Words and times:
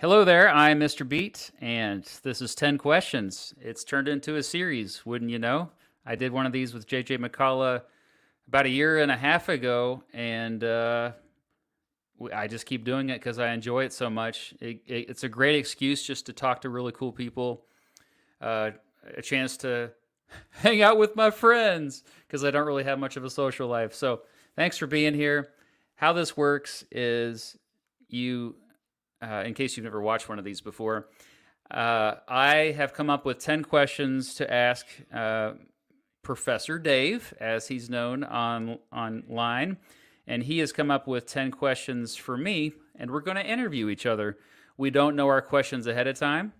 Hello 0.00 0.24
there, 0.24 0.48
I'm 0.48 0.78
Mr. 0.78 1.06
Beat, 1.06 1.50
and 1.60 2.08
this 2.22 2.40
is 2.40 2.54
10 2.54 2.78
questions. 2.78 3.52
It's 3.60 3.82
turned 3.82 4.06
into 4.06 4.36
a 4.36 4.44
series, 4.44 5.04
wouldn't 5.04 5.32
you 5.32 5.40
know? 5.40 5.70
I 6.06 6.14
did 6.14 6.30
one 6.30 6.46
of 6.46 6.52
these 6.52 6.72
with 6.72 6.86
JJ 6.86 7.18
McCullough 7.18 7.82
about 8.46 8.66
a 8.66 8.68
year 8.68 9.00
and 9.00 9.10
a 9.10 9.16
half 9.16 9.48
ago, 9.48 10.04
and 10.12 10.62
uh, 10.62 11.10
I 12.32 12.46
just 12.46 12.64
keep 12.64 12.84
doing 12.84 13.10
it 13.10 13.14
because 13.14 13.40
I 13.40 13.50
enjoy 13.52 13.86
it 13.86 13.92
so 13.92 14.08
much. 14.08 14.54
It, 14.60 14.82
it, 14.86 15.10
it's 15.10 15.24
a 15.24 15.28
great 15.28 15.56
excuse 15.56 16.00
just 16.04 16.26
to 16.26 16.32
talk 16.32 16.60
to 16.60 16.68
really 16.68 16.92
cool 16.92 17.10
people, 17.10 17.64
uh, 18.40 18.70
a 19.16 19.20
chance 19.20 19.56
to 19.56 19.90
hang 20.50 20.80
out 20.80 20.96
with 20.96 21.16
my 21.16 21.32
friends 21.32 22.04
because 22.24 22.44
I 22.44 22.52
don't 22.52 22.68
really 22.68 22.84
have 22.84 23.00
much 23.00 23.16
of 23.16 23.24
a 23.24 23.30
social 23.30 23.66
life. 23.66 23.94
So 23.94 24.20
thanks 24.54 24.78
for 24.78 24.86
being 24.86 25.14
here. 25.14 25.48
How 25.96 26.12
this 26.12 26.36
works 26.36 26.84
is 26.92 27.58
you 28.06 28.54
uh, 29.22 29.42
in 29.44 29.54
case 29.54 29.76
you've 29.76 29.84
never 29.84 30.00
watched 30.00 30.28
one 30.28 30.38
of 30.38 30.44
these 30.44 30.60
before. 30.60 31.08
Uh, 31.70 32.14
I 32.26 32.74
have 32.76 32.94
come 32.94 33.10
up 33.10 33.26
with 33.26 33.38
10 33.38 33.64
questions 33.64 34.34
to 34.34 34.52
ask 34.52 34.86
uh, 35.12 35.52
Professor 36.22 36.78
Dave, 36.78 37.34
as 37.40 37.68
he's 37.68 37.90
known 37.90 38.24
on 38.24 38.78
online, 38.92 39.76
and 40.26 40.42
he 40.42 40.58
has 40.58 40.72
come 40.72 40.90
up 40.90 41.06
with 41.06 41.26
10 41.26 41.50
questions 41.50 42.16
for 42.16 42.36
me, 42.36 42.72
and 42.96 43.10
we're 43.10 43.20
going 43.20 43.36
to 43.36 43.46
interview 43.46 43.88
each 43.88 44.06
other. 44.06 44.38
We 44.76 44.90
don't 44.90 45.16
know 45.16 45.28
our 45.28 45.42
questions 45.42 45.86
ahead 45.86 46.06
of 46.06 46.18
time. 46.18 46.52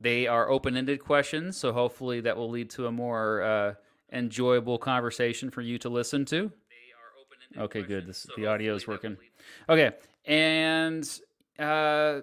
They 0.00 0.26
are 0.26 0.50
open 0.50 0.76
ended 0.76 1.00
questions, 1.00 1.56
so 1.56 1.72
hopefully 1.72 2.20
that 2.22 2.36
will 2.36 2.50
lead 2.50 2.70
to 2.70 2.86
a 2.86 2.92
more 2.92 3.42
uh, 3.42 3.74
enjoyable 4.12 4.78
conversation 4.78 5.50
for 5.50 5.60
you 5.60 5.78
to 5.78 5.88
listen 5.88 6.24
to. 6.26 6.50
Okay, 7.56 7.82
good. 7.82 8.06
This, 8.06 8.26
the 8.36 8.46
audio 8.46 8.74
is 8.74 8.86
working. 8.86 9.16
Okay, 9.68 9.92
and 10.24 11.08
uh, 11.58 12.20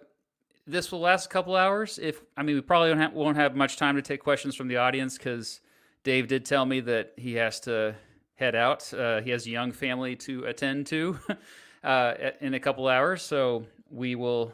this 0.67 0.91
will 0.91 0.99
last 0.99 1.25
a 1.25 1.29
couple 1.29 1.55
hours. 1.55 1.99
If 2.01 2.21
I 2.37 2.43
mean, 2.43 2.55
we 2.55 2.61
probably 2.61 2.95
have, 2.95 3.13
won't 3.13 3.37
have 3.37 3.55
much 3.55 3.77
time 3.77 3.95
to 3.95 4.01
take 4.01 4.23
questions 4.23 4.55
from 4.55 4.67
the 4.67 4.77
audience 4.77 5.17
because 5.17 5.61
Dave 6.03 6.27
did 6.27 6.45
tell 6.45 6.65
me 6.65 6.79
that 6.81 7.13
he 7.17 7.33
has 7.35 7.59
to 7.61 7.95
head 8.35 8.55
out. 8.55 8.91
Uh, 8.93 9.21
he 9.21 9.31
has 9.31 9.45
a 9.45 9.49
young 9.49 9.71
family 9.71 10.15
to 10.15 10.45
attend 10.45 10.87
to 10.87 11.19
uh, 11.83 12.13
in 12.39 12.53
a 12.53 12.59
couple 12.59 12.87
hours, 12.87 13.21
so 13.21 13.65
we 13.91 14.15
will 14.15 14.53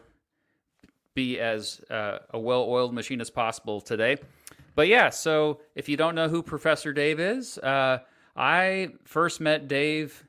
be 1.13 1.39
as 1.39 1.81
uh, 1.89 2.19
a 2.31 2.39
well-oiled 2.39 2.93
machine 2.93 3.21
as 3.21 3.29
possible 3.29 3.79
today. 3.79 4.17
But 4.75 4.87
yeah, 4.87 5.09
so 5.09 5.61
if 5.75 5.87
you 5.87 5.95
don't 5.95 6.15
know 6.15 6.27
who 6.27 6.43
Professor 6.43 6.91
Dave 6.91 7.19
is, 7.19 7.57
uh, 7.59 7.99
I 8.35 8.89
first 9.05 9.39
met 9.39 9.67
Dave 9.67 10.25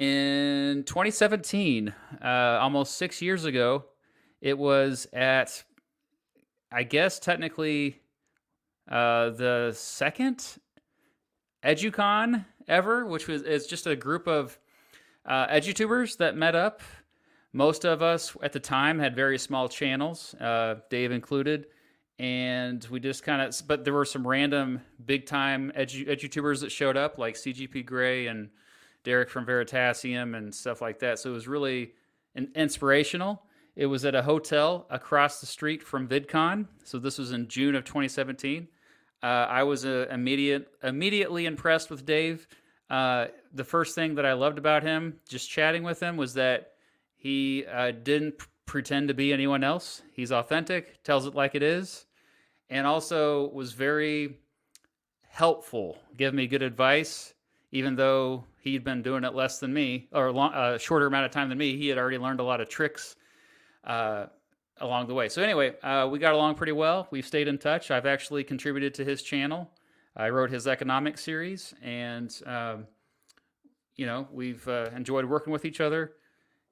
in 0.00 0.82
2017, 0.84 1.94
uh, 2.24 2.26
almost 2.26 2.96
six 2.96 3.20
years 3.20 3.44
ago, 3.44 3.84
it 4.40 4.56
was 4.56 5.06
at, 5.12 5.62
I 6.72 6.84
guess, 6.84 7.18
technically 7.18 8.00
uh, 8.90 9.28
the 9.28 9.72
second 9.76 10.42
EduCon 11.62 12.46
ever, 12.66 13.04
which 13.04 13.28
was 13.28 13.42
is 13.42 13.66
just 13.66 13.86
a 13.86 13.94
group 13.94 14.26
of 14.26 14.58
uh, 15.26 15.46
edutubers 15.48 16.16
that 16.16 16.34
met 16.34 16.54
up. 16.54 16.80
Most 17.52 17.84
of 17.84 18.00
us 18.00 18.34
at 18.42 18.52
the 18.52 18.60
time 18.60 18.98
had 18.98 19.14
very 19.14 19.36
small 19.36 19.68
channels, 19.68 20.34
uh, 20.40 20.76
Dave 20.88 21.12
included, 21.12 21.66
and 22.18 22.86
we 22.90 23.00
just 23.00 23.22
kind 23.22 23.42
of. 23.42 23.54
But 23.66 23.84
there 23.84 23.92
were 23.92 24.06
some 24.06 24.26
random 24.26 24.80
big 25.04 25.26
time 25.26 25.70
edu- 25.76 26.08
edutubers 26.08 26.62
that 26.62 26.72
showed 26.72 26.96
up, 26.96 27.18
like 27.18 27.34
CGP 27.34 27.84
Grey 27.84 28.28
and 28.28 28.48
Derek 29.04 29.30
from 29.30 29.46
Veritasium 29.46 30.36
and 30.36 30.54
stuff 30.54 30.80
like 30.80 30.98
that. 31.00 31.18
So 31.18 31.30
it 31.30 31.34
was 31.34 31.48
really 31.48 31.92
an 32.34 32.50
inspirational. 32.54 33.42
It 33.76 33.86
was 33.86 34.04
at 34.04 34.14
a 34.14 34.22
hotel 34.22 34.86
across 34.90 35.40
the 35.40 35.46
street 35.46 35.82
from 35.82 36.08
VidCon. 36.08 36.66
So 36.84 36.98
this 36.98 37.18
was 37.18 37.32
in 37.32 37.48
June 37.48 37.74
of 37.74 37.84
2017. 37.84 38.68
Uh, 39.22 39.26
I 39.26 39.62
was 39.62 39.84
uh, 39.84 40.06
immediate, 40.10 40.68
immediately 40.82 41.46
impressed 41.46 41.90
with 41.90 42.04
Dave. 42.04 42.46
Uh, 42.88 43.26
the 43.52 43.64
first 43.64 43.94
thing 43.94 44.16
that 44.16 44.26
I 44.26 44.32
loved 44.32 44.58
about 44.58 44.82
him, 44.82 45.20
just 45.28 45.48
chatting 45.48 45.82
with 45.82 46.00
him, 46.00 46.16
was 46.16 46.34
that 46.34 46.72
he 47.16 47.64
uh, 47.66 47.92
didn't 47.92 48.38
p- 48.38 48.46
pretend 48.66 49.08
to 49.08 49.14
be 49.14 49.32
anyone 49.32 49.62
else. 49.62 50.02
He's 50.12 50.32
authentic, 50.32 51.02
tells 51.02 51.26
it 51.26 51.34
like 51.34 51.54
it 51.54 51.62
is, 51.62 52.06
and 52.68 52.86
also 52.86 53.50
was 53.50 53.72
very 53.72 54.38
helpful, 55.28 55.98
giving 56.16 56.36
me 56.36 56.46
good 56.46 56.62
advice 56.62 57.34
even 57.72 57.96
though 57.96 58.44
he'd 58.60 58.84
been 58.84 59.02
doing 59.02 59.24
it 59.24 59.34
less 59.34 59.58
than 59.58 59.72
me 59.72 60.08
or 60.12 60.28
a 60.28 60.78
shorter 60.78 61.06
amount 61.06 61.26
of 61.26 61.30
time 61.30 61.48
than 61.48 61.58
me, 61.58 61.76
he 61.76 61.88
had 61.88 61.98
already 61.98 62.18
learned 62.18 62.40
a 62.40 62.44
lot 62.44 62.60
of 62.60 62.68
tricks 62.68 63.16
uh, 63.84 64.26
along 64.78 65.06
the 65.06 65.14
way. 65.14 65.28
So 65.28 65.42
anyway, 65.42 65.74
uh, 65.82 66.08
we 66.10 66.18
got 66.18 66.34
along 66.34 66.54
pretty 66.56 66.72
well. 66.72 67.08
We've 67.10 67.26
stayed 67.26 67.48
in 67.48 67.58
touch. 67.58 67.90
I've 67.90 68.06
actually 68.06 68.44
contributed 68.44 68.94
to 68.94 69.04
his 69.04 69.22
channel. 69.22 69.70
I 70.16 70.30
wrote 70.30 70.50
his 70.50 70.66
economic 70.66 71.18
series, 71.18 71.72
and 71.82 72.36
um, 72.44 72.86
you 73.96 74.06
know 74.06 74.26
we've 74.32 74.66
uh, 74.68 74.90
enjoyed 74.94 75.24
working 75.24 75.52
with 75.52 75.64
each 75.64 75.80
other. 75.80 76.12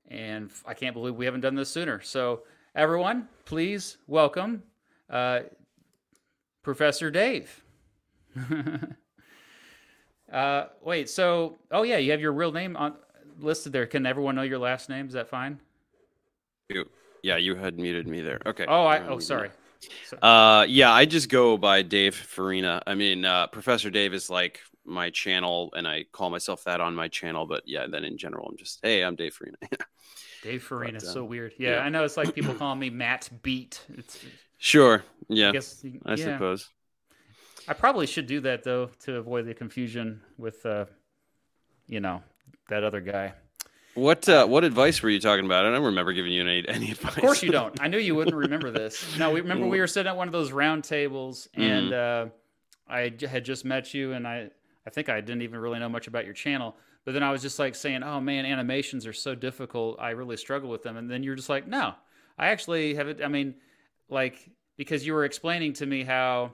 And 0.09 0.51
I 0.67 0.75
can't 0.75 0.95
believe 0.95 1.17
we 1.17 1.27
haven't 1.27 1.43
done 1.43 1.55
this 1.55 1.69
sooner. 1.69 2.01
So 2.01 2.43
everyone, 2.75 3.29
please 3.45 3.99
welcome 4.07 4.63
uh, 5.11 5.41
Professor 6.63 7.11
Dave. 7.11 7.63
Uh, 10.33 10.67
wait. 10.83 11.09
So, 11.09 11.59
oh 11.71 11.83
yeah, 11.83 11.99
you 11.99 12.11
have 12.11 12.21
your 12.21 12.33
real 12.33 12.53
name 12.53 12.77
on 12.77 12.95
listed 13.41 13.73
there. 13.73 13.87
Can 13.87 14.07
everyone 14.07 14.35
know 14.35 14.43
your 14.43 14.59
last 14.59 14.89
name? 14.89 15.07
Is 15.07 15.15
that 15.15 15.29
fine? 15.29 15.61
You, 16.69 16.89
yeah, 17.23 17.37
you 17.37 17.55
had 17.55 17.79
muted 17.79 18.07
me 18.07 18.21
there. 18.21 18.41
Okay. 18.47 18.67
Oh, 18.69 18.85
I. 18.85 19.07
Oh, 19.07 19.19
sorry. 19.19 19.51
Uh, 20.23 20.67
yeah, 20.69 20.93
I 20.93 21.05
just 21.05 21.29
go 21.29 21.57
by 21.57 21.83
Dave 21.83 22.15
Farina. 22.15 22.83
I 22.87 22.95
mean, 22.95 23.25
uh, 23.25 23.47
Professor 23.47 23.91
Dave 23.91 24.13
is 24.13 24.29
like 24.29 24.61
my 24.85 25.11
channel, 25.11 25.71
and 25.77 25.87
I 25.87 26.05
call 26.13 26.31
myself 26.31 26.65
that 26.65 26.81
on 26.81 26.95
my 26.95 27.09
channel. 27.09 27.47
But 27.47 27.63
yeah, 27.67 27.87
then 27.87 28.05
in 28.05 28.19
general, 28.19 28.49
I'm 28.51 28.57
just, 28.57 28.81
hey, 28.83 29.03
I'm 29.03 29.15
Dave 29.15 29.35
Farina. 29.35 29.57
Dave 30.43 30.63
Farina, 30.63 30.99
but, 31.01 31.09
uh, 31.09 31.13
so 31.13 31.25
weird. 31.25 31.53
Yeah, 31.59 31.71
yeah, 31.71 31.79
I 31.81 31.89
know. 31.89 32.05
It's 32.05 32.17
like 32.17 32.35
people 32.35 32.55
call 32.55 32.75
me 32.75 32.91
Matt 32.91 33.29
Beat. 33.43 33.81
It's, 33.97 34.19
sure. 34.59 35.05
Yeah. 35.29 35.51
I, 35.51 35.53
guess, 35.53 35.85
I 36.05 36.15
yeah. 36.15 36.17
suppose. 36.17 36.69
I 37.69 37.75
probably 37.75 38.07
should 38.07 38.27
do 38.27 38.41
that 38.41 38.65
though 38.65 38.91
to 39.01 39.17
avoid 39.17 39.47
the 39.47 39.55
confusion 39.55 40.21
with, 40.39 40.65
uh, 40.65 40.87
you 41.87 42.01
know, 42.01 42.23
that 42.69 42.83
other 42.83 43.01
guy. 43.01 43.35
What 43.95 44.29
uh, 44.29 44.47
what 44.47 44.63
advice 44.65 45.03
were 45.03 45.11
you 45.11 45.19
talking 45.19 45.45
about? 45.45 45.67
I 45.67 45.71
don't 45.73 45.85
remember 45.85 46.13
giving 46.13 46.33
you 46.33 46.43
any 46.43 46.65
any 46.69 46.93
advice. 46.93 47.17
Of 47.17 47.23
course 47.23 47.43
you 47.43 47.51
don't. 47.51 47.81
I 47.81 47.89
knew 47.89 47.99
you 47.99 48.15
wouldn't 48.15 48.37
remember 48.37 48.71
this. 48.71 49.05
No, 49.19 49.33
we 49.33 49.41
remember 49.41 49.67
we 49.67 49.81
were 49.81 49.87
sitting 49.89 50.09
at 50.09 50.17
one 50.17 50.29
of 50.29 50.33
those 50.33 50.53
round 50.53 50.85
tables, 50.85 51.49
and 51.55 51.91
mm-hmm. 51.91 52.29
uh, 52.29 52.95
I 52.95 53.13
had 53.29 53.45
just 53.45 53.65
met 53.65 53.93
you, 53.93 54.13
and 54.13 54.27
I 54.27 54.51
I 54.87 54.91
think 54.91 55.09
I 55.09 55.21
didn't 55.21 55.43
even 55.43 55.59
really 55.59 55.81
know 55.81 55.89
much 55.89 56.07
about 56.07 56.25
your 56.25 56.35
channel. 56.35 56.77
But 57.05 57.13
then 57.13 57.23
I 57.23 57.33
was 57.33 57.43
just 57.43 57.59
like 57.59 57.75
saying, 57.75 58.05
"Oh 58.05 58.21
man, 58.21 58.47
animations 58.47 59.05
are 59.07 59.13
so 59.13 59.35
difficult. 59.35 59.99
I 59.99 60.11
really 60.11 60.37
struggle 60.37 60.71
with 60.71 60.83
them." 60.85 60.97
And 60.97 61.11
then 61.11 61.25
you're 61.25 61.35
just 61.35 61.49
like, 61.49 61.67
"No, 61.67 61.95
I 62.39 62.49
actually 62.49 62.95
have 62.95 63.09
it. 63.09 63.21
I 63.23 63.29
mean, 63.29 63.57
like 64.09 64.49
because 64.77 65.05
you 65.05 65.13
were 65.13 65.25
explaining 65.25 65.73
to 65.75 65.87
me 65.87 66.05
how 66.05 66.53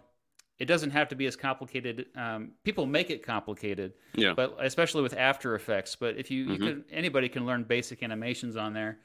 it 0.58 0.66
doesn't 0.66 0.90
have 0.90 1.08
to 1.08 1.16
be 1.16 1.26
as 1.26 1.36
complicated. 1.36 2.06
Um, 2.16 2.52
people 2.62 2.86
make 2.86 3.10
it 3.10 3.22
complicated, 3.22 3.94
yeah. 4.14 4.34
But 4.34 4.56
especially 4.60 5.02
with 5.02 5.14
After 5.14 5.54
Effects. 5.54 5.96
But 5.96 6.16
if 6.16 6.30
you, 6.30 6.44
mm-hmm. 6.44 6.52
you 6.52 6.58
could, 6.58 6.84
anybody 6.92 7.28
can 7.28 7.44
learn 7.44 7.64
basic 7.64 8.02
animations 8.02 8.56
on 8.56 8.72
there. 8.72 8.98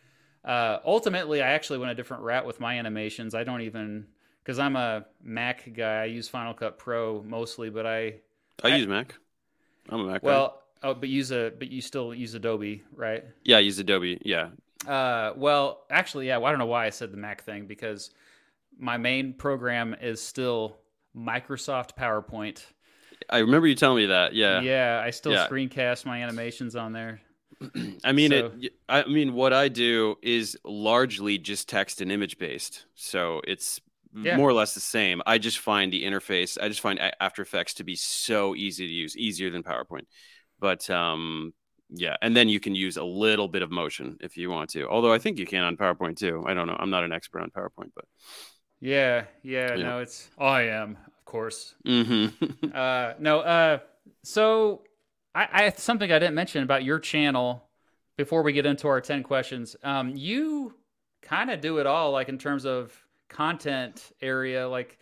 Uh, 0.46 0.78
ultimately, 0.86 1.42
I 1.42 1.50
actually 1.50 1.80
went 1.80 1.92
a 1.92 1.96
different 1.96 2.24
route 2.24 2.46
with 2.46 2.60
my 2.60 2.78
animations. 2.78 3.34
I 3.34 3.44
don't 3.44 3.62
even 3.62 4.06
because 4.44 4.60
I'm 4.60 4.76
a 4.76 5.06
Mac 5.24 5.74
guy. 5.74 6.04
I 6.04 6.06
use 6.06 6.28
Final 6.28 6.54
Cut 6.54 6.78
Pro 6.78 7.24
mostly, 7.24 7.70
but 7.70 7.86
I 7.86 8.16
I, 8.64 8.70
I 8.70 8.76
use 8.76 8.88
Mac. 8.88 9.16
I'm 9.90 10.02
a 10.02 10.04
Mac. 10.06 10.24
Well, 10.24 10.62
guy. 10.82 10.90
oh, 10.90 10.94
but 10.94 11.10
use 11.10 11.32
a 11.32 11.52
but 11.58 11.70
you 11.70 11.82
still 11.82 12.14
use 12.14 12.36
Adobe, 12.36 12.84
right? 12.96 13.26
Yeah, 13.44 13.58
I 13.58 13.62
use 13.62 13.80
Adobe. 13.80 14.22
Yeah. 14.24 14.50
Uh, 14.88 15.34
well, 15.36 15.82
actually, 15.90 16.28
yeah. 16.28 16.38
Well, 16.38 16.46
I 16.48 16.52
don't 16.52 16.60
know 16.60 16.68
why 16.68 16.86
I 16.86 16.90
said 16.90 17.12
the 17.12 17.18
Mac 17.18 17.44
thing 17.44 17.66
because 17.66 18.12
my 18.78 18.98
main 18.98 19.34
program 19.34 19.96
is 20.00 20.22
still 20.22 20.78
Microsoft 21.16 21.96
PowerPoint. 21.98 22.64
I 23.30 23.40
remember 23.40 23.68
you 23.68 23.76
telling 23.76 23.98
me 23.98 24.06
that. 24.08 24.34
Yeah. 24.34 24.62
Yeah, 24.62 25.02
I 25.04 25.10
still 25.10 25.34
yeah. 25.34 25.48
screencast 25.48 26.06
my 26.06 26.22
animations 26.24 26.76
on 26.76 26.94
there. 26.94 27.22
I 28.04 28.12
mean, 28.12 28.32
so, 28.32 28.52
it. 28.60 28.74
I 28.88 29.06
mean, 29.06 29.34
what 29.34 29.54
I 29.54 29.68
do 29.68 30.16
is 30.22 30.58
largely 30.64 31.38
just 31.38 31.68
text 31.68 32.02
and 32.02 32.12
image 32.12 32.38
based, 32.38 32.86
so 32.96 33.42
it's 33.46 33.82
yeah. 34.16 34.38
more 34.38 34.50
or 34.50 34.54
less 34.54 34.74
the 34.74 34.80
same. 34.80 35.22
I 35.26 35.38
just 35.38 35.60
find 35.60 35.92
the 35.92 36.04
interface. 36.04 36.58
I 36.62 36.70
just 36.70 36.82
find 36.82 37.00
After 37.20 37.42
Effects 37.42 37.76
to 37.76 37.84
be 37.84 37.96
so 37.96 38.56
easy 38.56 38.88
to 38.88 38.94
use, 38.94 39.18
easier 39.18 39.50
than 39.50 39.64
PowerPoint. 39.64 40.06
But 40.60 40.90
um, 40.90 41.54
yeah, 41.90 42.16
and 42.22 42.36
then 42.36 42.50
you 42.50 42.60
can 42.60 42.76
use 42.76 42.98
a 42.98 43.04
little 43.04 43.48
bit 43.48 43.62
of 43.62 43.72
motion 43.72 44.18
if 44.22 44.38
you 44.38 44.50
want 44.50 44.70
to. 44.72 44.88
Although 44.88 45.14
I 45.14 45.20
think 45.20 45.38
you 45.38 45.46
can 45.46 45.64
on 45.64 45.78
PowerPoint 45.78 46.18
too. 46.18 46.44
I 46.48 46.54
don't 46.54 46.68
know. 46.68 46.78
I'm 46.80 46.90
not 46.90 47.04
an 47.04 47.12
expert 47.12 47.42
on 47.42 47.50
PowerPoint, 47.50 47.92
but 47.96 48.06
yeah, 48.80 49.26
yeah, 49.44 49.76
yeah. 49.76 49.84
no, 49.84 50.00
it's 50.00 50.30
oh, 50.38 50.46
I 50.46 50.64
am, 50.64 50.98
of 51.06 51.26
course. 51.26 51.76
Mm-hmm. 51.86 52.68
uh, 52.74 53.14
no, 53.20 53.40
uh, 53.40 53.80
so 54.24 54.84
I, 55.36 55.48
I 55.52 55.70
something 55.72 56.12
I 56.12 56.20
didn't 56.20 56.36
mention 56.36 56.64
about 56.64 56.84
your 56.84 57.00
channel 57.00 57.64
before 58.18 58.42
we 58.42 58.54
get 58.54 58.66
into 58.66 58.88
our 58.88 59.02
ten 59.02 59.24
questions. 59.24 59.76
Um, 59.84 60.16
you 60.16 60.74
kind 61.22 61.52
of 61.52 61.62
do 61.62 61.78
it 61.78 61.88
all, 61.88 62.12
like 62.12 62.30
in 62.30 62.38
terms 62.38 62.66
of 62.66 62.94
content 63.30 64.12
area. 64.22 64.68
Like, 64.68 64.98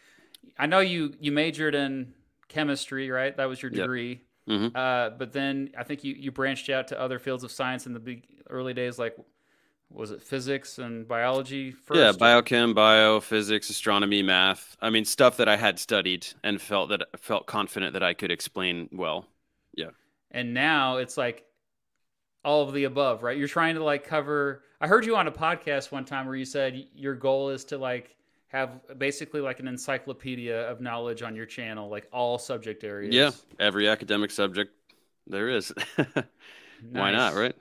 I 0.58 0.66
know 0.66 0.80
you 0.80 1.14
you 1.20 1.32
majored 1.32 1.76
in 1.76 2.14
chemistry, 2.48 3.10
right? 3.10 3.36
That 3.36 3.46
was 3.46 3.62
your 3.62 3.72
degree. 3.72 4.10
Yep. 4.10 4.22
Mm-hmm. 4.48 4.78
Uh, 4.78 5.10
but 5.18 5.34
then 5.34 5.72
I 5.78 5.84
think 5.84 6.04
you, 6.04 6.14
you 6.14 6.32
branched 6.32 6.70
out 6.70 6.88
to 6.90 7.00
other 7.00 7.20
fields 7.20 7.44
of 7.44 7.52
science 7.52 7.86
in 7.86 7.94
the 7.94 8.00
big 8.00 8.24
early 8.50 8.74
days, 8.74 8.98
like 8.98 9.18
was 9.90 10.12
it 10.12 10.22
physics 10.22 10.80
and 10.80 11.08
biology 11.08 11.72
first? 11.72 12.00
Yeah, 12.00 12.12
biochem, 12.12 12.76
bio, 12.76 13.20
physics, 13.20 13.70
astronomy, 13.70 14.22
math. 14.22 14.76
I 14.82 14.90
mean, 14.90 15.06
stuff 15.06 15.38
that 15.38 15.48
I 15.48 15.56
had 15.56 15.80
studied 15.80 16.28
and 16.44 16.62
felt 16.62 16.90
that 16.90 17.04
felt 17.18 17.46
confident 17.46 17.94
that 17.94 18.04
I 18.04 18.14
could 18.14 18.32
explain 18.32 18.90
well. 18.92 19.26
Yeah. 19.76 19.92
And 20.32 20.54
now 20.54 20.98
it's 20.98 21.18
like 21.18 21.46
all 22.44 22.64
of 22.64 22.74
the 22.74 22.84
above, 22.84 23.24
right? 23.24 23.38
You're 23.38 23.48
trying 23.48 23.76
to 23.76 23.84
like 23.84 24.04
cover. 24.04 24.64
I 24.82 24.88
heard 24.88 25.06
you 25.06 25.16
on 25.16 25.28
a 25.28 25.32
podcast 25.32 25.92
one 25.92 26.06
time 26.06 26.26
where 26.26 26.36
you 26.36 26.46
said 26.46 26.88
your 26.94 27.16
goal 27.16 27.50
is 27.50 27.64
to 27.66 27.78
like 27.78 28.16
have 28.50 28.98
basically 28.98 29.42
like 29.42 29.60
an 29.60 29.68
encyclopedia 29.68 30.70
of 30.70 30.82
knowledge 30.82 31.22
on 31.22 31.36
your 31.36 31.46
channel, 31.46 31.90
like 31.90 32.08
all 32.12 32.38
subject 32.38 32.84
areas. 32.84 33.14
Yeah, 33.14 33.32
every 33.60 33.88
academic 33.88 34.32
subject 34.32 34.72
there 35.28 35.50
is. 35.50 35.74
Why 36.92 37.12
not, 37.12 37.36
right? 37.36 37.56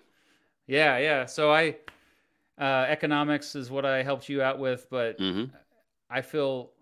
Yeah, 0.66 0.98
yeah. 0.98 1.26
So 1.26 1.52
I 1.52 1.76
uh, 2.58 2.86
economics 2.88 3.54
is 3.54 3.70
what 3.70 3.84
I 3.84 4.02
helped 4.02 4.28
you 4.28 4.42
out 4.42 4.58
with, 4.58 4.86
but 4.90 5.18
mm-hmm. 5.18 5.54
I 6.08 6.22
feel, 6.22 6.72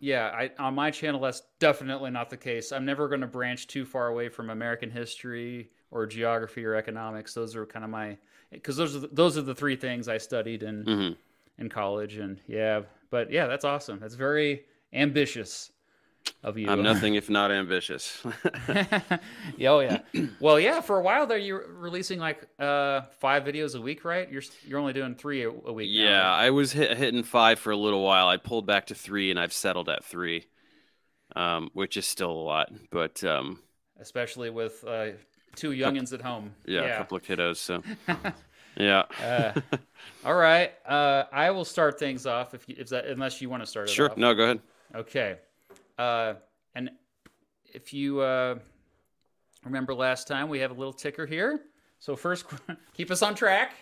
yeah, 0.00 0.26
I 0.28 0.50
on 0.58 0.74
my 0.74 0.90
channel 0.90 1.20
that's 1.20 1.42
definitely 1.60 2.10
not 2.10 2.30
the 2.30 2.36
case. 2.36 2.72
I'm 2.72 2.84
never 2.84 3.08
going 3.08 3.20
to 3.20 3.26
branch 3.26 3.66
too 3.68 3.84
far 3.84 4.08
away 4.08 4.28
from 4.28 4.50
American 4.50 4.90
history 4.90 5.70
or 5.90 6.06
geography 6.06 6.64
or 6.64 6.74
economics. 6.74 7.34
Those 7.34 7.54
are 7.54 7.64
kind 7.64 7.84
of 7.84 7.90
my 7.90 8.16
because 8.50 8.76
those 8.76 8.96
are 8.96 9.00
the, 9.00 9.08
those 9.12 9.38
are 9.38 9.42
the 9.42 9.54
three 9.54 9.76
things 9.76 10.08
I 10.08 10.18
studied 10.18 10.62
in 10.62 10.84
mm-hmm. 10.84 11.12
in 11.62 11.68
college, 11.68 12.16
and 12.16 12.40
yeah, 12.46 12.82
but 13.10 13.30
yeah, 13.30 13.46
that's 13.46 13.64
awesome. 13.64 14.00
That's 14.00 14.14
very 14.14 14.64
ambitious 14.92 15.70
of 16.42 16.58
you. 16.58 16.68
I'm 16.68 16.82
nothing 16.82 17.14
if 17.14 17.30
not 17.30 17.50
ambitious. 17.50 18.22
yeah, 18.68 19.00
oh 19.68 19.80
yeah. 19.80 20.00
Well, 20.40 20.60
yeah. 20.60 20.80
For 20.80 20.98
a 20.98 21.02
while 21.02 21.26
there, 21.26 21.38
you're 21.38 21.66
releasing 21.68 22.18
like 22.18 22.46
uh, 22.58 23.02
five 23.18 23.44
videos 23.44 23.74
a 23.76 23.80
week, 23.80 24.04
right? 24.04 24.30
You're 24.30 24.42
you're 24.66 24.78
only 24.78 24.92
doing 24.92 25.14
three 25.14 25.44
a, 25.44 25.50
a 25.50 25.72
week. 25.72 25.88
Yeah, 25.90 26.10
now, 26.10 26.30
right? 26.30 26.44
I 26.46 26.50
was 26.50 26.72
hit, 26.72 26.96
hitting 26.96 27.22
five 27.22 27.58
for 27.58 27.70
a 27.70 27.76
little 27.76 28.04
while. 28.04 28.28
I 28.28 28.36
pulled 28.36 28.66
back 28.66 28.86
to 28.86 28.94
three, 28.94 29.30
and 29.30 29.40
I've 29.40 29.52
settled 29.52 29.88
at 29.88 30.04
three, 30.04 30.46
um, 31.34 31.70
which 31.72 31.96
is 31.96 32.06
still 32.06 32.30
a 32.30 32.32
lot. 32.32 32.72
But 32.90 33.24
um, 33.24 33.60
especially 33.98 34.50
with 34.50 34.84
uh, 34.86 35.08
two 35.56 35.70
youngins 35.70 36.12
at 36.12 36.20
home. 36.20 36.54
Yeah, 36.66 36.82
yeah, 36.82 36.94
a 36.94 36.96
couple 36.98 37.16
of 37.16 37.22
kiddos. 37.22 37.56
So. 37.56 37.82
Yeah. 38.76 39.04
uh, 39.22 39.52
all 40.24 40.34
right. 40.34 40.72
Uh, 40.84 41.24
I 41.32 41.52
will 41.52 41.64
start 41.64 41.96
things 41.96 42.26
off 42.26 42.54
if 42.54 42.68
you, 42.68 42.74
if 42.76 42.88
that 42.88 43.06
unless 43.06 43.40
you 43.40 43.48
want 43.48 43.62
to 43.62 43.68
start 43.68 43.88
it 43.88 43.92
sure. 43.92 44.12
No, 44.16 44.34
go 44.34 44.42
ahead. 44.42 44.60
Okay. 44.94 45.36
Uh, 45.98 46.34
and 46.74 46.90
if 47.72 47.92
you 47.92 48.20
uh, 48.20 48.56
remember 49.64 49.94
last 49.94 50.28
time, 50.28 50.48
we 50.48 50.60
have 50.60 50.70
a 50.70 50.74
little 50.74 50.92
ticker 50.92 51.26
here. 51.26 51.60
So 51.98 52.16
first, 52.16 52.46
keep 52.94 53.10
us 53.10 53.22
on 53.22 53.34
track. 53.34 53.74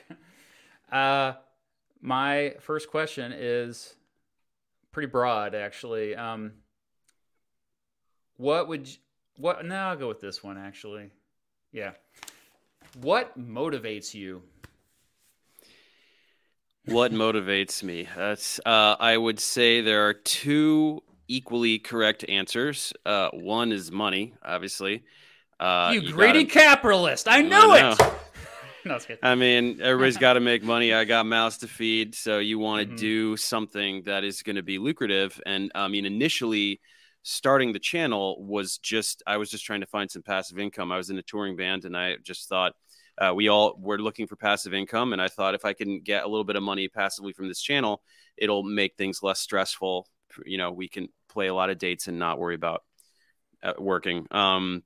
Uh, 0.90 1.32
my 2.00 2.54
first 2.60 2.90
question 2.90 3.32
is 3.34 3.94
pretty 4.90 5.08
broad, 5.08 5.54
actually. 5.54 6.14
Um, 6.14 6.52
what 8.36 8.68
would 8.68 8.88
you, 8.88 8.96
what? 9.36 9.64
No, 9.64 9.76
I'll 9.76 9.96
go 9.96 10.08
with 10.08 10.20
this 10.20 10.42
one 10.42 10.58
actually. 10.58 11.10
Yeah. 11.72 11.92
What 13.00 13.38
motivates 13.38 14.14
you? 14.14 14.42
What 16.86 17.12
motivates 17.12 17.82
me? 17.82 18.08
That's 18.16 18.60
uh, 18.66 18.96
I 18.98 19.16
would 19.16 19.38
say 19.38 19.80
there 19.80 20.08
are 20.08 20.14
two 20.14 21.02
equally 21.28 21.78
correct 21.78 22.24
answers. 22.28 22.92
Uh, 23.04 23.30
one 23.32 23.72
is 23.72 23.90
money, 23.90 24.34
obviously. 24.44 25.04
Uh, 25.58 25.90
you, 25.94 26.00
you 26.00 26.12
greedy 26.12 26.44
gotta... 26.44 26.58
capitalist! 26.58 27.28
I 27.28 27.42
knew 27.42 27.56
I 27.56 27.92
it. 27.92 28.14
no, 28.84 28.98
I 29.22 29.34
mean, 29.34 29.80
everybody's 29.80 30.16
got 30.18 30.34
to 30.34 30.40
make 30.40 30.62
money. 30.62 30.92
I 30.92 31.04
got 31.04 31.26
mouths 31.26 31.58
to 31.58 31.68
feed, 31.68 32.14
so 32.14 32.38
you 32.38 32.58
want 32.58 32.80
to 32.82 32.86
mm-hmm. 32.86 32.96
do 32.96 33.36
something 33.36 34.02
that 34.02 34.24
is 34.24 34.42
going 34.42 34.56
to 34.56 34.62
be 34.62 34.78
lucrative. 34.78 35.40
And 35.46 35.70
I 35.74 35.88
mean, 35.88 36.04
initially, 36.04 36.80
starting 37.22 37.72
the 37.72 37.78
channel 37.78 38.44
was 38.44 38.78
just 38.78 39.22
I 39.26 39.36
was 39.36 39.50
just 39.50 39.64
trying 39.64 39.80
to 39.80 39.86
find 39.86 40.10
some 40.10 40.22
passive 40.22 40.58
income. 40.58 40.90
I 40.90 40.96
was 40.96 41.10
in 41.10 41.18
a 41.18 41.22
touring 41.22 41.56
band, 41.56 41.84
and 41.84 41.96
I 41.96 42.16
just 42.22 42.48
thought 42.48 42.74
uh, 43.18 43.32
we 43.34 43.48
all 43.48 43.78
were 43.78 43.98
looking 43.98 44.26
for 44.26 44.36
passive 44.36 44.74
income, 44.74 45.12
and 45.12 45.22
I 45.22 45.28
thought 45.28 45.54
if 45.54 45.64
I 45.64 45.72
can 45.72 46.00
get 46.00 46.24
a 46.24 46.28
little 46.28 46.44
bit 46.44 46.56
of 46.56 46.62
money 46.62 46.88
passively 46.88 47.32
from 47.32 47.48
this 47.48 47.60
channel, 47.60 48.02
it'll 48.36 48.62
make 48.62 48.96
things 48.96 49.22
less 49.22 49.40
stressful. 49.40 50.08
You 50.44 50.58
know, 50.58 50.72
we 50.72 50.88
can 50.88 51.08
play 51.28 51.48
a 51.48 51.54
lot 51.54 51.70
of 51.70 51.78
dates 51.78 52.08
and 52.08 52.18
not 52.18 52.38
worry 52.38 52.54
about 52.54 52.82
uh, 53.62 53.74
working. 53.78 54.26
Um, 54.30 54.82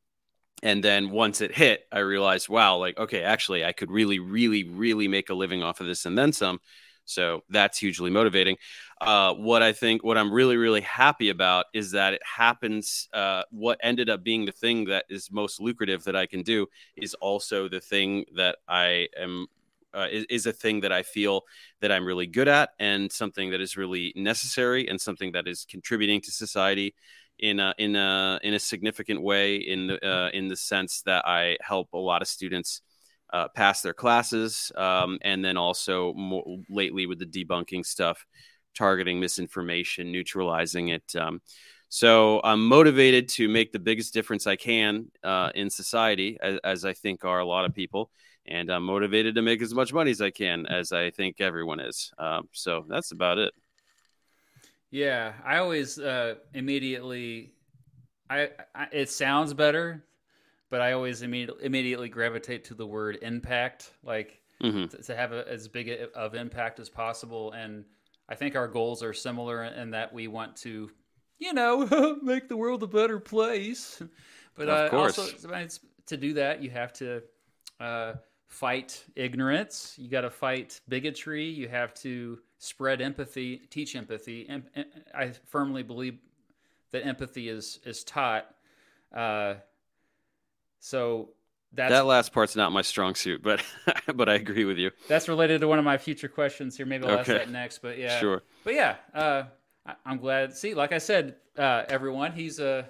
and 0.62 0.82
then 0.82 1.10
once 1.10 1.40
it 1.40 1.54
hit, 1.54 1.82
I 1.92 1.98
realized, 1.98 2.48
wow, 2.48 2.76
like, 2.76 2.98
okay, 2.98 3.22
actually, 3.22 3.64
I 3.64 3.72
could 3.72 3.90
really, 3.90 4.18
really, 4.18 4.64
really 4.64 5.08
make 5.08 5.28
a 5.28 5.34
living 5.34 5.62
off 5.62 5.80
of 5.80 5.86
this 5.86 6.06
and 6.06 6.16
then 6.16 6.32
some. 6.32 6.60
So 7.04 7.44
that's 7.48 7.78
hugely 7.78 8.10
motivating. 8.10 8.56
Uh, 9.00 9.34
what 9.34 9.62
I 9.62 9.72
think, 9.72 10.02
what 10.02 10.18
I'm 10.18 10.32
really, 10.32 10.56
really 10.56 10.80
happy 10.80 11.28
about 11.28 11.66
is 11.72 11.92
that 11.92 12.14
it 12.14 12.22
happens. 12.24 13.08
Uh, 13.12 13.42
what 13.50 13.78
ended 13.82 14.10
up 14.10 14.24
being 14.24 14.44
the 14.44 14.52
thing 14.52 14.86
that 14.86 15.04
is 15.08 15.30
most 15.30 15.60
lucrative 15.60 16.04
that 16.04 16.16
I 16.16 16.26
can 16.26 16.42
do 16.42 16.66
is 16.96 17.14
also 17.14 17.68
the 17.68 17.80
thing 17.80 18.24
that 18.34 18.56
I 18.66 19.08
am 19.16 19.46
uh, 19.94 20.06
is, 20.10 20.26
is, 20.28 20.46
a 20.46 20.52
thing 20.52 20.80
that 20.80 20.92
I 20.92 21.02
feel 21.02 21.42
that 21.80 21.90
I'm 21.90 22.04
really 22.04 22.26
good 22.26 22.48
at 22.48 22.70
and 22.78 23.10
something 23.10 23.50
that 23.50 23.60
is 23.60 23.76
really 23.76 24.12
necessary 24.16 24.88
and 24.88 25.00
something 25.00 25.32
that 25.32 25.48
is 25.48 25.66
contributing 25.68 26.20
to 26.22 26.30
society 26.30 26.94
in 27.38 27.60
a, 27.60 27.74
in 27.78 27.96
a, 27.96 28.40
in 28.42 28.54
a 28.54 28.58
significant 28.58 29.22
way 29.22 29.56
in 29.56 29.86
the, 29.88 30.06
uh, 30.06 30.30
in 30.30 30.48
the 30.48 30.56
sense 30.56 31.02
that 31.02 31.26
I 31.26 31.56
help 31.60 31.92
a 31.92 31.98
lot 31.98 32.22
of 32.22 32.28
students 32.28 32.82
uh, 33.32 33.48
pass 33.48 33.82
their 33.82 33.94
classes 33.94 34.70
um, 34.76 35.18
and 35.22 35.44
then 35.44 35.56
also 35.56 36.12
more 36.14 36.44
lately 36.68 37.06
with 37.06 37.18
the 37.18 37.26
debunking 37.26 37.84
stuff, 37.84 38.24
targeting 38.74 39.20
misinformation, 39.20 40.12
neutralizing 40.12 40.88
it. 40.88 41.16
Um, 41.16 41.40
so 41.88 42.40
I'm 42.42 42.66
motivated 42.66 43.28
to 43.30 43.48
make 43.48 43.72
the 43.72 43.78
biggest 43.78 44.12
difference 44.12 44.46
I 44.46 44.56
can 44.56 45.06
uh, 45.22 45.50
in 45.54 45.70
society, 45.70 46.36
as, 46.40 46.58
as, 46.64 46.84
I 46.84 46.92
think 46.92 47.24
are 47.24 47.38
a 47.38 47.44
lot 47.44 47.64
of 47.64 47.74
people 47.74 48.10
and 48.48 48.70
I'm 48.70 48.84
motivated 48.84 49.34
to 49.34 49.42
make 49.42 49.62
as 49.62 49.74
much 49.74 49.92
money 49.92 50.10
as 50.10 50.20
I 50.20 50.30
can, 50.30 50.66
as 50.66 50.92
I 50.92 51.10
think 51.10 51.40
everyone 51.40 51.80
is. 51.80 52.12
Um, 52.18 52.48
so 52.52 52.84
that's 52.88 53.12
about 53.12 53.38
it. 53.38 53.52
Yeah, 54.90 55.32
I 55.44 55.58
always 55.58 55.98
uh, 55.98 56.36
immediately, 56.54 57.52
I, 58.30 58.50
I, 58.74 58.86
it 58.92 59.10
sounds 59.10 59.52
better, 59.52 60.04
but 60.70 60.80
I 60.80 60.92
always 60.92 61.22
immediately 61.22 61.64
immediately 61.64 62.08
gravitate 62.08 62.64
to 62.66 62.74
the 62.74 62.86
word 62.86 63.18
impact, 63.22 63.92
like 64.04 64.40
mm-hmm. 64.62 64.86
to, 64.86 65.02
to, 65.02 65.16
have 65.16 65.32
a, 65.32 65.46
as 65.48 65.66
big 65.68 65.88
a, 65.88 66.10
of 66.16 66.34
impact 66.34 66.78
as 66.78 66.88
possible. 66.88 67.52
And 67.52 67.84
I 68.28 68.36
think 68.36 68.54
our 68.54 68.68
goals 68.68 69.02
are 69.02 69.12
similar 69.12 69.64
in 69.64 69.90
that 69.90 70.12
we 70.12 70.28
want 70.28 70.56
to, 70.58 70.90
you 71.38 71.52
know, 71.52 72.18
make 72.22 72.48
the 72.48 72.56
world 72.56 72.82
a 72.82 72.86
better 72.86 73.18
place. 73.18 74.00
But 74.54 74.68
uh, 74.68 74.88
also, 74.96 75.26
to 76.06 76.16
do 76.16 76.32
that, 76.34 76.62
you 76.62 76.70
have 76.70 76.92
to. 76.94 77.22
Uh, 77.78 78.14
fight 78.48 79.04
ignorance. 79.14 79.94
You 79.98 80.08
got 80.08 80.22
to 80.22 80.30
fight 80.30 80.80
bigotry. 80.88 81.44
You 81.44 81.68
have 81.68 81.94
to 81.94 82.38
spread 82.58 83.00
empathy, 83.00 83.58
teach 83.70 83.96
empathy. 83.96 84.46
And 84.48 84.64
I 85.14 85.32
firmly 85.46 85.82
believe 85.82 86.18
that 86.92 87.06
empathy 87.06 87.48
is 87.48 87.80
is 87.84 88.04
taught. 88.04 88.46
Uh, 89.14 89.54
so 90.80 91.30
that's, 91.72 91.90
that 91.90 92.06
last 92.06 92.32
part's 92.32 92.56
not 92.56 92.72
my 92.72 92.82
strong 92.82 93.14
suit, 93.14 93.42
but 93.42 93.62
but 94.14 94.28
I 94.28 94.34
agree 94.34 94.64
with 94.64 94.78
you. 94.78 94.90
That's 95.08 95.28
related 95.28 95.60
to 95.60 95.68
one 95.68 95.78
of 95.78 95.84
my 95.84 95.98
future 95.98 96.28
questions 96.28 96.76
here. 96.76 96.86
Maybe 96.86 97.04
I'll 97.04 97.18
okay. 97.18 97.20
ask 97.20 97.26
that 97.28 97.50
next. 97.50 97.78
But 97.82 97.98
yeah, 97.98 98.18
sure. 98.18 98.42
But 98.64 98.74
yeah, 98.74 98.96
uh, 99.14 99.44
I, 99.84 99.94
am 100.06 100.18
glad. 100.18 100.56
See, 100.56 100.74
like 100.74 100.92
I 100.92 100.98
said, 100.98 101.36
uh, 101.58 101.84
everyone, 101.88 102.32
he's 102.32 102.58
a 102.60 102.88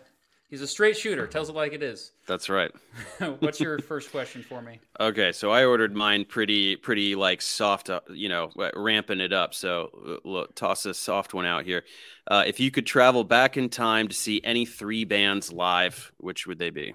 He's 0.48 0.62
a 0.62 0.66
straight 0.66 0.96
shooter. 0.96 1.26
Tells 1.26 1.48
it 1.48 1.56
like 1.56 1.72
it 1.72 1.82
is. 1.82 2.12
That's 2.28 2.48
right. 2.48 2.70
What's 3.40 3.58
your 3.58 3.80
first 3.80 4.12
question 4.12 4.44
for 4.44 4.62
me? 4.62 4.78
Okay, 5.00 5.32
so 5.32 5.50
I 5.50 5.64
ordered 5.64 5.94
mine 5.94 6.24
pretty, 6.24 6.76
pretty 6.76 7.16
like 7.16 7.42
soft, 7.42 7.90
uh, 7.90 8.00
you 8.10 8.28
know, 8.28 8.52
ramping 8.74 9.18
it 9.18 9.32
up. 9.32 9.54
So 9.54 9.90
uh, 10.06 10.28
look, 10.28 10.54
toss 10.54 10.86
a 10.86 10.94
soft 10.94 11.34
one 11.34 11.46
out 11.46 11.64
here. 11.64 11.82
Uh, 12.28 12.44
if 12.46 12.60
you 12.60 12.70
could 12.70 12.86
travel 12.86 13.24
back 13.24 13.56
in 13.56 13.68
time 13.68 14.06
to 14.06 14.14
see 14.14 14.40
any 14.44 14.66
three 14.66 15.04
bands 15.04 15.52
live, 15.52 16.12
which 16.18 16.46
would 16.46 16.60
they 16.60 16.70
be? 16.70 16.94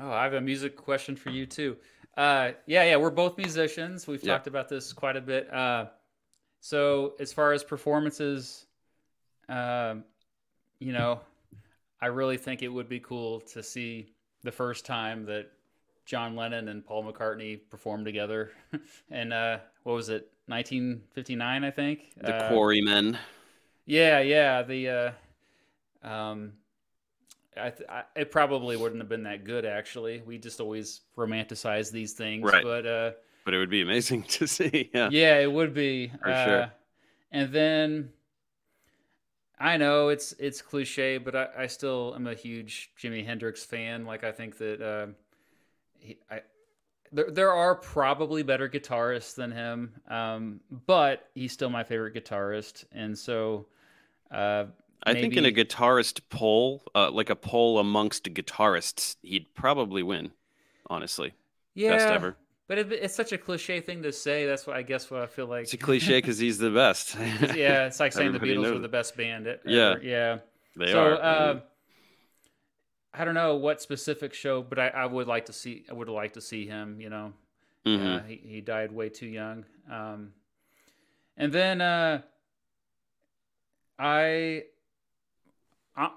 Oh, 0.00 0.10
I 0.10 0.24
have 0.24 0.34
a 0.34 0.40
music 0.40 0.76
question 0.76 1.14
for 1.14 1.30
you 1.30 1.46
too. 1.46 1.76
Uh, 2.16 2.52
yeah, 2.66 2.82
yeah, 2.84 2.96
we're 2.96 3.10
both 3.10 3.38
musicians. 3.38 4.08
We've 4.08 4.22
talked 4.22 4.48
about 4.48 4.68
this 4.68 4.92
quite 4.92 5.16
a 5.16 5.20
bit. 5.20 5.52
Uh, 5.52 5.86
so 6.60 7.14
as 7.20 7.32
far 7.32 7.52
as 7.52 7.62
performances, 7.62 8.66
um, 9.48 10.04
you 10.80 10.92
know, 10.92 11.20
I 12.02 12.06
really 12.06 12.36
think 12.36 12.62
it 12.62 12.68
would 12.68 12.88
be 12.88 13.00
cool 13.00 13.40
to 13.40 13.62
see 13.62 14.12
the 14.42 14.52
first 14.52 14.86
time 14.86 15.26
that 15.26 15.50
John 16.06 16.34
Lennon 16.34 16.68
and 16.68 16.84
Paul 16.84 17.04
McCartney 17.04 17.60
performed 17.70 18.04
together, 18.04 18.52
and 19.10 19.32
uh, 19.32 19.58
what 19.84 19.94
was 19.94 20.08
it, 20.08 20.30
1959, 20.46 21.64
I 21.64 21.70
think. 21.70 22.12
The 22.16 22.34
uh, 22.34 22.48
Quarrymen. 22.48 23.18
Yeah, 23.86 24.20
yeah. 24.20 24.62
The 24.62 25.14
uh, 26.04 26.08
um, 26.08 26.52
I, 27.56 27.70
th- 27.70 27.88
I, 27.88 28.02
it 28.16 28.30
probably 28.30 28.76
wouldn't 28.76 29.00
have 29.00 29.08
been 29.08 29.24
that 29.24 29.44
good 29.44 29.64
actually. 29.64 30.22
We 30.24 30.38
just 30.38 30.60
always 30.60 31.02
romanticize 31.16 31.90
these 31.90 32.12
things, 32.12 32.44
right. 32.44 32.64
but 32.64 32.86
uh, 32.86 33.12
but 33.44 33.54
it 33.54 33.58
would 33.58 33.70
be 33.70 33.82
amazing 33.82 34.22
to 34.28 34.46
see. 34.46 34.90
Yeah, 34.94 35.08
yeah, 35.10 35.38
it 35.38 35.50
would 35.52 35.74
be 35.74 36.08
for 36.22 36.30
uh, 36.30 36.44
sure. 36.44 36.72
And 37.32 37.52
then 37.52 38.10
I 39.60 39.76
know 39.76 40.08
it's 40.08 40.32
it's 40.38 40.62
cliche, 40.62 41.18
but 41.18 41.36
I, 41.36 41.48
I 41.58 41.66
still 41.66 42.14
am 42.16 42.26
a 42.26 42.34
huge 42.34 42.90
Jimi 42.98 43.24
Hendrix 43.24 43.62
fan. 43.62 44.06
Like 44.06 44.24
I 44.24 44.32
think 44.32 44.56
that 44.58 44.80
uh, 44.80 45.06
he, 45.98 46.18
I 46.30 46.40
there 47.12 47.30
there 47.30 47.52
are 47.52 47.74
probably 47.74 48.42
better 48.42 48.68
guitarists 48.70 49.34
than 49.34 49.52
him, 49.52 49.94
um, 50.08 50.60
but 50.86 51.28
he's 51.34 51.52
still 51.52 51.68
my 51.68 51.84
favorite 51.84 52.14
guitarist, 52.14 52.84
and 52.92 53.16
so. 53.16 53.66
Uh, 54.30 54.66
I 55.02 55.14
think 55.14 55.34
in 55.34 55.46
a 55.46 55.50
guitarist 55.50 56.20
poll, 56.28 56.82
uh, 56.94 57.10
like 57.10 57.30
a 57.30 57.34
poll 57.34 57.78
amongst 57.78 58.24
guitarists, 58.24 59.16
he'd 59.22 59.54
probably 59.54 60.02
win. 60.02 60.30
Honestly, 60.88 61.32
yeah, 61.74 61.96
best 61.96 62.10
ever. 62.10 62.36
But 62.70 62.78
it, 62.78 62.92
it's 62.92 63.16
such 63.16 63.32
a 63.32 63.38
cliche 63.38 63.80
thing 63.80 64.04
to 64.04 64.12
say. 64.12 64.46
That's 64.46 64.64
what 64.64 64.76
I 64.76 64.82
guess 64.82 65.10
what 65.10 65.22
I 65.22 65.26
feel 65.26 65.46
like. 65.46 65.64
It's 65.64 65.74
a 65.74 65.76
cliche 65.76 66.18
because 66.18 66.38
he's 66.38 66.56
the 66.56 66.70
best. 66.70 67.16
yeah, 67.52 67.86
it's 67.86 67.98
like 67.98 68.12
saying 68.12 68.30
the 68.30 68.38
Beatles 68.38 68.72
were 68.72 68.78
the 68.78 68.86
best 68.86 69.16
band. 69.16 69.48
Ever. 69.48 69.58
Yeah, 69.66 69.96
yeah, 70.00 70.38
they 70.76 70.92
so, 70.92 71.00
are. 71.00 71.20
Uh, 71.20 71.60
I 73.12 73.24
don't 73.24 73.34
know 73.34 73.56
what 73.56 73.82
specific 73.82 74.32
show, 74.34 74.62
but 74.62 74.78
I, 74.78 74.86
I, 74.86 75.06
would 75.06 75.26
like 75.26 75.46
to 75.46 75.52
see. 75.52 75.84
I 75.90 75.94
would 75.94 76.08
like 76.08 76.34
to 76.34 76.40
see 76.40 76.64
him. 76.64 77.00
You 77.00 77.10
know, 77.10 77.32
mm-hmm. 77.84 78.06
uh, 78.06 78.20
he, 78.28 78.36
he 78.36 78.60
died 78.60 78.92
way 78.92 79.08
too 79.08 79.26
young. 79.26 79.64
Um, 79.90 80.30
and 81.36 81.52
then 81.52 81.80
uh, 81.80 82.22
I 83.98 84.62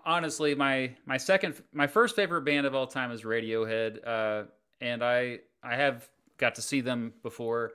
honestly, 0.05 0.53
my 0.53 0.91
my 1.07 1.17
second, 1.17 1.63
my 1.73 1.87
first 1.87 2.15
favorite 2.15 2.43
band 2.43 2.67
of 2.67 2.75
all 2.75 2.85
time 2.85 3.09
is 3.09 3.23
Radiohead, 3.23 4.07
uh, 4.07 4.43
and 4.81 5.03
I 5.03 5.39
I 5.63 5.77
have 5.77 6.07
got 6.43 6.55
to 6.55 6.61
see 6.61 6.81
them 6.81 7.13
before. 7.23 7.71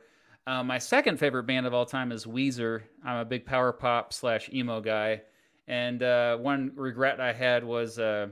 Uh, 0.46 0.62
my 0.62 0.76
second 0.76 1.18
favorite 1.18 1.44
band 1.44 1.66
of 1.66 1.72
all 1.72 1.86
time 1.86 2.12
is 2.12 2.26
Weezer. 2.26 2.82
I'm 3.02 3.16
a 3.16 3.24
big 3.24 3.46
power 3.46 3.72
pop 3.72 4.12
slash 4.12 4.50
emo 4.52 4.82
guy, 4.82 5.22
and 5.66 6.02
uh, 6.02 6.36
one 6.36 6.72
regret 6.74 7.18
I 7.18 7.32
had 7.32 7.64
was 7.64 7.98
uh, 7.98 8.26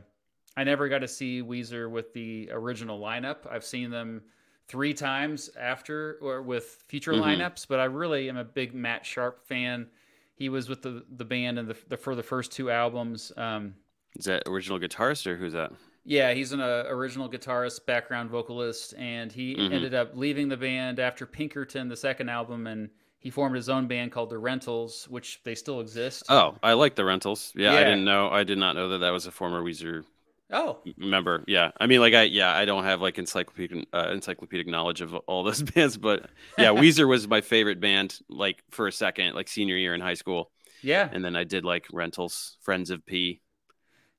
I 0.54 0.64
never 0.64 0.90
got 0.90 0.98
to 0.98 1.08
see 1.08 1.42
Weezer 1.42 1.90
with 1.90 2.12
the 2.12 2.50
original 2.52 3.00
lineup. 3.00 3.50
I've 3.50 3.64
seen 3.64 3.90
them 3.90 4.20
three 4.68 4.92
times 4.92 5.48
after 5.58 6.18
or 6.20 6.42
with 6.42 6.84
future 6.86 7.12
mm-hmm. 7.12 7.22
lineups, 7.22 7.66
but 7.66 7.80
I 7.80 7.84
really 7.84 8.28
am 8.28 8.36
a 8.36 8.44
big 8.44 8.74
Matt 8.74 9.06
Sharp 9.06 9.46
fan. 9.46 9.86
He 10.34 10.50
was 10.50 10.68
with 10.68 10.82
the 10.82 11.02
the 11.16 11.24
band 11.24 11.58
and 11.58 11.66
the, 11.66 11.76
the 11.88 11.96
for 11.96 12.14
the 12.14 12.22
first 12.22 12.52
two 12.52 12.70
albums. 12.70 13.32
Um, 13.38 13.74
Is 14.18 14.26
that 14.26 14.42
original 14.46 14.78
guitarist 14.78 15.26
or 15.26 15.36
who's 15.36 15.54
that? 15.54 15.72
Yeah, 16.08 16.32
he's 16.32 16.52
an 16.52 16.60
uh, 16.60 16.84
original 16.86 17.28
guitarist, 17.28 17.84
background 17.84 18.30
vocalist, 18.30 18.94
and 18.96 19.32
he 19.32 19.56
mm-hmm. 19.56 19.72
ended 19.72 19.94
up 19.94 20.12
leaving 20.14 20.48
the 20.48 20.56
band 20.56 21.00
after 21.00 21.26
Pinkerton, 21.26 21.88
the 21.88 21.96
second 21.96 22.28
album, 22.28 22.68
and 22.68 22.90
he 23.18 23.28
formed 23.28 23.56
his 23.56 23.68
own 23.68 23.88
band 23.88 24.12
called 24.12 24.30
the 24.30 24.38
Rentals, 24.38 25.06
which 25.10 25.40
they 25.42 25.56
still 25.56 25.80
exist. 25.80 26.24
Oh, 26.28 26.56
I 26.62 26.74
like 26.74 26.94
the 26.94 27.04
Rentals. 27.04 27.52
Yeah, 27.56 27.72
yeah. 27.72 27.80
I 27.80 27.84
didn't 27.84 28.04
know. 28.04 28.30
I 28.30 28.44
did 28.44 28.56
not 28.56 28.76
know 28.76 28.90
that 28.90 28.98
that 28.98 29.10
was 29.10 29.26
a 29.26 29.32
former 29.32 29.62
Weezer 29.62 30.04
Oh, 30.50 30.78
member. 30.96 31.42
Yeah, 31.48 31.72
I 31.80 31.86
mean, 31.86 32.00
like 32.00 32.14
I 32.14 32.22
yeah, 32.22 32.54
I 32.54 32.64
don't 32.64 32.84
have 32.84 33.00
like 33.00 33.18
encyclopedic 33.18 33.88
uh, 33.92 34.10
encyclopedic 34.12 34.68
knowledge 34.68 35.00
of 35.00 35.14
all 35.14 35.42
those 35.42 35.62
bands, 35.74 35.96
but 35.96 36.30
yeah, 36.56 36.68
Weezer 36.70 37.08
was 37.08 37.26
my 37.26 37.40
favorite 37.40 37.80
band. 37.80 38.20
Like 38.28 38.62
for 38.70 38.86
a 38.86 38.92
second, 38.92 39.34
like 39.34 39.48
senior 39.48 39.76
year 39.76 39.94
in 39.94 40.00
high 40.00 40.14
school. 40.14 40.50
Yeah, 40.82 41.08
and 41.10 41.24
then 41.24 41.34
I 41.34 41.42
did 41.42 41.64
like 41.64 41.86
Rentals, 41.92 42.58
Friends 42.62 42.90
of 42.90 43.04
P. 43.04 43.40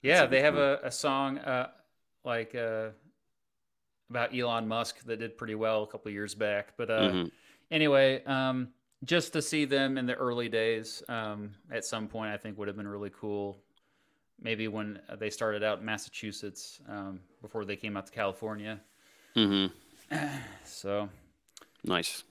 Yeah, 0.02 0.26
they 0.26 0.42
have 0.42 0.58
a, 0.58 0.80
a 0.84 0.92
song 0.92 1.38
uh, 1.38 1.70
like 2.24 2.56
uh, 2.56 2.90
about 4.10 4.38
Elon 4.38 4.68
Musk 4.68 5.04
that 5.06 5.20
did 5.20 5.38
pretty 5.38 5.56
well 5.56 5.84
a 5.84 5.88
couple 5.88 6.12
years 6.12 6.36
back. 6.36 6.74
But 6.78 6.90
uh, 6.90 7.02
mm-hmm. 7.02 7.28
anyway, 7.72 8.24
um, 8.26 8.70
just 9.04 9.34
to 9.34 9.42
see 9.42 9.66
them 9.66 9.98
in 9.98 10.06
the 10.06 10.16
early 10.16 10.50
days 10.50 11.04
um, 11.08 11.52
at 11.72 11.86
some 11.86 12.08
point, 12.08 12.32
I 12.32 12.38
think 12.38 12.58
would 12.58 12.68
have 12.68 12.78
been 12.78 12.88
really 12.88 13.12
cool 13.12 13.60
maybe 14.42 14.68
when 14.68 15.00
they 15.18 15.30
started 15.30 15.64
out 15.64 15.80
in 15.80 15.86
Massachusetts 15.86 16.80
um, 16.88 17.20
before 17.42 17.66
they 17.66 17.76
came 17.76 17.98
out 17.98 18.06
to 18.06 18.12
California. 18.12 18.80
Mm-hmm. 19.36 19.74
So 20.64 21.10
nice. 21.84 22.24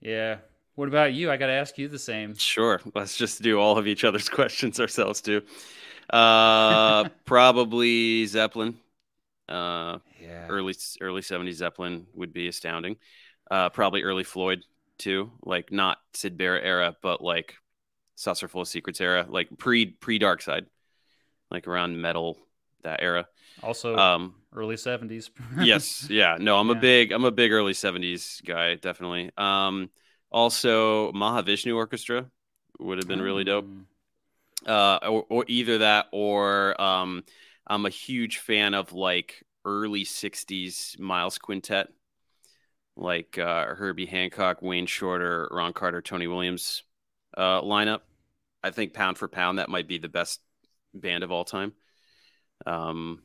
Yeah. 0.00 0.38
What 0.74 0.88
about 0.88 1.12
you? 1.12 1.30
I 1.30 1.36
got 1.36 1.46
to 1.46 1.52
ask 1.52 1.78
you 1.78 1.88
the 1.88 1.98
same. 1.98 2.34
Sure. 2.34 2.80
Let's 2.94 3.16
just 3.16 3.42
do 3.42 3.58
all 3.60 3.78
of 3.78 3.86
each 3.86 4.04
other's 4.04 4.28
questions 4.28 4.80
ourselves 4.80 5.20
too. 5.20 5.42
Uh, 6.10 7.08
probably 7.24 8.26
Zeppelin. 8.26 8.76
Uh, 9.52 9.98
yeah. 10.20 10.46
Early 10.48 10.74
early 11.00 11.20
'70s 11.20 11.54
Zeppelin 11.54 12.06
would 12.14 12.32
be 12.32 12.48
astounding. 12.48 12.96
Uh, 13.50 13.68
probably 13.68 14.02
early 14.02 14.24
Floyd 14.24 14.64
too. 14.98 15.30
Like 15.42 15.70
not 15.70 15.98
Syd 16.14 16.38
Barrett 16.38 16.64
era, 16.64 16.96
but 17.02 17.22
like 17.22 17.56
Saucer 18.14 18.48
Full 18.48 18.62
of 18.62 18.68
Secrets 18.68 19.00
era, 19.00 19.26
like 19.28 19.48
pre 19.58 19.86
pre 19.86 20.18
Dark 20.18 20.42
Side 20.42 20.66
like 21.52 21.68
around 21.68 22.00
Meddle 22.00 22.38
that 22.82 23.00
era. 23.02 23.28
Also, 23.62 23.96
um, 23.96 24.34
early 24.52 24.76
seventies. 24.76 25.30
yes, 25.60 26.08
yeah. 26.10 26.36
No, 26.40 26.58
I'm 26.58 26.68
yeah. 26.68 26.76
a 26.76 26.80
big 26.80 27.12
I'm 27.12 27.24
a 27.24 27.30
big 27.30 27.52
early 27.52 27.74
seventies 27.74 28.40
guy, 28.44 28.74
definitely. 28.76 29.30
Um, 29.36 29.90
also 30.30 31.12
Mahavishnu 31.12 31.76
Orchestra 31.76 32.26
would 32.80 32.98
have 32.98 33.06
been 33.06 33.20
really 33.20 33.44
dope. 33.44 33.66
Mm. 33.66 33.84
Uh, 34.64 34.98
or, 35.08 35.26
or 35.28 35.44
either 35.48 35.78
that 35.78 36.06
or 36.12 36.80
um, 36.80 37.24
I'm 37.72 37.86
a 37.86 37.90
huge 37.90 38.36
fan 38.36 38.74
of 38.74 38.92
like 38.92 39.44
early 39.64 40.04
'60s 40.04 40.98
Miles 40.98 41.38
Quintet, 41.38 41.88
like 42.98 43.38
uh, 43.38 43.74
Herbie 43.74 44.04
Hancock, 44.04 44.60
Wayne 44.60 44.84
Shorter, 44.84 45.48
Ron 45.50 45.72
Carter, 45.72 46.02
Tony 46.02 46.26
Williams 46.26 46.82
uh, 47.34 47.62
lineup. 47.62 48.00
I 48.62 48.72
think 48.72 48.92
pound 48.92 49.16
for 49.16 49.26
pound 49.26 49.58
that 49.58 49.70
might 49.70 49.88
be 49.88 49.96
the 49.96 50.10
best 50.10 50.42
band 50.92 51.24
of 51.24 51.32
all 51.32 51.46
time. 51.46 51.72
Um, 52.66 53.22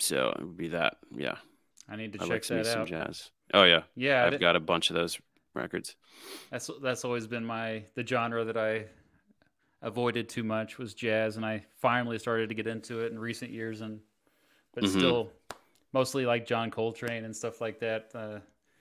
so 0.00 0.34
it 0.38 0.44
would 0.44 0.58
be 0.58 0.68
that. 0.68 0.98
Yeah. 1.10 1.36
I 1.88 1.96
need 1.96 2.12
to 2.12 2.18
I 2.18 2.28
check 2.28 2.30
like 2.30 2.46
that 2.48 2.58
out. 2.58 2.66
Some 2.66 2.86
jazz. 2.86 3.30
Oh 3.54 3.64
yeah. 3.64 3.84
Yeah. 3.96 4.26
I've 4.26 4.38
got 4.38 4.54
a 4.54 4.60
bunch 4.60 4.90
of 4.90 4.96
those 4.96 5.18
records. 5.54 5.96
That's 6.50 6.68
that's 6.82 7.06
always 7.06 7.26
been 7.26 7.44
my 7.46 7.84
the 7.94 8.06
genre 8.06 8.44
that 8.44 8.58
I 8.58 8.84
avoided 9.84 10.28
too 10.28 10.42
much 10.42 10.78
was 10.78 10.94
jazz, 10.94 11.36
and 11.36 11.46
I 11.46 11.64
finally 11.80 12.18
started 12.18 12.48
to 12.48 12.54
get 12.54 12.66
into 12.66 13.00
it 13.00 13.12
in 13.12 13.18
recent 13.18 13.52
years, 13.52 13.82
and 13.82 14.00
but 14.74 14.82
mm-hmm. 14.82 14.98
still 14.98 15.30
mostly 15.92 16.26
like 16.26 16.46
John 16.46 16.70
Coltrane 16.70 17.24
and 17.24 17.36
stuff 17.36 17.60
like 17.60 17.78
that. 17.80 18.10
Uh, 18.12 18.38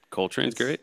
Coltrane's 0.10 0.56
great. 0.56 0.82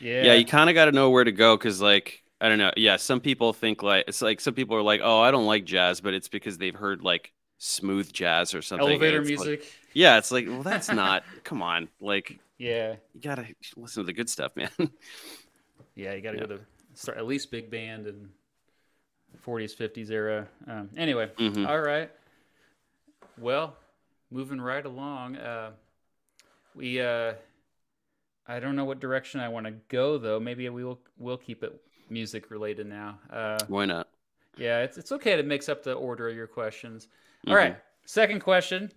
Yeah. 0.00 0.24
Yeah, 0.24 0.34
you 0.34 0.44
kind 0.44 0.68
of 0.68 0.74
got 0.74 0.86
to 0.86 0.92
know 0.92 1.10
where 1.10 1.24
to 1.24 1.32
go 1.32 1.56
because 1.56 1.80
like 1.80 2.24
I 2.40 2.48
don't 2.48 2.58
know. 2.58 2.72
Yeah, 2.76 2.96
some 2.96 3.20
people 3.20 3.52
think 3.52 3.82
like 3.82 4.06
it's 4.08 4.22
like 4.22 4.40
some 4.40 4.54
people 4.54 4.76
are 4.76 4.82
like, 4.82 5.02
"Oh, 5.04 5.20
I 5.20 5.30
don't 5.30 5.46
like 5.46 5.64
jazz," 5.64 6.00
but 6.00 6.14
it's 6.14 6.28
because 6.28 6.56
they've 6.56 6.74
heard 6.74 7.02
like 7.02 7.32
smooth 7.58 8.10
jazz 8.12 8.54
or 8.54 8.62
something. 8.62 8.88
Elevator 8.88 9.20
music. 9.20 9.60
Like, 9.60 9.72
yeah, 9.92 10.16
it's 10.16 10.32
like, 10.32 10.46
well, 10.46 10.62
that's 10.62 10.90
not. 10.90 11.22
come 11.44 11.62
on, 11.62 11.88
like, 12.00 12.38
yeah, 12.56 12.96
you 13.14 13.20
gotta 13.20 13.46
listen 13.76 14.02
to 14.02 14.06
the 14.06 14.14
good 14.14 14.30
stuff, 14.30 14.56
man. 14.56 14.70
yeah, 15.94 16.14
you 16.14 16.22
gotta 16.22 16.38
yeah. 16.38 16.46
go 16.46 16.56
to 16.56 16.60
start 16.94 17.18
at 17.18 17.26
least 17.26 17.50
big 17.50 17.70
band 17.70 18.06
and 18.06 18.30
40s, 19.46 19.76
50s 19.76 20.10
era. 20.10 20.48
Um, 20.66 20.90
anyway, 20.96 21.30
mm-hmm. 21.38 21.66
all 21.66 21.80
right. 21.80 22.10
Well, 23.38 23.76
moving 24.30 24.60
right 24.60 24.84
along. 24.84 25.36
Uh, 25.36 25.70
we. 26.74 27.00
Uh, 27.00 27.34
I 28.46 28.58
don't 28.58 28.74
know 28.74 28.84
what 28.84 28.98
direction 28.98 29.40
I 29.40 29.48
want 29.48 29.66
to 29.66 29.72
go 29.88 30.18
though. 30.18 30.40
Maybe 30.40 30.68
we 30.68 30.84
will 30.84 31.00
we'll 31.18 31.36
keep 31.36 31.62
it 31.62 31.80
music 32.10 32.50
related 32.50 32.86
now. 32.86 33.18
Uh, 33.30 33.58
Why 33.68 33.86
not? 33.86 34.08
Yeah, 34.56 34.80
it's 34.80 34.98
it's 34.98 35.12
okay 35.12 35.36
to 35.36 35.42
mix 35.42 35.68
up 35.68 35.82
the 35.82 35.92
order 35.92 36.28
of 36.28 36.34
your 36.34 36.48
questions. 36.48 37.06
Mm-hmm. 37.06 37.50
All 37.50 37.56
right, 37.56 37.76
second 38.06 38.40
question. 38.40 38.90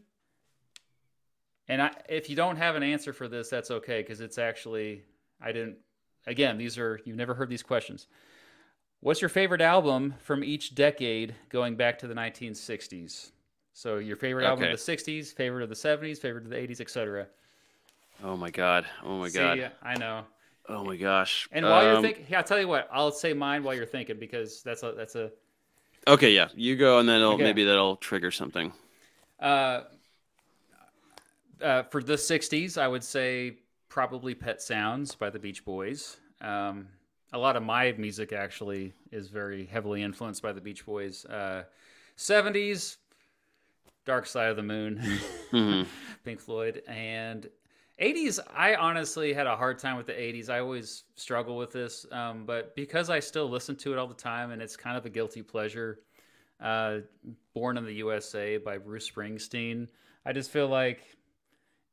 And 1.69 1.81
I, 1.81 1.91
if 2.09 2.29
you 2.29 2.35
don't 2.35 2.57
have 2.57 2.75
an 2.75 2.83
answer 2.83 3.13
for 3.13 3.27
this, 3.27 3.49
that's 3.49 3.71
okay 3.71 4.01
because 4.01 4.21
it's 4.21 4.37
actually 4.37 5.03
I 5.41 5.51
didn't. 5.51 5.77
Again, 6.25 6.57
these 6.57 6.77
are 6.77 6.99
you've 7.05 7.17
never 7.17 7.33
heard 7.33 7.49
these 7.49 7.63
questions. 7.63 8.07
What's 9.03 9.19
your 9.19 9.27
favorite 9.27 9.60
album 9.60 10.15
from 10.19 10.45
each 10.45 10.75
decade 10.75 11.36
going 11.50 11.75
back 11.75 12.00
to 12.00 12.07
the 12.07 12.13
1960s? 12.13 13.31
So 13.74 13.98
your 13.98 14.15
favorite 14.15 14.45
album 14.45 14.63
of 14.63 14.72
the 14.72 14.77
60s, 14.77 15.33
favorite 15.33 15.62
of 15.62 15.67
the 15.67 15.75
70s, 15.75 16.19
favorite 16.19 16.45
of 16.45 16.50
the 16.50 16.55
80s, 16.55 16.79
etc. 16.79 17.27
Oh 18.24 18.38
my 18.38 18.50
god! 18.50 18.86
Oh 19.03 19.17
my 19.19 19.27
See, 19.27 19.39
god! 19.39 19.72
I 19.81 19.98
know. 19.98 20.24
Oh 20.69 20.86
my 20.86 20.95
gosh! 20.95 21.50
And 21.51 21.65
while 21.65 21.86
um, 21.86 21.91
you're 21.91 22.01
thinking, 22.01 22.25
yeah, 22.29 22.38
I'll 22.38 22.43
tell 22.45 22.62
you 22.62 22.67
what. 22.69 22.88
I'll 22.93 23.12
say 23.12 23.33
mine 23.33 23.65
while 23.65 23.75
you're 23.75 23.86
thinking 23.86 24.17
because 24.19 24.63
that's 24.63 24.83
a 24.83 24.93
that's 24.95 25.15
a. 25.15 25.31
Okay, 26.07 26.31
yeah, 26.31 26.48
you 26.55 26.77
go, 26.77 27.00
and 27.00 27.10
then 27.10 27.22
okay. 27.24 27.43
maybe 27.43 27.65
that'll 27.65 27.98
trigger 27.98 28.31
something. 28.31 28.72
Uh, 29.38 29.81
uh, 31.62 31.83
for 31.83 32.01
the 32.01 32.13
'60s, 32.13 32.77
I 32.77 32.88
would 32.88 33.03
say 33.03 33.57
probably 33.89 34.33
"Pet 34.33 34.62
Sounds" 34.62 35.13
by 35.13 35.29
the 35.29 35.39
Beach 35.39 35.65
Boys. 35.65 36.15
Um, 36.39 36.88
a 37.33 37.37
lot 37.37 37.55
of 37.55 37.63
my 37.63 37.91
music 37.97 38.31
actually 38.31 38.93
is 39.11 39.27
very 39.27 39.65
heavily 39.65 40.03
influenced 40.03 40.41
by 40.41 40.53
the 40.53 40.61
Beach 40.61 40.85
Boys. 40.85 41.25
Uh, 41.25 41.63
70s, 42.15 42.97
Dark 44.05 44.27
Side 44.27 44.49
of 44.49 44.55
the 44.55 44.63
Moon, 44.63 45.01
mm-hmm. 45.51 45.89
Pink 46.23 46.39
Floyd, 46.39 46.83
and 46.87 47.49
80s. 47.99 48.39
I 48.55 48.75
honestly 48.75 49.33
had 49.33 49.47
a 49.47 49.55
hard 49.55 49.79
time 49.79 49.97
with 49.97 50.05
the 50.05 50.13
80s. 50.13 50.49
I 50.49 50.59
always 50.59 51.05
struggle 51.15 51.57
with 51.57 51.71
this, 51.71 52.05
um, 52.11 52.45
but 52.45 52.75
because 52.75 53.09
I 53.09 53.19
still 53.19 53.49
listen 53.49 53.75
to 53.77 53.93
it 53.93 53.97
all 53.97 54.07
the 54.07 54.13
time, 54.13 54.51
and 54.51 54.61
it's 54.61 54.77
kind 54.77 54.95
of 54.95 55.05
a 55.05 55.09
guilty 55.09 55.41
pleasure. 55.41 55.99
Uh, 56.61 56.99
Born 57.53 57.77
in 57.77 57.85
the 57.85 57.93
USA 57.93 58.57
by 58.57 58.77
Bruce 58.77 59.09
Springsteen. 59.09 59.87
I 60.25 60.33
just 60.33 60.51
feel 60.51 60.67
like 60.67 61.17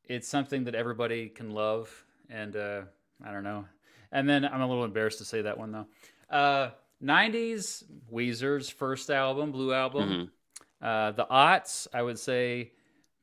it's 0.05 0.29
something 0.29 0.65
that 0.65 0.75
everybody 0.75 1.29
can 1.29 1.51
love, 1.51 1.91
and 2.29 2.57
uh, 2.57 2.83
I 3.25 3.33
don't 3.33 3.45
know. 3.45 3.65
And 4.13 4.29
then 4.29 4.45
I'm 4.45 4.61
a 4.61 4.67
little 4.67 4.85
embarrassed 4.85 5.19
to 5.19 5.25
say 5.25 5.43
that 5.43 5.59
one 5.59 5.73
though. 5.73 5.87
Uh, 6.35 6.71
90s 7.03 7.85
Weezer's 8.13 8.69
first 8.69 9.11
album, 9.11 9.53
Blue 9.53 9.73
Album. 9.73 10.09
Mm-hmm. 10.09 10.85
Uh, 10.87 11.13
the 11.13 11.27
aughts, 11.27 11.87
I 11.93 12.03
would 12.03 12.19
say 12.19 12.73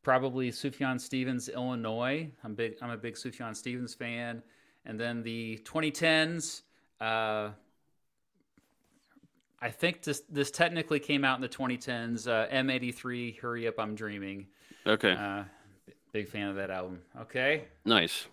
probably 0.03 0.51
Sufjan 0.51 1.00
Stevens, 1.00 1.50
Illinois. 1.50 2.29
I'm 2.44 2.56
big. 2.56 2.75
I'm 2.82 2.91
a 2.91 2.98
big 2.98 3.15
Sufjan 3.15 3.56
Stevens 3.56 3.94
fan. 3.94 4.41
And 4.86 5.00
then 5.00 5.22
the 5.22 5.60
2010s. 5.65 6.62
Uh, 7.01 7.50
I 9.60 9.70
think 9.72 10.03
this 10.03 10.22
this 10.29 10.51
technically 10.51 11.00
came 11.00 11.25
out 11.25 11.36
in 11.36 11.41
the 11.41 11.50
2010s. 11.50 12.27
Uh, 12.27 12.48
M83, 12.48 13.39
Hurry 13.39 13.67
Up, 13.67 13.79
I'm 13.79 13.96
Dreaming. 13.96 14.48
Okay. 14.86 15.13
Uh, 15.13 15.44
big 16.13 16.29
fan 16.29 16.48
of 16.48 16.56
that 16.56 16.70
album. 16.70 17.01
Okay. 17.22 17.65
Nice. 17.84 18.27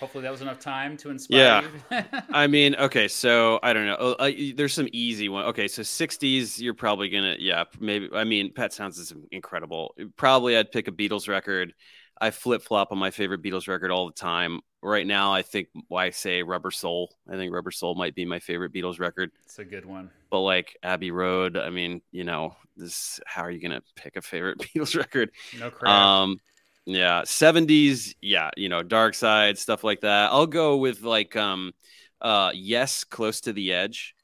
Hopefully 0.00 0.22
that 0.22 0.30
was 0.30 0.42
enough 0.42 0.58
time 0.58 0.96
to 0.98 1.10
inspire 1.10 1.64
yeah. 1.90 2.04
I 2.30 2.46
mean, 2.46 2.74
okay, 2.76 3.08
so 3.08 3.58
I 3.62 3.72
don't 3.72 3.86
know. 3.86 3.94
Uh, 3.94 4.14
uh 4.18 4.30
there's 4.54 4.74
some 4.74 4.88
easy 4.92 5.28
one. 5.28 5.44
Okay, 5.46 5.68
so 5.68 5.82
60s, 5.82 6.60
you're 6.60 6.74
probably 6.74 7.08
gonna, 7.08 7.36
yeah, 7.38 7.64
maybe. 7.80 8.08
I 8.12 8.24
mean, 8.24 8.52
Pet 8.52 8.72
Sounds 8.72 8.98
is 8.98 9.12
incredible. 9.30 9.94
Probably 10.16 10.56
I'd 10.56 10.72
pick 10.72 10.88
a 10.88 10.92
Beatles 10.92 11.28
record. 11.28 11.72
I 12.18 12.30
flip 12.30 12.62
flop 12.62 12.92
on 12.92 12.98
my 12.98 13.10
favorite 13.10 13.42
Beatles 13.42 13.68
record 13.68 13.90
all 13.90 14.06
the 14.06 14.12
time. 14.12 14.60
Right 14.82 15.06
now, 15.06 15.32
I 15.32 15.42
think 15.42 15.68
why 15.88 16.06
I 16.06 16.10
say 16.10 16.42
Rubber 16.42 16.70
Soul. 16.70 17.14
I 17.28 17.36
think 17.36 17.52
Rubber 17.52 17.70
Soul 17.70 17.94
might 17.94 18.14
be 18.14 18.24
my 18.24 18.38
favorite 18.38 18.72
Beatles 18.72 18.98
record. 19.00 19.32
It's 19.44 19.58
a 19.58 19.64
good 19.64 19.84
one. 19.84 20.10
But 20.30 20.40
like 20.40 20.78
Abbey 20.82 21.10
Road, 21.10 21.56
I 21.56 21.70
mean, 21.70 22.00
you 22.12 22.24
know, 22.24 22.56
this 22.76 23.20
how 23.26 23.42
are 23.42 23.50
you 23.50 23.60
gonna 23.60 23.82
pick 23.96 24.16
a 24.16 24.22
favorite 24.22 24.58
Beatles 24.60 24.96
record? 24.96 25.30
No 25.58 25.70
crap. 25.70 25.92
Um, 25.92 26.38
yeah, 26.86 27.22
70s, 27.22 28.14
yeah, 28.22 28.50
you 28.56 28.68
know, 28.68 28.84
Dark 28.84 29.14
Side, 29.14 29.58
stuff 29.58 29.82
like 29.82 30.02
that. 30.02 30.30
I'll 30.30 30.46
go 30.46 30.76
with 30.76 31.02
like 31.02 31.34
um 31.34 31.72
uh 32.20 32.52
Yes, 32.54 33.02
Close 33.02 33.40
to 33.42 33.52
the 33.52 33.72
Edge 33.72 34.14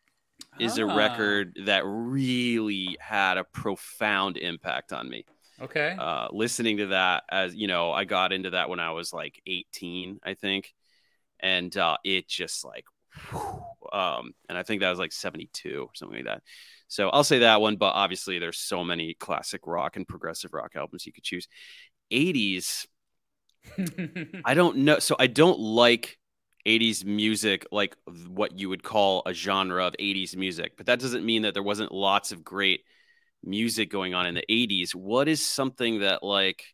is 0.60 0.78
ah. 0.78 0.82
a 0.82 0.96
record 0.96 1.58
that 1.66 1.82
really 1.84 2.96
had 3.00 3.36
a 3.36 3.44
profound 3.44 4.36
impact 4.36 4.92
on 4.92 5.08
me. 5.08 5.24
Okay. 5.60 5.96
Uh 5.98 6.28
listening 6.30 6.76
to 6.76 6.86
that 6.88 7.24
as, 7.28 7.54
you 7.54 7.66
know, 7.66 7.90
I 7.90 8.04
got 8.04 8.32
into 8.32 8.50
that 8.50 8.68
when 8.68 8.80
I 8.80 8.92
was 8.92 9.12
like 9.12 9.42
18, 9.46 10.20
I 10.22 10.34
think. 10.34 10.72
And 11.40 11.76
uh 11.76 11.96
it 12.04 12.28
just 12.28 12.64
like 12.64 12.84
um 13.92 14.34
and 14.48 14.56
I 14.56 14.62
think 14.62 14.82
that 14.82 14.90
was 14.90 15.00
like 15.00 15.12
72 15.12 15.82
or 15.82 15.90
something 15.94 16.18
like 16.18 16.26
that. 16.26 16.42
So 16.92 17.08
I'll 17.08 17.24
say 17.24 17.38
that 17.38 17.62
one, 17.62 17.76
but 17.76 17.94
obviously 17.94 18.38
there's 18.38 18.58
so 18.58 18.84
many 18.84 19.14
classic 19.14 19.62
rock 19.66 19.96
and 19.96 20.06
progressive 20.06 20.52
rock 20.52 20.72
albums 20.76 21.06
you 21.06 21.12
could 21.12 21.24
choose. 21.24 21.48
80s 22.12 22.86
I 24.44 24.54
don't 24.54 24.78
know. 24.78 24.98
So 24.98 25.16
I 25.18 25.26
don't 25.26 25.58
like 25.58 26.18
80s 26.66 27.04
music 27.04 27.66
like 27.72 27.96
what 28.28 28.58
you 28.58 28.68
would 28.68 28.82
call 28.82 29.22
a 29.26 29.32
genre 29.32 29.86
of 29.86 29.94
80s 29.98 30.36
music, 30.36 30.76
but 30.76 30.86
that 30.86 31.00
doesn't 31.00 31.24
mean 31.24 31.42
that 31.42 31.54
there 31.54 31.62
wasn't 31.62 31.92
lots 31.92 32.32
of 32.32 32.44
great 32.44 32.82
music 33.44 33.90
going 33.90 34.14
on 34.14 34.26
in 34.26 34.34
the 34.34 34.44
80s. 34.48 34.94
What 34.94 35.28
is 35.28 35.44
something 35.44 36.00
that 36.00 36.22
like 36.22 36.64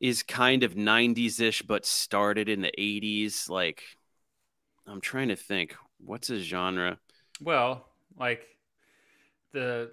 is 0.00 0.22
kind 0.22 0.62
of 0.62 0.76
90s 0.76 1.40
ish 1.40 1.62
but 1.62 1.84
started 1.84 2.48
in 2.48 2.62
the 2.62 2.72
80s? 2.78 3.48
Like 3.48 3.82
I'm 4.86 5.00
trying 5.00 5.28
to 5.28 5.36
think. 5.36 5.74
What's 5.98 6.30
a 6.30 6.38
genre? 6.38 6.98
Well, 7.40 7.88
like 8.18 8.46
the 9.52 9.90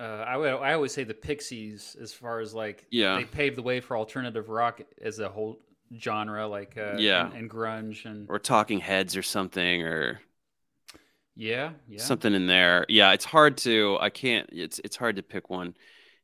uh, 0.00 0.24
I 0.26 0.36
would 0.38 0.48
I 0.48 0.72
always 0.72 0.92
say 0.92 1.04
the 1.04 1.14
Pixies 1.14 1.94
as 2.00 2.12
far 2.12 2.40
as 2.40 2.54
like 2.54 2.86
yeah. 2.90 3.16
they 3.16 3.24
paved 3.24 3.56
the 3.56 3.62
way 3.62 3.80
for 3.80 3.96
alternative 3.96 4.48
rock 4.48 4.80
as 5.02 5.18
a 5.18 5.28
whole 5.28 5.60
genre 5.98 6.46
like 6.46 6.78
uh, 6.78 6.94
yeah. 6.96 7.26
and, 7.26 7.34
and, 7.34 7.50
grunge 7.50 8.06
and 8.06 8.26
or 8.30 8.38
Talking 8.38 8.80
Heads 8.80 9.16
or 9.16 9.22
something 9.22 9.82
or 9.82 10.20
yeah 11.36 11.72
yeah. 11.86 12.00
something 12.00 12.32
in 12.32 12.46
there. 12.46 12.86
Yeah 12.88 13.12
it's 13.12 13.26
hard 13.26 13.58
to 13.58 13.98
I 14.00 14.08
can't 14.08 14.48
it's 14.52 14.80
it's 14.82 14.96
hard 14.96 15.16
to 15.16 15.22
pick 15.22 15.50
one 15.50 15.74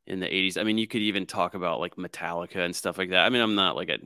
in 0.06 0.20
the 0.20 0.26
80s 0.26 0.56
I 0.56 0.62
mean 0.62 0.78
you 0.78 0.86
could 0.86 1.02
even 1.02 1.26
talk 1.26 1.54
about 1.54 1.78
like 1.78 1.96
Metallica 1.96 2.64
and 2.64 2.74
stuff 2.74 2.96
like 2.96 3.10
that. 3.10 3.26
I 3.26 3.28
mean 3.28 3.42
I'm 3.42 3.56
not 3.56 3.76
like 3.76 3.90
a 3.90 3.98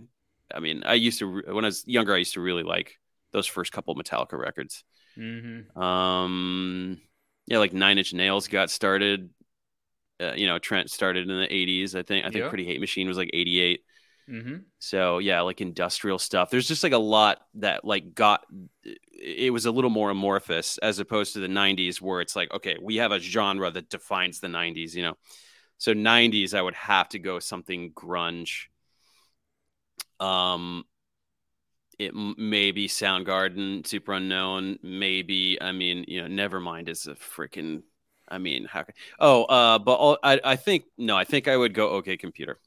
I 0.53 0.59
mean 0.59 0.83
I 0.85 0.95
used 0.95 1.21
to 1.21 1.43
when 1.47 1.65
I 1.65 1.69
was 1.69 1.87
younger 1.87 2.13
I 2.13 2.19
used 2.19 2.35
to 2.35 2.41
really 2.41 2.65
like 2.65 2.99
those 3.31 3.47
first 3.47 3.71
couple 3.71 3.95
Metallica 3.95 4.37
records. 4.37 4.83
Mm-hmm. 5.19 5.79
um 5.79 7.01
yeah 7.47 7.59
like 7.59 7.73
Nine 7.73 7.99
Inch 7.99 8.15
Nails 8.15 8.47
got 8.47 8.71
started 8.71 9.29
uh, 10.21 10.35
you 10.35 10.47
know, 10.47 10.59
Trent 10.59 10.91
started 10.91 11.29
in 11.29 11.41
the 11.41 11.49
80s. 11.49 11.95
I 11.95 12.03
think 12.03 12.27
I 12.27 12.31
think 12.31 12.49
Pretty 12.49 12.67
Hate 12.67 12.81
Machine 12.81 13.09
was 13.09 13.17
like 13.17 13.31
88. 13.33 13.81
Mm-hmm. 14.29 14.57
So 14.79 15.19
yeah, 15.19 15.41
like 15.41 15.61
industrial 15.61 16.19
stuff. 16.19 16.51
There's 16.51 16.69
just 16.69 16.83
like 16.83 16.93
a 16.93 16.99
lot 16.99 17.41
that 17.55 17.85
like 17.85 18.15
got. 18.15 18.45
It 18.85 19.53
was 19.53 19.67
a 19.67 19.71
little 19.71 19.91
more 19.91 20.11
amorphous 20.11 20.79
as 20.79 20.99
opposed 20.99 21.35
to 21.35 21.41
the 21.41 21.49
90s, 21.49 22.01
where 22.01 22.21
it's 22.21 22.37
like, 22.37 22.53
okay, 22.53 22.77
we 22.81 22.97
have 22.97 23.13
a 23.13 23.19
genre 23.19 23.71
that 23.71 23.91
defines 23.91 24.41
the 24.41 24.49
90s. 24.49 24.95
You 24.95 25.03
know, 25.03 25.15
so 25.79 25.95
90s, 25.95 26.55
I 26.55 26.63
would 26.63 26.75
have 26.75 27.09
to 27.11 27.19
go 27.19 27.39
something 27.39 27.93
grunge. 27.93 28.67
Um, 30.21 30.85
it 31.99 32.15
may 32.15 32.35
maybe 32.37 32.89
Soundgarden, 32.89 33.83
Superunknown, 33.83 34.79
maybe. 34.83 35.61
I 35.61 35.73
mean, 35.73 36.05
you 36.09 36.27
know, 36.27 36.29
Nevermind 36.29 36.89
is 36.89 37.07
a 37.07 37.15
freaking 37.15 37.83
I 38.31 38.39
mean, 38.39 38.65
how? 38.65 38.85
Can, 38.85 38.95
oh, 39.19 39.45
uh, 39.45 39.79
but 39.79 39.95
all, 39.95 40.19
I 40.23 40.41
I 40.45 40.57
think 40.57 40.85
no, 40.97 41.17
I 41.17 41.25
think 41.25 41.49
I 41.49 41.57
would 41.57 41.75
go 41.75 41.91
OK 41.91 42.17
Computer. 42.17 42.59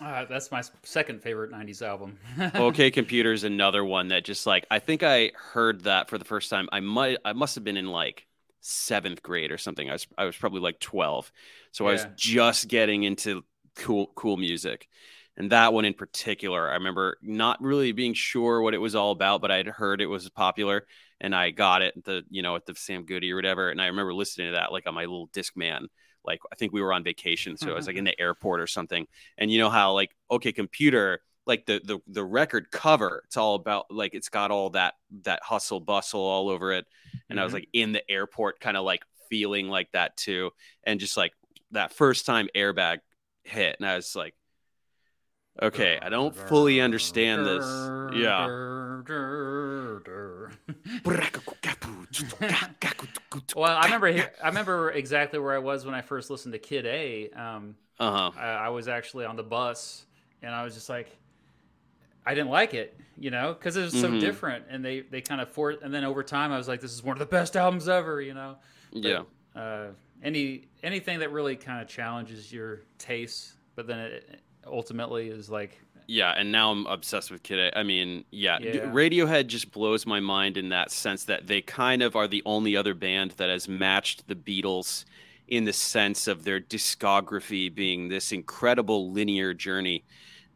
Uh, 0.00 0.24
that's 0.26 0.50
my 0.52 0.62
second 0.84 1.22
favorite 1.22 1.50
'90s 1.50 1.82
album. 1.82 2.18
OK 2.54 2.90
Computer 2.90 3.32
is 3.32 3.44
another 3.44 3.84
one 3.84 4.08
that 4.08 4.24
just 4.24 4.46
like 4.46 4.66
I 4.70 4.78
think 4.78 5.02
I 5.02 5.32
heard 5.34 5.84
that 5.84 6.08
for 6.08 6.18
the 6.18 6.24
first 6.24 6.50
time. 6.50 6.68
I 6.72 6.80
might 6.80 7.18
I 7.24 7.32
must 7.32 7.54
have 7.56 7.64
been 7.64 7.76
in 7.76 7.86
like 7.86 8.26
seventh 8.60 9.22
grade 9.22 9.50
or 9.50 9.58
something. 9.58 9.88
I 9.88 9.94
was 9.94 10.06
I 10.16 10.24
was 10.24 10.36
probably 10.36 10.60
like 10.60 10.78
twelve, 10.80 11.30
so 11.72 11.84
yeah. 11.84 11.90
I 11.90 11.92
was 11.94 12.06
just 12.16 12.68
getting 12.68 13.02
into 13.02 13.44
cool 13.76 14.12
cool 14.14 14.36
music. 14.36 14.88
And 15.36 15.52
that 15.52 15.72
one 15.72 15.84
in 15.84 15.94
particular, 15.94 16.68
I 16.68 16.74
remember 16.74 17.16
not 17.22 17.62
really 17.62 17.92
being 17.92 18.12
sure 18.12 18.60
what 18.60 18.74
it 18.74 18.78
was 18.78 18.96
all 18.96 19.12
about, 19.12 19.40
but 19.40 19.52
I'd 19.52 19.68
heard 19.68 20.00
it 20.00 20.06
was 20.06 20.28
popular 20.30 20.84
and 21.20 21.34
I 21.34 21.50
got 21.50 21.82
it 21.82 22.04
the 22.04 22.24
you 22.30 22.42
know 22.42 22.56
at 22.56 22.66
the 22.66 22.74
Sam 22.74 23.04
Goody 23.04 23.32
or 23.32 23.36
whatever. 23.36 23.70
And 23.70 23.80
I 23.80 23.86
remember 23.86 24.14
listening 24.14 24.48
to 24.48 24.52
that 24.52 24.72
like 24.72 24.86
on 24.86 24.94
my 24.94 25.02
little 25.02 25.30
disc 25.32 25.56
man. 25.56 25.88
Like 26.24 26.40
I 26.52 26.56
think 26.56 26.72
we 26.72 26.82
were 26.82 26.92
on 26.92 27.04
vacation, 27.04 27.56
so 27.56 27.70
I 27.70 27.74
was 27.74 27.86
like 27.86 27.96
in 27.96 28.04
the 28.04 28.20
airport 28.20 28.60
or 28.60 28.66
something. 28.66 29.06
And 29.38 29.50
you 29.50 29.58
know 29.58 29.70
how 29.70 29.92
like 29.92 30.10
OK 30.28 30.52
Computer, 30.52 31.20
like 31.46 31.64
the 31.64 31.80
the 31.82 32.00
the 32.06 32.24
record 32.24 32.70
cover, 32.70 33.22
it's 33.26 33.36
all 33.36 33.54
about 33.54 33.86
like 33.90 34.14
it's 34.14 34.28
got 34.28 34.50
all 34.50 34.70
that 34.70 34.94
that 35.22 35.40
hustle 35.42 35.80
bustle 35.80 36.20
all 36.20 36.50
over 36.50 36.72
it. 36.72 36.86
And 37.12 37.36
mm-hmm. 37.36 37.38
I 37.38 37.44
was 37.44 37.50
mm-hmm. 37.50 37.56
like 37.56 37.68
in 37.72 37.92
the 37.92 38.10
airport, 38.10 38.60
kind 38.60 38.76
of 38.76 38.84
like 38.84 39.04
feeling 39.30 39.68
like 39.68 39.90
that 39.92 40.16
too. 40.16 40.50
And 40.84 41.00
just 41.00 41.16
like 41.16 41.32
that 41.70 41.92
first 41.92 42.26
time 42.26 42.48
airbag 42.54 42.98
hit, 43.44 43.76
and 43.78 43.88
I 43.88 43.96
was 43.96 44.14
like, 44.14 44.34
okay, 45.62 45.98
I 46.00 46.08
don't 46.08 46.34
fully 46.34 46.80
understand 46.80 47.46
this. 47.46 47.64
Yeah. 48.14 48.46
well, 53.56 53.76
I 53.76 53.84
remember 53.84 54.06
I 54.06 54.48
remember 54.48 54.90
exactly 54.90 55.38
where 55.38 55.54
I 55.54 55.58
was 55.58 55.84
when 55.84 55.94
I 55.94 56.00
first 56.00 56.30
listened 56.30 56.52
to 56.52 56.58
Kid 56.58 56.86
A. 56.86 57.30
Um, 57.30 57.76
uh-huh. 57.98 58.30
I, 58.36 58.46
I, 58.46 58.68
was 58.68 58.88
actually 58.88 59.24
on 59.24 59.36
the 59.36 59.42
bus, 59.42 60.06
and 60.42 60.54
I 60.54 60.62
was 60.62 60.74
just 60.74 60.88
like, 60.88 61.08
I 62.24 62.34
didn't 62.34 62.50
like 62.50 62.74
it, 62.74 62.96
you 63.18 63.30
know, 63.30 63.54
because 63.54 63.76
it 63.76 63.82
was 63.82 63.92
so 63.92 64.08
mm-hmm. 64.08 64.20
different, 64.20 64.66
and 64.70 64.84
they 64.84 65.00
they 65.00 65.20
kind 65.20 65.40
of 65.40 65.50
forced. 65.50 65.82
And 65.82 65.92
then 65.92 66.04
over 66.04 66.22
time, 66.22 66.52
I 66.52 66.58
was 66.58 66.68
like, 66.68 66.80
this 66.80 66.92
is 66.92 67.02
one 67.02 67.14
of 67.14 67.18
the 67.18 67.26
best 67.26 67.56
albums 67.56 67.88
ever, 67.88 68.20
you 68.20 68.34
know. 68.34 68.56
But, 68.92 69.04
yeah. 69.04 69.22
Uh, 69.54 69.88
any 70.22 70.66
anything 70.82 71.20
that 71.20 71.32
really 71.32 71.56
kind 71.56 71.80
of 71.80 71.88
challenges 71.88 72.52
your 72.52 72.82
taste, 72.98 73.54
but 73.74 73.86
then 73.86 73.98
it 73.98 74.40
ultimately 74.70 75.28
is 75.28 75.50
like 75.50 75.80
yeah, 76.10 76.32
and 76.34 76.50
now 76.50 76.70
I'm 76.70 76.86
obsessed 76.86 77.30
with 77.30 77.42
Kid 77.42 77.58
A. 77.58 77.78
I 77.78 77.82
mean, 77.82 78.24
yeah, 78.30 78.58
yeah, 78.60 78.80
Radiohead 78.86 79.46
just 79.46 79.70
blows 79.70 80.06
my 80.06 80.20
mind 80.20 80.56
in 80.56 80.70
that 80.70 80.90
sense 80.90 81.24
that 81.24 81.46
they 81.46 81.60
kind 81.60 82.02
of 82.02 82.16
are 82.16 82.26
the 82.26 82.42
only 82.46 82.76
other 82.76 82.94
band 82.94 83.32
that 83.32 83.50
has 83.50 83.68
matched 83.68 84.26
the 84.26 84.34
Beatles 84.34 85.04
in 85.48 85.64
the 85.64 85.72
sense 85.72 86.26
of 86.26 86.44
their 86.44 86.60
discography 86.60 87.72
being 87.72 88.08
this 88.08 88.32
incredible 88.32 89.12
linear 89.12 89.52
journey 89.52 90.02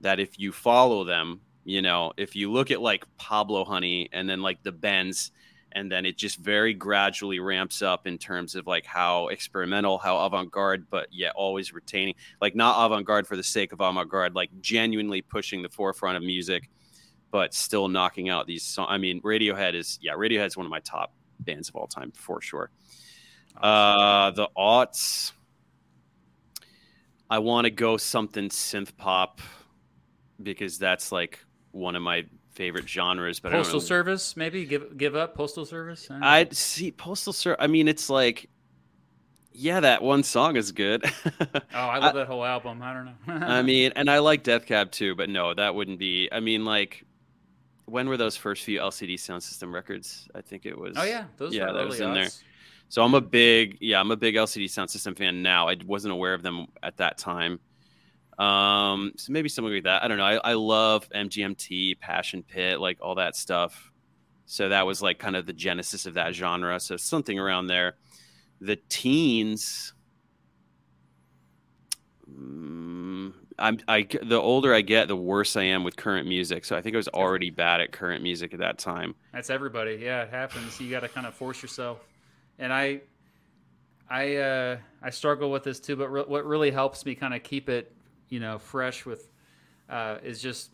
that 0.00 0.18
if 0.18 0.38
you 0.38 0.52
follow 0.52 1.04
them, 1.04 1.42
you 1.64 1.82
know, 1.82 2.12
if 2.16 2.34
you 2.34 2.50
look 2.50 2.70
at 2.70 2.80
like 2.80 3.04
Pablo 3.18 3.64
Honey 3.64 4.08
and 4.10 4.28
then 4.28 4.40
like 4.40 4.62
the 4.62 4.72
Bends, 4.72 5.32
and 5.74 5.90
then 5.90 6.06
it 6.06 6.16
just 6.16 6.38
very 6.38 6.74
gradually 6.74 7.38
ramps 7.38 7.82
up 7.82 8.06
in 8.06 8.18
terms 8.18 8.54
of 8.54 8.66
like 8.66 8.84
how 8.84 9.28
experimental, 9.28 9.98
how 9.98 10.18
avant-garde, 10.24 10.86
but 10.90 11.08
yet 11.12 11.32
always 11.34 11.72
retaining 11.72 12.14
like 12.40 12.54
not 12.54 12.84
avant-garde 12.84 13.26
for 13.26 13.36
the 13.36 13.42
sake 13.42 13.72
of 13.72 13.80
avant-garde, 13.80 14.34
like 14.34 14.50
genuinely 14.60 15.22
pushing 15.22 15.62
the 15.62 15.68
forefront 15.68 16.16
of 16.16 16.22
music, 16.22 16.70
but 17.30 17.54
still 17.54 17.88
knocking 17.88 18.28
out 18.28 18.46
these 18.46 18.62
songs. 18.62 18.88
I 18.90 18.98
mean, 18.98 19.20
Radiohead 19.22 19.74
is 19.74 19.98
yeah, 20.02 20.12
Radiohead's 20.12 20.56
one 20.56 20.66
of 20.66 20.70
my 20.70 20.80
top 20.80 21.14
bands 21.40 21.68
of 21.68 21.76
all 21.76 21.86
time 21.86 22.12
for 22.12 22.40
sure. 22.40 22.70
Uh, 23.60 24.30
the 24.30 24.48
aughts. 24.56 25.32
I 27.28 27.38
want 27.38 27.64
to 27.64 27.70
go 27.70 27.96
something 27.96 28.50
synth 28.50 28.94
pop 28.96 29.40
because 30.42 30.78
that's 30.78 31.10
like 31.10 31.38
one 31.70 31.96
of 31.96 32.02
my 32.02 32.26
favorite 32.52 32.88
genres. 32.88 33.40
But 33.40 33.52
postal 33.52 33.80
service, 33.80 34.36
maybe 34.36 34.64
give 34.64 34.96
give 34.96 35.16
up 35.16 35.34
postal 35.34 35.64
service. 35.64 36.08
I'd 36.10 36.54
see 36.54 36.90
postal 36.90 37.32
service. 37.32 37.58
I 37.60 37.66
mean, 37.66 37.88
it's 37.88 38.08
like, 38.08 38.48
yeah, 39.52 39.80
that 39.80 40.02
one 40.02 40.22
song 40.22 40.56
is 40.56 40.72
good. 40.72 41.04
oh, 41.40 41.60
I 41.72 41.98
love 41.98 42.14
I, 42.14 42.20
that 42.20 42.26
whole 42.26 42.44
album. 42.44 42.82
I 42.82 42.92
don't 42.92 43.06
know. 43.06 43.46
I 43.46 43.62
mean, 43.62 43.92
and 43.96 44.10
I 44.10 44.18
like 44.18 44.42
Death 44.42 44.66
Cab 44.66 44.90
too, 44.90 45.14
but 45.14 45.28
no, 45.28 45.54
that 45.54 45.74
wouldn't 45.74 45.98
be. 45.98 46.28
I 46.30 46.40
mean, 46.40 46.64
like, 46.64 47.04
when 47.86 48.08
were 48.08 48.16
those 48.16 48.36
first 48.36 48.64
few 48.64 48.78
LCD 48.78 49.18
Sound 49.18 49.42
System 49.42 49.74
records? 49.74 50.28
I 50.34 50.40
think 50.40 50.66
it 50.66 50.78
was. 50.78 50.94
Oh 50.96 51.04
yeah, 51.04 51.24
those 51.36 51.54
yeah, 51.54 51.72
that 51.72 51.86
was 51.86 52.00
in 52.00 52.14
there. 52.14 52.28
So 52.88 53.02
I'm 53.02 53.14
a 53.14 53.20
big 53.20 53.78
yeah, 53.80 54.00
I'm 54.00 54.10
a 54.10 54.16
big 54.16 54.34
LCD 54.34 54.68
Sound 54.68 54.90
System 54.90 55.14
fan 55.14 55.42
now. 55.42 55.68
I 55.68 55.76
wasn't 55.86 56.12
aware 56.12 56.34
of 56.34 56.42
them 56.42 56.66
at 56.82 56.98
that 56.98 57.18
time. 57.18 57.58
Um, 58.42 59.12
so 59.16 59.32
maybe 59.32 59.48
something 59.48 59.72
like 59.72 59.84
that. 59.84 60.02
I 60.02 60.08
don't 60.08 60.18
know. 60.18 60.24
I, 60.24 60.34
I 60.42 60.52
love 60.54 61.08
MGMT, 61.14 62.00
Passion 62.00 62.42
Pit, 62.42 62.80
like 62.80 62.98
all 63.00 63.14
that 63.14 63.36
stuff. 63.36 63.92
So 64.46 64.68
that 64.68 64.84
was 64.84 65.00
like 65.00 65.20
kind 65.20 65.36
of 65.36 65.46
the 65.46 65.52
genesis 65.52 66.06
of 66.06 66.14
that 66.14 66.34
genre. 66.34 66.80
So 66.80 66.96
something 66.96 67.38
around 67.38 67.68
there. 67.68 67.96
The 68.60 68.76
teens. 68.88 69.94
Um, 72.26 73.34
I'm 73.58 73.78
I 73.86 74.08
the 74.22 74.40
older 74.40 74.74
I 74.74 74.80
get, 74.80 75.06
the 75.06 75.16
worse 75.16 75.54
I 75.54 75.64
am 75.64 75.84
with 75.84 75.96
current 75.96 76.26
music. 76.26 76.64
So 76.64 76.76
I 76.76 76.82
think 76.82 76.96
I 76.96 76.98
was 76.98 77.08
already 77.08 77.50
bad 77.50 77.80
at 77.80 77.92
current 77.92 78.24
music 78.24 78.52
at 78.54 78.58
that 78.58 78.78
time. 78.78 79.14
That's 79.32 79.50
everybody. 79.50 80.00
Yeah, 80.02 80.22
it 80.22 80.30
happens. 80.30 80.80
You 80.80 80.90
got 80.90 81.00
to 81.00 81.08
kind 81.08 81.28
of 81.28 81.34
force 81.34 81.62
yourself. 81.62 82.00
And 82.58 82.72
I, 82.72 83.02
I, 84.10 84.36
uh, 84.36 84.76
I 85.00 85.10
struggle 85.10 85.50
with 85.52 85.62
this 85.62 85.78
too. 85.78 85.94
But 85.94 86.08
re- 86.08 86.24
what 86.26 86.44
really 86.44 86.72
helps 86.72 87.06
me 87.06 87.14
kind 87.14 87.34
of 87.34 87.44
keep 87.44 87.68
it 87.68 87.94
you 88.32 88.40
know 88.40 88.58
fresh 88.58 89.04
with 89.04 89.28
uh, 89.90 90.16
is 90.24 90.40
just 90.40 90.70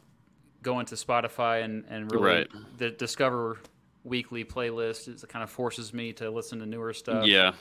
going 0.62 0.86
to 0.86 0.94
Spotify 0.94 1.64
and 1.64 1.84
and 1.90 2.10
really 2.10 2.24
right. 2.24 2.48
the 2.78 2.90
discover 2.90 3.58
weekly 4.04 4.44
playlist. 4.44 5.08
It 5.08 5.28
kind 5.28 5.42
of 5.42 5.50
forces 5.50 5.92
me 5.92 6.12
to 6.14 6.30
listen 6.30 6.60
to 6.60 6.66
newer 6.66 6.92
stuff. 6.92 7.26
Yeah. 7.26 7.52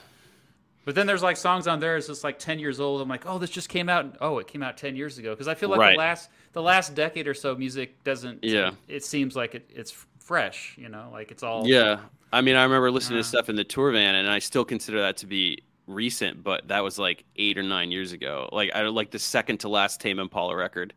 But 0.84 0.94
then 0.94 1.06
there's 1.06 1.22
like 1.22 1.36
songs 1.36 1.66
on 1.66 1.80
there. 1.80 1.96
It's 1.96 2.06
just 2.06 2.24
like 2.24 2.38
ten 2.38 2.60
years 2.60 2.78
old. 2.80 3.02
I'm 3.02 3.08
like, 3.08 3.26
oh, 3.26 3.38
this 3.38 3.50
just 3.50 3.68
came 3.68 3.88
out. 3.88 4.16
Oh, 4.20 4.38
it 4.38 4.46
came 4.46 4.62
out 4.62 4.78
ten 4.78 4.94
years 4.94 5.18
ago. 5.18 5.30
Because 5.34 5.48
I 5.48 5.54
feel 5.54 5.68
like 5.68 5.80
right. 5.80 5.92
the 5.94 5.98
last 5.98 6.30
the 6.52 6.62
last 6.62 6.94
decade 6.94 7.26
or 7.26 7.34
so, 7.34 7.56
music 7.56 8.02
doesn't. 8.04 8.44
Yeah. 8.44 8.70
It 8.86 9.04
seems 9.04 9.34
like 9.34 9.56
it, 9.56 9.68
it's 9.74 9.90
fresh. 10.20 10.76
You 10.78 10.88
know, 10.88 11.10
like 11.12 11.32
it's 11.32 11.42
all. 11.42 11.66
Yeah. 11.66 11.98
I 12.32 12.40
mean, 12.40 12.54
I 12.54 12.62
remember 12.62 12.90
listening 12.90 13.18
uh, 13.18 13.22
to 13.22 13.28
stuff 13.28 13.48
in 13.48 13.56
the 13.56 13.64
tour 13.64 13.90
van, 13.90 14.14
and 14.14 14.30
I 14.30 14.38
still 14.38 14.64
consider 14.64 15.00
that 15.00 15.16
to 15.18 15.26
be 15.26 15.58
recent, 15.88 16.44
but 16.44 16.68
that 16.68 16.84
was 16.84 16.98
like 16.98 17.24
eight 17.36 17.58
or 17.58 17.62
nine 17.62 17.90
years 17.90 18.12
ago. 18.12 18.48
Like 18.52 18.70
I 18.74 18.82
like 18.82 19.10
the 19.10 19.18
second 19.18 19.58
to 19.58 19.68
last 19.68 20.00
Tame 20.00 20.18
Impala 20.18 20.54
record, 20.54 20.94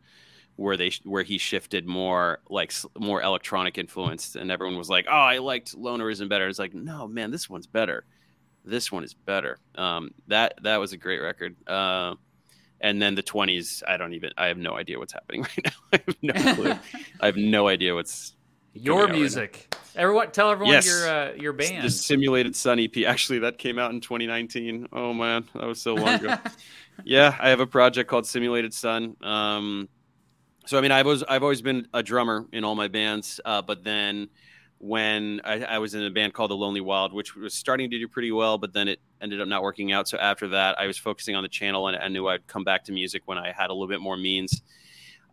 where 0.58 0.78
they 0.78 0.92
where 1.04 1.24
he 1.24 1.38
shifted 1.38 1.88
more 1.88 2.40
like 2.50 2.74
more 3.00 3.22
electronic 3.22 3.78
influenced, 3.78 4.36
and 4.36 4.52
everyone 4.52 4.78
was 4.78 4.90
like, 4.90 5.06
"Oh, 5.10 5.14
I 5.14 5.40
liked 5.40 5.76
Lonerism 5.76 6.30
better." 6.30 6.48
It's 6.48 6.60
like, 6.60 6.74
no, 6.74 7.08
man, 7.08 7.32
this 7.32 7.50
one's 7.50 7.68
better. 7.68 8.06
This 8.64 8.92
one 8.92 9.04
is 9.04 9.14
better. 9.14 9.58
Um, 9.76 10.12
that 10.28 10.56
that 10.64 10.78
was 10.78 10.94
a 10.94 10.98
great 10.98 11.20
record. 11.20 11.56
Uh, 11.68 12.16
and 12.80 13.02
then 13.02 13.16
the 13.16 13.24
twenties, 13.24 13.84
I 13.88 13.98
don't 13.98 14.14
even. 14.14 14.32
I 14.38 14.48
have 14.48 14.58
no 14.58 14.76
idea 14.76 15.00
what's 15.00 15.14
happening 15.14 15.42
right 15.58 15.66
now. 15.66 15.72
I 15.94 16.02
have 16.06 16.18
no 16.22 16.54
clue. 16.56 16.74
I 17.22 17.26
have 17.26 17.38
no 17.38 17.68
idea 17.68 17.96
what's 17.96 18.36
your 18.74 19.08
music. 19.08 19.68
Right 19.72 19.82
everyone, 19.96 20.32
tell 20.32 20.52
everyone 20.52 20.74
yes. 20.74 20.88
your 20.88 21.10
uh, 21.10 21.34
your 21.34 21.54
band. 21.54 21.86
The 21.86 21.90
Simulated 21.90 22.56
Sun 22.56 22.80
EP. 22.80 22.98
Actually, 23.06 23.40
that 23.40 23.58
came 23.58 23.80
out 23.80 23.92
in 23.92 24.02
2019. 24.02 24.88
Oh 24.92 25.14
man, 25.14 25.46
that 25.54 25.66
was 25.66 25.82
so 25.82 25.96
long 25.96 26.16
ago. 26.16 26.36
yeah, 27.04 27.36
I 27.40 27.50
have 27.50 27.60
a 27.60 27.68
project 27.68 28.10
called 28.10 28.26
Simulated 28.26 28.74
Sun. 28.74 29.16
Um, 29.22 29.90
so 30.66 30.78
I 30.78 30.82
mean, 30.82 30.92
I've 30.92 31.06
always 31.06 31.24
I've 31.24 31.44
always 31.44 31.62
been 31.62 31.88
a 31.94 32.04
drummer 32.04 32.46
in 32.52 32.64
all 32.64 32.76
my 32.76 32.88
bands, 32.88 33.40
uh, 33.46 33.62
but 33.62 33.84
then 33.84 34.30
when 34.78 35.42
I, 35.44 35.62
I, 35.64 35.78
was 35.78 35.94
in 35.94 36.04
a 36.04 36.10
band 36.10 36.34
called 36.34 36.50
The 36.50 36.56
Lonely 36.56 36.82
Wild, 36.82 37.14
which 37.14 37.36
was 37.36 37.54
starting 37.54 37.92
to 37.92 38.00
do 38.00 38.08
pretty 38.08 38.32
well, 38.32 38.58
but 38.58 38.74
then 38.74 38.88
it 38.88 39.00
ended 39.22 39.40
up 39.40 39.48
not 39.48 39.62
working 39.62 39.92
out. 39.92 40.08
So 40.08 40.18
after 40.18 40.48
that, 40.48 40.80
I 40.80 40.88
was 40.88 40.98
focusing 40.98 41.36
on 41.36 41.44
the 41.44 41.50
channel, 41.50 41.88
and 41.88 41.96
I 41.98 42.08
knew 42.08 42.28
I'd 42.28 42.48
come 42.48 42.64
back 42.64 42.86
to 42.86 42.92
music 42.92 43.22
when 43.26 43.38
I 43.38 43.52
had 43.52 43.70
a 43.70 43.74
little 43.74 43.88
bit 43.88 44.02
more 44.02 44.18
means 44.18 44.64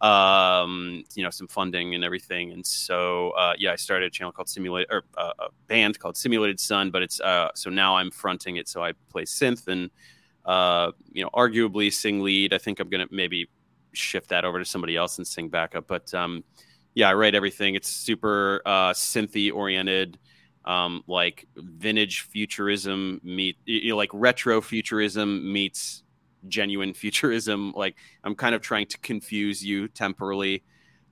um, 0.01 1.03
you 1.15 1.23
know, 1.23 1.31
some 1.31 1.49
funding 1.49 1.95
and 1.95 2.05
everything. 2.05 2.53
And 2.53 2.65
so, 2.65 3.31
uh, 3.31 3.55
yeah, 3.59 3.73
I 3.73 3.77
started 3.77 4.07
a 4.07 4.11
channel 4.11 4.33
called 4.33 4.49
Simulate 4.49 4.87
or 4.91 5.03
uh, 5.17 5.33
a 5.39 5.49
band 5.67 5.99
called 5.99 6.17
Simulated 6.17 6.61
Sun. 6.61 6.91
But 6.91 7.03
it's 7.03 7.21
uh, 7.21 7.51
so 7.55 7.71
now 7.71 7.97
I'm 7.97 8.11
fronting 8.11 8.57
it. 8.57 8.69
So 8.69 8.83
I 8.83 8.93
play 9.11 9.25
synth 9.25 9.67
and 9.67 9.91
uh, 10.45 10.93
you 11.13 11.23
know, 11.23 11.31
arguably 11.35 11.93
sing 11.93 12.21
lead. 12.21 12.53
I 12.53 12.59
think 12.59 12.81
I'm 12.81 12.89
gonna 12.89 13.07
maybe 13.11 13.49
shift 13.93 14.29
that 14.29 14.45
over 14.45 14.59
to 14.59 14.65
somebody 14.65 14.97
else 14.97 15.19
and 15.19 15.27
sing 15.27 15.49
backup. 15.49 15.87
But 15.87 16.13
um, 16.15 16.45
yeah, 16.95 17.11
I 17.11 17.15
write 17.15 17.35
everything. 17.35 17.75
It's 17.75 17.89
super 17.89 18.63
uh, 18.65 18.93
synthy 18.93 19.53
oriented. 19.53 20.19
Um, 20.65 21.03
like 21.07 21.47
vintage 21.57 22.23
futurism 22.23 23.23
meet 23.25 23.57
you 23.65 23.91
know, 23.91 23.97
like 23.97 24.11
retro 24.13 24.61
futurism 24.61 25.51
meets 25.51 26.03
genuine 26.47 26.95
futurism. 26.95 27.73
Like 27.75 27.97
I'm 28.25 28.35
kind 28.35 28.55
of 28.55 28.61
trying 28.61 28.87
to 28.87 28.99
confuse 28.99 29.65
you 29.65 29.89
temporally, 29.89 30.63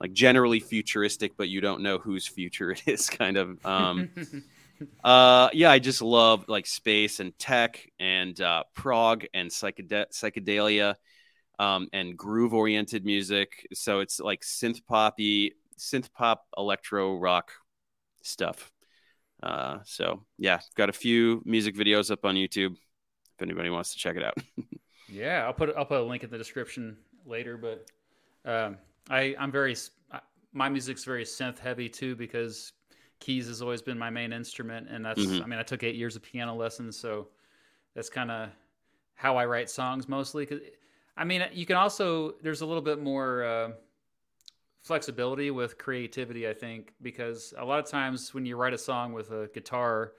like 0.01 0.13
generally 0.13 0.61
futuristic, 0.61 1.37
but 1.37 1.49
you 1.49 1.61
don't 1.61 1.83
know 1.83 1.99
whose 1.99 2.27
future 2.27 2.71
it 2.73 2.83
is. 2.87 3.11
Kind 3.11 3.37
of. 3.37 3.65
Um, 3.65 4.11
uh, 5.05 5.49
yeah, 5.53 5.71
I 5.71 5.79
just 5.79 6.03
love 6.03 6.49
like 6.49 6.67
space 6.67 7.21
and 7.21 7.37
tech 7.39 7.91
and 7.99 8.41
uh, 8.41 8.65
prog 8.75 9.25
and 9.35 9.51
psychede- 9.51 10.11
psychedelia 10.13 10.95
um, 11.59 11.89
and 11.93 12.17
groove 12.17 12.55
oriented 12.55 13.05
music. 13.05 13.67
So 13.73 14.01
it's 14.01 14.21
like 14.21 14.43
synth 14.43 14.85
poppy, 14.87 15.55
synth 15.79 16.13
pop, 16.13 16.47
electro 16.57 17.17
rock 17.17 17.53
stuff. 18.23 18.71
Uh, 19.43 19.79
so 19.85 20.25
yeah, 20.39 20.61
got 20.75 20.89
a 20.89 20.95
few 20.95 21.43
music 21.45 21.77
videos 21.77 22.11
up 22.11 22.25
on 22.25 22.35
YouTube 22.35 22.73
if 22.73 23.43
anybody 23.43 23.71
wants 23.71 23.93
to 23.93 23.99
check 23.99 24.17
it 24.17 24.25
out. 24.25 24.39
Yeah, 25.17 25.45
I'll 25.47 25.55
put 25.55 25.75
I'll 25.77 25.87
put 25.87 26.01
a 26.01 26.05
link 26.05 26.23
in 26.25 26.31
the 26.31 26.39
description 26.39 26.97
later. 27.25 27.57
But 27.57 27.87
um, 28.45 28.77
I 29.09 29.35
I'm 29.39 29.51
very 29.51 29.75
my 30.53 30.69
music's 30.69 31.05
very 31.05 31.25
synth 31.25 31.59
heavy 31.59 31.89
too 31.89 32.15
because 32.15 32.73
keys 33.19 33.47
has 33.49 33.63
always 33.63 33.81
been 33.81 33.99
my 33.99 34.11
main 34.11 34.33
instrument, 34.33 34.89
and 34.91 35.05
that's 35.05 35.21
mm-hmm. 35.21 35.43
I 35.43 35.47
mean 35.47 35.59
I 35.59 35.63
took 35.63 35.83
eight 35.83 35.95
years 35.95 36.17
of 36.17 36.23
piano 36.23 36.55
lessons, 36.55 36.99
so 36.99 37.29
that's 37.95 38.11
kind 38.11 38.31
of 38.31 38.51
how 39.15 39.37
I 39.37 39.47
write 39.47 39.71
songs 39.71 40.09
mostly. 40.09 40.45
Cause 40.45 40.61
I 41.17 41.25
mean 41.25 41.43
you 41.53 41.65
can 41.65 41.77
also 41.77 42.35
there's 42.43 42.61
a 42.61 42.67
little 42.67 42.83
bit 42.83 43.03
more. 43.03 43.45
Uh, 43.45 43.71
flexibility 44.83 45.51
with 45.51 45.79
creativity 45.79 46.49
i 46.49 46.55
think 46.55 46.93
because 47.03 47.53
a 47.59 47.65
lot 47.65 47.81
of 47.81 47.87
times 47.87 48.33
when 48.33 48.47
you 48.47 48.57
write 48.57 48.73
a 48.73 48.79
song 48.79 49.13
with 49.13 49.33
a 49.33 49.51
guitar 49.53 50.13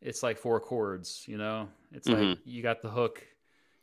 it's 0.00 0.22
like 0.22 0.38
four 0.38 0.58
chords 0.58 1.26
you 1.28 1.36
know 1.36 1.68
it's 1.92 2.08
mm-hmm. 2.08 2.30
like 2.30 2.38
you 2.46 2.62
got 2.62 2.80
the 2.80 2.88
hook 2.88 3.22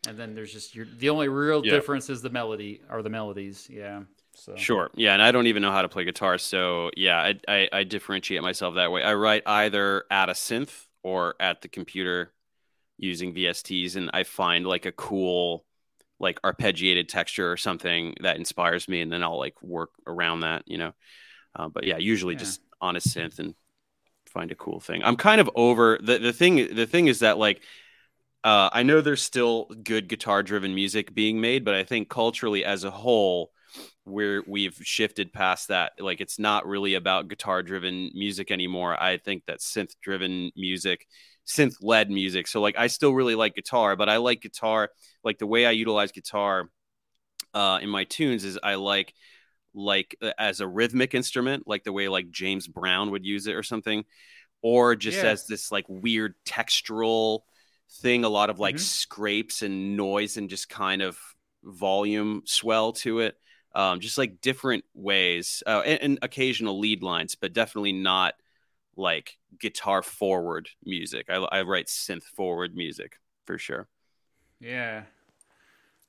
and 0.07 0.17
then 0.17 0.35
there's 0.35 0.51
just 0.51 0.75
your 0.75 0.85
the 0.97 1.09
only 1.09 1.29
real 1.29 1.65
yeah. 1.65 1.71
difference 1.71 2.09
is 2.09 2.21
the 2.21 2.29
melody 2.29 2.81
or 2.89 3.01
the 3.01 3.09
melodies 3.09 3.67
yeah 3.69 4.01
so. 4.35 4.55
Sure. 4.55 4.89
Yeah, 4.95 5.13
and 5.13 5.21
I 5.21 5.31
don't 5.31 5.47
even 5.47 5.61
know 5.61 5.71
how 5.71 5.81
to 5.81 5.89
play 5.89 6.03
guitar, 6.03 6.37
so 6.37 6.89
yeah, 6.97 7.17
I, 7.17 7.39
I, 7.47 7.69
I 7.71 7.83
differentiate 7.83 8.41
myself 8.41 8.75
that 8.75 8.91
way. 8.91 9.03
I 9.03 9.13
write 9.13 9.43
either 9.45 10.05
at 10.09 10.29
a 10.29 10.33
synth 10.33 10.87
or 11.03 11.35
at 11.39 11.61
the 11.61 11.67
computer 11.67 12.33
using 12.97 13.33
VSTs, 13.33 13.95
and 13.95 14.09
I 14.13 14.23
find 14.23 14.65
like 14.65 14.85
a 14.85 14.91
cool, 14.91 15.65
like 16.19 16.41
arpeggiated 16.41 17.07
texture 17.07 17.51
or 17.51 17.57
something 17.57 18.15
that 18.21 18.37
inspires 18.37 18.87
me, 18.87 19.01
and 19.01 19.11
then 19.11 19.23
I'll 19.23 19.37
like 19.37 19.61
work 19.61 19.91
around 20.07 20.41
that, 20.41 20.63
you 20.65 20.77
know. 20.77 20.93
Uh, 21.55 21.67
but 21.67 21.83
yeah, 21.83 21.97
usually 21.97 22.33
yeah. 22.33 22.39
just 22.39 22.61
on 22.81 22.95
a 22.95 22.99
synth 22.99 23.39
and 23.39 23.53
find 24.25 24.51
a 24.51 24.55
cool 24.55 24.79
thing. 24.79 25.03
I'm 25.03 25.15
kind 25.15 25.41
of 25.41 25.49
over 25.55 25.99
the 26.01 26.17
the 26.17 26.33
thing. 26.33 26.75
The 26.75 26.87
thing 26.87 27.07
is 27.07 27.19
that 27.19 27.37
like 27.37 27.61
uh, 28.43 28.69
I 28.73 28.83
know 28.83 29.01
there's 29.01 29.21
still 29.21 29.65
good 29.83 30.07
guitar 30.07 30.43
driven 30.43 30.75
music 30.75 31.13
being 31.13 31.39
made, 31.39 31.63
but 31.63 31.75
I 31.75 31.83
think 31.83 32.09
culturally 32.09 32.65
as 32.65 32.83
a 32.83 32.91
whole, 32.91 33.51
we're 34.05 34.43
we've 34.45 34.77
shifted 34.83 35.31
past 35.31 35.69
that. 35.69 35.93
Like 35.97 36.19
it's 36.19 36.37
not 36.37 36.67
really 36.67 36.95
about 36.95 37.29
guitar 37.29 37.63
driven 37.63 38.11
music 38.13 38.51
anymore. 38.51 39.01
I 39.01 39.17
think 39.17 39.43
that 39.47 39.59
synth 39.59 39.91
driven 40.01 40.51
music, 40.57 41.07
synth 41.47 41.75
led 41.81 42.11
music. 42.11 42.47
So 42.47 42.59
like 42.59 42.77
I 42.77 42.87
still 42.87 43.13
really 43.13 43.35
like 43.35 43.55
guitar, 43.55 43.95
but 43.95 44.09
I 44.09 44.17
like 44.17 44.41
guitar 44.41 44.89
like 45.23 45.37
the 45.37 45.47
way 45.47 45.65
I 45.65 45.71
utilize 45.71 46.11
guitar 46.11 46.69
uh, 47.53 47.79
in 47.81 47.89
my 47.89 48.03
tunes 48.03 48.43
is 48.43 48.59
I 48.61 48.75
like 48.75 49.13
like 49.73 50.17
uh, 50.21 50.31
as 50.37 50.59
a 50.59 50.67
rhythmic 50.67 51.13
instrument, 51.13 51.63
like 51.65 51.85
the 51.85 51.93
way 51.93 52.09
like 52.09 52.29
James 52.29 52.67
Brown 52.67 53.11
would 53.11 53.25
use 53.25 53.47
it 53.47 53.55
or 53.55 53.63
something, 53.63 54.03
or 54.61 54.97
just 54.97 55.23
yeah. 55.23 55.29
as 55.29 55.47
this 55.47 55.71
like 55.71 55.85
weird 55.87 56.35
textural 56.45 57.41
thing, 57.89 58.23
a 58.23 58.29
lot 58.29 58.49
of 58.49 58.59
like 58.59 58.75
mm-hmm. 58.75 58.81
scrapes 58.81 59.61
and 59.61 59.97
noise 59.97 60.37
and 60.37 60.49
just 60.49 60.69
kind 60.69 61.01
of 61.01 61.17
volume 61.63 62.43
swell 62.45 62.93
to 62.93 63.19
it. 63.19 63.37
Um, 63.75 64.01
just 64.01 64.19
like 64.19 64.39
different 64.39 64.83
ways 64.93 65.63
uh, 65.65 65.81
and, 65.83 66.01
and 66.01 66.19
occasional 66.21 66.77
lead 66.77 67.01
lines, 67.01 67.33
but 67.33 67.53
definitely 67.53 67.93
not 67.93 68.35
like 68.95 69.37
guitar 69.59 70.03
forward 70.03 70.69
music. 70.85 71.25
I, 71.27 71.37
I 71.37 71.61
write 71.63 71.87
synth 71.87 72.23
forward 72.23 72.75
music 72.75 73.19
for 73.45 73.57
sure. 73.57 73.87
Yeah. 74.59 75.03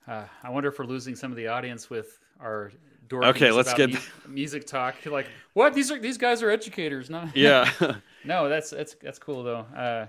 Uh, 0.06 0.24
I 0.42 0.50
wonder 0.50 0.68
if 0.68 0.78
we're 0.78 0.84
losing 0.84 1.16
some 1.16 1.30
of 1.30 1.38
the 1.38 1.46
audience 1.48 1.88
with 1.88 2.18
our 2.38 2.70
door. 3.08 3.24
okay 3.26 3.50
let's 3.50 3.74
get 3.74 3.90
mu- 3.92 3.98
music 4.28 4.66
talk 4.66 4.94
like 5.06 5.26
what 5.52 5.74
these 5.74 5.90
are 5.90 5.98
these 5.98 6.16
guys 6.18 6.42
are 6.42 6.50
educators 6.50 7.10
no 7.10 7.28
yeah 7.34 7.70
no 8.24 8.48
that's 8.48 8.70
that's 8.70 8.94
that's 8.94 9.18
cool 9.18 9.42
though 9.42 9.66
uh, 9.76 10.06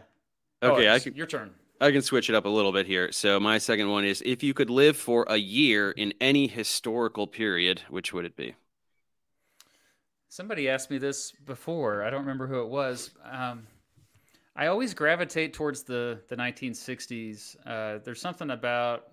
okay 0.61 0.87
oh, 0.87 0.93
I 0.93 0.99
can, 0.99 1.15
your 1.15 1.27
turn. 1.27 1.51
I 1.81 1.91
can 1.91 2.01
switch 2.01 2.29
it 2.29 2.35
up 2.35 2.45
a 2.45 2.49
little 2.49 2.71
bit 2.71 2.87
here. 2.87 3.11
So 3.11 3.39
my 3.39 3.57
second 3.57 3.89
one 3.89 4.05
is 4.05 4.21
if 4.25 4.43
you 4.43 4.53
could 4.53 4.69
live 4.69 4.95
for 4.97 5.25
a 5.27 5.37
year 5.37 5.91
in 5.91 6.13
any 6.21 6.47
historical 6.47 7.27
period 7.27 7.81
which 7.89 8.13
would 8.13 8.25
it 8.25 8.35
be? 8.35 8.55
Somebody 10.29 10.67
asked 10.67 10.91
me 10.91 10.97
this 10.97 11.31
before. 11.31 12.03
I 12.03 12.09
don't 12.09 12.21
remember 12.21 12.47
who 12.47 12.61
it 12.61 12.69
was. 12.69 13.11
Um, 13.29 13.67
i 14.57 14.67
always 14.67 14.93
gravitate 14.93 15.53
towards 15.53 15.83
the 15.83 16.21
the 16.29 16.35
1960s 16.37 17.57
uh, 17.65 17.99
there's 18.05 18.21
something 18.21 18.51
about 18.51 19.11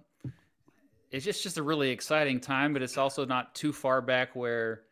it's 1.12 1.26
just 1.26 1.42
just 1.42 1.58
a 1.58 1.62
really 1.62 1.90
exciting 1.90 2.40
time, 2.40 2.72
but 2.72 2.82
it's 2.82 2.96
also 2.96 3.24
not 3.24 3.54
too 3.54 3.72
far 3.72 4.00
back 4.00 4.34
where 4.34 4.82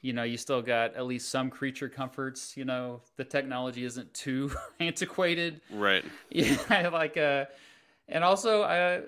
you 0.00 0.12
know 0.12 0.22
you 0.22 0.36
still 0.36 0.62
got 0.62 0.94
at 0.94 1.06
least 1.06 1.28
some 1.28 1.50
creature 1.50 1.88
comforts. 1.88 2.56
You 2.56 2.64
know, 2.64 3.02
the 3.16 3.24
technology 3.24 3.84
isn't 3.84 4.12
too 4.14 4.52
antiquated. 4.80 5.60
Right. 5.70 6.04
Yeah, 6.30 6.90
like 6.92 7.16
uh, 7.16 7.46
and 8.08 8.24
also 8.24 8.62
I. 8.62 9.02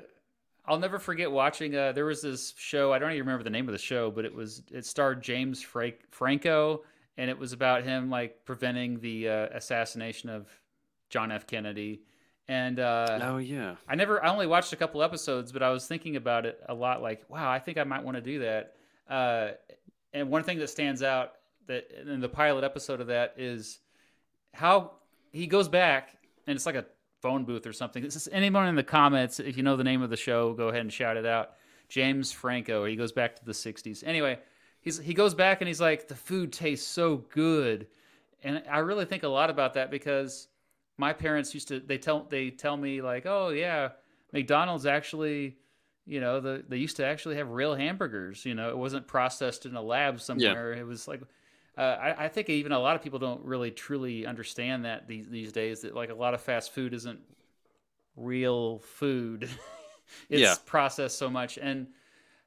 I'll 0.64 0.78
never 0.78 1.00
forget 1.00 1.30
watching. 1.30 1.74
Uh, 1.74 1.90
there 1.90 2.04
was 2.04 2.22
this 2.22 2.54
show. 2.56 2.92
I 2.92 3.00
don't 3.00 3.10
even 3.10 3.26
remember 3.26 3.42
the 3.42 3.50
name 3.50 3.68
of 3.68 3.72
the 3.72 3.78
show, 3.78 4.12
but 4.12 4.24
it 4.24 4.32
was 4.32 4.62
it 4.70 4.86
starred 4.86 5.20
James 5.20 5.60
Fra- 5.60 5.90
Franco, 6.10 6.84
and 7.16 7.28
it 7.28 7.36
was 7.36 7.52
about 7.52 7.82
him 7.82 8.10
like 8.10 8.44
preventing 8.44 9.00
the 9.00 9.28
uh, 9.28 9.46
assassination 9.52 10.30
of 10.30 10.46
John 11.10 11.32
F. 11.32 11.48
Kennedy 11.48 12.02
and 12.48 12.80
uh, 12.80 13.18
oh 13.22 13.36
yeah, 13.38 13.76
I 13.88 13.94
never. 13.94 14.22
I 14.22 14.28
only 14.30 14.46
watched 14.46 14.72
a 14.72 14.76
couple 14.76 15.02
episodes, 15.02 15.52
but 15.52 15.62
I 15.62 15.70
was 15.70 15.86
thinking 15.86 16.16
about 16.16 16.44
it 16.44 16.60
a 16.68 16.74
lot. 16.74 17.00
Like, 17.00 17.22
wow, 17.28 17.50
I 17.50 17.58
think 17.58 17.78
I 17.78 17.84
might 17.84 18.02
want 18.02 18.16
to 18.16 18.20
do 18.20 18.40
that. 18.40 18.74
Uh, 19.08 19.52
and 20.12 20.30
one 20.30 20.42
thing 20.42 20.58
that 20.58 20.68
stands 20.68 21.02
out 21.02 21.32
that 21.66 21.90
in 22.06 22.20
the 22.20 22.28
pilot 22.28 22.64
episode 22.64 23.00
of 23.00 23.06
that 23.08 23.34
is 23.36 23.78
how 24.54 24.92
he 25.32 25.46
goes 25.46 25.68
back, 25.68 26.16
and 26.46 26.56
it's 26.56 26.66
like 26.66 26.74
a 26.74 26.86
phone 27.20 27.44
booth 27.44 27.66
or 27.66 27.72
something. 27.72 28.02
This 28.02 28.16
is 28.16 28.28
anyone 28.32 28.66
in 28.68 28.74
the 28.74 28.82
comments. 28.82 29.40
If 29.40 29.56
you 29.56 29.62
know 29.62 29.76
the 29.76 29.84
name 29.84 30.02
of 30.02 30.10
the 30.10 30.16
show, 30.16 30.52
go 30.52 30.68
ahead 30.68 30.80
and 30.80 30.92
shout 30.92 31.16
it 31.16 31.26
out. 31.26 31.52
James 31.88 32.32
Franco. 32.32 32.84
He 32.84 32.96
goes 32.96 33.12
back 33.12 33.36
to 33.36 33.44
the 33.44 33.52
'60s. 33.52 34.02
Anyway, 34.04 34.38
he's 34.80 34.98
he 34.98 35.14
goes 35.14 35.34
back 35.34 35.60
and 35.60 35.68
he's 35.68 35.80
like, 35.80 36.08
the 36.08 36.14
food 36.14 36.52
tastes 36.52 36.86
so 36.86 37.16
good, 37.16 37.86
and 38.42 38.62
I 38.70 38.78
really 38.78 39.04
think 39.04 39.22
a 39.22 39.28
lot 39.28 39.50
about 39.50 39.74
that 39.74 39.90
because 39.90 40.48
my 40.98 41.12
parents 41.12 41.54
used 41.54 41.68
to 41.68 41.80
they 41.80 41.98
tell 41.98 42.24
they 42.24 42.50
tell 42.50 42.76
me 42.76 43.02
like, 43.02 43.26
oh 43.26 43.50
yeah, 43.50 43.90
McDonald's 44.32 44.86
actually, 44.86 45.56
you 46.06 46.20
know, 46.20 46.40
the 46.40 46.64
they 46.68 46.76
used 46.76 46.96
to 46.96 47.06
actually 47.06 47.36
have 47.36 47.50
real 47.50 47.74
hamburgers. 47.74 48.44
You 48.44 48.54
know, 48.54 48.70
it 48.70 48.78
wasn't 48.78 49.06
processed 49.06 49.66
in 49.66 49.76
a 49.76 49.82
lab 49.82 50.20
somewhere. 50.20 50.74
Yeah. 50.74 50.80
It 50.80 50.86
was 50.86 51.06
like. 51.06 51.22
Uh, 51.76 51.80
I, 51.80 52.24
I, 52.24 52.28
think 52.28 52.50
even 52.50 52.70
a 52.72 52.78
lot 52.78 52.96
of 52.96 53.02
people 53.02 53.18
don't 53.18 53.42
really 53.46 53.70
truly 53.70 54.26
understand 54.26 54.84
that 54.84 55.08
these 55.08 55.26
these 55.26 55.52
days 55.52 55.80
that 55.80 55.94
like 55.94 56.10
a 56.10 56.14
lot 56.14 56.34
of 56.34 56.42
fast 56.42 56.74
food 56.74 56.92
isn't 56.92 57.18
real 58.14 58.80
food. 58.80 59.48
it's 60.28 60.42
yeah. 60.42 60.54
processed 60.66 61.16
so 61.16 61.30
much, 61.30 61.56
and 61.56 61.86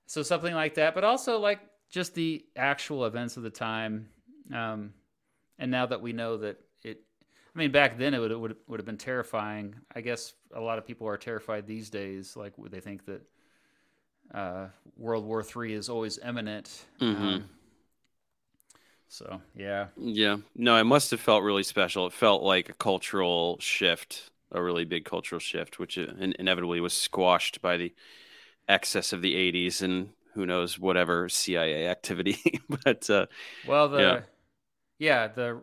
so 0.06 0.22
something 0.22 0.54
like 0.54 0.76
that. 0.76 0.94
But 0.94 1.04
also 1.04 1.40
like 1.40 1.60
just 1.90 2.14
the 2.14 2.46
actual 2.56 3.06
events 3.06 3.36
of 3.36 3.42
the 3.42 3.50
time. 3.50 4.10
Um, 4.54 4.94
and 5.58 5.72
now 5.72 5.88
that 5.88 6.02
we 6.02 6.14
know 6.14 6.38
that 6.38 6.60
it 6.84 7.02
I 7.56 7.58
mean, 7.58 7.72
back 7.72 7.98
then 7.98 8.14
it 8.14 8.20
would 8.20 8.32
would 8.32 8.56
would 8.68 8.80
have 8.80 8.86
been 8.86 8.98
terrifying. 8.98 9.76
I 9.96 10.02
guess 10.02 10.34
a 10.54 10.62
lot 10.62 10.78
of 10.78 10.86
people 10.86 11.08
are 11.08 11.18
terrified 11.18 11.66
these 11.66 11.90
days. 11.90 12.36
Like 12.36 12.54
they 12.70 12.80
think 12.80 13.06
that 13.06 13.22
uh, 14.34 14.68
World 14.98 15.26
War 15.26 15.44
Three 15.44 15.74
is 15.74 15.90
always 15.90 16.20
imminent. 16.20 16.86
Mm-hmm. 17.02 17.24
Um, 17.24 17.50
so 19.08 19.42
yeah, 19.56 19.88
yeah. 19.98 20.38
No, 20.56 20.78
it 20.78 20.84
must 20.84 21.12
have 21.12 21.20
felt 21.20 21.44
really 21.44 21.64
special. 21.64 22.08
It 22.08 22.14
felt 22.14 22.44
like 22.44 22.70
a 22.70 22.74
cultural 22.74 23.58
shift, 23.60 24.30
a 24.52 24.62
really 24.62 24.86
big 24.86 25.06
cultural 25.06 25.40
shift, 25.40 25.80
which 25.80 25.98
inevitably 25.98 26.80
was 26.82 26.94
squashed 26.94 27.62
by 27.62 27.78
the 27.78 27.94
excess 28.68 29.14
of 29.14 29.22
the 29.22 29.36
'80s 29.36 29.82
and 29.82 30.10
who 30.34 30.46
knows 30.46 30.78
whatever 30.78 31.30
CIA 31.30 31.88
activity. 31.88 32.38
but 32.84 33.10
uh, 33.10 33.26
well, 33.68 33.88
the 33.88 34.00
yeah. 34.00 34.20
yeah 35.00 35.28
the 35.28 35.62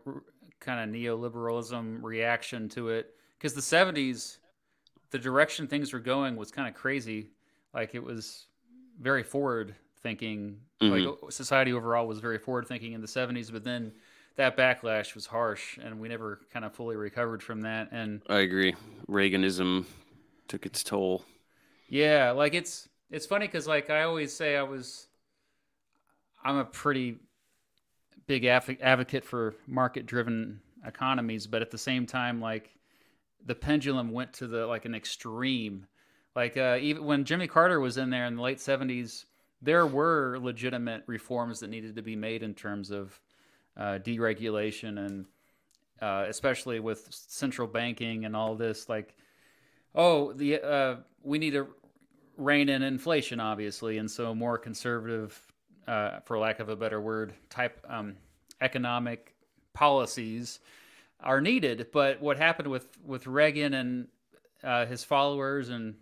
kind 0.61 0.81
of 0.81 0.95
neoliberalism 0.95 1.99
reaction 2.03 2.69
to 2.69 2.89
it 2.89 3.15
because 3.37 3.53
the 3.53 3.61
70s 3.61 4.39
the 5.11 5.19
direction 5.19 5.67
things 5.67 5.93
were 5.93 5.99
going 5.99 6.37
was 6.37 6.53
kind 6.53 6.69
of 6.69 6.75
crazy 6.75 7.31
like 7.75 7.97
it 7.97 8.03
was 8.03 8.47
very 9.01 9.23
forward 9.23 9.75
thinking 10.03 10.59
mm-hmm. 10.81 11.07
like 11.07 11.33
society 11.33 11.73
overall 11.73 12.07
was 12.07 12.19
very 12.19 12.39
forward 12.39 12.67
thinking 12.67 12.93
in 12.93 13.01
the 13.01 13.07
70s 13.07 13.53
but 13.53 13.65
then 13.65 13.93
that 14.37 14.57
backlash 14.57 15.15
was 15.15 15.27
harsh 15.27 15.79
and 15.79 16.01
we 16.01 16.09
never 16.09 16.41
kind 16.53 16.65
of 16.65 16.73
fully 16.75 16.97
recovered 16.97 17.43
from 17.43 17.63
that 17.63 17.89
and 17.93 18.23
i 18.29 18.39
agree 18.39 18.75
reaganism 19.09 19.85
took 20.49 20.67
its 20.67 20.83
toll 20.83 21.25
yeah 21.89 22.31
like 22.31 22.55
it's 22.55 22.89
it's 23.11 23.27
funny 23.27 23.47
because 23.47 23.67
like 23.67 23.91
i 23.91 24.03
always 24.03 24.33
say 24.33 24.57
i 24.57 24.63
was 24.63 25.07
i'm 26.45 26.57
a 26.57 26.65
pretty 26.65 27.19
big 28.27 28.45
advocate 28.45 29.25
for 29.25 29.55
market 29.67 30.07
driven 30.07 30.61
economies, 30.87 31.47
but 31.47 31.63
at 31.63 31.71
the 31.71 31.79
same 31.79 32.07
time, 32.07 32.41
like 32.41 32.71
the 33.45 33.55
pendulum 33.55 34.13
went 34.13 34.33
to 34.35 34.47
the 34.47 34.67
like 34.67 34.85
an 34.85 34.95
extreme. 34.95 35.87
Like 36.35 36.57
uh, 36.57 36.79
even 36.81 37.05
when 37.05 37.25
Jimmy 37.25 37.47
Carter 37.47 37.81
was 37.81 37.99
in 37.99 38.11
there 38.11 38.27
in 38.27 38.37
the 38.37 38.43
late 38.43 38.59
'70s, 38.59 39.27
there 39.61 39.87
were 39.87 40.39
legitimate 40.41 41.05
reforms 41.07 41.61
that 41.61 41.71
needed 41.71 41.97
to 41.97 42.03
be 42.03 42.17
made 42.17 42.43
in 42.43 42.55
terms 42.55 42.91
of 42.91 43.21
uh, 43.77 43.99
deregulation 44.03 45.07
and 45.07 45.27
uh, 46.03 46.25
especially 46.29 46.81
with 46.81 47.07
central 47.11 47.69
banking 47.69 48.25
and 48.25 48.35
all 48.35 48.57
this. 48.57 48.89
Like, 48.89 49.15
oh, 49.95 50.33
the 50.33 50.61
uh, 50.61 50.97
we 51.23 51.39
need 51.39 51.53
to 51.53 51.69
rein 52.37 52.69
in 52.69 52.83
inflation, 52.83 53.39
obviously, 53.39 53.99
and 53.99 54.11
so 54.11 54.35
more 54.35 54.59
conservative, 54.59 55.41
uh, 55.87 56.21
for 56.25 56.39
lack 56.39 56.59
of 56.59 56.69
a 56.69 56.77
better 56.77 57.01
word, 57.01 57.35
type 57.49 57.85
um, 57.89 58.17
economic 58.61 59.35
policies 59.75 60.59
are 61.21 61.41
needed. 61.41 61.87
But 61.93 62.21
what 62.21 62.37
happened 62.37 62.69
with 62.69 62.99
with 63.05 63.27
Reagan 63.29 63.75
and 63.75 64.09
uh, 64.65 64.87
his 64.87 65.05
followers, 65.05 65.69
and 65.69 65.95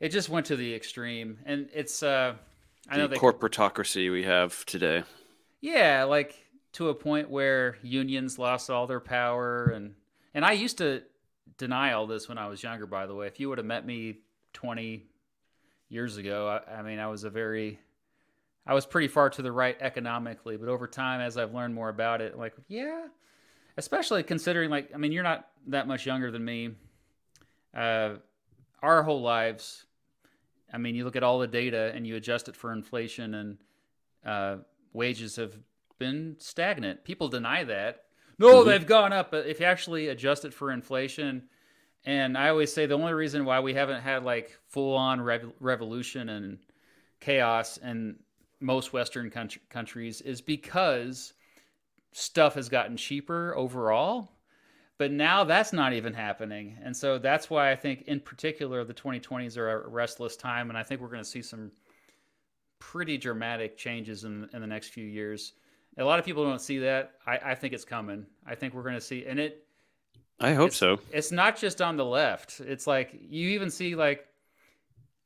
it 0.00 0.08
just 0.08 0.28
went 0.28 0.46
to 0.46 0.56
the 0.56 0.74
extreme. 0.74 1.38
And 1.44 1.68
it's 1.72 2.02
uh, 2.02 2.34
I 2.88 2.96
know 2.96 3.06
the 3.06 3.16
corporatocracy 3.16 4.10
we 4.10 4.24
have 4.24 4.64
today. 4.66 5.04
Yeah, 5.60 6.04
like 6.04 6.34
to 6.72 6.88
a 6.88 6.94
point 6.94 7.30
where 7.30 7.78
unions 7.82 8.38
lost 8.38 8.70
all 8.70 8.86
their 8.86 9.00
power, 9.00 9.66
and 9.66 9.94
and 10.34 10.44
I 10.44 10.52
used 10.52 10.78
to 10.78 11.02
deny 11.58 11.92
all 11.92 12.06
this 12.06 12.28
when 12.28 12.38
I 12.38 12.48
was 12.48 12.62
younger. 12.62 12.86
By 12.86 13.06
the 13.06 13.14
way, 13.14 13.26
if 13.26 13.38
you 13.38 13.48
would 13.50 13.58
have 13.58 13.66
met 13.66 13.86
me 13.86 14.18
twenty 14.52 15.04
years 15.88 16.16
ago, 16.16 16.48
I, 16.48 16.78
I 16.78 16.82
mean, 16.82 16.98
I 16.98 17.08
was 17.08 17.24
a 17.24 17.30
very 17.30 17.78
I 18.66 18.74
was 18.74 18.86
pretty 18.86 19.08
far 19.08 19.30
to 19.30 19.42
the 19.42 19.52
right 19.52 19.76
economically, 19.80 20.56
but 20.56 20.68
over 20.68 20.86
time, 20.86 21.20
as 21.20 21.36
I've 21.36 21.54
learned 21.54 21.74
more 21.74 21.88
about 21.88 22.20
it, 22.20 22.38
like, 22.38 22.54
yeah, 22.68 23.06
especially 23.76 24.22
considering, 24.22 24.70
like, 24.70 24.90
I 24.94 24.98
mean, 24.98 25.12
you're 25.12 25.24
not 25.24 25.48
that 25.68 25.88
much 25.88 26.06
younger 26.06 26.30
than 26.30 26.44
me. 26.44 26.70
Uh, 27.74 28.10
our 28.82 29.02
whole 29.02 29.22
lives, 29.22 29.86
I 30.72 30.78
mean, 30.78 30.94
you 30.94 31.04
look 31.04 31.16
at 31.16 31.22
all 31.22 31.38
the 31.38 31.46
data 31.46 31.92
and 31.94 32.06
you 32.06 32.16
adjust 32.16 32.48
it 32.48 32.56
for 32.56 32.72
inflation, 32.72 33.34
and 33.34 33.58
uh, 34.24 34.56
wages 34.92 35.36
have 35.36 35.54
been 35.98 36.36
stagnant. 36.38 37.04
People 37.04 37.28
deny 37.28 37.64
that. 37.64 38.04
No, 38.38 38.56
mm-hmm. 38.56 38.68
they've 38.68 38.86
gone 38.86 39.12
up. 39.12 39.30
But 39.30 39.46
if 39.46 39.60
you 39.60 39.66
actually 39.66 40.08
adjust 40.08 40.44
it 40.44 40.54
for 40.54 40.70
inflation, 40.70 41.44
and 42.04 42.36
I 42.38 42.48
always 42.48 42.72
say 42.72 42.86
the 42.86 42.94
only 42.94 43.12
reason 43.12 43.44
why 43.44 43.60
we 43.60 43.74
haven't 43.74 44.00
had 44.00 44.24
like 44.24 44.58
full 44.68 44.96
on 44.96 45.20
rev- 45.20 45.52
revolution 45.60 46.30
and 46.30 46.58
chaos 47.20 47.76
in 47.76 48.16
most 48.60 48.92
Western 48.92 49.30
country, 49.30 49.62
countries 49.68 50.20
is 50.20 50.40
because 50.40 51.34
stuff 52.12 52.54
has 52.54 52.68
gotten 52.68 52.96
cheaper 52.96 53.54
overall. 53.56 54.30
But 55.00 55.12
now 55.12 55.44
that's 55.44 55.72
not 55.72 55.94
even 55.94 56.12
happening. 56.12 56.76
And 56.84 56.94
so 56.94 57.16
that's 57.16 57.48
why 57.48 57.72
I 57.72 57.74
think, 57.74 58.02
in 58.02 58.20
particular, 58.20 58.84
the 58.84 58.92
2020s 58.92 59.56
are 59.56 59.84
a 59.84 59.88
restless 59.88 60.36
time. 60.36 60.68
And 60.68 60.76
I 60.76 60.82
think 60.82 61.00
we're 61.00 61.08
going 61.08 61.22
to 61.22 61.28
see 61.28 61.40
some 61.40 61.72
pretty 62.80 63.16
dramatic 63.16 63.78
changes 63.78 64.24
in 64.24 64.46
in 64.52 64.60
the 64.60 64.66
next 64.66 64.88
few 64.88 65.06
years. 65.06 65.54
A 65.96 66.04
lot 66.04 66.18
of 66.18 66.26
people 66.26 66.44
don't 66.44 66.60
see 66.60 66.80
that. 66.80 67.12
I, 67.26 67.38
I 67.42 67.54
think 67.54 67.72
it's 67.72 67.86
coming. 67.86 68.26
I 68.46 68.54
think 68.54 68.74
we're 68.74 68.82
going 68.82 68.94
to 68.94 69.00
see, 69.00 69.24
and 69.24 69.40
it. 69.40 69.64
I 70.38 70.52
hope 70.52 70.74
so. 70.74 71.00
It's 71.10 71.32
not 71.32 71.56
just 71.56 71.80
on 71.80 71.96
the 71.96 72.04
left. 72.04 72.60
It's 72.60 72.86
like 72.86 73.18
you 73.22 73.48
even 73.52 73.70
see 73.70 73.94
like 73.94 74.26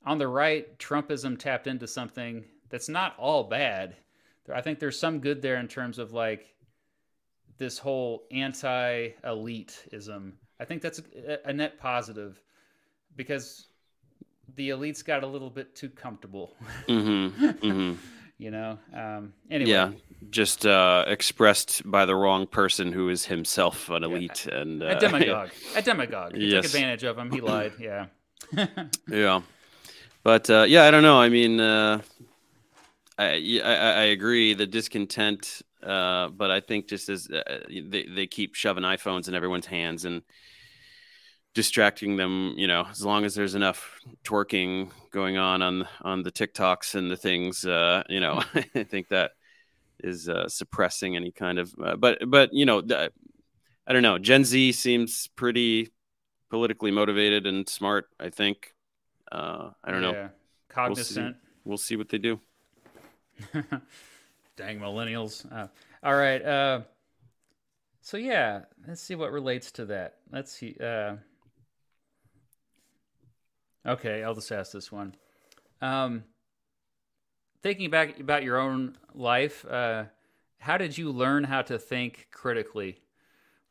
on 0.07 0.19
the 0.19 0.29
right, 0.29 0.79
Trumpism 0.79 1.37
tapped 1.37 1.67
into 1.67 1.89
something 1.89 2.45
that's 2.69 2.89
not 2.89 3.17
all 3.19 3.43
bad. 3.43 3.97
I 4.55 4.61
think 4.61 4.79
there's 4.79 5.01
some 5.01 5.19
good 5.19 5.43
there 5.43 5.57
in 5.57 5.67
terms 5.67 5.99
of 5.99 6.13
like 6.13 6.54
this 7.59 7.79
whole 7.79 8.25
anti-elitism. 8.31 10.33
I 10.61 10.65
think 10.65 10.83
that's 10.83 10.99
a, 10.99 11.49
a 11.49 11.53
net 11.53 11.79
positive 11.79 12.41
because 13.17 13.67
the 14.57 14.71
elites 14.71 15.05
got 15.05 15.25
a 15.25 15.27
little 15.27 15.51
bit 15.51 15.75
too 15.75 15.89
comfortable. 15.89 16.55
Mm-hmm. 16.89 17.45
Mm-hmm. 17.45 17.95
you 18.39 18.51
know. 18.51 18.79
Um, 18.95 19.33
anyway. 19.51 19.71
Yeah, 19.71 19.93
just 20.31 20.67
uh, 20.67 21.05
expressed 21.07 21.89
by 21.91 22.05
the 22.05 22.15
wrong 22.15 22.47
person 22.47 22.93
who 22.93 23.09
is 23.09 23.27
himself 23.27 23.89
an 23.91 24.05
elite 24.05 24.47
yeah. 24.47 24.59
and 24.59 24.83
uh, 24.83 24.87
a 24.87 24.99
demagogue. 24.99 25.51
a 25.77 25.83
demagogue. 25.83 26.37
He 26.37 26.47
yes. 26.47 26.65
took 26.65 26.75
advantage 26.75 27.05
of 27.05 27.19
him. 27.19 27.31
He 27.31 27.41
lied. 27.41 27.73
Yeah. 27.79 28.07
yeah, 29.09 29.41
but 30.23 30.49
uh, 30.51 30.65
yeah, 30.69 30.85
I 30.85 30.91
don't 30.91 31.03
know. 31.03 31.21
I 31.21 31.29
mean, 31.29 31.61
uh, 31.61 32.01
I, 33.19 33.61
I, 33.65 33.73
I 33.73 34.03
agree 34.05 34.55
the 34.55 34.67
discontent, 34.67 35.63
uh, 35.85 36.29
but 36.29 36.51
I 36.51 36.61
think 36.61 36.89
just 36.89 37.09
as 37.09 37.29
uh, 37.31 37.61
they 37.69 38.05
they 38.05 38.27
keep 38.27 38.55
shoving 38.55 38.85
iPhones 38.85 39.29
in 39.29 39.35
everyone's 39.35 39.67
hands 39.67 40.05
and 40.05 40.23
distracting 41.55 42.17
them, 42.17 42.55
you 42.57 42.67
know, 42.67 42.87
as 42.91 43.05
long 43.05 43.25
as 43.25 43.35
there's 43.35 43.55
enough 43.55 43.99
twerking 44.25 44.91
going 45.11 45.37
on 45.37 45.63
on 45.63 45.87
on 46.03 46.23
the 46.23 46.33
TikToks 46.33 46.95
and 46.95 47.11
the 47.11 47.17
things, 47.17 47.65
uh, 47.65 48.03
you 48.09 48.21
know, 48.21 48.43
I 48.75 48.85
think 48.85 49.09
that 49.09 49.33
is 50.03 50.29
uh, 50.29 50.49
suppressing 50.49 51.17
any 51.17 51.31
kind 51.31 51.59
of. 51.59 51.75
Uh, 51.83 51.97
but 51.97 52.19
but 52.29 52.53
you 52.53 52.67
know, 52.67 52.83
I 53.87 53.93
don't 53.93 54.03
know. 54.03 54.19
Gen 54.19 54.45
Z 54.45 54.73
seems 54.73 55.29
pretty 55.37 55.93
politically 56.51 56.91
motivated 56.91 57.47
and 57.47 57.69
smart. 57.69 58.09
I 58.19 58.31
think. 58.31 58.73
Uh, 59.31 59.71
I 59.83 59.91
don't 59.91 60.03
yeah. 60.03 60.13
know. 60.13 60.31
Cognizant. 60.69 61.37
We'll 61.65 61.79
see, 61.79 61.97
we'll 61.97 61.97
see 61.97 61.97
what 61.97 62.09
they 62.09 62.19
do. 62.19 62.41
Dang 64.57 64.79
millennials. 64.79 65.51
Uh, 65.53 65.69
all 66.03 66.15
right. 66.15 66.43
Uh, 66.43 66.81
so 68.01 68.17
yeah, 68.17 68.63
let's 68.87 69.01
see 69.01 69.15
what 69.15 69.33
relates 69.33 69.73
to 69.73 69.87
that. 69.87 70.17
Let's 70.31 70.53
see. 70.53 70.77
Uh, 70.81 71.17
okay, 73.87 74.23
I'll 74.23 74.35
just 74.35 74.53
ask 74.53 74.73
this 74.73 74.93
one. 74.93 75.15
Um, 75.81 76.25
thinking 77.63 77.91
back 77.91 78.21
about 78.21 78.45
your 78.45 78.59
own 78.59 78.97
life, 79.15 79.65
uh, 79.67 80.05
how 80.59 80.77
did 80.77 80.97
you 80.97 81.11
learn 81.11 81.45
how 81.45 81.63
to 81.63 81.79
think 81.79 82.29
critically? 82.31 82.99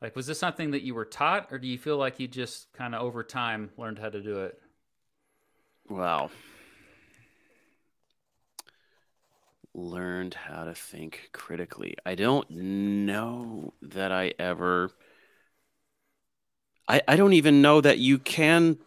Like, 0.02 0.16
was 0.16 0.28
this 0.28 0.40
something 0.40 0.72
that 0.72 0.82
you 0.82 0.94
were 0.96 1.06
taught, 1.06 1.48
or 1.52 1.58
do 1.58 1.68
you 1.68 1.78
feel 1.78 1.98
like 1.98 2.20
you 2.20 2.28
just 2.28 2.74
kind 2.74 2.94
of 2.94 3.02
over 3.02 3.24
time 3.24 3.70
learned 3.78 4.00
how 4.00 4.10
to 4.10 4.22
do 4.22 4.42
it? 4.42 4.60
Wow. 5.90 6.30
Learned 9.74 10.34
how 10.34 10.66
to 10.66 10.76
think 10.76 11.30
critically. 11.34 11.96
I 12.06 12.16
don't 12.16 12.50
know 12.50 13.74
that 13.82 14.12
I 14.12 14.34
ever. 14.40 14.92
I, 16.88 17.02
I 17.08 17.16
don't 17.16 17.34
even 17.34 17.62
know 17.62 17.82
that 17.82 17.98
you 17.98 18.20
can 18.20 18.78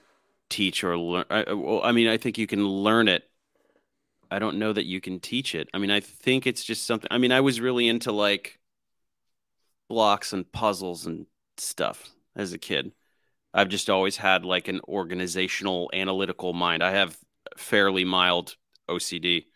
teach 0.48 0.84
or 0.84 0.96
learn. 0.98 1.24
I, 1.30 1.52
well, 1.52 1.80
I 1.82 1.92
mean, 1.92 2.08
I 2.08 2.16
think 2.16 2.38
you 2.38 2.46
can 2.46 2.66
learn 2.66 3.08
it. 3.08 3.24
I 4.30 4.38
don't 4.38 4.58
know 4.58 4.72
that 4.72 4.86
you 4.86 5.00
can 5.00 5.20
teach 5.20 5.54
it. 5.54 5.68
I 5.72 5.78
mean, 5.78 5.90
I 5.90 6.00
think 6.00 6.46
it's 6.46 6.64
just 6.64 6.84
something. 6.86 7.08
I 7.10 7.18
mean, 7.18 7.32
I 7.32 7.40
was 7.40 7.60
really 7.60 7.88
into 7.88 8.12
like 8.12 8.58
blocks 9.88 10.32
and 10.32 10.50
puzzles 10.50 11.06
and 11.06 11.26
stuff 11.56 12.10
as 12.34 12.52
a 12.52 12.58
kid. 12.58 12.92
I've 13.54 13.68
just 13.68 13.88
always 13.88 14.16
had 14.16 14.44
like 14.44 14.68
an 14.68 14.80
organizational, 14.86 15.90
analytical 15.94 16.52
mind. 16.52 16.82
I 16.82 16.90
have 16.90 17.16
fairly 17.56 18.04
mild 18.04 18.56
OCD. 18.88 19.46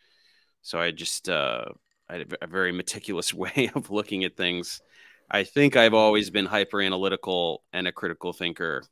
So 0.63 0.79
I 0.79 0.91
just 0.91 1.29
uh, 1.29 1.65
I 2.09 2.19
had 2.19 2.37
a 2.41 2.47
very 2.47 2.73
meticulous 2.73 3.33
way 3.35 3.71
of 3.75 3.91
looking 3.91 4.25
at 4.25 4.37
things. 4.37 4.83
I 5.31 5.45
think 5.45 5.77
I've 5.77 5.95
always 5.95 6.31
been 6.31 6.47
hyper 6.47 6.83
analytical 6.83 7.63
and 7.73 7.87
a 7.87 7.93
critical 7.93 8.33
thinker. 8.33 8.83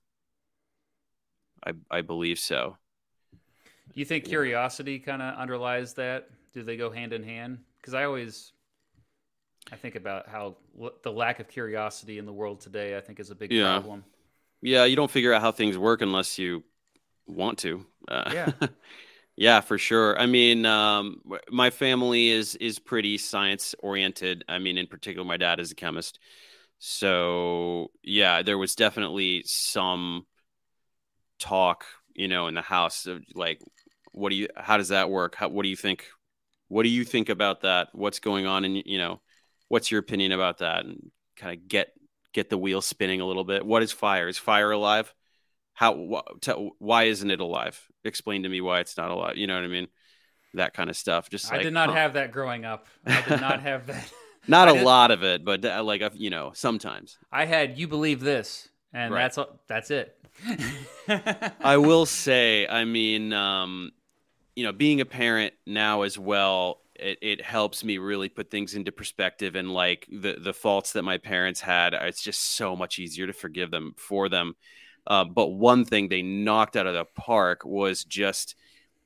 I 1.65 1.73
I 1.91 2.01
believe 2.03 2.39
so. 2.39 2.77
Do 3.33 4.01
you 4.01 4.05
think 4.05 4.25
curiosity 4.25 4.99
kind 4.99 5.23
of 5.23 5.35
underlies 5.37 5.95
that? 5.95 6.29
Do 6.53 6.63
they 6.63 6.77
go 6.77 6.91
hand 6.91 7.13
in 7.13 7.23
hand? 7.23 7.59
Because 7.81 7.95
I 7.95 8.05
always 8.05 8.53
I 9.73 9.77
think 9.77 9.97
about 9.97 10.29
how 10.29 10.57
the 11.03 11.13
lack 11.13 11.41
of 11.41 11.49
curiosity 11.49 12.19
in 12.19 12.27
the 12.27 12.33
world 12.33 12.61
today 12.61 12.97
I 12.97 13.01
think 13.01 13.19
is 13.19 13.31
a 13.31 13.35
big 13.35 13.53
yeah. 13.53 13.65
problem. 13.65 14.05
Yeah, 14.61 14.85
you 14.85 14.97
don't 14.97 15.11
figure 15.11 15.33
out 15.33 15.41
how 15.41 15.53
things 15.53 15.79
work 15.79 16.03
unless 16.03 16.39
you 16.39 16.65
want 17.27 17.59
to. 17.59 17.87
Uh, 18.09 18.31
yeah. 18.33 18.53
Yeah, 19.39 19.61
for 19.61 19.79
sure. 19.79 20.19
I 20.19 20.27
mean, 20.27 20.67
um, 20.67 21.23
my 21.49 21.71
family 21.71 22.29
is 22.31 22.57
is 22.57 22.79
pretty 22.81 23.19
science 23.19 23.73
oriented. 23.79 24.45
I 24.49 24.59
mean, 24.59 24.77
in 24.79 24.89
particular, 24.89 25.25
my 25.25 25.37
dad 25.37 25.61
is 25.61 25.71
a 25.71 25.77
chemist, 25.77 26.19
so 26.79 27.91
yeah, 28.03 28.43
there 28.43 28.59
was 28.59 28.75
definitely 28.75 29.45
some 29.47 30.27
talk, 31.39 31.85
you 32.15 32.29
know, 32.29 32.47
in 32.47 32.55
the 32.55 32.63
house 32.63 33.07
of 33.07 33.23
like, 33.35 33.61
what 34.13 34.31
do 34.31 34.37
you? 34.37 34.49
How 34.57 34.77
does 34.77 34.89
that 34.89 35.11
work? 35.11 35.35
How, 35.35 35.49
what 35.49 35.63
do 35.63 35.69
you 35.69 35.77
think? 35.77 36.07
What 36.69 36.83
do 36.83 36.89
you 36.89 37.05
think 37.05 37.29
about 37.29 37.63
that? 37.63 37.89
What's 37.93 38.21
going 38.21 38.47
on? 38.47 38.65
And 38.65 38.77
you 38.85 38.99
know, 38.99 39.21
what's 39.69 39.91
your 39.91 40.01
opinion 40.01 40.33
about 40.33 40.59
that? 40.59 40.85
And 40.85 41.11
kind 41.37 41.57
of 41.59 41.69
get 41.69 41.93
get 42.33 42.51
the 42.51 42.59
wheel 42.59 42.83
spinning 42.83 43.21
a 43.21 43.27
little 43.27 43.45
bit. 43.45 43.65
What 43.65 43.83
is 43.83 43.93
fire? 43.93 44.29
Is 44.29 44.39
fire 44.39 44.71
alive? 44.73 45.13
How 45.79 45.95
wh- 45.95 46.41
t- 46.41 46.73
why 46.81 47.05
isn't 47.05 47.31
it 47.31 47.39
alive? 47.39 47.81
Explain 48.05 48.43
to 48.43 48.49
me 48.49 48.61
why 48.61 48.81
it's 48.81 48.97
not 48.97 49.13
alive 49.13 49.37
you 49.37 49.47
know 49.47 49.55
what 49.55 49.63
i 49.63 49.69
mean? 49.69 49.87
That 50.55 50.75
kind 50.75 50.91
of 50.91 50.97
stuff 50.97 51.31
just 51.31 51.53
i 51.53 51.63
did 51.63 51.73
not 51.73 51.91
huh. 51.91 51.95
have 51.95 52.15
that 52.15 52.33
growing 52.33 52.65
up. 52.65 52.89
I 53.07 53.23
did 53.23 53.41
not 53.41 53.63
have 53.69 53.87
that. 53.87 54.13
Not 54.49 54.67
a 54.67 54.83
lot 54.83 55.13
of 55.13 55.23
it 55.23 55.45
but 55.45 55.65
uh, 55.65 55.85
like 55.85 56.03
you 56.15 56.31
know 56.31 56.51
sometimes. 56.53 57.17
I 57.31 57.45
had 57.45 57.79
you 57.79 57.87
believe 57.87 58.19
this 58.19 58.69
and 58.93 59.15
right. 59.15 59.33
that's 59.33 59.39
that's 59.69 59.91
it. 59.93 60.19
I 61.61 61.77
will 61.77 62.07
say 62.07 62.67
i 62.67 62.85
mean 62.85 63.33
um 63.33 63.93
you 64.57 64.65
know 64.65 64.73
being 64.73 65.01
a 65.01 65.05
parent 65.05 65.55
now 65.65 66.03
as 66.03 66.19
well 66.19 66.81
it, 66.97 67.19
it 67.23 67.41
helps 67.41 67.85
me 67.85 67.99
really 67.99 68.29
put 68.29 68.51
things 68.51 68.75
into 68.75 68.91
perspective 68.91 69.55
and 69.55 69.73
like 69.73 70.09
the 70.11 70.39
the 70.43 70.53
faults 70.53 70.95
that 70.95 71.05
my 71.05 71.19
parents 71.19 71.61
had 71.61 71.95
it's 71.95 72.23
just 72.23 72.57
so 72.57 72.75
much 72.75 72.99
easier 72.99 73.29
to 73.29 73.33
forgive 73.33 73.71
them 73.71 73.95
for 73.97 74.29
them 74.29 74.55
uh, 75.09 75.25
but 75.25 75.49
one 75.49 75.85
thing 75.85 76.09
they 76.09 76.23
knocked 76.23 76.77
out 76.77 76.87
of 76.87 76.95
the 76.95 77.07
park 77.17 77.65
was 77.65 78.05
just, 78.05 78.55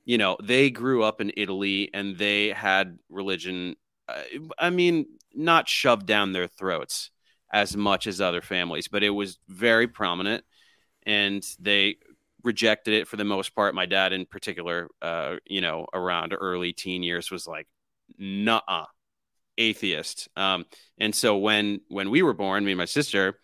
you 0.04 0.18
know, 0.18 0.36
they 0.42 0.68
grew 0.68 1.04
up 1.04 1.20
in 1.20 1.32
Italy 1.36 1.88
and 1.94 2.18
they 2.18 2.48
had 2.48 2.98
religion. 3.08 3.76
Uh, 4.08 4.22
I 4.58 4.70
mean, 4.70 5.06
not 5.32 5.68
shoved 5.68 6.06
down 6.06 6.32
their 6.32 6.48
throats 6.48 7.10
as 7.52 7.76
much 7.76 8.08
as 8.08 8.20
other 8.20 8.42
families, 8.42 8.88
but 8.88 9.04
it 9.04 9.10
was 9.10 9.38
very 9.48 9.86
prominent 9.86 10.44
and 11.04 11.46
they 11.60 11.96
rejected 12.42 12.94
it 12.94 13.06
for 13.06 13.16
the 13.16 13.24
most 13.24 13.54
part. 13.54 13.74
My 13.74 13.86
dad, 13.86 14.12
in 14.12 14.26
particular, 14.26 14.88
uh, 15.00 15.36
you 15.46 15.60
know, 15.60 15.86
around 15.94 16.34
early 16.38 16.72
teen 16.72 17.04
years, 17.04 17.30
was 17.30 17.46
like, 17.46 17.68
"Nah, 18.18 18.86
atheist." 19.56 20.28
Um, 20.36 20.66
and 20.98 21.14
so 21.14 21.36
when 21.36 21.80
when 21.88 22.10
we 22.10 22.22
were 22.22 22.34
born, 22.34 22.64
me 22.64 22.72
and 22.72 22.78
my 22.78 22.84
sister, 22.86 23.38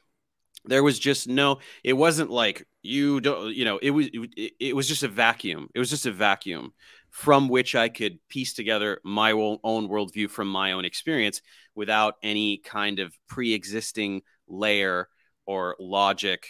there 0.68 0.82
was 0.82 0.98
just 0.98 1.26
no 1.26 1.58
it 1.82 1.94
wasn't 1.94 2.30
like 2.30 2.66
you 2.82 3.20
don't 3.20 3.54
you 3.54 3.64
know 3.64 3.78
it 3.78 3.90
was 3.90 4.08
it, 4.12 4.52
it, 4.60 4.76
was 4.76 4.86
just 4.86 5.02
a 5.02 5.08
vacuum. 5.08 5.68
It 5.74 5.78
was 5.78 5.90
just 5.90 6.06
a 6.06 6.12
vacuum 6.12 6.72
from 7.10 7.48
which 7.48 7.74
i 7.74 7.88
could 7.88 8.18
piece 8.28 8.52
together 8.52 9.00
my 9.02 9.32
own 9.32 9.88
worldview 9.88 10.30
from 10.30 10.46
my 10.46 10.72
own 10.72 10.84
experience 10.84 11.40
without 11.74 12.14
any 12.22 12.58
kind 12.58 12.98
of 12.98 13.14
pre-existing 13.28 14.20
layer 14.46 15.08
or 15.46 15.74
logic 15.80 16.46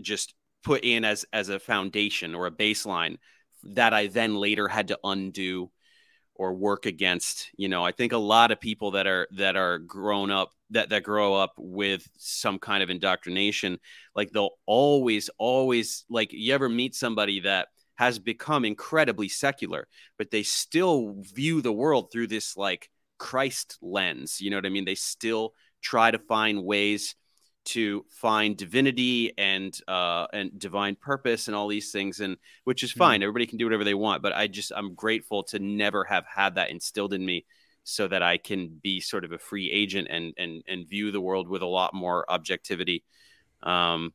just 0.00 0.34
put 0.62 0.84
in 0.84 1.04
as 1.04 1.24
as 1.32 1.48
a 1.48 1.58
foundation 1.58 2.34
or 2.36 2.46
a 2.46 2.52
baseline 2.52 3.16
that 3.64 3.92
i 3.92 4.06
then 4.06 4.36
later 4.36 4.68
had 4.68 4.88
to 4.88 4.98
undo 5.04 5.70
or 6.36 6.54
work 6.54 6.86
against. 6.86 7.50
You 7.56 7.68
know 7.68 7.84
i 7.84 7.92
think 7.92 8.12
a 8.12 8.18
lot 8.18 8.52
of 8.52 8.60
people 8.60 8.92
that 8.92 9.06
are 9.06 9.26
that 9.32 9.56
are 9.56 9.78
grown 9.78 10.30
up 10.30 10.52
that 10.70 10.90
that 10.90 11.02
grow 11.02 11.34
up 11.34 11.52
with 11.56 12.06
some 12.16 12.58
kind 12.58 12.82
of 12.82 12.90
indoctrination 12.90 13.78
like 14.14 14.30
they'll 14.30 14.56
always 14.66 15.30
always 15.38 16.04
like 16.08 16.32
you 16.32 16.54
ever 16.54 16.68
meet 16.68 16.94
somebody 16.94 17.40
that 17.40 17.68
has 17.96 18.18
become 18.18 18.64
incredibly 18.64 19.28
secular 19.28 19.86
but 20.18 20.30
they 20.30 20.42
still 20.42 21.16
view 21.34 21.60
the 21.60 21.72
world 21.72 22.10
through 22.12 22.26
this 22.26 22.56
like 22.56 22.90
christ 23.18 23.78
lens 23.82 24.40
you 24.40 24.50
know 24.50 24.56
what 24.56 24.66
i 24.66 24.70
mean 24.70 24.84
they 24.84 24.94
still 24.94 25.52
try 25.82 26.10
to 26.10 26.18
find 26.18 26.64
ways 26.64 27.14
to 27.62 28.04
find 28.10 28.56
divinity 28.56 29.32
and 29.38 29.78
uh, 29.86 30.26
and 30.32 30.58
divine 30.58 30.96
purpose 30.96 31.46
and 31.46 31.54
all 31.54 31.68
these 31.68 31.92
things, 31.92 32.20
and 32.20 32.36
which 32.64 32.82
is 32.82 32.90
fine. 32.92 33.16
Mm-hmm. 33.16 33.24
Everybody 33.24 33.46
can 33.46 33.58
do 33.58 33.66
whatever 33.66 33.84
they 33.84 33.94
want, 33.94 34.22
but 34.22 34.32
I 34.32 34.46
just 34.46 34.72
I'm 34.74 34.94
grateful 34.94 35.42
to 35.44 35.58
never 35.58 36.04
have 36.04 36.24
had 36.26 36.54
that 36.54 36.70
instilled 36.70 37.12
in 37.12 37.24
me, 37.24 37.46
so 37.84 38.08
that 38.08 38.22
I 38.22 38.36
can 38.38 38.78
be 38.82 39.00
sort 39.00 39.24
of 39.24 39.32
a 39.32 39.38
free 39.38 39.70
agent 39.70 40.08
and 40.10 40.34
and 40.38 40.62
and 40.68 40.88
view 40.88 41.10
the 41.10 41.20
world 41.20 41.48
with 41.48 41.62
a 41.62 41.66
lot 41.66 41.94
more 41.94 42.30
objectivity. 42.30 43.04
Um, 43.62 44.12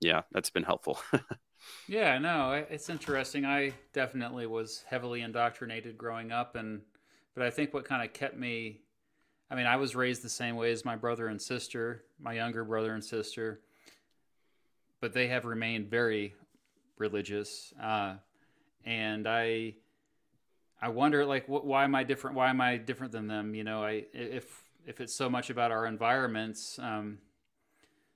yeah, 0.00 0.22
that's 0.32 0.50
been 0.50 0.62
helpful. 0.62 1.00
yeah, 1.88 2.18
no, 2.18 2.52
it's 2.52 2.88
interesting. 2.88 3.44
I 3.44 3.74
definitely 3.92 4.46
was 4.46 4.84
heavily 4.88 5.22
indoctrinated 5.22 5.98
growing 5.98 6.32
up, 6.32 6.56
and 6.56 6.80
but 7.34 7.44
I 7.44 7.50
think 7.50 7.74
what 7.74 7.84
kind 7.84 8.02
of 8.02 8.12
kept 8.12 8.36
me 8.36 8.80
I 9.50 9.56
mean, 9.56 9.66
I 9.66 9.76
was 9.76 9.96
raised 9.96 10.22
the 10.22 10.28
same 10.28 10.54
way 10.54 10.70
as 10.70 10.84
my 10.84 10.94
brother 10.94 11.26
and 11.26 11.42
sister, 11.42 12.04
my 12.20 12.34
younger 12.34 12.64
brother 12.64 12.94
and 12.94 13.02
sister, 13.02 13.60
but 15.00 15.12
they 15.12 15.26
have 15.26 15.44
remained 15.44 15.90
very 15.90 16.34
religious. 16.98 17.74
Uh, 17.82 18.14
and 18.84 19.26
I, 19.26 19.74
I 20.82 20.88
wonder, 20.88 21.24
like, 21.24 21.46
wh- 21.46 21.64
why 21.64 21.84
am 21.84 21.94
I 21.94 22.04
different? 22.04 22.36
Why 22.36 22.50
am 22.50 22.60
I 22.60 22.76
different 22.76 23.12
than 23.12 23.26
them? 23.26 23.54
You 23.54 23.64
know, 23.64 23.84
I 23.84 24.06
if 24.12 24.62
if 24.86 25.00
it's 25.00 25.14
so 25.14 25.28
much 25.28 25.50
about 25.50 25.70
our 25.70 25.86
environments. 25.86 26.78
Um, 26.78 27.18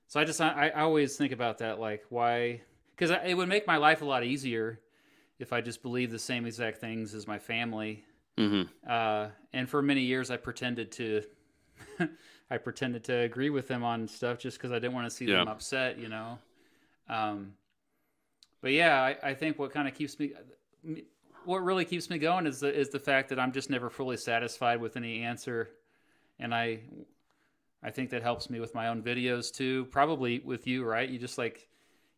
so 0.07 0.19
I 0.19 0.25
just 0.25 0.39
I, 0.41 0.69
I 0.69 0.81
always 0.81 1.17
think 1.17 1.31
about 1.31 1.59
that, 1.59 1.79
like, 1.79 2.05
why? 2.09 2.61
Because 2.95 3.11
it 3.25 3.33
would 3.35 3.49
make 3.49 3.67
my 3.67 3.77
life 3.77 4.01
a 4.01 4.05
lot 4.05 4.23
easier 4.23 4.79
if 5.39 5.51
I 5.51 5.61
just 5.61 5.81
believed 5.81 6.11
the 6.11 6.19
same 6.19 6.45
exact 6.45 6.77
things 6.77 7.13
as 7.13 7.27
my 7.27 7.39
family 7.39 8.05
Mm-hmm. 8.37 8.63
Uh, 8.87 9.27
and 9.53 9.69
for 9.69 9.81
many 9.81 10.01
years, 10.01 10.29
I 10.29 10.37
pretended 10.37 10.91
to, 10.93 11.23
I 12.51 12.57
pretended 12.57 13.03
to 13.05 13.17
agree 13.19 13.49
with 13.49 13.67
them 13.67 13.83
on 13.83 14.07
stuff 14.07 14.39
just 14.39 14.57
because 14.57 14.71
I 14.71 14.75
didn't 14.75 14.93
want 14.93 15.09
to 15.09 15.15
see 15.15 15.25
yeah. 15.25 15.37
them 15.37 15.47
upset, 15.47 15.97
you 15.99 16.09
know. 16.09 16.37
Um, 17.09 17.53
but 18.61 18.71
yeah, 18.71 19.01
I, 19.01 19.29
I 19.29 19.33
think 19.33 19.57
what 19.57 19.71
kind 19.71 19.87
of 19.87 19.93
keeps 19.93 20.19
me, 20.19 20.33
what 21.45 21.63
really 21.63 21.85
keeps 21.85 22.09
me 22.09 22.17
going 22.17 22.47
is 22.47 22.59
the 22.59 22.73
is 22.73 22.89
the 22.89 22.99
fact 22.99 23.29
that 23.29 23.39
I'm 23.39 23.51
just 23.51 23.69
never 23.69 23.89
fully 23.89 24.17
satisfied 24.17 24.81
with 24.81 24.97
any 24.97 25.23
answer, 25.23 25.69
and 26.39 26.53
I, 26.53 26.79
I 27.83 27.91
think 27.91 28.09
that 28.11 28.23
helps 28.23 28.49
me 28.49 28.59
with 28.59 28.75
my 28.75 28.87
own 28.87 29.01
videos 29.01 29.51
too. 29.53 29.85
Probably 29.85 30.39
with 30.39 30.67
you, 30.67 30.83
right? 30.83 31.09
You 31.09 31.19
just 31.19 31.37
like, 31.37 31.67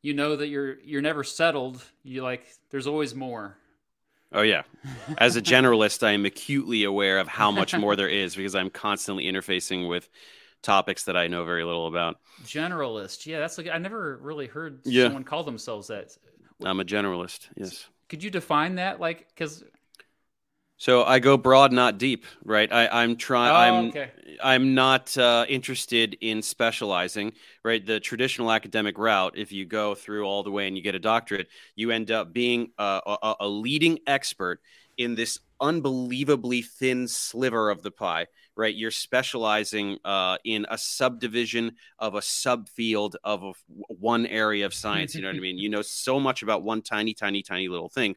you 0.01 0.13
know 0.13 0.36
that 0.36 0.47
you're 0.47 0.80
you're 0.82 1.01
never 1.01 1.23
settled. 1.23 1.84
You 2.03 2.23
like, 2.23 2.45
there's 2.69 2.88
always 2.88 3.15
more 3.15 3.57
Oh 4.32 4.41
yeah. 4.41 4.63
As 5.17 5.36
a 5.36 5.41
generalist, 5.41 6.05
I 6.05 6.11
am 6.11 6.25
acutely 6.25 6.84
aware 6.84 7.19
of 7.19 7.28
how 7.28 7.51
much 7.51 7.75
more 7.75 7.95
there 7.95 8.09
is 8.09 8.36
because 8.36 8.55
I'm 8.55 8.69
constantly 8.69 9.25
interfacing 9.25 9.88
with 9.88 10.09
topics 10.61 11.05
that 11.05 11.15
I 11.15 11.28
know 11.28 11.45
very 11.45 11.63
little 11.63 11.88
about. 11.88 12.17
Generalist. 12.43 13.25
Yeah, 13.25 13.39
that's 13.39 13.57
like 13.57 13.69
I 13.69 13.78
never 13.78 14.17
really 14.17 14.47
heard 14.47 14.82
yeah. 14.84 15.05
someone 15.05 15.23
call 15.23 15.43
themselves 15.43 15.88
that. 15.88 16.17
I'm 16.63 16.80
a 16.80 16.84
generalist. 16.84 17.47
Yes. 17.55 17.88
Could 18.10 18.24
you 18.24 18.30
define 18.30 18.76
that 18.76 18.99
like 18.99 19.36
cuz 19.36 19.64
so 20.80 21.03
I 21.03 21.18
go 21.18 21.38
broad, 21.38 21.72
not 21.72 21.97
deep, 21.97 22.26
right? 22.45 22.72
I, 22.72 23.03
am 23.03 23.16
trying. 23.16 23.51
Oh, 23.51 23.55
I'm 23.55 23.89
okay. 23.89 24.12
I'm 24.43 24.76
not 24.76 25.18
uh, 25.18 25.43
interested 25.49 26.16
in 26.22 26.43
specializing, 26.43 27.34
right? 27.64 27.84
The 27.84 27.99
traditional 27.99 28.51
academic 28.51 28.99
route, 28.99 29.34
if 29.36 29.51
you 29.51 29.66
go 29.66 29.95
through 29.95 30.26
all 30.26 30.43
the 30.43 30.51
way 30.51 30.68
and 30.68 30.78
you 30.78 30.84
get 30.84 30.93
a 30.93 30.99
doctorate, 30.99 31.47
you 31.76 31.89
end 31.89 32.12
up 32.12 32.32
being 32.32 32.72
a, 32.78 33.01
a, 33.08 33.36
a 33.39 33.47
leading 33.47 33.97
expert 34.05 34.62
in 34.97 35.16
this 35.16 35.39
unbelievably 35.60 36.62
thin 36.62 37.08
sliver 37.08 37.70
of 37.70 37.84
the 37.84 37.91
pie, 37.91 38.28
right? 38.55 38.76
You're 38.76 38.91
specializing 38.91 39.97
uh, 40.05 40.38
in 40.43 40.66
a 40.70 40.78
subdivision 40.78 41.74
of 41.99 42.16
a 42.16 42.22
subfield 42.22 43.16
of 43.24 43.43
a, 43.43 43.53
one 43.88 44.26
area 44.26 44.66
of 44.66 44.74
science. 44.74 45.16
You 45.16 45.22
know 45.22 45.30
what 45.30 45.38
I 45.38 45.39
mean? 45.41 45.58
You 45.58 45.70
know 45.70 45.82
so 45.82 46.20
much 46.20 46.43
about 46.43 46.64
one 46.64 46.82
tiny, 46.82 47.14
tiny, 47.14 47.43
tiny 47.43 47.68
little 47.68 47.89
thing 47.89 48.16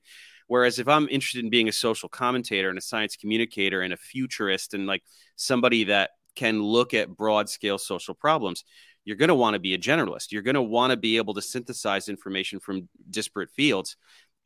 Whereas 0.50 0.80
if 0.80 0.88
I'm 0.88 1.08
interested 1.08 1.44
in 1.44 1.48
being 1.48 1.68
a 1.68 1.72
social 1.72 2.08
commentator 2.08 2.70
and 2.70 2.76
a 2.76 2.80
science 2.80 3.14
communicator 3.14 3.82
and 3.82 3.92
a 3.92 3.96
futurist 3.96 4.74
and 4.74 4.84
like 4.84 5.04
somebody 5.36 5.84
that 5.84 6.10
can 6.34 6.60
look 6.60 6.92
at 6.92 7.16
broad 7.16 7.48
scale 7.48 7.78
social 7.78 8.14
problems, 8.14 8.64
you're 9.04 9.16
going 9.16 9.28
to 9.28 9.36
want 9.36 9.54
to 9.54 9.60
be 9.60 9.74
a 9.74 9.78
generalist. 9.78 10.32
You're 10.32 10.42
going 10.42 10.56
to 10.56 10.62
want 10.62 10.90
to 10.90 10.96
be 10.96 11.18
able 11.18 11.34
to 11.34 11.40
synthesize 11.40 12.08
information 12.08 12.58
from 12.58 12.88
disparate 13.08 13.50
fields. 13.50 13.96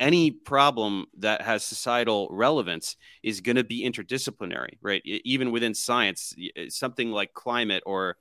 Any 0.00 0.30
problem 0.30 1.06
that 1.18 1.42
has 1.42 1.64
societal 1.64 2.28
relevance 2.30 2.96
is 3.22 3.40
going 3.40 3.56
to 3.56 3.64
be 3.64 3.88
interdisciplinary, 3.88 4.78
right? 4.82 5.02
Even 5.04 5.52
within 5.52 5.74
science, 5.74 6.34
eh, 6.56 6.66
something 6.68 7.10
like 7.10 7.32
climate 7.32 7.82
or 7.86 8.16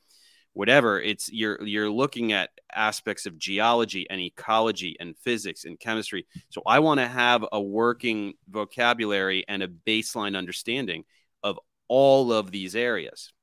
whatever 0.54 1.02
it's 1.02 1.32
you're 1.32 1.62
you're 1.66 1.90
looking 1.90 2.32
at 2.32 2.52
aspects 2.74 3.26
of 3.26 3.38
geology 3.38 4.08
and 4.10 4.22
ecology 4.22 4.96
and 5.00 5.18
physics 5.18 5.66
and 5.66 5.80
chemistry 5.80 6.26
so 6.50 6.62
i 6.68 6.80
want 6.80 7.00
to 7.00 7.08
have 7.08 7.44
a 7.52 7.62
working 7.62 8.34
vocabulary 8.50 9.44
and 9.48 9.64
a 9.64 9.68
baseline 9.68 10.38
understanding 10.38 11.04
of 11.42 11.60
all 11.88 12.32
of 12.32 12.52
these 12.52 12.76
areas 12.76 13.34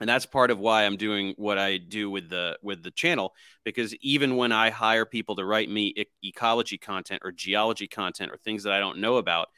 and 0.00 0.08
that's 0.08 0.26
part 0.26 0.50
of 0.50 0.58
why 0.58 0.84
i'm 0.84 0.96
doing 0.96 1.34
what 1.36 1.58
i 1.58 1.76
do 1.76 2.10
with 2.10 2.28
the 2.28 2.58
with 2.62 2.82
the 2.82 2.90
channel 2.90 3.32
because 3.64 3.94
even 3.96 4.36
when 4.36 4.52
i 4.52 4.70
hire 4.70 5.04
people 5.04 5.36
to 5.36 5.44
write 5.44 5.68
me 5.68 5.92
e- 5.96 6.04
ecology 6.24 6.78
content 6.78 7.22
or 7.24 7.32
geology 7.32 7.86
content 7.86 8.32
or 8.32 8.36
things 8.38 8.64
that 8.64 8.72
i 8.72 8.80
don't 8.80 8.98
know 8.98 9.16
about 9.16 9.48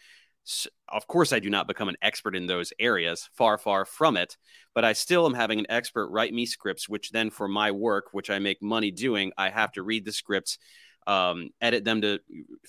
of 0.88 1.06
course, 1.06 1.32
I 1.32 1.38
do 1.38 1.50
not 1.50 1.68
become 1.68 1.88
an 1.88 1.96
expert 2.02 2.34
in 2.34 2.46
those 2.46 2.72
areas, 2.78 3.28
far, 3.34 3.58
far 3.58 3.84
from 3.84 4.16
it. 4.16 4.36
But 4.74 4.84
I 4.84 4.92
still 4.92 5.24
am 5.26 5.34
having 5.34 5.58
an 5.60 5.66
expert 5.68 6.08
write 6.08 6.34
me 6.34 6.46
scripts, 6.46 6.88
which 6.88 7.10
then 7.10 7.30
for 7.30 7.46
my 7.46 7.70
work, 7.70 8.06
which 8.12 8.30
I 8.30 8.38
make 8.38 8.62
money 8.62 8.90
doing, 8.90 9.32
I 9.38 9.50
have 9.50 9.72
to 9.72 9.82
read 9.82 10.04
the 10.04 10.12
scripts, 10.12 10.58
um, 11.06 11.50
edit 11.60 11.84
them 11.84 12.00
to 12.02 12.18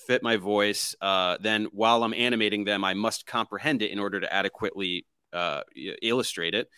fit 0.06 0.22
my 0.22 0.36
voice. 0.36 0.94
Uh, 1.00 1.36
then 1.40 1.64
while 1.72 2.04
I'm 2.04 2.14
animating 2.14 2.64
them, 2.64 2.84
I 2.84 2.94
must 2.94 3.26
comprehend 3.26 3.82
it 3.82 3.90
in 3.90 3.98
order 3.98 4.20
to 4.20 4.32
adequately 4.32 5.06
uh, 5.32 5.62
illustrate 6.00 6.54
it. 6.54 6.68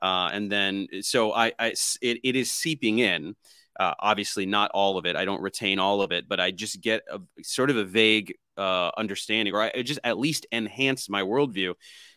Uh, 0.00 0.30
and 0.32 0.50
then, 0.50 0.86
so 1.00 1.32
I, 1.32 1.52
I 1.58 1.74
it, 2.00 2.20
it 2.22 2.36
is 2.36 2.50
seeping 2.50 2.98
in. 2.98 3.34
Uh, 3.78 3.94
obviously, 3.98 4.46
not 4.46 4.70
all 4.72 4.96
of 4.96 5.04
it. 5.04 5.16
I 5.16 5.26
don't 5.26 5.42
retain 5.42 5.78
all 5.78 6.00
of 6.00 6.10
it, 6.10 6.28
but 6.28 6.40
I 6.40 6.50
just 6.50 6.80
get 6.80 7.02
a 7.10 7.20
sort 7.42 7.68
of 7.68 7.76
a 7.76 7.84
vague 7.84 8.34
uh, 8.56 8.90
understanding, 8.96 9.54
or 9.54 9.60
I 9.60 9.82
just 9.82 10.00
at 10.02 10.18
least 10.18 10.46
enhance 10.50 11.10
my 11.10 11.22
worldview. 11.22 11.74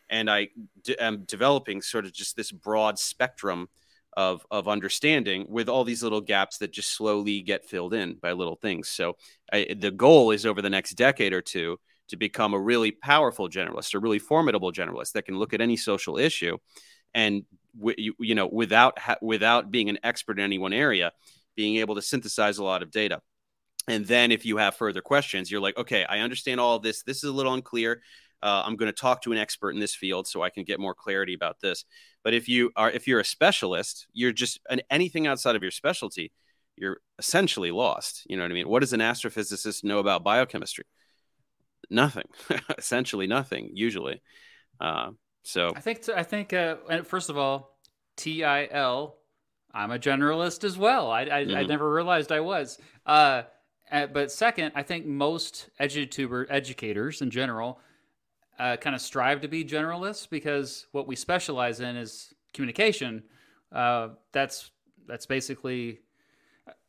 And 0.09 0.29
I 0.29 0.49
d- 0.83 0.97
am 0.97 1.25
developing 1.25 1.81
sort 1.81 2.05
of 2.05 2.13
just 2.13 2.37
this 2.37 2.51
broad 2.51 2.97
spectrum 2.97 3.67
of 4.15 4.45
of 4.49 4.67
understanding 4.67 5.45
with 5.49 5.69
all 5.69 5.83
these 5.83 6.01
little 6.01 6.21
gaps 6.21 6.57
that 6.59 6.71
just 6.71 6.93
slowly 6.93 7.41
get 7.41 7.65
filled 7.65 7.93
in 7.93 8.15
by 8.15 8.31
little 8.31 8.55
things. 8.55 8.87
So 8.89 9.17
I, 9.51 9.75
the 9.77 9.91
goal 9.91 10.31
is 10.31 10.45
over 10.45 10.61
the 10.61 10.69
next 10.69 10.91
decade 10.91 11.33
or 11.33 11.41
two 11.41 11.77
to 12.07 12.17
become 12.17 12.53
a 12.53 12.59
really 12.59 12.91
powerful 12.91 13.49
generalist, 13.49 13.93
a 13.93 13.99
really 13.99 14.19
formidable 14.19 14.71
generalist 14.71 15.11
that 15.11 15.25
can 15.25 15.37
look 15.37 15.53
at 15.53 15.61
any 15.61 15.77
social 15.77 16.17
issue 16.17 16.57
and 17.13 17.43
you, 17.97 18.13
you 18.19 18.35
know 18.35 18.47
without 18.47 18.97
ha- 18.99 19.17
without 19.21 19.71
being 19.71 19.89
an 19.89 19.99
expert 20.03 20.39
in 20.39 20.43
any 20.43 20.57
one 20.57 20.73
area, 20.73 21.11
being 21.55 21.77
able 21.77 21.95
to 21.95 22.01
synthesize 22.01 22.57
a 22.57 22.63
lot 22.63 22.83
of 22.83 22.91
data. 22.91 23.21
And 23.87 24.05
then 24.05 24.31
if 24.31 24.45
you 24.45 24.57
have 24.57 24.75
further 24.75 25.01
questions, 25.01 25.49
you're 25.49 25.61
like, 25.61 25.77
okay, 25.77 26.05
I 26.05 26.19
understand 26.19 26.59
all 26.59 26.75
of 26.75 26.83
this. 26.83 27.01
This 27.03 27.17
is 27.17 27.23
a 27.23 27.33
little 27.33 27.53
unclear. 27.53 28.01
Uh, 28.41 28.63
I'm 28.65 28.75
going 28.75 28.91
to 28.91 28.97
talk 28.97 29.21
to 29.23 29.31
an 29.31 29.37
expert 29.37 29.71
in 29.71 29.79
this 29.79 29.95
field 29.95 30.27
so 30.27 30.41
I 30.41 30.49
can 30.49 30.63
get 30.63 30.79
more 30.79 30.93
clarity 30.93 31.33
about 31.33 31.59
this. 31.59 31.85
But 32.23 32.33
if 32.33 32.47
you 32.47 32.71
are, 32.75 32.89
if 32.89 33.07
you're 33.07 33.19
a 33.19 33.25
specialist, 33.25 34.07
you're 34.13 34.31
just 34.31 34.59
an, 34.69 34.81
anything 34.89 35.27
outside 35.27 35.55
of 35.55 35.61
your 35.61 35.71
specialty, 35.71 36.31
you're 36.75 37.01
essentially 37.17 37.71
lost. 37.71 38.23
You 38.29 38.37
know 38.37 38.43
what 38.43 38.51
I 38.51 38.53
mean? 38.53 38.69
What 38.69 38.79
does 38.79 38.93
an 38.93 39.01
astrophysicist 39.01 39.83
know 39.83 39.99
about 39.99 40.23
biochemistry? 40.23 40.85
Nothing, 41.89 42.27
essentially 42.77 43.27
nothing. 43.27 43.71
Usually, 43.73 44.21
uh, 44.79 45.11
so 45.49 45.73
I 45.75 45.79
think 45.79 46.07
I 46.09 46.21
think 46.21 46.53
uh, 46.53 46.75
first 47.03 47.29
of 47.29 47.37
all, 47.37 47.75
TIL. 48.15 49.15
I'm 49.71 49.91
a 49.91 49.99
generalist 49.99 50.63
as 50.63 50.77
well. 50.77 51.09
I 51.11 51.21
I, 51.21 51.25
mm-hmm. 51.25 51.55
I 51.55 51.63
never 51.63 51.91
realized 51.91 52.31
I 52.31 52.39
was. 52.39 52.77
Uh, 53.05 53.43
uh, 53.91 54.05
but 54.07 54.31
second, 54.31 54.73
I 54.75 54.83
think 54.83 55.07
most 55.07 55.69
edutuber 55.79 56.45
educators 56.49 57.23
in 57.23 57.31
general 57.31 57.79
uh, 58.59 58.77
kind 58.77 58.95
of 58.95 59.01
strive 59.01 59.41
to 59.41 59.47
be 59.47 59.65
generalists 59.65 60.29
because 60.29 60.85
what 60.91 61.07
we 61.07 61.15
specialize 61.15 61.79
in 61.79 61.95
is 61.95 62.31
communication. 62.53 63.23
Uh, 63.71 64.09
that's 64.31 64.69
that's 65.07 65.25
basically. 65.25 66.01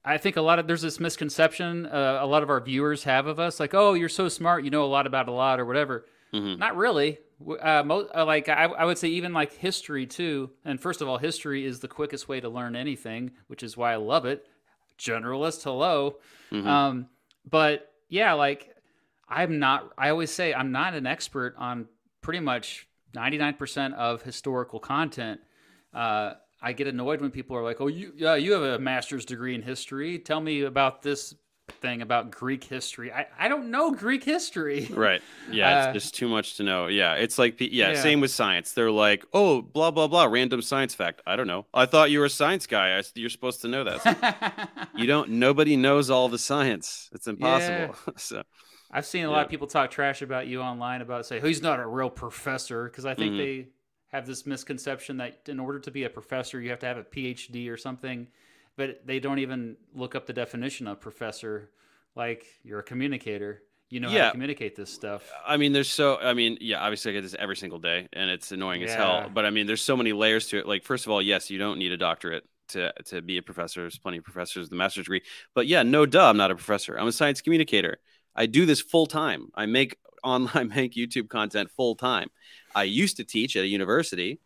I 0.04 0.18
think 0.18 0.36
a 0.36 0.42
lot 0.42 0.58
of 0.58 0.66
there's 0.66 0.82
this 0.82 1.00
misconception 1.00 1.86
uh, 1.86 2.18
a 2.20 2.26
lot 2.26 2.42
of 2.42 2.50
our 2.50 2.60
viewers 2.60 3.04
have 3.04 3.26
of 3.26 3.40
us, 3.40 3.58
like, 3.58 3.72
"Oh, 3.72 3.94
you're 3.94 4.10
so 4.10 4.28
smart, 4.28 4.64
you 4.64 4.70
know 4.70 4.84
a 4.84 4.86
lot 4.86 5.06
about 5.06 5.28
a 5.28 5.32
lot," 5.32 5.60
or 5.60 5.64
whatever. 5.64 6.04
Mm-hmm. 6.34 6.58
Not 6.58 6.76
really. 6.76 7.18
Uh, 7.40 7.82
mo- 7.84 8.08
uh, 8.14 8.24
like 8.26 8.48
I, 8.48 8.64
I, 8.64 8.84
would 8.84 8.98
say, 8.98 9.08
even 9.08 9.32
like 9.32 9.52
history 9.52 10.06
too. 10.06 10.50
And 10.64 10.80
first 10.80 11.00
of 11.00 11.08
all, 11.08 11.18
history 11.18 11.64
is 11.64 11.80
the 11.80 11.88
quickest 11.88 12.28
way 12.28 12.40
to 12.40 12.48
learn 12.48 12.76
anything, 12.76 13.32
which 13.46 13.62
is 13.62 13.76
why 13.76 13.92
I 13.92 13.96
love 13.96 14.26
it 14.26 14.46
generalist. 15.00 15.64
Hello. 15.64 16.16
Mm-hmm. 16.52 16.68
Um, 16.68 17.06
but 17.48 17.92
yeah, 18.08 18.34
like 18.34 18.74
I'm 19.28 19.58
not, 19.58 19.92
I 19.96 20.10
always 20.10 20.30
say 20.30 20.52
I'm 20.52 20.72
not 20.72 20.94
an 20.94 21.06
expert 21.06 21.54
on 21.58 21.86
pretty 22.20 22.40
much 22.40 22.86
99% 23.14 23.94
of 23.94 24.22
historical 24.22 24.78
content. 24.78 25.40
Uh, 25.92 26.34
I 26.62 26.72
get 26.74 26.86
annoyed 26.86 27.22
when 27.22 27.30
people 27.30 27.56
are 27.56 27.64
like, 27.64 27.80
"Oh, 27.80 27.86
you 27.86 28.12
yeah, 28.14 28.34
you 28.34 28.52
have 28.52 28.62
a 28.62 28.78
master's 28.78 29.24
degree 29.24 29.54
in 29.54 29.62
history. 29.62 30.18
Tell 30.18 30.40
me 30.40 30.60
about 30.60 31.00
this 31.00 31.34
thing 31.70 32.02
about 32.02 32.30
Greek 32.30 32.64
history. 32.64 33.12
I, 33.12 33.26
I 33.38 33.48
don't 33.48 33.70
know 33.70 33.92
Greek 33.92 34.24
history. 34.24 34.88
Right. 35.00 35.22
Yeah, 35.50 35.84
uh, 35.84 35.88
it's 35.88 36.04
just 36.04 36.14
too 36.14 36.28
much 36.28 36.56
to 36.56 36.62
know. 36.62 36.86
Yeah, 36.88 37.14
it's 37.14 37.38
like 37.38 37.58
yeah, 37.58 37.92
yeah, 37.92 38.02
same 38.02 38.20
with 38.20 38.30
science. 38.30 38.72
They're 38.72 38.90
like, 38.90 39.24
"Oh, 39.32 39.62
blah 39.62 39.90
blah 39.90 40.08
blah, 40.08 40.24
random 40.24 40.60
science 40.60 40.94
fact." 40.94 41.22
I 41.26 41.36
don't 41.36 41.46
know. 41.46 41.64
I 41.72 41.86
thought 41.86 42.10
you 42.10 42.18
were 42.18 42.26
a 42.26 42.30
science 42.30 42.66
guy. 42.66 42.98
I, 42.98 43.02
you're 43.14 43.30
supposed 43.30 43.62
to 43.62 43.68
know 43.68 43.84
that. 43.84 44.68
you 44.96 45.06
don't 45.06 45.30
nobody 45.30 45.76
knows 45.76 46.10
all 46.10 46.28
the 46.28 46.38
science. 46.38 47.08
It's 47.12 47.26
impossible. 47.26 47.94
Yeah. 48.06 48.12
so 48.16 48.42
I've 48.90 49.06
seen 49.06 49.24
a 49.24 49.28
yeah. 49.28 49.36
lot 49.36 49.44
of 49.44 49.50
people 49.50 49.66
talk 49.66 49.90
trash 49.90 50.20
about 50.20 50.46
you 50.46 50.60
online 50.60 51.00
about 51.00 51.24
say, 51.24 51.40
"He's 51.40 51.62
not 51.62 51.80
a 51.80 51.86
real 51.86 52.10
professor," 52.10 52.84
because 52.84 53.06
I 53.06 53.14
think 53.14 53.32
mm-hmm. 53.32 53.38
they 53.38 53.68
have 54.08 54.26
this 54.26 54.44
misconception 54.44 55.16
that 55.18 55.40
in 55.46 55.58
order 55.58 55.78
to 55.78 55.90
be 55.90 56.04
a 56.04 56.10
professor, 56.10 56.60
you 56.60 56.70
have 56.70 56.80
to 56.80 56.86
have 56.86 56.98
a 56.98 57.04
PhD 57.04 57.70
or 57.70 57.76
something 57.78 58.26
but 58.80 59.06
they 59.06 59.20
don't 59.20 59.40
even 59.40 59.76
look 59.94 60.14
up 60.14 60.24
the 60.24 60.32
definition 60.32 60.86
of 60.86 61.02
professor. 61.02 61.68
Like 62.16 62.46
you're 62.62 62.78
a 62.78 62.82
communicator. 62.82 63.62
You 63.90 64.00
know 64.00 64.08
yeah. 64.08 64.20
how 64.20 64.24
to 64.26 64.30
communicate 64.32 64.74
this 64.74 64.90
stuff. 64.90 65.30
I 65.46 65.58
mean, 65.58 65.72
there's 65.72 65.90
so. 65.90 66.16
I 66.16 66.32
mean, 66.32 66.56
yeah. 66.62 66.80
Obviously, 66.80 67.10
I 67.10 67.14
get 67.14 67.22
this 67.22 67.36
every 67.38 67.56
single 67.56 67.78
day, 67.78 68.08
and 68.14 68.30
it's 68.30 68.52
annoying 68.52 68.80
yeah. 68.80 68.86
as 68.86 68.94
hell. 68.94 69.30
But 69.34 69.44
I 69.44 69.50
mean, 69.50 69.66
there's 69.66 69.82
so 69.82 69.98
many 69.98 70.14
layers 70.14 70.46
to 70.48 70.58
it. 70.58 70.66
Like, 70.66 70.82
first 70.82 71.04
of 71.04 71.12
all, 71.12 71.20
yes, 71.20 71.50
you 71.50 71.58
don't 71.58 71.78
need 71.78 71.92
a 71.92 71.98
doctorate 71.98 72.44
to 72.68 72.92
to 73.06 73.20
be 73.20 73.36
a 73.36 73.42
professor. 73.42 73.82
There's 73.82 73.98
plenty 73.98 74.16
of 74.18 74.24
professors 74.24 74.62
with 74.62 74.72
a 74.72 74.76
master's 74.76 75.04
degree. 75.04 75.22
But 75.54 75.66
yeah, 75.66 75.82
no 75.82 76.06
duh, 76.06 76.30
I'm 76.30 76.38
not 76.38 76.50
a 76.50 76.54
professor. 76.54 76.98
I'm 76.98 77.08
a 77.08 77.12
science 77.12 77.42
communicator. 77.42 77.98
I 78.34 78.46
do 78.46 78.64
this 78.64 78.80
full 78.80 79.06
time. 79.06 79.48
I 79.54 79.66
make 79.66 79.98
online, 80.24 80.68
make 80.68 80.94
YouTube 80.94 81.28
content 81.28 81.70
full 81.70 81.96
time. 81.96 82.30
I 82.74 82.84
used 82.84 83.18
to 83.18 83.24
teach 83.24 83.56
at 83.56 83.64
a 83.64 83.68
university. 83.68 84.40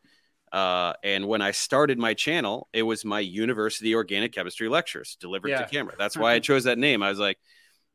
Uh, 0.54 0.92
and 1.02 1.26
when 1.26 1.42
I 1.42 1.50
started 1.50 1.98
my 1.98 2.14
channel, 2.14 2.68
it 2.72 2.84
was 2.84 3.04
my 3.04 3.18
university 3.18 3.92
organic 3.92 4.30
chemistry 4.30 4.68
lectures 4.68 5.16
delivered 5.18 5.48
yeah. 5.48 5.62
to 5.62 5.68
camera. 5.68 5.94
That's 5.98 6.16
why 6.16 6.34
I 6.34 6.38
chose 6.48 6.62
that 6.62 6.78
name. 6.78 7.02
I 7.02 7.08
was 7.08 7.18
like, 7.18 7.38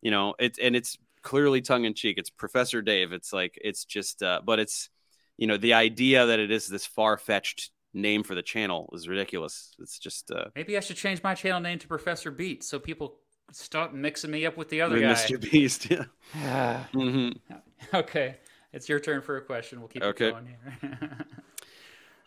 you 0.01 0.11
know, 0.11 0.35
it's 0.37 0.59
and 0.59 0.75
it's 0.75 0.97
clearly 1.21 1.61
tongue 1.61 1.85
in 1.85 1.93
cheek. 1.93 2.17
It's 2.17 2.29
Professor 2.29 2.81
Dave. 2.81 3.13
It's 3.13 3.31
like 3.31 3.57
it's 3.63 3.85
just, 3.85 4.21
uh, 4.21 4.41
but 4.43 4.59
it's, 4.59 4.89
you 5.37 5.47
know, 5.47 5.55
the 5.55 5.73
idea 5.73 6.25
that 6.25 6.39
it 6.39 6.51
is 6.51 6.67
this 6.67 6.85
far 6.85 7.17
fetched 7.17 7.71
name 7.93 8.23
for 8.23 8.35
the 8.35 8.41
channel 8.41 8.89
is 8.91 9.07
ridiculous. 9.07 9.71
It's 9.79 9.97
just 9.97 10.29
uh, 10.29 10.47
maybe 10.53 10.75
I 10.75 10.81
should 10.81 10.97
change 10.97 11.23
my 11.23 11.35
channel 11.35 11.61
name 11.61 11.79
to 11.79 11.87
Professor 11.87 12.29
Beat 12.29 12.65
so 12.65 12.77
people 12.77 13.19
stop 13.53 13.93
mixing 13.93 14.31
me 14.31 14.45
up 14.45 14.57
with 14.57 14.67
the 14.67 14.81
other 14.81 14.99
guy. 14.99 15.13
Mr. 15.13 15.39
Beast. 15.39 15.89
Yeah. 15.89 16.03
mm-hmm. 16.93 17.55
Okay, 17.93 18.35
it's 18.73 18.89
your 18.89 18.99
turn 18.99 19.21
for 19.21 19.37
a 19.37 19.41
question. 19.41 19.79
We'll 19.79 19.87
keep 19.87 20.03
okay. 20.03 20.27
it 20.27 20.31
going 20.31 20.45
here. 20.45 21.25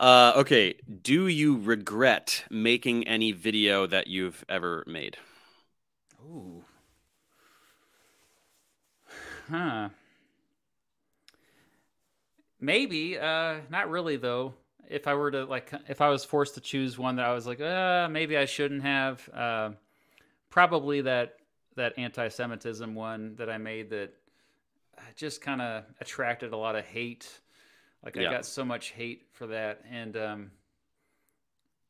Uh, 0.02 0.32
okay. 0.34 0.74
Do 1.02 1.28
you 1.28 1.58
regret 1.58 2.42
making 2.50 3.06
any 3.06 3.30
video 3.30 3.86
that 3.86 4.08
you've 4.08 4.44
ever 4.48 4.82
made? 4.84 5.16
Ooh. 6.26 6.64
Huh. 9.48 9.90
Maybe. 12.60 13.16
Uh, 13.16 13.58
not 13.70 13.90
really 13.90 14.16
though. 14.16 14.54
If 14.90 15.06
I 15.06 15.14
were 15.14 15.30
to 15.30 15.44
like, 15.44 15.72
if 15.88 16.00
I 16.00 16.08
was 16.08 16.24
forced 16.24 16.54
to 16.54 16.60
choose 16.60 16.98
one 16.98 17.14
that 17.16 17.24
I 17.24 17.32
was 17.32 17.46
like, 17.46 17.60
uh, 17.60 18.08
maybe 18.10 18.36
I 18.36 18.44
shouldn't 18.44 18.82
have. 18.82 19.28
Uh, 19.32 19.70
probably 20.50 21.02
that 21.02 21.36
that 21.76 21.96
anti-Semitism 21.96 22.92
one 22.94 23.36
that 23.36 23.48
I 23.48 23.56
made 23.56 23.90
that 23.90 24.12
just 25.14 25.40
kind 25.40 25.62
of 25.62 25.84
attracted 26.00 26.52
a 26.52 26.56
lot 26.56 26.74
of 26.74 26.84
hate 26.84 27.28
like 28.04 28.16
yeah. 28.16 28.28
I 28.28 28.32
got 28.32 28.46
so 28.46 28.64
much 28.64 28.90
hate 28.90 29.26
for 29.32 29.48
that, 29.48 29.82
and 29.90 30.16
um, 30.16 30.50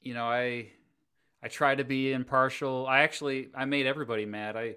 you 0.01 0.15
know, 0.15 0.25
I 0.25 0.69
I 1.43 1.49
try 1.49 1.75
to 1.75 1.85
be 1.85 2.13
impartial. 2.13 2.87
I 2.87 3.01
actually 3.01 3.49
I 3.55 3.65
made 3.65 3.87
everybody 3.87 4.27
mad. 4.27 4.57
I 4.57 4.77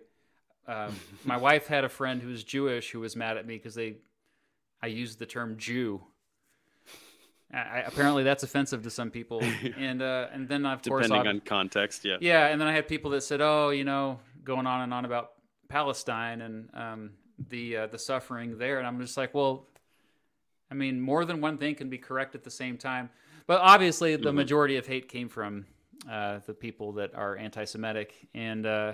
um, 0.68 0.96
my 1.26 1.38
wife 1.38 1.68
had 1.68 1.84
a 1.84 1.90
friend 1.90 2.22
who 2.22 2.30
was 2.30 2.44
Jewish 2.44 2.92
who 2.92 3.00
was 3.00 3.16
mad 3.16 3.38
at 3.38 3.46
me 3.46 3.56
because 3.56 3.76
they 3.76 3.98
I 4.82 4.88
used 4.88 5.20
the 5.20 5.26
term 5.26 5.58
Jew. 5.58 6.02
I, 7.54 7.84
apparently 7.86 8.24
that's 8.24 8.44
offensive 8.44 8.84
to 8.84 8.90
some 8.90 9.12
people, 9.12 9.42
and 9.78 10.02
uh, 10.02 10.28
and 10.34 10.50
then 10.50 10.66
of 10.66 10.82
course 10.82 11.08
depending 11.08 11.28
on 11.28 11.40
context, 11.42 12.04
yeah, 12.04 12.18
yeah, 12.20 12.48
and 12.48 12.60
then 12.60 12.68
I 12.68 12.74
had 12.74 12.88
people 12.88 13.12
that 13.12 13.22
said, 13.22 13.40
oh, 13.40 13.70
you 13.70 13.84
know, 13.84 14.20
going 14.44 14.68
on 14.68 14.82
and 14.82 14.94
on 14.94 15.06
about 15.06 15.34
Palestine 15.70 16.42
and 16.42 16.70
um, 16.74 17.12
the 17.50 17.78
uh, 17.78 17.88
the 17.88 18.00
suffering 18.00 18.58
there, 18.58 18.80
and 18.80 18.88
I'm 18.88 19.00
just 19.00 19.16
like, 19.16 19.34
well, 19.34 19.68
I 20.72 20.74
mean, 20.74 21.00
more 21.00 21.26
than 21.26 21.42
one 21.42 21.58
thing 21.58 21.76
can 21.76 21.90
be 21.90 21.98
correct 21.98 22.36
at 22.36 22.44
the 22.44 22.52
same 22.52 22.78
time. 22.78 23.10
But 23.48 23.62
obviously, 23.62 24.16
the 24.16 24.30
mm-hmm. 24.30 24.38
majority 24.38 24.78
of 24.78 24.88
hate 24.88 25.08
came 25.08 25.30
from 25.30 25.66
uh, 26.10 26.40
the 26.46 26.54
people 26.54 26.94
that 26.94 27.14
are 27.14 27.38
anti-Semitic, 27.38 28.14
and 28.34 28.66
uh, 28.66 28.94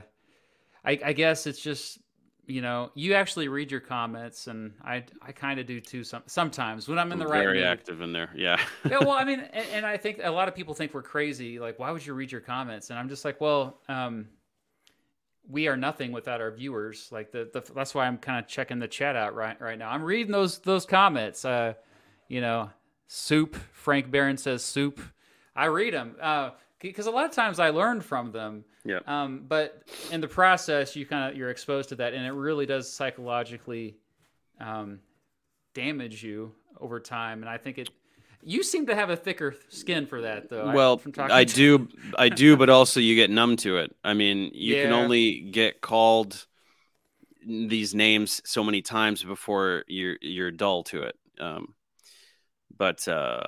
I, 0.84 1.00
I, 1.06 1.14
guess 1.14 1.48
it's 1.48 1.62
just 1.62 2.00
you 2.48 2.62
know 2.62 2.92
you 2.94 3.14
actually 3.14 3.48
read 3.48 3.72
your 3.72 3.80
comments, 3.80 4.48
and 4.48 4.74
I 4.84 5.06
I 5.22 5.32
kind 5.32 5.60
of 5.60 5.68
do 5.68 5.80
too. 5.80 6.04
Some 6.04 6.24
sometimes 6.26 6.90
when 6.90 7.00
I'm 7.00 7.12
in 7.14 7.20
the 7.20 7.26
Very 7.26 7.40
right 7.40 7.46
very 7.46 7.64
active 7.64 8.02
in 8.02 8.12
there, 8.12 8.30
yeah. 8.36 8.60
yeah, 8.90 9.00
well, 9.00 9.12
I 9.12 9.24
mean, 9.24 9.40
and, 9.40 9.66
and, 9.74 9.86
I 9.86 9.96
think 9.96 10.20
a 10.22 10.32
lot 10.32 10.50
of 10.50 10.56
people 10.56 10.74
think 10.74 10.94
we're 10.94 11.02
crazy. 11.02 11.60
Like, 11.60 11.80
why 11.80 11.92
would 11.92 12.06
you 12.06 12.14
read 12.14 12.32
your 12.32 12.42
comments? 12.42 12.90
And 12.90 13.00
I'm 13.00 13.08
just 13.08 13.24
like, 13.24 13.40
well. 13.40 13.80
Um, 13.88 14.28
we 15.50 15.68
are 15.68 15.78
nothing 15.78 16.12
without 16.12 16.42
our 16.42 16.52
viewers. 16.52 17.10
Like 17.12 17.32
the, 17.32 17.50
the 17.52 17.64
that's 17.74 17.94
why 17.94 18.08
I'm 18.08 18.18
kind 18.18 18.40
of 18.40 18.48
checking 18.48 18.80
the 18.80 18.88
chat 18.88 19.16
out 19.16 19.36
right 19.36 19.60
right 19.60 19.78
now. 19.78 19.90
I'm 19.90 20.04
reading 20.04 20.32
those 20.32 20.60
those 20.60 20.86
comments. 20.86 21.46
Uh, 21.46 21.74
you 22.28 22.42
know, 22.42 22.70
soup. 23.08 23.56
Frank 23.74 24.10
Barron 24.10 24.38
says 24.38 24.64
soup. 24.64 25.02
I 25.56 25.66
read 25.66 25.94
them 25.94 26.16
because 26.80 27.08
uh, 27.08 27.12
a 27.12 27.14
lot 27.14 27.26
of 27.26 27.32
times 27.32 27.60
I 27.60 27.70
learn 27.72 28.02
from 28.02 28.32
them. 28.32 28.64
Yeah. 28.86 29.00
Um, 29.06 29.44
but 29.48 29.84
in 30.12 30.22
the 30.22 30.28
process, 30.28 30.96
you 30.96 31.06
kind 31.06 31.30
of 31.30 31.38
you're 31.38 31.50
exposed 31.50 31.90
to 31.90 31.96
that, 31.96 32.14
and 32.14 32.26
it 32.26 32.32
really 32.32 32.66
does 32.66 32.92
psychologically 32.92 33.98
um, 34.60 35.00
damage 35.74 36.24
you 36.24 36.54
over 36.80 37.00
time. 37.00 37.42
And 37.42 37.50
I 37.50 37.58
think 37.58 37.78
it 37.78 37.90
you 38.44 38.64
seem 38.64 38.88
to 38.88 38.96
have 38.96 39.10
a 39.10 39.16
thicker 39.16 39.56
skin 39.70 40.06
for 40.06 40.22
that, 40.22 40.50
though. 40.50 40.72
Well, 40.74 41.02
I, 41.18 41.40
I 41.40 41.44
do, 41.44 41.88
I 42.18 42.30
do, 42.30 42.58
but 42.58 42.70
also 42.70 43.00
you 43.00 43.16
get 43.16 43.30
numb 43.30 43.56
to 43.58 43.78
it. 43.78 43.96
I 44.04 44.14
mean, 44.14 44.52
you 44.54 44.76
yeah. 44.76 44.84
can 44.84 44.94
only 44.94 45.42
get 45.42 45.82
called 45.82 46.46
these 47.46 47.96
names 47.96 48.42
so 48.46 48.64
many 48.64 48.82
times 48.82 49.24
before 49.24 49.84
you're 49.88 50.18
you're 50.22 50.52
dull 50.52 50.84
to 50.84 51.04
it. 51.04 51.16
Um, 51.40 51.74
but 52.78 53.08
uh, 53.08 53.42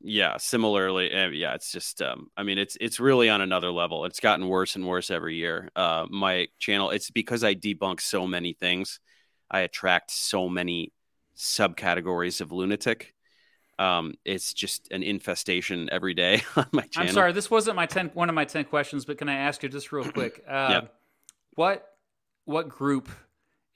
yeah, 0.00 0.36
similarly, 0.38 1.12
uh, 1.12 1.28
yeah, 1.28 1.54
it's 1.54 1.72
just, 1.72 2.00
um, 2.00 2.28
I 2.36 2.42
mean, 2.42 2.58
it's 2.58 2.76
it's 2.80 3.00
really 3.00 3.28
on 3.28 3.40
another 3.40 3.70
level. 3.70 4.04
It's 4.04 4.20
gotten 4.20 4.48
worse 4.48 4.76
and 4.76 4.86
worse 4.86 5.10
every 5.10 5.36
year. 5.36 5.68
Uh, 5.76 6.06
my 6.08 6.48
channel, 6.58 6.90
it's 6.90 7.10
because 7.10 7.44
I 7.44 7.54
debunk 7.54 8.00
so 8.00 8.26
many 8.26 8.52
things. 8.54 9.00
I 9.50 9.60
attract 9.60 10.10
so 10.10 10.48
many 10.48 10.92
subcategories 11.36 12.40
of 12.40 12.52
lunatic 12.52 13.14
um, 13.78 14.14
it's 14.24 14.52
just 14.52 14.90
an 14.90 15.02
infestation 15.02 15.88
every 15.92 16.14
day 16.14 16.42
on 16.56 16.66
my 16.72 16.82
channel. 16.82 17.08
I'm 17.08 17.14
sorry, 17.14 17.32
this 17.32 17.50
wasn't 17.50 17.76
my 17.76 17.86
ten 17.86 18.10
one 18.14 18.28
of 18.28 18.34
my 18.34 18.44
ten 18.44 18.64
questions, 18.64 19.04
but 19.04 19.18
can 19.18 19.28
I 19.28 19.36
ask 19.36 19.62
you 19.62 19.68
just 19.68 19.92
real 19.92 20.04
quick? 20.12 20.44
Uh, 20.46 20.68
yeah. 20.70 20.80
What 21.54 21.86
what 22.44 22.68
group 22.68 23.08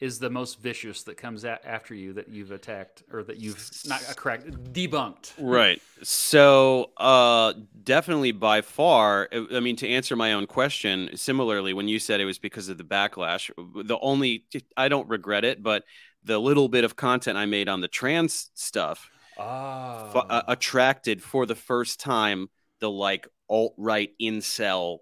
is 0.00 0.18
the 0.18 0.30
most 0.30 0.58
vicious 0.58 1.04
that 1.04 1.16
comes 1.16 1.44
at, 1.44 1.64
after 1.64 1.94
you 1.94 2.12
that 2.14 2.28
you've 2.28 2.50
attacked 2.50 3.04
or 3.12 3.22
that 3.22 3.36
you've 3.36 3.70
not 3.86 4.02
uh, 4.10 4.12
correct 4.14 4.50
debunked? 4.72 5.34
Right. 5.38 5.80
So 6.02 6.90
uh, 6.96 7.52
definitely 7.84 8.32
by 8.32 8.62
far. 8.62 9.28
I 9.32 9.60
mean, 9.60 9.76
to 9.76 9.88
answer 9.88 10.16
my 10.16 10.32
own 10.32 10.48
question, 10.48 11.10
similarly, 11.14 11.72
when 11.72 11.86
you 11.86 12.00
said 12.00 12.20
it 12.20 12.24
was 12.24 12.40
because 12.40 12.68
of 12.68 12.78
the 12.78 12.84
backlash, 12.84 13.48
the 13.56 13.98
only 14.00 14.44
I 14.76 14.88
don't 14.88 15.08
regret 15.08 15.44
it, 15.44 15.62
but 15.62 15.84
the 16.24 16.40
little 16.40 16.68
bit 16.68 16.82
of 16.82 16.96
content 16.96 17.38
I 17.38 17.46
made 17.46 17.68
on 17.68 17.80
the 17.80 17.88
trans 17.88 18.50
stuff 18.54 19.08
oh. 19.38 20.12
f- 20.14 20.26
uh, 20.28 20.42
attracted 20.48 21.22
for 21.22 21.46
the 21.46 21.54
first 21.54 22.00
time 22.00 22.48
the 22.80 22.90
like 22.90 23.26
alt 23.48 23.74
right 23.76 24.10
incel 24.20 24.98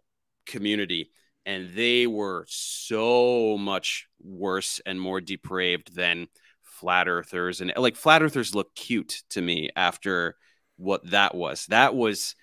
community. 0.46 1.10
And 1.46 1.70
they 1.74 2.06
were 2.06 2.44
so 2.48 3.56
much 3.58 4.06
worse 4.22 4.80
and 4.84 5.00
more 5.00 5.20
depraved 5.20 5.94
than 5.94 6.28
flat 6.62 7.08
earthers. 7.08 7.60
And 7.60 7.72
like 7.76 7.96
flat 7.96 8.22
earthers 8.22 8.54
look 8.54 8.74
cute 8.74 9.22
to 9.30 9.40
me 9.40 9.70
after 9.74 10.36
what 10.76 11.10
that 11.10 11.34
was. 11.34 11.66
That 11.66 11.94
was 11.94 12.34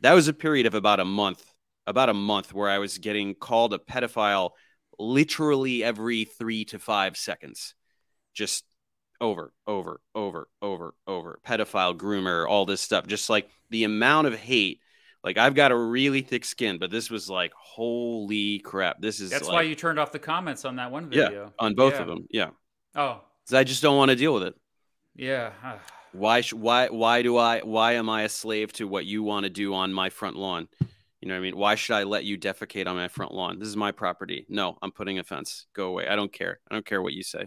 that 0.00 0.12
was 0.14 0.28
a 0.28 0.32
period 0.32 0.66
of 0.66 0.74
about 0.74 1.00
a 1.00 1.04
month, 1.04 1.44
about 1.86 2.08
a 2.08 2.14
month 2.14 2.52
where 2.52 2.68
I 2.68 2.78
was 2.78 2.98
getting 2.98 3.34
called 3.34 3.72
a 3.72 3.78
pedophile 3.78 4.50
literally 4.98 5.84
every 5.84 6.24
three 6.24 6.64
to 6.66 6.78
five 6.78 7.16
seconds. 7.16 7.74
Just 8.34 8.64
over, 9.22 9.52
over, 9.66 10.00
over, 10.14 10.48
over, 10.60 10.94
over, 11.06 11.38
pedophile, 11.46 11.96
groomer, 11.96 12.46
all 12.46 12.66
this 12.66 12.80
stuff. 12.80 13.06
Just 13.06 13.30
like 13.30 13.48
the 13.70 13.84
amount 13.84 14.26
of 14.26 14.34
hate. 14.34 14.80
Like 15.24 15.38
I've 15.38 15.54
got 15.54 15.70
a 15.70 15.76
really 15.76 16.20
thick 16.20 16.44
skin, 16.44 16.78
but 16.78 16.90
this 16.90 17.08
was 17.08 17.30
like, 17.30 17.52
holy 17.54 18.58
crap! 18.58 19.00
This 19.00 19.20
is. 19.20 19.30
That's 19.30 19.46
like, 19.46 19.54
why 19.54 19.62
you 19.62 19.76
turned 19.76 20.00
off 20.00 20.10
the 20.10 20.18
comments 20.18 20.64
on 20.64 20.76
that 20.76 20.90
one 20.90 21.08
video. 21.08 21.30
Yeah, 21.30 21.48
on 21.60 21.76
both 21.76 21.94
yeah. 21.94 22.00
of 22.00 22.06
them. 22.08 22.26
Yeah. 22.28 22.50
Oh. 22.96 23.20
I 23.52 23.64
just 23.64 23.82
don't 23.82 23.96
want 23.96 24.10
to 24.10 24.16
deal 24.16 24.34
with 24.34 24.42
it. 24.42 24.54
Yeah. 25.14 25.52
Why 26.12 26.40
sh- 26.40 26.54
why 26.54 26.88
why 26.88 27.22
do 27.22 27.36
I 27.36 27.60
why 27.60 27.92
am 27.92 28.10
I 28.10 28.22
a 28.22 28.28
slave 28.28 28.72
to 28.74 28.88
what 28.88 29.04
you 29.04 29.22
want 29.22 29.44
to 29.44 29.50
do 29.50 29.74
on 29.74 29.92
my 29.92 30.10
front 30.10 30.36
lawn? 30.36 30.66
You 31.20 31.28
know 31.28 31.34
what 31.34 31.38
I 31.38 31.42
mean? 31.42 31.56
Why 31.56 31.76
should 31.76 31.94
I 31.94 32.02
let 32.02 32.24
you 32.24 32.36
defecate 32.36 32.88
on 32.88 32.96
my 32.96 33.06
front 33.06 33.32
lawn? 33.32 33.60
This 33.60 33.68
is 33.68 33.76
my 33.76 33.92
property. 33.92 34.44
No, 34.48 34.76
I'm 34.82 34.90
putting 34.90 35.20
a 35.20 35.24
fence. 35.24 35.66
Go 35.72 35.86
away. 35.86 36.08
I 36.08 36.16
don't 36.16 36.32
care. 36.32 36.58
I 36.68 36.74
don't 36.74 36.84
care 36.84 37.00
what 37.00 37.12
you 37.12 37.22
say 37.22 37.46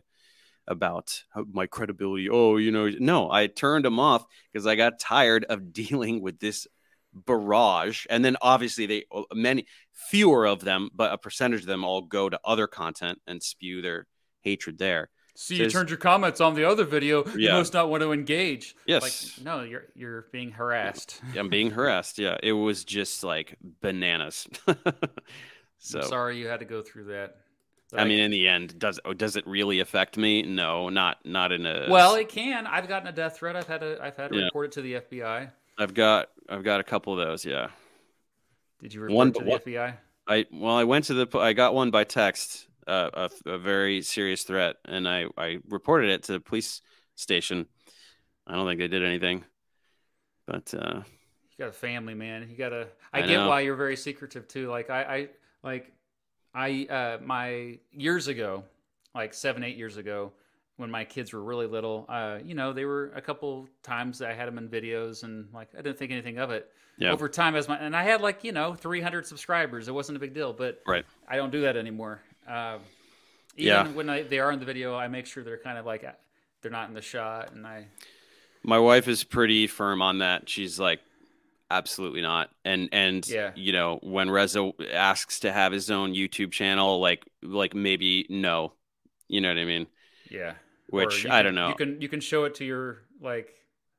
about 0.67 1.23
my 1.51 1.67
credibility. 1.67 2.29
Oh, 2.29 2.57
you 2.57 2.71
know, 2.71 2.89
no, 2.99 3.31
I 3.31 3.47
turned 3.47 3.85
them 3.85 3.99
off 3.99 4.25
because 4.51 4.65
I 4.65 4.75
got 4.75 4.99
tired 4.99 5.45
of 5.45 5.73
dealing 5.73 6.21
with 6.21 6.39
this 6.39 6.67
barrage. 7.13 8.05
And 8.09 8.23
then 8.23 8.37
obviously 8.41 8.85
they 8.85 9.05
many 9.33 9.65
fewer 9.93 10.45
of 10.45 10.61
them, 10.61 10.89
but 10.93 11.13
a 11.13 11.17
percentage 11.17 11.61
of 11.61 11.67
them 11.67 11.83
all 11.83 12.01
go 12.01 12.29
to 12.29 12.39
other 12.43 12.67
content 12.67 13.19
and 13.25 13.41
spew 13.41 13.81
their 13.81 14.07
hatred 14.41 14.77
there. 14.77 15.09
See, 15.37 15.57
you 15.57 15.69
turned 15.69 15.89
your 15.89 15.97
comments 15.97 16.39
on 16.39 16.55
the 16.55 16.63
other 16.63 16.85
video. 16.85 17.25
Yeah. 17.25 17.51
You 17.51 17.57
must 17.57 17.73
not 17.73 17.89
want 17.89 18.01
to 18.03 18.13
engage. 18.13 18.73
Yes. 18.85 19.01
Like, 19.01 19.45
no, 19.45 19.63
you're 19.63 19.83
you're 19.93 20.27
being 20.31 20.51
harassed. 20.51 21.21
Yeah, 21.33 21.41
I'm 21.41 21.49
being 21.49 21.71
harassed. 21.71 22.17
Yeah, 22.17 22.37
it 22.41 22.53
was 22.53 22.85
just 22.85 23.21
like 23.21 23.57
bananas. 23.81 24.47
so 25.77 25.99
I'm 25.99 26.07
sorry 26.07 26.37
you 26.37 26.47
had 26.47 26.61
to 26.61 26.65
go 26.65 26.81
through 26.81 27.05
that. 27.05 27.35
I 27.97 28.05
mean, 28.05 28.19
in 28.19 28.31
the 28.31 28.47
end, 28.47 28.77
does 28.79 28.99
oh, 29.05 29.13
does 29.13 29.35
it 29.35 29.45
really 29.47 29.79
affect 29.79 30.17
me? 30.17 30.41
No, 30.41 30.89
not 30.89 31.17
not 31.25 31.51
in 31.51 31.65
a. 31.65 31.87
Well, 31.89 32.15
it 32.15 32.29
can. 32.29 32.67
I've 32.67 32.87
gotten 32.87 33.07
a 33.07 33.11
death 33.11 33.37
threat. 33.37 33.55
I've 33.55 33.67
had 33.67 33.81
to 33.81 33.97
I've 34.01 34.15
had 34.15 34.31
to 34.31 34.37
yeah. 34.37 34.45
report 34.45 34.67
it 34.67 34.71
to 34.73 34.81
the 34.81 34.93
FBI. 34.95 35.51
I've 35.77 35.93
got 35.93 36.29
I've 36.49 36.63
got 36.63 36.79
a 36.79 36.83
couple 36.83 37.19
of 37.19 37.25
those. 37.25 37.45
Yeah. 37.45 37.67
Did 38.81 38.93
you 38.93 39.01
report 39.01 39.17
one, 39.17 39.33
to 39.33 39.39
the 39.39 39.49
one, 39.49 39.59
FBI? 39.59 39.93
I 40.27 40.45
well, 40.51 40.75
I 40.75 40.83
went 40.83 41.05
to 41.05 41.13
the 41.13 41.39
I 41.39 41.53
got 41.53 41.73
one 41.73 41.91
by 41.91 42.03
text 42.03 42.67
a, 42.87 43.29
a, 43.45 43.57
very 43.57 44.01
serious 44.01 44.43
threat, 44.43 44.75
and 44.85 45.07
I 45.07 45.25
I 45.37 45.59
reported 45.69 46.09
it 46.09 46.23
to 46.23 46.33
the 46.33 46.39
police 46.39 46.81
station. 47.15 47.67
I 48.47 48.55
don't 48.55 48.67
think 48.67 48.79
they 48.79 48.87
did 48.87 49.03
anything, 49.03 49.43
but 50.45 50.73
uh, 50.73 51.01
you 51.03 51.57
got 51.57 51.69
a 51.69 51.73
family, 51.73 52.13
man. 52.13 52.47
You 52.49 52.57
got. 52.57 52.73
I, 52.73 52.87
I 53.13 53.21
get 53.21 53.37
know. 53.37 53.49
why 53.49 53.61
you're 53.61 53.75
very 53.75 53.95
secretive 53.95 54.47
too. 54.47 54.69
Like 54.69 54.89
I, 54.89 55.03
I 55.03 55.27
like 55.63 55.91
I 56.55 56.87
uh, 56.89 57.17
my 57.23 57.77
years 57.91 58.27
ago, 58.29 58.63
like 59.13 59.33
seven 59.33 59.63
eight 59.63 59.75
years 59.75 59.97
ago, 59.97 60.31
when 60.77 60.89
my 60.89 61.03
kids 61.03 61.33
were 61.33 61.43
really 61.43 61.67
little, 61.67 62.05
uh, 62.07 62.39
you 62.43 62.55
know, 62.55 62.71
they 62.71 62.85
were 62.85 63.11
a 63.13 63.21
couple 63.21 63.67
times 63.83 64.21
I 64.21 64.33
had 64.33 64.47
them 64.47 64.57
in 64.57 64.69
videos, 64.69 65.23
and 65.23 65.47
like 65.53 65.67
I 65.77 65.81
didn't 65.81 65.97
think 65.97 66.11
anything 66.11 66.37
of 66.39 66.51
it. 66.51 66.71
Yeah. 66.97 67.11
Over 67.11 67.27
time, 67.27 67.57
as 67.57 67.67
my 67.67 67.77
and 67.77 67.93
I 67.93 68.03
had 68.03 68.21
like 68.21 68.45
you 68.45 68.53
know 68.53 68.73
300 68.73 69.25
subscribers, 69.25 69.89
it 69.89 69.93
wasn't 69.93 70.15
a 70.15 70.19
big 70.19 70.33
deal. 70.33 70.53
But 70.53 70.81
right. 70.87 71.05
I 71.27 71.35
don't 71.35 71.51
do 71.51 71.61
that 71.61 71.75
anymore. 71.75 72.21
Um, 72.47 72.79
even 73.57 73.67
yeah. 73.67 73.87
when 73.89 74.09
I, 74.09 74.23
they 74.23 74.39
are 74.39 74.51
in 74.51 74.59
the 74.59 74.65
video, 74.65 74.95
I 74.95 75.09
make 75.09 75.25
sure 75.25 75.43
they're 75.43 75.57
kind 75.57 75.77
of 75.77 75.85
like 75.85 76.05
they're 76.61 76.71
not 76.71 76.87
in 76.87 76.93
the 76.93 77.01
shot, 77.01 77.51
and 77.53 77.67
I. 77.67 77.87
My 78.63 78.79
wife 78.79 79.07
is 79.07 79.23
pretty 79.23 79.67
firm 79.67 80.01
on 80.01 80.19
that. 80.19 80.49
She's 80.49 80.79
like, 80.79 80.99
absolutely 81.71 82.21
not. 82.21 82.49
And 82.63 82.89
and 82.91 83.27
yeah. 83.27 83.51
you 83.55 83.71
know 83.71 83.99
when 84.01 84.29
Reza 84.29 84.71
asks 84.93 85.39
to 85.41 85.51
have 85.51 85.71
his 85.71 85.89
own 85.89 86.13
YouTube 86.13 86.51
channel, 86.51 86.99
like 86.99 87.25
like 87.41 87.73
maybe 87.73 88.25
no, 88.29 88.73
you 89.27 89.41
know 89.41 89.49
what 89.49 89.57
I 89.57 89.65
mean? 89.65 89.87
Yeah. 90.29 90.53
Which 90.89 91.25
I 91.25 91.41
don't 91.41 91.55
know. 91.55 91.69
You 91.69 91.75
can 91.75 92.01
you 92.01 92.09
can 92.09 92.19
show 92.19 92.45
it 92.45 92.55
to 92.55 92.65
your 92.65 93.03
like 93.19 93.53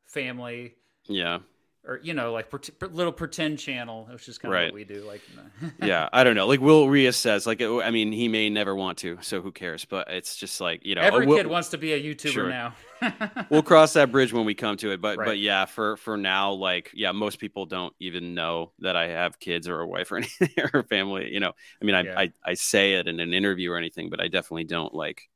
family. 0.07 0.75
Yeah 1.09 1.39
or 1.87 2.01
you 2.03 2.12
know 2.12 2.32
like 2.32 2.53
little 2.93 3.12
pretend 3.12 3.59
channel 3.59 4.09
which 4.11 4.28
is 4.28 4.39
kind 4.39 4.53
of 4.53 4.59
right. 4.59 4.66
what 4.66 4.74
we 4.74 4.84
do 4.84 5.03
like 5.05 5.22
yeah 5.82 6.09
i 6.12 6.24
don't 6.24 6.34
know 6.34 6.47
like 6.47 6.61
will 6.61 6.87
reassess 6.87 7.47
like 7.47 7.62
i 7.62 7.91
mean 7.91 8.12
he 8.12 8.28
may 8.28 8.51
never 8.51 8.74
want 8.74 8.99
to 8.99 9.18
so 9.20 9.41
who 9.41 9.53
cares 9.53 9.84
but 9.84 10.09
it's 10.11 10.37
just 10.37 10.61
like 10.61 10.84
you 10.84 10.95
know 10.95 11.01
every 11.01 11.26
we'll, 11.26 11.37
kid 11.37 11.47
wants 11.47 11.68
to 11.68 11.78
be 11.78 11.93
a 11.93 12.03
youtuber 12.03 12.32
sure. 12.32 12.49
now 12.49 12.74
we'll 13.51 13.62
cross 13.62 13.93
that 13.93 14.11
bridge 14.11 14.32
when 14.32 14.45
we 14.45 14.55
come 14.55 14.76
to 14.76 14.91
it 14.91 15.01
but 15.01 15.16
right. 15.16 15.26
but 15.26 15.39
yeah 15.39 15.64
for 15.64 15.97
for 15.97 16.16
now 16.16 16.53
like 16.53 16.91
yeah 16.95 17.12
most 17.12 17.39
people 17.39 17.66
don't 17.66 17.95
even 18.01 18.34
know 18.34 18.72
that 18.80 18.97
i 18.97 19.09
have 19.09 19.39
kids 19.39 19.68
or 19.68 19.80
a 19.80 19.87
wife 19.87 20.11
or 20.11 20.16
anything 20.18 20.51
or 20.72 20.82
family 20.84 21.32
you 21.32 21.41
know 21.41 21.53
i 21.80 21.84
mean 21.84 21.95
I, 21.95 22.01
yeah. 22.03 22.18
I 22.18 22.32
i 22.45 22.55
say 22.55 22.95
it 22.95 23.07
in 23.07 23.20
an 23.20 23.32
interview 23.32 23.70
or 23.70 23.76
anything 23.76 24.11
but 24.11 24.20
i 24.20 24.28
definitely 24.28 24.64
don't 24.64 24.95
like 24.95 25.28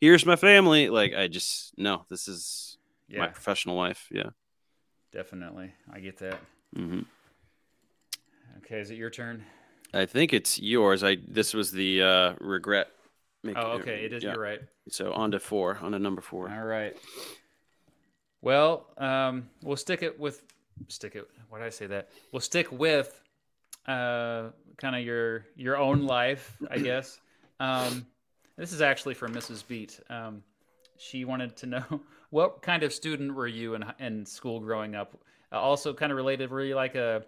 here's 0.00 0.24
my 0.24 0.36
family 0.36 0.90
like 0.90 1.14
i 1.14 1.28
just 1.28 1.76
no 1.76 2.06
this 2.08 2.28
is 2.28 2.78
yeah. 3.08 3.20
my 3.20 3.28
professional 3.28 3.76
life 3.76 4.06
yeah 4.10 4.30
Definitely. 5.12 5.72
I 5.92 6.00
get 6.00 6.18
that. 6.18 6.40
Mm-hmm. 6.76 7.00
Okay, 8.58 8.80
is 8.80 8.90
it 8.90 8.96
your 8.96 9.10
turn? 9.10 9.44
I 9.94 10.04
think 10.06 10.32
it's 10.32 10.58
yours. 10.60 11.02
I 11.02 11.16
this 11.26 11.54
was 11.54 11.72
the 11.72 12.02
uh, 12.02 12.34
regret. 12.40 12.88
Making, 13.42 13.62
oh, 13.62 13.70
okay. 13.72 14.04
It 14.04 14.12
is. 14.12 14.22
Yeah. 14.22 14.32
You're 14.32 14.42
right. 14.42 14.60
So 14.88 15.12
on 15.12 15.30
to 15.30 15.38
four. 15.38 15.78
On 15.80 15.92
to 15.92 15.98
number 15.98 16.20
four. 16.20 16.50
All 16.50 16.64
right. 16.64 16.96
Well, 18.42 18.86
um, 18.98 19.48
we'll 19.62 19.76
stick 19.76 20.02
it 20.02 20.18
with 20.18 20.42
stick 20.88 21.16
it. 21.16 21.28
Why 21.48 21.58
did 21.58 21.66
I 21.66 21.70
say 21.70 21.86
that? 21.86 22.10
We'll 22.32 22.40
stick 22.40 22.70
with 22.70 23.20
uh, 23.86 24.50
kind 24.76 24.94
of 24.96 25.02
your 25.02 25.46
your 25.56 25.76
own 25.76 26.02
life, 26.02 26.56
I 26.70 26.78
guess. 26.90 27.20
Um, 27.60 28.06
this 28.56 28.72
is 28.72 28.82
actually 28.82 29.14
from 29.14 29.34
Mrs. 29.34 29.66
Beat. 29.66 29.98
Um, 30.10 30.42
she 30.98 31.24
wanted 31.24 31.56
to 31.58 31.66
know 31.66 31.84
what 32.30 32.62
kind 32.62 32.82
of 32.82 32.92
student 32.92 33.34
were 33.34 33.46
you 33.46 33.74
in 33.74 33.84
in 33.98 34.26
school 34.26 34.60
growing 34.60 34.94
up? 34.94 35.16
Uh, 35.52 35.60
also, 35.60 35.94
kind 35.94 36.12
of 36.12 36.16
related, 36.16 36.50
were 36.50 36.62
you 36.62 36.74
like 36.74 36.94
a 36.94 37.24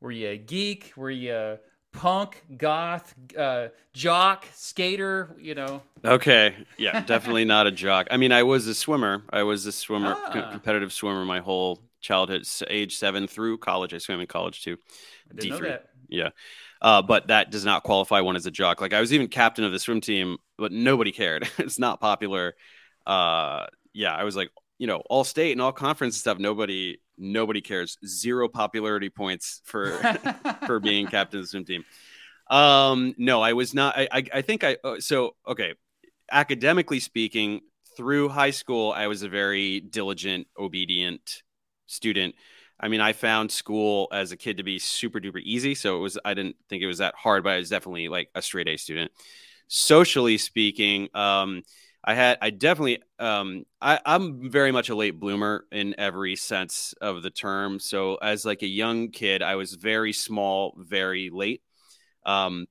were 0.00 0.10
you 0.10 0.28
a 0.28 0.38
geek? 0.38 0.92
Were 0.96 1.10
you 1.10 1.34
a 1.34 1.58
punk, 1.92 2.42
goth, 2.56 3.14
uh, 3.38 3.68
jock, 3.92 4.46
skater? 4.54 5.36
You 5.38 5.54
know. 5.54 5.82
Okay, 6.04 6.54
yeah, 6.78 7.00
definitely 7.06 7.44
not 7.44 7.66
a 7.66 7.70
jock. 7.70 8.08
I 8.10 8.16
mean, 8.16 8.32
I 8.32 8.42
was 8.42 8.66
a 8.66 8.74
swimmer. 8.74 9.22
I 9.30 9.42
was 9.42 9.66
a 9.66 9.72
swimmer, 9.72 10.16
ah. 10.16 10.48
competitive 10.50 10.92
swimmer 10.92 11.24
my 11.24 11.40
whole 11.40 11.80
childhood, 12.00 12.46
age 12.68 12.96
seven 12.96 13.26
through 13.26 13.58
college. 13.58 13.94
I 13.94 13.98
swam 13.98 14.20
in 14.20 14.26
college 14.26 14.64
too. 14.64 14.76
D 15.34 15.50
three. 15.50 15.74
Yeah. 16.08 16.30
Uh, 16.80 17.00
but 17.00 17.28
that 17.28 17.52
does 17.52 17.64
not 17.64 17.84
qualify 17.84 18.20
one 18.20 18.34
as 18.34 18.44
a 18.44 18.50
jock. 18.50 18.80
Like 18.80 18.92
I 18.92 19.00
was 19.00 19.12
even 19.12 19.28
captain 19.28 19.64
of 19.64 19.70
the 19.70 19.78
swim 19.78 20.00
team, 20.00 20.38
but 20.58 20.72
nobody 20.72 21.12
cared. 21.12 21.48
it's 21.58 21.78
not 21.78 22.00
popular 22.00 22.54
uh, 23.06 23.66
yeah, 23.92 24.14
I 24.14 24.24
was 24.24 24.36
like, 24.36 24.50
you 24.78 24.86
know, 24.86 25.02
all 25.08 25.24
state 25.24 25.52
and 25.52 25.60
all 25.60 25.72
conference 25.72 26.16
stuff. 26.16 26.38
Nobody, 26.38 26.98
nobody 27.16 27.60
cares. 27.60 27.98
Zero 28.04 28.48
popularity 28.48 29.10
points 29.10 29.60
for 29.64 29.92
for 30.66 30.80
being 30.80 31.06
captain 31.06 31.40
of 31.40 31.44
the 31.44 31.48
swim 31.48 31.64
team. 31.64 31.84
Um, 32.50 33.14
no, 33.18 33.40
I 33.40 33.52
was 33.52 33.74
not. 33.74 33.96
I, 33.96 34.08
I, 34.10 34.24
I 34.34 34.42
think 34.42 34.64
I. 34.64 34.76
Uh, 34.82 35.00
so 35.00 35.36
okay, 35.46 35.74
academically 36.30 37.00
speaking, 37.00 37.60
through 37.96 38.28
high 38.28 38.50
school, 38.50 38.92
I 38.92 39.06
was 39.06 39.22
a 39.22 39.28
very 39.28 39.80
diligent, 39.80 40.46
obedient 40.58 41.42
student. 41.86 42.34
I 42.80 42.88
mean, 42.88 43.00
I 43.00 43.12
found 43.12 43.52
school 43.52 44.08
as 44.12 44.32
a 44.32 44.36
kid 44.36 44.56
to 44.56 44.62
be 44.62 44.78
super 44.78 45.20
duper 45.20 45.40
easy. 45.40 45.74
So 45.74 45.96
it 45.96 46.00
was, 46.00 46.18
I 46.24 46.34
didn't 46.34 46.56
think 46.68 46.82
it 46.82 46.86
was 46.86 46.98
that 46.98 47.14
hard, 47.14 47.44
but 47.44 47.52
I 47.52 47.58
was 47.58 47.68
definitely 47.68 48.08
like 48.08 48.28
a 48.34 48.42
straight 48.42 48.68
A 48.68 48.76
student. 48.76 49.12
Socially 49.68 50.36
speaking, 50.38 51.08
um, 51.14 51.62
I 52.04 52.14
had 52.14 52.38
I 52.42 52.50
definitely 52.50 53.00
um 53.18 53.64
I, 53.80 54.00
I'm 54.04 54.50
very 54.50 54.72
much 54.72 54.88
a 54.88 54.94
late 54.94 55.20
bloomer 55.20 55.66
in 55.70 55.94
every 55.98 56.36
sense 56.36 56.94
of 57.00 57.22
the 57.22 57.30
term. 57.30 57.78
So 57.78 58.16
as 58.16 58.44
like 58.44 58.62
a 58.62 58.66
young 58.66 59.10
kid, 59.10 59.42
I 59.42 59.54
was 59.56 59.74
very 59.74 60.12
small, 60.12 60.74
very 60.76 61.30
late. 61.30 61.62
Um 62.26 62.66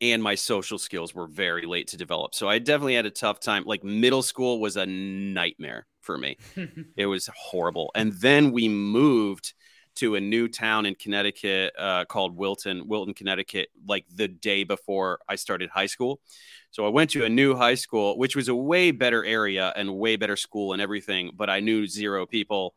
and 0.00 0.22
my 0.22 0.34
social 0.34 0.78
skills 0.78 1.14
were 1.14 1.26
very 1.26 1.66
late 1.66 1.88
to 1.88 1.96
develop. 1.96 2.34
So 2.34 2.48
I 2.48 2.58
definitely 2.58 2.96
had 2.96 3.06
a 3.06 3.10
tough 3.10 3.40
time. 3.40 3.64
Like 3.64 3.84
middle 3.84 4.22
school 4.22 4.60
was 4.60 4.76
a 4.76 4.86
nightmare 4.86 5.86
for 6.00 6.18
me. 6.18 6.36
it 6.96 7.06
was 7.06 7.28
horrible. 7.36 7.90
And 7.94 8.12
then 8.14 8.52
we 8.52 8.68
moved 8.68 9.54
to 9.96 10.16
a 10.16 10.20
new 10.20 10.48
town 10.48 10.86
in 10.86 10.94
Connecticut 10.94 11.72
uh, 11.78 12.04
called 12.04 12.36
Wilton, 12.36 12.88
Wilton, 12.88 13.14
Connecticut, 13.14 13.68
like 13.86 14.04
the 14.12 14.28
day 14.28 14.64
before 14.64 15.20
I 15.28 15.36
started 15.36 15.70
high 15.70 15.86
school. 15.86 16.20
So 16.70 16.84
I 16.84 16.88
went 16.88 17.10
to 17.10 17.24
a 17.24 17.28
new 17.28 17.54
high 17.54 17.76
school, 17.76 18.18
which 18.18 18.34
was 18.34 18.48
a 18.48 18.54
way 18.54 18.90
better 18.90 19.24
area 19.24 19.72
and 19.76 19.96
way 19.96 20.16
better 20.16 20.36
school 20.36 20.72
and 20.72 20.82
everything, 20.82 21.30
but 21.36 21.48
I 21.48 21.60
knew 21.60 21.86
zero 21.86 22.26
people. 22.26 22.74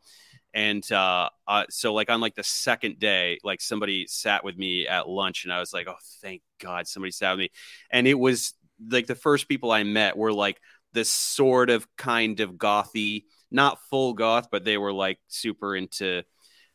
And 0.54 0.90
uh, 0.92 1.28
uh, 1.46 1.64
so, 1.68 1.92
like 1.92 2.08
on 2.08 2.20
like 2.20 2.34
the 2.34 2.42
second 2.42 2.98
day, 2.98 3.38
like 3.44 3.60
somebody 3.60 4.06
sat 4.06 4.44
with 4.44 4.56
me 4.56 4.88
at 4.88 5.08
lunch, 5.08 5.44
and 5.44 5.52
I 5.52 5.60
was 5.60 5.74
like, 5.74 5.86
"Oh, 5.88 5.96
thank 6.22 6.40
God, 6.58 6.88
somebody 6.88 7.10
sat 7.12 7.32
with 7.32 7.40
me." 7.40 7.50
And 7.90 8.06
it 8.08 8.14
was 8.14 8.54
like 8.90 9.06
the 9.06 9.14
first 9.14 9.46
people 9.46 9.70
I 9.70 9.82
met 9.82 10.16
were 10.16 10.32
like 10.32 10.58
this 10.92 11.10
sort 11.10 11.70
of 11.70 11.86
kind 11.96 12.40
of 12.40 12.52
gothy, 12.52 13.24
not 13.50 13.82
full 13.90 14.14
goth, 14.14 14.48
but 14.50 14.64
they 14.64 14.78
were 14.78 14.92
like 14.92 15.18
super 15.28 15.76
into 15.76 16.22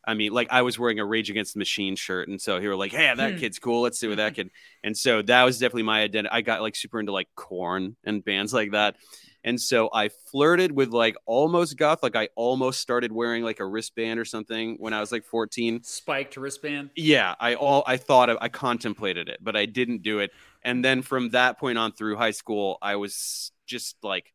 I 0.06 0.14
mean, 0.16 0.34
like 0.34 0.50
I 0.52 0.62
was 0.64 0.78
wearing 0.78 1.00
a 1.00 1.06
Rage 1.06 1.30
Against 1.30 1.54
the 1.54 1.60
Machine 1.60 1.96
shirt, 1.96 2.28
and 2.28 2.42
so 2.42 2.60
he 2.60 2.68
were 2.68 2.76
like, 2.76 2.92
"Hey, 2.92 3.14
that 3.16 3.34
hmm. 3.34 3.38
kid's 3.38 3.60
cool. 3.60 3.82
Let's 3.82 4.00
see 4.00 4.08
what 4.08 4.18
that 4.18 4.36
kid." 4.36 4.50
And 4.84 4.98
so 4.98 5.22
that 5.22 5.44
was 5.44 5.60
definitely 5.60 5.84
my 5.84 6.02
identity. 6.02 6.30
I 6.32 6.42
got 6.42 6.62
like 6.62 6.76
super 6.76 7.00
into 7.00 7.12
like 7.12 7.30
Korn 7.36 7.96
and 8.04 8.24
bands 8.24 8.54
like 8.54 8.72
that, 8.72 8.98
and 9.44 9.60
so 9.60 9.90
I 9.94 10.10
flirted 10.32 10.72
with 10.72 10.90
like 10.90 11.16
almost 11.26 11.78
goth. 11.78 12.04
Like 12.04 12.16
I 12.16 12.30
almost 12.36 12.80
started 12.80 13.12
wearing 13.12 13.44
like 13.44 13.60
a 13.60 13.66
wristband 13.66 14.20
or 14.20 14.26
something 14.26 14.76
when 14.80 14.94
I 14.94 15.00
was 15.00 15.12
like 15.12 15.26
fourteen. 15.26 15.84
Spiked 15.84 16.38
wristband. 16.38 16.92
Yeah, 16.96 17.36
I 17.40 17.56
all 17.56 17.84
I 17.88 17.98
thought 17.98 18.30
of, 18.30 18.38
I 18.42 18.50
contemplated 18.50 19.30
it, 19.30 19.40
but 19.42 19.56
I 19.56 19.66
didn't 19.66 20.02
do 20.02 20.20
it. 20.20 20.32
And 20.64 20.84
then 20.84 21.02
from 21.02 21.30
that 21.30 21.60
point 21.60 21.78
on 21.78 21.92
through 21.92 22.16
high 22.16 22.32
school, 22.32 22.78
I 22.82 22.96
was 22.96 23.52
just 23.66 23.98
like 24.04 24.34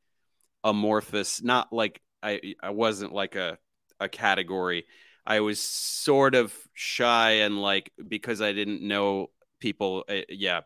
amorphous, 0.65 1.43
not 1.43 1.73
like 1.73 2.01
I 2.23 2.55
I 2.63 2.71
wasn't 2.71 3.13
like 3.13 3.35
a 3.35 3.59
a 4.01 4.09
category. 4.09 4.87
I 5.29 5.41
was 5.41 5.61
sort 5.61 6.35
of 6.35 6.55
shy 6.73 7.33
and 7.33 7.61
like 7.61 7.93
because 8.09 8.41
I 8.41 8.55
didn't 8.55 8.81
know 8.81 9.29
people. 9.61 10.05
Uh, 10.09 10.23
yeah, 10.31 10.63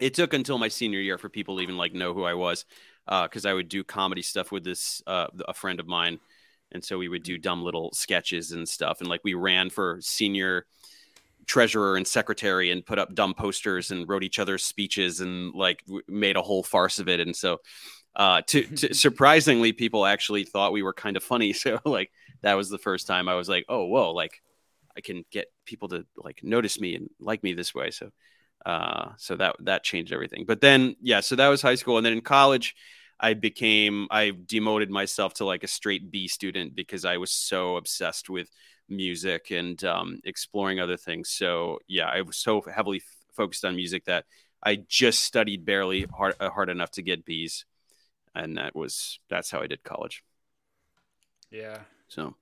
it 0.00 0.14
took 0.14 0.32
until 0.32 0.58
my 0.58 0.68
senior 0.68 1.00
year 1.00 1.18
for 1.18 1.28
people 1.28 1.56
to 1.56 1.62
even 1.62 1.76
like 1.76 1.92
know 1.92 2.14
who 2.14 2.22
I 2.22 2.34
was 2.34 2.64
because 3.04 3.44
uh, 3.44 3.48
I 3.48 3.52
would 3.52 3.68
do 3.68 3.82
comedy 3.82 4.22
stuff 4.22 4.52
with 4.52 4.62
this 4.62 5.02
uh, 5.08 5.26
a 5.48 5.52
friend 5.52 5.80
of 5.80 5.88
mine, 5.88 6.20
and 6.70 6.84
so 6.84 6.98
we 6.98 7.08
would 7.08 7.24
do 7.24 7.36
dumb 7.36 7.64
little 7.64 7.90
sketches 7.92 8.52
and 8.52 8.68
stuff, 8.68 9.00
and 9.00 9.10
like 9.10 9.22
we 9.24 9.34
ran 9.34 9.70
for 9.70 9.98
senior 10.00 10.66
treasurer 11.46 11.96
and 11.96 12.06
secretary 12.06 12.70
and 12.70 12.86
put 12.86 13.00
up 13.00 13.12
dumb 13.12 13.34
posters 13.34 13.90
and 13.90 14.08
wrote 14.08 14.22
each 14.22 14.38
other's 14.38 14.62
speeches 14.62 15.20
and 15.20 15.52
like 15.52 15.82
made 16.06 16.36
a 16.36 16.42
whole 16.42 16.62
farce 16.62 17.00
of 17.00 17.08
it, 17.08 17.18
and 17.18 17.34
so. 17.34 17.58
Uh, 18.16 18.42
to, 18.48 18.62
to 18.76 18.94
surprisingly, 18.94 19.72
people 19.72 20.06
actually 20.06 20.44
thought 20.44 20.72
we 20.72 20.82
were 20.82 20.92
kind 20.92 21.16
of 21.16 21.22
funny. 21.22 21.52
So 21.60 21.78
like 21.84 22.10
that 22.42 22.54
was 22.54 22.70
the 22.70 22.78
first 22.78 23.06
time 23.06 23.28
I 23.28 23.34
was 23.34 23.48
like, 23.48 23.64
oh, 23.68 23.84
whoa, 23.86 24.12
like 24.12 24.42
I 24.96 25.00
can 25.00 25.24
get 25.30 25.46
people 25.66 25.88
to 25.88 26.06
like 26.16 26.40
notice 26.42 26.80
me 26.80 26.94
and 26.96 27.10
like 27.20 27.42
me 27.42 27.52
this 27.54 27.74
way. 27.74 27.90
So 27.90 28.10
uh, 28.66 29.10
so 29.16 29.36
that 29.36 29.56
that 29.60 29.84
changed 29.84 30.12
everything. 30.12 30.44
But 30.46 30.60
then, 30.60 30.96
yeah, 31.00 31.20
so 31.20 31.36
that 31.36 31.48
was 31.48 31.62
high 31.62 31.76
school, 31.76 31.96
and 31.96 32.04
then 32.04 32.12
in 32.12 32.20
college, 32.20 32.74
I 33.18 33.34
became 33.34 34.06
I 34.10 34.32
demoted 34.46 34.90
myself 34.90 35.34
to 35.34 35.44
like 35.44 35.64
a 35.64 35.68
straight 35.68 36.10
B 36.10 36.28
student 36.28 36.74
because 36.74 37.04
I 37.04 37.16
was 37.18 37.30
so 37.30 37.76
obsessed 37.76 38.28
with 38.30 38.48
music 38.88 39.50
and 39.50 39.82
um, 39.84 40.20
exploring 40.24 40.80
other 40.80 40.96
things. 40.96 41.30
So 41.30 41.78
yeah, 41.88 42.06
I 42.08 42.22
was 42.22 42.36
so 42.36 42.60
heavily 42.62 42.98
f- 42.98 43.34
focused 43.34 43.64
on 43.64 43.76
music 43.76 44.04
that 44.06 44.24
I 44.62 44.76
just 44.88 45.22
studied 45.22 45.64
barely 45.64 46.02
hard 46.04 46.34
uh, 46.40 46.50
hard 46.50 46.68
enough 46.70 46.90
to 46.92 47.02
get 47.02 47.24
B's, 47.24 47.64
and 48.34 48.56
that 48.56 48.74
was 48.74 49.18
that's 49.28 49.50
how 49.50 49.60
I 49.60 49.66
did 49.66 49.82
college. 49.82 50.22
Yeah. 51.50 51.78
So. 52.08 52.34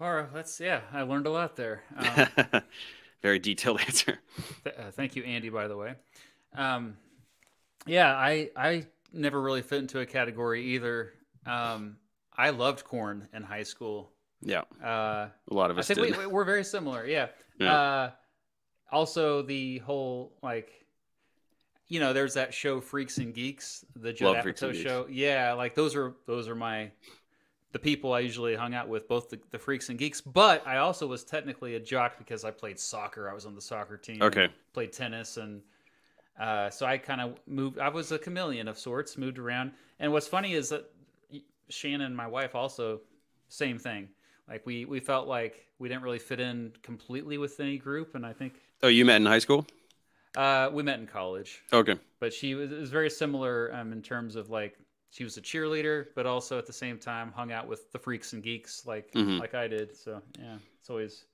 All 0.00 0.14
right, 0.14 0.28
let's 0.32 0.60
yeah, 0.60 0.82
I 0.92 1.02
learned 1.02 1.26
a 1.26 1.30
lot 1.30 1.56
there. 1.56 1.82
Um, 2.52 2.62
very 3.20 3.40
detailed 3.40 3.80
answer. 3.86 4.20
Th- 4.62 4.76
uh, 4.76 4.90
thank 4.92 5.16
you, 5.16 5.24
Andy. 5.24 5.48
By 5.48 5.66
the 5.66 5.76
way, 5.76 5.94
um, 6.54 6.96
yeah, 7.86 8.14
I 8.14 8.50
I 8.56 8.86
never 9.12 9.40
really 9.40 9.62
fit 9.62 9.80
into 9.80 10.00
a 10.00 10.06
category 10.06 10.64
either. 10.74 11.14
Um, 11.46 11.96
I 12.36 12.50
loved 12.50 12.84
Korn 12.84 13.28
in 13.34 13.42
high 13.42 13.64
school. 13.64 14.12
Yeah, 14.40 14.62
uh, 14.82 15.28
a 15.50 15.54
lot 15.54 15.72
of 15.72 15.78
us. 15.78 15.90
I 15.90 15.94
think 15.94 16.16
we, 16.16 16.26
we're 16.26 16.44
very 16.44 16.62
similar. 16.62 17.04
Yeah. 17.06 17.26
yeah. 17.58 17.74
Uh, 17.74 18.10
also, 18.92 19.42
the 19.42 19.78
whole 19.78 20.32
like, 20.42 20.70
you 21.88 22.00
know, 22.00 22.12
there's 22.12 22.34
that 22.34 22.52
show 22.52 22.80
Freaks 22.80 23.18
and 23.18 23.34
Geeks, 23.34 23.84
the 23.96 24.12
Judd 24.12 24.36
Apatow 24.36 24.74
show. 24.74 25.06
Yeah, 25.10 25.52
like 25.54 25.74
those 25.74 25.96
are 25.96 26.14
those 26.26 26.48
are 26.48 26.54
my 26.54 26.90
the 27.72 27.78
people 27.78 28.12
I 28.12 28.20
usually 28.20 28.54
hung 28.54 28.74
out 28.74 28.88
with, 28.88 29.06
both 29.08 29.28
the, 29.28 29.38
the, 29.50 29.58
freaks 29.58 29.90
and 29.90 29.98
geeks. 29.98 30.20
But 30.20 30.66
I 30.66 30.78
also 30.78 31.06
was 31.06 31.22
technically 31.22 31.74
a 31.74 31.80
jock 31.80 32.16
because 32.18 32.44
I 32.44 32.50
played 32.50 32.78
soccer. 32.78 33.28
I 33.28 33.34
was 33.34 33.44
on 33.44 33.54
the 33.54 33.60
soccer 33.60 33.98
team. 33.98 34.22
Okay. 34.22 34.48
Played 34.72 34.92
tennis, 34.92 35.36
and 35.36 35.60
uh, 36.40 36.70
so 36.70 36.86
I 36.86 36.98
kind 36.98 37.20
of 37.20 37.38
moved. 37.46 37.78
I 37.78 37.88
was 37.88 38.12
a 38.12 38.18
chameleon 38.18 38.68
of 38.68 38.78
sorts, 38.78 39.18
moved 39.18 39.38
around. 39.38 39.72
And 40.00 40.12
what's 40.12 40.28
funny 40.28 40.54
is 40.54 40.70
that 40.70 40.90
Shannon, 41.68 42.02
and 42.02 42.16
my 42.16 42.26
wife, 42.26 42.54
also 42.54 43.00
same 43.48 43.78
thing. 43.78 44.08
Like 44.48 44.64
we 44.64 44.84
we 44.84 45.00
felt 45.00 45.28
like 45.28 45.66
we 45.78 45.88
didn't 45.88 46.02
really 46.02 46.18
fit 46.18 46.40
in 46.40 46.72
completely 46.82 47.38
with 47.38 47.60
any 47.60 47.76
group, 47.76 48.14
and 48.14 48.24
I 48.24 48.32
think. 48.32 48.54
Oh, 48.82 48.88
you 48.88 49.04
met 49.04 49.16
in 49.16 49.26
high 49.26 49.40
school. 49.40 49.66
Uh, 50.36 50.70
we 50.72 50.82
met 50.82 50.98
in 50.98 51.06
college. 51.06 51.62
Okay. 51.72 51.96
But 52.20 52.32
she 52.32 52.54
was, 52.54 52.70
was 52.70 52.90
very 52.90 53.10
similar 53.10 53.74
um, 53.74 53.92
in 53.92 54.02
terms 54.02 54.36
of 54.36 54.50
like 54.50 54.78
she 55.10 55.24
was 55.24 55.36
a 55.36 55.42
cheerleader, 55.42 56.06
but 56.14 56.26
also 56.26 56.58
at 56.58 56.66
the 56.66 56.72
same 56.72 56.98
time 56.98 57.32
hung 57.32 57.52
out 57.52 57.66
with 57.66 57.90
the 57.92 57.98
freaks 57.98 58.32
and 58.32 58.42
geeks 58.42 58.86
like 58.86 59.12
mm-hmm. 59.12 59.38
like 59.38 59.54
I 59.54 59.66
did. 59.68 59.96
So 59.96 60.22
yeah, 60.38 60.56
it's 60.80 60.90
always 60.90 61.24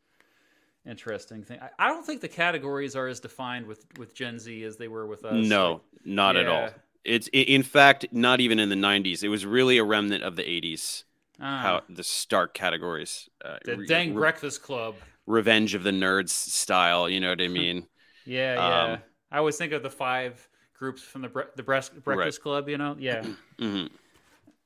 interesting 0.87 1.43
thing. 1.43 1.59
I, 1.61 1.71
I, 1.87 1.89
don't 1.89 2.05
think 2.05 2.21
the 2.21 2.29
categories 2.29 2.95
are 2.95 3.09
as 3.09 3.21
defined 3.21 3.67
with 3.67 3.87
with 3.99 4.15
Gen 4.15 4.39
Z 4.39 4.63
as 4.65 4.77
they 4.77 4.89
were 4.89 5.07
with 5.07 5.25
us. 5.25 5.47
No, 5.47 5.73
like, 5.73 6.07
not 6.07 6.35
yeah. 6.35 6.41
at 6.41 6.49
all. 6.49 6.71
It's 7.05 7.29
in 7.33 7.63
fact 7.63 8.07
not 8.13 8.41
even 8.41 8.59
in 8.59 8.69
the 8.69 8.77
'90s. 8.77 9.23
It 9.23 9.29
was 9.29 9.45
really 9.45 9.79
a 9.79 9.85
remnant 9.85 10.23
of 10.23 10.37
the 10.37 10.43
'80s. 10.43 11.05
Ah. 11.41 11.61
How 11.61 11.83
the 11.89 12.05
stark 12.05 12.55
categories. 12.55 13.29
Uh, 13.45 13.59
the 13.65 13.85
dang 13.87 14.15
re- 14.15 14.21
Breakfast 14.21 14.63
Club. 14.63 14.95
Revenge 15.27 15.75
of 15.75 15.83
the 15.83 15.91
Nerds 15.91 16.31
style. 16.31 17.09
You 17.09 17.21
know 17.21 17.31
what 17.31 17.43
I 17.43 17.49
mean? 17.63 17.87
Yeah, 18.25 18.55
yeah. 18.55 18.83
Um, 18.93 18.99
I 19.31 19.39
always 19.39 19.57
think 19.57 19.73
of 19.73 19.83
the 19.83 19.91
five 19.91 20.49
groups 20.79 21.03
from 21.03 21.23
the 21.23 21.29
bre- 21.29 21.43
the 21.57 21.63
Breakfast 21.63 22.03
right. 22.07 22.41
Club. 22.41 22.69
You 22.69 22.79
know, 22.79 22.97
yeah. 22.99 23.25
mm-hmm. 23.59 23.87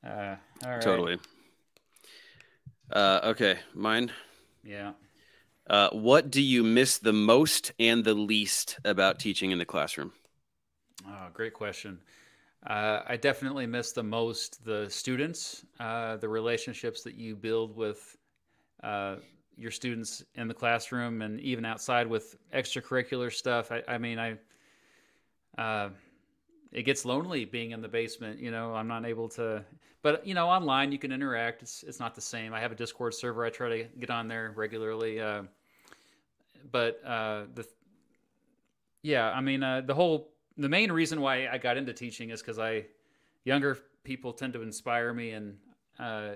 uh, 0.03 0.35
all 0.65 0.71
right. 0.71 0.81
Totally. 0.81 1.17
Uh, 2.91 3.19
okay, 3.23 3.59
mine. 3.73 4.11
Yeah. 4.63 4.93
Uh, 5.69 5.89
what 5.91 6.31
do 6.31 6.41
you 6.41 6.63
miss 6.63 6.97
the 6.97 7.13
most 7.13 7.71
and 7.79 8.03
the 8.03 8.15
least 8.15 8.79
about 8.83 9.19
teaching 9.19 9.51
in 9.51 9.59
the 9.59 9.65
classroom? 9.65 10.11
Oh, 11.07 11.27
great 11.31 11.53
question. 11.53 11.99
Uh, 12.65 13.01
I 13.07 13.15
definitely 13.17 13.67
miss 13.67 13.91
the 13.91 14.03
most 14.03 14.65
the 14.65 14.89
students, 14.89 15.63
uh, 15.79 16.17
the 16.17 16.27
relationships 16.27 17.03
that 17.03 17.15
you 17.15 17.35
build 17.35 17.75
with 17.75 18.17
uh, 18.83 19.17
your 19.59 19.71
students 19.71 20.23
in 20.35 20.47
the 20.47 20.53
classroom 20.53 21.21
and 21.21 21.39
even 21.41 21.65
outside 21.65 22.07
with 22.07 22.37
extracurricular 22.53 23.31
stuff. 23.31 23.71
I, 23.71 23.83
I 23.87 23.97
mean, 23.97 24.17
I 24.17 24.37
uh, 25.57 25.89
it 26.71 26.83
gets 26.83 27.03
lonely 27.03 27.45
being 27.45 27.71
in 27.71 27.81
the 27.81 27.87
basement. 27.87 28.39
You 28.39 28.51
know, 28.51 28.73
I'm 28.73 28.87
not 28.87 29.05
able 29.05 29.27
to, 29.29 29.63
but 30.01 30.25
you 30.25 30.33
know, 30.33 30.47
online 30.47 30.91
you 30.91 30.99
can 30.99 31.11
interact. 31.11 31.61
It's 31.61 31.83
it's 31.83 31.99
not 31.99 32.15
the 32.15 32.21
same. 32.21 32.53
I 32.53 32.59
have 32.59 32.71
a 32.71 32.75
Discord 32.75 33.13
server. 33.13 33.43
I 33.45 33.49
try 33.49 33.69
to 33.69 33.83
get 33.99 34.09
on 34.09 34.27
there 34.27 34.53
regularly. 34.55 35.19
Uh, 35.19 35.43
but 36.71 37.03
uh, 37.05 37.43
the 37.55 37.67
yeah, 39.01 39.31
I 39.31 39.41
mean, 39.41 39.63
uh, 39.63 39.81
the 39.81 39.93
whole 39.93 40.31
the 40.57 40.69
main 40.69 40.91
reason 40.91 41.21
why 41.21 41.47
I 41.47 41.57
got 41.57 41.77
into 41.77 41.93
teaching 41.93 42.29
is 42.29 42.41
because 42.41 42.59
I 42.59 42.85
younger 43.43 43.77
people 44.03 44.33
tend 44.33 44.53
to 44.53 44.61
inspire 44.61 45.13
me, 45.13 45.31
and 45.31 45.57
uh, 45.99 46.31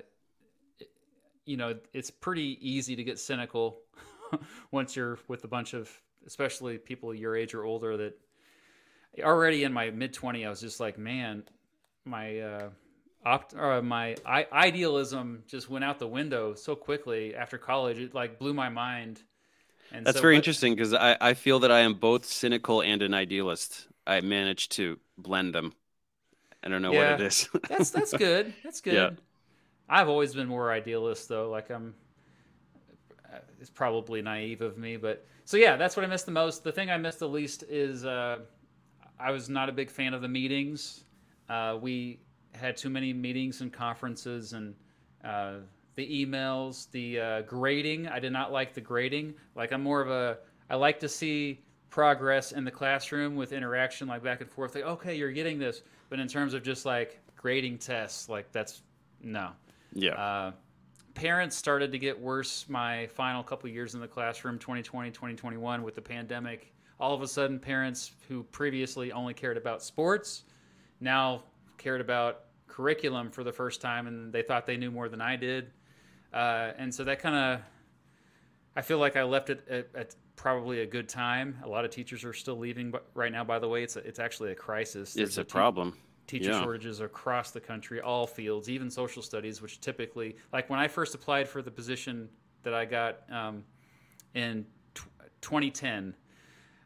you 1.46 1.58
know, 1.58 1.76
it's 1.94 2.10
pretty 2.12 2.58
easy 2.62 2.96
to 2.96 3.04
get 3.04 3.20
cynical 3.20 3.80
once 4.72 4.96
you're 4.96 5.20
with 5.28 5.44
a 5.44 5.48
bunch 5.48 5.74
of 5.74 5.89
especially 6.26 6.78
people 6.78 7.14
your 7.14 7.36
age 7.36 7.54
or 7.54 7.64
older 7.64 7.98
that 7.98 8.18
already 9.22 9.64
in 9.64 9.74
my 9.74 9.89
mid 9.91 10.14
20 10.14 10.46
I 10.46 10.50
was 10.50 10.62
just 10.62 10.80
like, 10.80 10.98
man, 10.98 11.44
my 12.06 12.39
uh, 12.39 12.70
opt 13.26 13.56
uh, 13.56 13.82
my 13.82 14.16
I- 14.26 14.48
idealism 14.52 15.44
just 15.48 15.70
went 15.70 15.86
out 15.86 16.00
the 16.00 16.08
window 16.08 16.54
so 16.54 16.76
quickly 16.76 17.36
after 17.36 17.58
college. 17.58 17.98
It 17.98 18.14
like 18.14 18.39
blew 18.39 18.54
my 18.54 18.70
mind. 18.70 19.22
And 19.91 20.06
That's 20.06 20.18
so, 20.18 20.22
very 20.22 20.36
interesting 20.36 20.74
because 20.74 20.94
I, 20.94 21.18
I 21.22 21.34
feel 21.36 21.60
that 21.60 21.72
I 21.72 21.82
am 21.82 21.94
both 21.94 22.26
cynical 22.26 22.82
and 22.82 23.02
an 23.04 23.14
idealist. 23.14 23.88
I 24.08 24.22
managed 24.22 24.72
to 24.74 25.00
blend 25.18 25.54
them. 25.54 25.74
I 26.64 26.70
don't 26.70 26.82
know 26.82 26.94
yeah, 26.94 27.12
what 27.12 27.22
it 27.22 27.28
is. 27.28 27.50
that's 27.70 27.91
that's 27.91 28.14
good. 28.14 28.54
That's 28.64 28.82
good. 28.82 28.94
Yeah. 28.94 29.10
I've 29.94 30.10
always 30.10 30.34
been 30.34 30.48
more 30.48 30.72
idealist 30.72 31.30
though. 31.30 31.52
Like 31.52 31.70
I'm 31.70 31.94
uh, 33.32 33.38
it's 33.62 33.70
probably 33.70 34.24
naive 34.24 34.62
of 34.62 34.76
me, 34.76 34.98
but 34.98 35.28
so 35.46 35.56
yeah, 35.56 35.76
that's 35.78 35.96
what 35.96 36.04
I 36.04 36.08
miss 36.08 36.24
the 36.24 36.32
most. 36.32 36.64
The 36.64 36.72
thing 36.72 36.89
I 36.89 36.98
miss 36.98 37.18
the 37.18 37.30
least 37.30 37.64
is 37.70 38.04
uh, 38.04 38.39
I 39.20 39.30
was 39.30 39.50
not 39.50 39.70
a 39.70 39.72
big 39.72 39.91
fan 39.91 40.16
of 40.16 40.24
the 40.24 40.28
meetings. 40.28 41.04
Uh, 41.48 41.78
we 41.80 42.20
had 42.54 42.76
too 42.76 42.89
many 42.89 43.14
meetings 43.14 43.62
and 43.62 43.72
conferences 43.72 44.54
and 44.54 44.74
uh, 45.24 45.58
the 45.94 46.26
emails, 46.26 46.89
the 46.89 47.20
uh, 47.20 47.41
grading. 47.41 48.08
I 48.08 48.20
did 48.20 48.34
not 48.34 48.52
like 48.52 48.74
the 48.74 48.82
grading. 48.82 49.36
Like 49.56 49.72
I'm 49.72 49.84
more 49.84 50.02
of 50.02 50.10
a 50.10 50.39
I 50.72 50.76
like 50.76 51.00
to 51.02 51.08
see 51.08 51.62
progress 51.91 52.52
in 52.52 52.66
the 52.66 52.72
classroom 52.72 53.36
with 53.36 53.54
interaction, 53.54 54.08
like 54.08 54.24
back 54.24 54.41
and 54.41 54.50
forth. 54.50 54.74
Like 54.74 54.86
okay, 54.86 55.14
you're 55.16 55.32
getting 55.32 55.60
this, 55.60 55.84
but 56.10 56.18
in 56.18 56.28
terms 56.28 56.56
of 56.56 56.64
just 56.64 56.84
like 56.84 57.20
grading 57.36 57.78
tests, 57.78 58.28
like 58.28 58.52
that's 58.52 58.82
no. 59.22 59.52
Yeah. 59.94 60.14
Uh, 60.14 60.52
parents 61.14 61.56
started 61.56 61.91
to 61.91 62.00
get 62.00 62.20
worse 62.20 62.66
my 62.68 63.08
final 63.08 63.44
couple 63.44 63.70
years 63.70 63.94
in 63.94 64.02
the 64.02 64.08
classroom 64.08 64.58
2020 64.58 65.12
2021 65.12 65.84
with 65.84 65.94
the 65.94 66.02
pandemic 66.02 66.74
all 67.00 67.14
of 67.14 67.22
a 67.22 67.28
sudden 67.28 67.60
parents 67.60 68.14
who 68.28 68.41
previously 68.46 69.12
only 69.12 69.34
cared 69.34 69.56
about 69.56 69.84
sports 69.84 70.46
now 71.00 71.44
cared 71.78 72.02
about 72.02 72.46
curriculum 72.74 73.30
for 73.30 73.44
the 73.44 73.52
first 73.52 73.82
time 73.82 74.08
and 74.08 74.34
they 74.34 74.41
thought 74.41 74.66
they 74.66 74.78
knew 74.78 74.89
more 74.89 75.08
than 75.08 75.22
I 75.22 75.36
did. 75.36 75.72
Uh, 76.34 76.72
and 76.78 76.94
so 76.94 77.04
that 77.04 77.20
kind 77.20 77.36
of, 77.36 77.62
I 78.76 78.82
feel 78.82 78.98
like 78.98 79.16
I 79.16 79.24
left 79.24 79.52
it 79.52 79.68
at, 79.70 79.88
at, 79.94 80.16
probably 80.36 80.82
a 80.82 80.86
good 80.86 81.08
time. 81.08 81.60
A 81.64 81.68
lot 81.68 81.86
of 81.86 81.91
teachers 81.91 82.24
are 82.24 82.34
still 82.34 82.58
leaving 82.58 82.89
but 82.89 83.06
right 83.14 83.32
now, 83.32 83.44
by 83.44 83.60
the 83.60 83.68
way. 83.68 83.84
It's, 83.84 83.96
a, 83.96 84.00
it's 84.00 84.18
actually 84.18 84.52
a 84.52 84.56
crisis. 84.56 85.14
There's 85.14 85.30
it's 85.30 85.38
a, 85.38 85.41
a 85.41 85.44
te- 85.44 85.52
problem. 85.52 85.96
Teacher 86.26 86.51
yeah. 86.51 86.61
shortages 86.61 87.01
across 87.01 87.51
the 87.51 87.59
country, 87.59 87.99
all 87.99 88.26
fields, 88.26 88.69
even 88.69 88.89
social 88.89 89.21
studies, 89.21 89.61
which 89.61 89.82
typically, 89.82 90.38
like 90.53 90.69
when 90.69 90.80
I 90.80 90.88
first 90.88 91.13
applied 91.15 91.49
for 91.49 91.61
the 91.61 91.71
position 91.71 92.30
that 92.63 92.74
I 92.74 92.86
got 92.86 93.24
um, 93.30 93.63
in 94.34 94.65
t- 94.93 95.03
2010, 95.41 96.15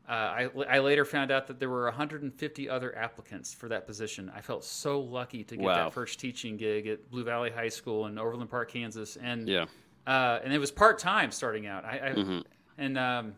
uh, 0.10 0.12
I, 0.12 0.50
I 0.70 0.80
later 0.80 1.04
found 1.04 1.32
out 1.32 1.48
that 1.48 1.60
there 1.60 1.70
were 1.70 1.84
150 1.84 2.70
other 2.70 2.98
applicants 2.98 3.54
for 3.54 3.68
that 3.70 3.86
position. 3.86 4.32
I 4.34 4.40
felt 4.40 4.64
so 4.64 5.02
lucky 5.02 5.44
to 5.44 5.58
get 5.58 5.66
wow. 5.66 5.76
that 5.76 5.94
first 5.94 6.20
teaching 6.20 6.56
gig 6.56 6.88
at 6.88 7.12
Blue 7.12 7.26
Valley 7.26 7.52
High 7.52 7.68
School 7.70 8.06
in 8.08 8.18
Overland 8.18 8.50
Park, 8.50 8.72
Kansas, 8.72 9.18
and 9.18 9.48
yeah, 9.48 9.66
uh, 10.08 10.40
and 10.44 10.54
it 10.54 10.60
was 10.60 10.72
part 10.72 10.98
time 10.98 11.30
starting 11.30 11.68
out. 11.68 11.84
I, 11.84 11.90
I 11.90 12.10
mm-hmm. 12.14 12.40
and 12.78 12.98
um, 12.98 13.36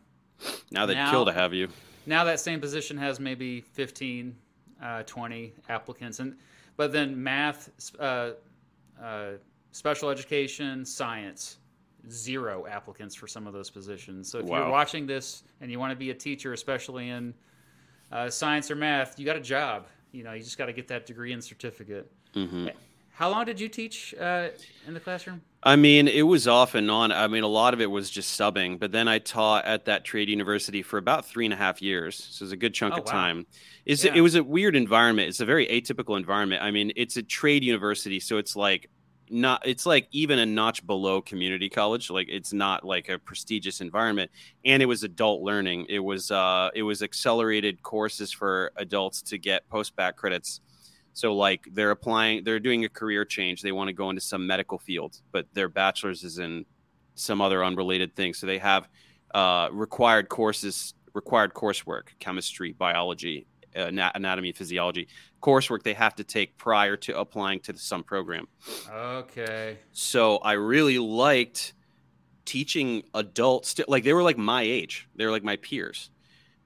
now 0.72 0.86
they'd 0.86 1.10
kill 1.10 1.26
to 1.26 1.34
have 1.34 1.54
you. 1.54 1.70
Now 2.06 2.24
that 2.26 2.40
same 2.40 2.62
position 2.62 2.98
has 2.98 3.20
maybe 3.20 3.62
15, 3.62 4.36
uh, 4.82 5.04
20 5.04 5.54
applicants, 5.70 6.20
and 6.20 6.36
but 6.78 6.92
then 6.92 7.22
math, 7.22 7.70
uh, 8.00 8.32
uh, 9.02 9.32
special 9.72 10.10
education, 10.10 10.86
science 10.86 11.58
zero 12.10 12.66
applicants 12.68 13.16
for 13.16 13.28
some 13.28 13.48
of 13.48 13.54
those 13.54 13.70
positions. 13.70 14.32
So 14.32 14.40
if 14.40 14.46
wow. 14.46 14.60
you're 14.60 14.70
watching 14.70 15.06
this 15.06 15.44
and 15.62 15.72
you 15.72 15.80
want 15.80 15.92
to 15.92 15.96
be 15.96 16.12
a 16.12 16.14
teacher, 16.14 16.54
especially 16.54 17.10
in 17.10 17.34
uh, 18.12 18.30
science 18.30 18.72
or 18.72 18.76
math, 18.76 19.20
you 19.20 19.26
got 19.26 19.36
a 19.36 19.42
job. 19.42 19.88
You 20.12 20.24
know, 20.24 20.34
you 20.34 20.42
just 20.42 20.58
got 20.58 20.68
to 20.68 20.74
get 20.74 20.88
that 20.88 21.06
degree 21.06 21.34
and 21.34 21.44
certificate. 21.44 22.12
Mm-hmm. 22.36 22.68
How 23.12 23.30
long 23.30 23.46
did 23.46 23.60
you 23.60 23.68
teach 23.68 24.16
uh, 24.16 24.50
in 24.88 24.94
the 24.94 25.00
classroom? 25.00 25.42
I 25.62 25.76
mean, 25.76 26.08
it 26.08 26.22
was 26.22 26.48
off 26.48 26.74
and 26.74 26.90
on. 26.90 27.12
I 27.12 27.28
mean, 27.28 27.44
a 27.44 27.48
lot 27.48 27.74
of 27.74 27.82
it 27.82 27.92
was 27.92 28.10
just 28.10 28.40
subbing, 28.40 28.80
but 28.80 28.94
then 28.94 29.10
I 29.10 29.20
taught 29.20 29.66
at 29.66 29.86
that 29.86 30.06
trade 30.06 30.30
university 30.30 30.82
for 30.82 30.98
about 30.98 31.26
three 31.26 31.46
and 31.46 31.54
a 31.54 31.58
half 31.58 31.82
years. 31.82 32.16
So 32.16 32.44
it 32.44 32.46
was 32.46 32.52
a 32.54 32.58
good 32.58 32.74
chunk 32.74 32.94
oh, 32.94 33.00
of 33.00 33.06
wow. 33.06 33.12
time. 33.12 33.48
It's, 33.86 34.06
yeah. 34.06 34.14
It 34.16 34.22
was 34.22 34.36
a 34.36 34.44
weird 34.44 34.76
environment. 34.78 35.28
It's 35.28 35.42
a 35.42 35.46
very 35.46 35.68
atypical 35.68 36.18
environment. 36.18 36.64
I 36.64 36.72
mean, 36.72 36.94
it's 36.96 37.18
a 37.18 37.24
trade 37.24 37.64
university, 37.64 38.22
so 38.22 38.38
it's 38.38 38.56
like 38.56 38.90
not 39.30 39.62
it's 39.66 39.86
like 39.86 40.08
even 40.12 40.40
a 40.40 40.46
notch 40.46 40.86
below 40.88 41.22
community 41.22 41.70
college 41.70 42.10
like 42.10 42.28
it's 42.30 42.52
not 42.52 42.84
like 42.84 43.10
a 43.10 43.20
prestigious 43.20 43.80
environment 43.82 44.32
and 44.66 44.82
it 44.82 44.88
was 44.88 45.04
adult 45.04 45.42
learning 45.42 45.86
it 45.88 46.00
was 46.00 46.32
uh 46.32 46.70
it 46.74 46.84
was 46.84 47.04
accelerated 47.04 47.82
courses 47.84 48.32
for 48.32 48.72
adults 48.78 49.22
to 49.22 49.38
get 49.38 49.68
post 49.70 49.96
back 49.96 50.16
credits 50.16 50.62
so 51.14 51.34
like 51.34 51.68
they're 51.74 51.92
applying 51.92 52.44
they're 52.44 52.60
doing 52.60 52.86
a 52.86 52.90
career 52.90 53.26
change 53.26 53.62
they 53.62 53.72
want 53.72 53.88
to 53.88 53.94
go 53.94 54.10
into 54.10 54.22
some 54.22 54.46
medical 54.46 54.78
field 54.78 55.22
but 55.32 55.46
their 55.54 55.70
bachelor's 55.70 56.24
is 56.24 56.40
in 56.40 56.66
some 57.16 57.42
other 57.42 57.64
unrelated 57.64 58.16
thing 58.16 58.34
so 58.34 58.46
they 58.46 58.58
have 58.58 58.88
uh 59.36 59.70
required 59.72 60.30
courses 60.30 60.94
required 61.14 61.54
coursework 61.54 62.08
chemistry 62.20 62.74
biology 62.74 63.46
anatomy 63.76 64.52
physiology 64.52 65.08
coursework 65.42 65.84
they 65.84 65.94
have 65.94 66.16
to 66.16 66.24
take 66.24 66.58
prior 66.58 66.98
to 66.98 67.18
applying 67.18 67.60
to 67.62 67.76
some 67.78 68.04
program. 68.04 68.48
Okay. 68.92 69.78
So 69.92 70.38
I 70.38 70.54
really 70.54 71.00
liked 71.00 71.74
teaching 72.46 73.04
adults 73.14 73.80
like 73.88 74.04
they 74.04 74.14
were 74.14 74.24
like 74.24 74.38
my 74.38 74.64
age. 74.64 75.08
They 75.16 75.26
were 75.26 75.32
like 75.32 75.44
my 75.44 75.56
peers 75.58 76.10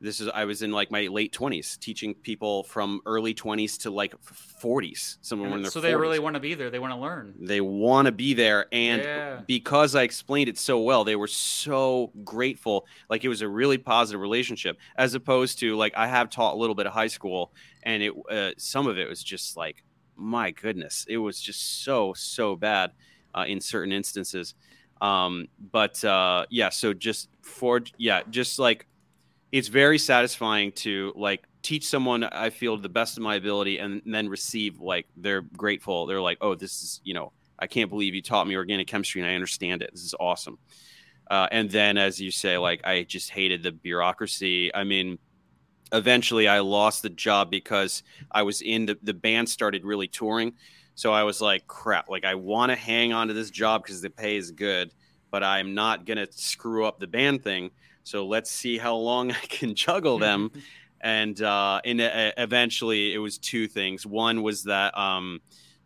this 0.03 0.19
is 0.19 0.27
I 0.27 0.43
was 0.43 0.61
in 0.61 0.71
like 0.71 0.91
my 0.91 1.07
late 1.07 1.31
twenties, 1.31 1.77
teaching 1.77 2.13
people 2.13 2.63
from 2.63 2.99
early 3.05 3.33
twenties 3.33 3.77
to 3.79 3.89
like 3.89 4.13
forties. 4.21 5.17
Someone 5.21 5.53
in 5.53 5.61
their 5.61 5.71
so 5.71 5.79
40s. 5.79 5.83
they 5.83 5.95
really 5.95 6.19
want 6.19 6.33
to 6.33 6.41
be 6.41 6.55
there. 6.55 6.69
They 6.69 6.79
want 6.79 6.91
to 6.91 6.99
learn. 6.99 7.33
They 7.39 7.61
want 7.61 8.07
to 8.07 8.11
be 8.11 8.33
there, 8.33 8.67
and 8.73 9.01
yeah. 9.01 9.39
because 9.47 9.95
I 9.95 10.03
explained 10.03 10.49
it 10.49 10.57
so 10.57 10.81
well, 10.81 11.05
they 11.05 11.15
were 11.15 11.27
so 11.27 12.11
grateful. 12.25 12.85
Like 13.09 13.23
it 13.23 13.29
was 13.29 13.41
a 13.41 13.47
really 13.47 13.77
positive 13.77 14.19
relationship, 14.19 14.77
as 14.97 15.13
opposed 15.13 15.59
to 15.59 15.77
like 15.77 15.93
I 15.95 16.07
have 16.07 16.29
taught 16.29 16.53
a 16.53 16.57
little 16.57 16.75
bit 16.75 16.85
of 16.85 16.91
high 16.91 17.07
school, 17.07 17.53
and 17.83 18.03
it 18.03 18.13
uh, 18.29 18.51
some 18.57 18.87
of 18.87 18.97
it 18.97 19.07
was 19.07 19.23
just 19.23 19.55
like 19.55 19.85
my 20.17 20.51
goodness, 20.51 21.05
it 21.07 21.17
was 21.17 21.39
just 21.39 21.83
so 21.85 22.13
so 22.13 22.57
bad 22.57 22.91
uh, 23.33 23.45
in 23.47 23.61
certain 23.61 23.93
instances. 23.93 24.53
Um, 25.01 25.47
but 25.71 26.03
uh, 26.03 26.45
yeah, 26.49 26.69
so 26.69 26.93
just 26.93 27.29
for 27.41 27.81
yeah, 27.97 28.21
just 28.29 28.59
like 28.59 28.85
it's 29.53 29.67
very 29.67 29.99
satisfying 29.99 30.71
to 30.71 31.13
like 31.15 31.47
teach 31.61 31.87
someone 31.87 32.23
I 32.23 32.49
feel 32.49 32.75
the 32.75 32.89
best 32.89 33.17
of 33.17 33.23
my 33.23 33.35
ability 33.35 33.77
and 33.77 34.01
then 34.03 34.27
receive 34.27 34.79
like 34.79 35.05
they're 35.15 35.43
grateful. 35.43 36.07
They're 36.07 36.19
like, 36.19 36.39
oh, 36.41 36.55
this 36.55 36.81
is 36.81 37.01
you 37.03 37.13
know 37.13 37.31
I 37.59 37.67
can't 37.67 37.89
believe 37.89 38.15
you 38.15 38.21
taught 38.23 38.47
me 38.47 38.55
organic 38.57 38.87
chemistry 38.87 39.21
and 39.21 39.29
I 39.29 39.35
understand 39.35 39.83
it. 39.83 39.91
This 39.93 40.03
is 40.03 40.15
awesome. 40.19 40.57
Uh, 41.29 41.47
and 41.51 41.69
then 41.69 41.99
as 41.99 42.19
you 42.19 42.31
say, 42.31 42.57
like 42.57 42.81
I 42.83 43.03
just 43.03 43.29
hated 43.29 43.61
the 43.61 43.71
bureaucracy. 43.71 44.73
I 44.73 44.83
mean, 44.83 45.19
eventually 45.93 46.47
I 46.47 46.59
lost 46.59 47.03
the 47.03 47.11
job 47.11 47.51
because 47.51 48.01
I 48.31 48.41
was 48.41 48.61
in 48.61 48.87
the 48.87 48.97
the 49.03 49.13
band 49.13 49.47
started 49.47 49.85
really 49.85 50.07
touring. 50.07 50.53
So 50.95 51.13
I 51.13 51.23
was 51.23 51.41
like, 51.41 51.67
crap, 51.67 52.09
like 52.09 52.25
I 52.25 52.33
want 52.33 52.71
to 52.71 52.75
hang 52.75 53.13
on 53.13 53.27
to 53.27 53.35
this 53.35 53.51
job 53.51 53.83
because 53.83 54.01
the 54.01 54.09
pay 54.09 54.35
is 54.35 54.49
good, 54.49 54.91
but 55.29 55.43
I'm 55.43 55.75
not 55.75 56.05
gonna 56.05 56.27
screw 56.31 56.85
up 56.85 56.99
the 56.99 57.07
band 57.07 57.43
thing. 57.43 57.69
So 58.03 58.25
let's 58.25 58.49
see 58.49 58.77
how 58.77 58.95
long 58.95 59.31
I 59.43 59.45
can 59.47 59.75
juggle 59.75 60.19
them. 60.19 60.51
and 61.03 61.39
uh, 61.41 61.81
and 61.83 62.01
uh, 62.01 62.31
eventually, 62.37 63.13
it 63.13 63.17
was 63.17 63.37
two 63.37 63.67
things. 63.67 64.05
One 64.05 64.41
was 64.41 64.63
that 64.63 64.97
um, 64.97 65.41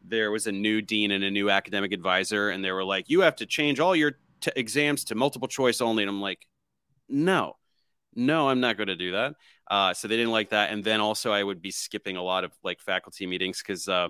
there 0.06 0.32
was 0.32 0.48
a 0.48 0.52
new 0.52 0.82
dean 0.82 1.12
and 1.12 1.24
a 1.24 1.32
new 1.32 1.50
academic 1.50 1.92
advisor, 1.92 2.52
and 2.52 2.64
they 2.64 2.72
were 2.72 2.84
like, 2.84 3.06
"You 3.10 3.22
have 3.22 3.36
to 3.38 3.46
change 3.46 3.80
all 3.80 3.96
your 3.96 4.20
t- 4.42 4.52
exams 4.56 5.04
to 5.06 5.16
multiple 5.16 5.48
choice 5.48 5.82
only." 5.82 6.04
And 6.04 6.10
I'm 6.10 6.22
like, 6.22 6.46
"No, 7.10 7.58
no, 8.16 8.48
I'm 8.50 8.60
not 8.60 8.78
going 8.78 8.88
to 8.88 8.96
do 8.96 9.14
that." 9.14 9.34
Uh, 9.70 9.94
so 9.94 10.08
they 10.08 10.16
didn't 10.16 10.32
like 10.32 10.50
that. 10.52 10.72
And 10.72 10.84
then 10.84 11.02
also, 11.02 11.32
I 11.32 11.44
would 11.44 11.62
be 11.62 11.72
skipping 11.72 12.16
a 12.16 12.24
lot 12.24 12.44
of 12.44 12.52
like 12.64 12.80
faculty 12.80 13.26
meetings 13.26 13.62
because 13.62 13.88
uh, 13.88 14.10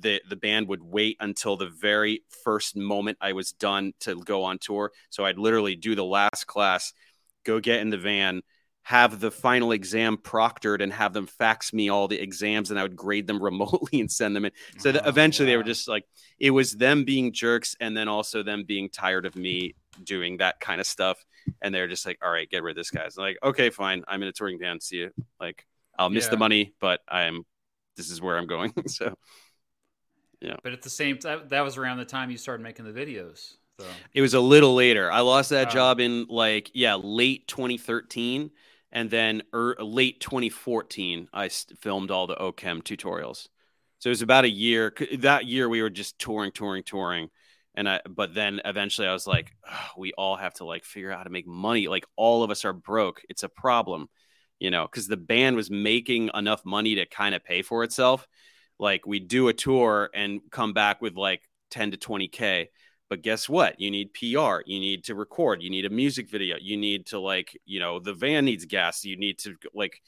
the 0.00 0.22
the 0.28 0.36
band 0.36 0.68
would 0.68 0.82
wait 0.82 1.16
until 1.20 1.56
the 1.56 1.68
very 1.68 2.22
first 2.44 2.76
moment 2.76 3.18
I 3.20 3.32
was 3.32 3.52
done 3.52 3.92
to 4.00 4.16
go 4.16 4.44
on 4.44 4.58
tour. 4.58 4.92
So 5.10 5.24
I'd 5.24 5.38
literally 5.38 5.76
do 5.76 5.94
the 5.94 6.04
last 6.04 6.46
class 6.46 6.92
go 7.46 7.60
get 7.60 7.80
in 7.80 7.90
the 7.90 7.98
van, 7.98 8.42
have 8.82 9.20
the 9.20 9.30
final 9.30 9.72
exam 9.72 10.16
proctored, 10.16 10.82
and 10.82 10.92
have 10.92 11.12
them 11.12 11.26
fax 11.26 11.72
me 11.72 11.88
all 11.88 12.08
the 12.08 12.20
exams, 12.20 12.70
and 12.70 12.78
I 12.78 12.82
would 12.82 12.96
grade 12.96 13.26
them 13.26 13.42
remotely 13.42 14.00
and 14.00 14.10
send 14.10 14.36
them 14.36 14.44
in. 14.44 14.52
So 14.78 14.90
oh, 14.90 15.08
eventually, 15.08 15.48
yeah. 15.48 15.54
they 15.54 15.56
were 15.56 15.62
just 15.62 15.88
like, 15.88 16.04
it 16.38 16.50
was 16.50 16.72
them 16.72 17.04
being 17.04 17.32
jerks, 17.32 17.76
and 17.80 17.96
then 17.96 18.08
also 18.08 18.42
them 18.42 18.64
being 18.64 18.90
tired 18.90 19.26
of 19.26 19.36
me 19.36 19.74
doing 20.02 20.38
that 20.38 20.60
kind 20.60 20.80
of 20.80 20.86
stuff. 20.86 21.24
And 21.62 21.74
they're 21.74 21.88
just 21.88 22.04
like, 22.04 22.18
all 22.22 22.30
right, 22.30 22.50
get 22.50 22.62
rid 22.62 22.72
of 22.72 22.76
this 22.76 22.90
guy. 22.90 23.08
So 23.08 23.22
like, 23.22 23.38
okay, 23.42 23.70
fine. 23.70 24.04
I'm 24.08 24.20
in 24.22 24.28
a 24.28 24.32
touring 24.32 24.58
band. 24.58 24.82
See 24.82 24.96
you. 24.96 25.10
Like, 25.40 25.64
I'll 25.98 26.10
miss 26.10 26.24
yeah. 26.24 26.30
the 26.30 26.36
money, 26.38 26.74
but 26.80 27.00
I'm, 27.08 27.44
this 27.96 28.10
is 28.10 28.20
where 28.20 28.36
I'm 28.36 28.46
going. 28.46 28.72
so, 28.88 29.14
yeah. 30.40 30.56
But 30.62 30.72
at 30.72 30.82
the 30.82 30.90
same 30.90 31.18
time, 31.18 31.42
that 31.48 31.62
was 31.62 31.76
around 31.76 31.98
the 31.98 32.04
time 32.04 32.30
you 32.30 32.36
started 32.36 32.62
making 32.62 32.84
the 32.84 32.98
videos. 32.98 33.54
So. 33.78 33.86
It 34.14 34.22
was 34.22 34.34
a 34.34 34.40
little 34.40 34.74
later. 34.74 35.10
I 35.10 35.20
lost 35.20 35.50
that 35.50 35.68
uh, 35.68 35.70
job 35.70 36.00
in 36.00 36.26
like 36.28 36.70
yeah, 36.74 36.94
late 36.94 37.46
2013 37.46 38.50
and 38.92 39.10
then 39.10 39.42
er, 39.54 39.76
late 39.78 40.20
2014 40.20 41.28
I 41.32 41.48
filmed 41.48 42.10
all 42.10 42.26
the 42.26 42.36
OChem 42.36 42.82
tutorials. 42.82 43.48
So 43.98 44.08
it 44.08 44.10
was 44.10 44.22
about 44.22 44.44
a 44.44 44.50
year. 44.50 44.94
That 45.18 45.46
year 45.46 45.68
we 45.68 45.82
were 45.82 45.90
just 45.90 46.18
touring, 46.18 46.52
touring, 46.52 46.84
touring. 46.84 47.28
And 47.74 47.88
I, 47.88 48.00
but 48.08 48.34
then 48.34 48.60
eventually 48.64 49.06
I 49.06 49.12
was 49.12 49.26
like, 49.26 49.52
oh, 49.70 49.88
we 49.98 50.14
all 50.14 50.36
have 50.36 50.54
to 50.54 50.64
like 50.64 50.84
figure 50.84 51.12
out 51.12 51.18
how 51.18 51.24
to 51.24 51.30
make 51.30 51.46
money. 51.46 51.88
Like 51.88 52.06
all 52.16 52.42
of 52.42 52.50
us 52.50 52.64
are 52.64 52.72
broke. 52.72 53.20
It's 53.28 53.42
a 53.42 53.48
problem, 53.50 54.08
you 54.58 54.70
know, 54.70 54.86
because 54.86 55.06
the 55.06 55.18
band 55.18 55.56
was 55.56 55.70
making 55.70 56.30
enough 56.34 56.64
money 56.64 56.94
to 56.94 57.06
kind 57.06 57.34
of 57.34 57.44
pay 57.44 57.60
for 57.60 57.84
itself. 57.84 58.26
Like 58.78 59.06
we 59.06 59.20
do 59.20 59.48
a 59.48 59.52
tour 59.52 60.08
and 60.14 60.40
come 60.50 60.72
back 60.72 61.02
with 61.02 61.16
like 61.16 61.42
10 61.70 61.90
to 61.90 61.96
20K 61.98 62.68
but 63.08 63.22
guess 63.22 63.48
what? 63.48 63.80
You 63.80 63.90
need 63.90 64.12
PR. 64.14 64.62
You 64.66 64.80
need 64.80 65.04
to 65.04 65.14
record. 65.14 65.62
You 65.62 65.70
need 65.70 65.84
a 65.84 65.90
music 65.90 66.28
video. 66.28 66.56
You 66.60 66.76
need 66.76 67.06
to 67.06 67.20
like, 67.20 67.56
you 67.64 67.80
know, 67.80 68.00
the 68.00 68.14
van 68.14 68.44
needs 68.44 68.64
gas. 68.64 69.04
You 69.04 69.16
need 69.16 69.38
to 69.40 69.56
like, 69.74 70.00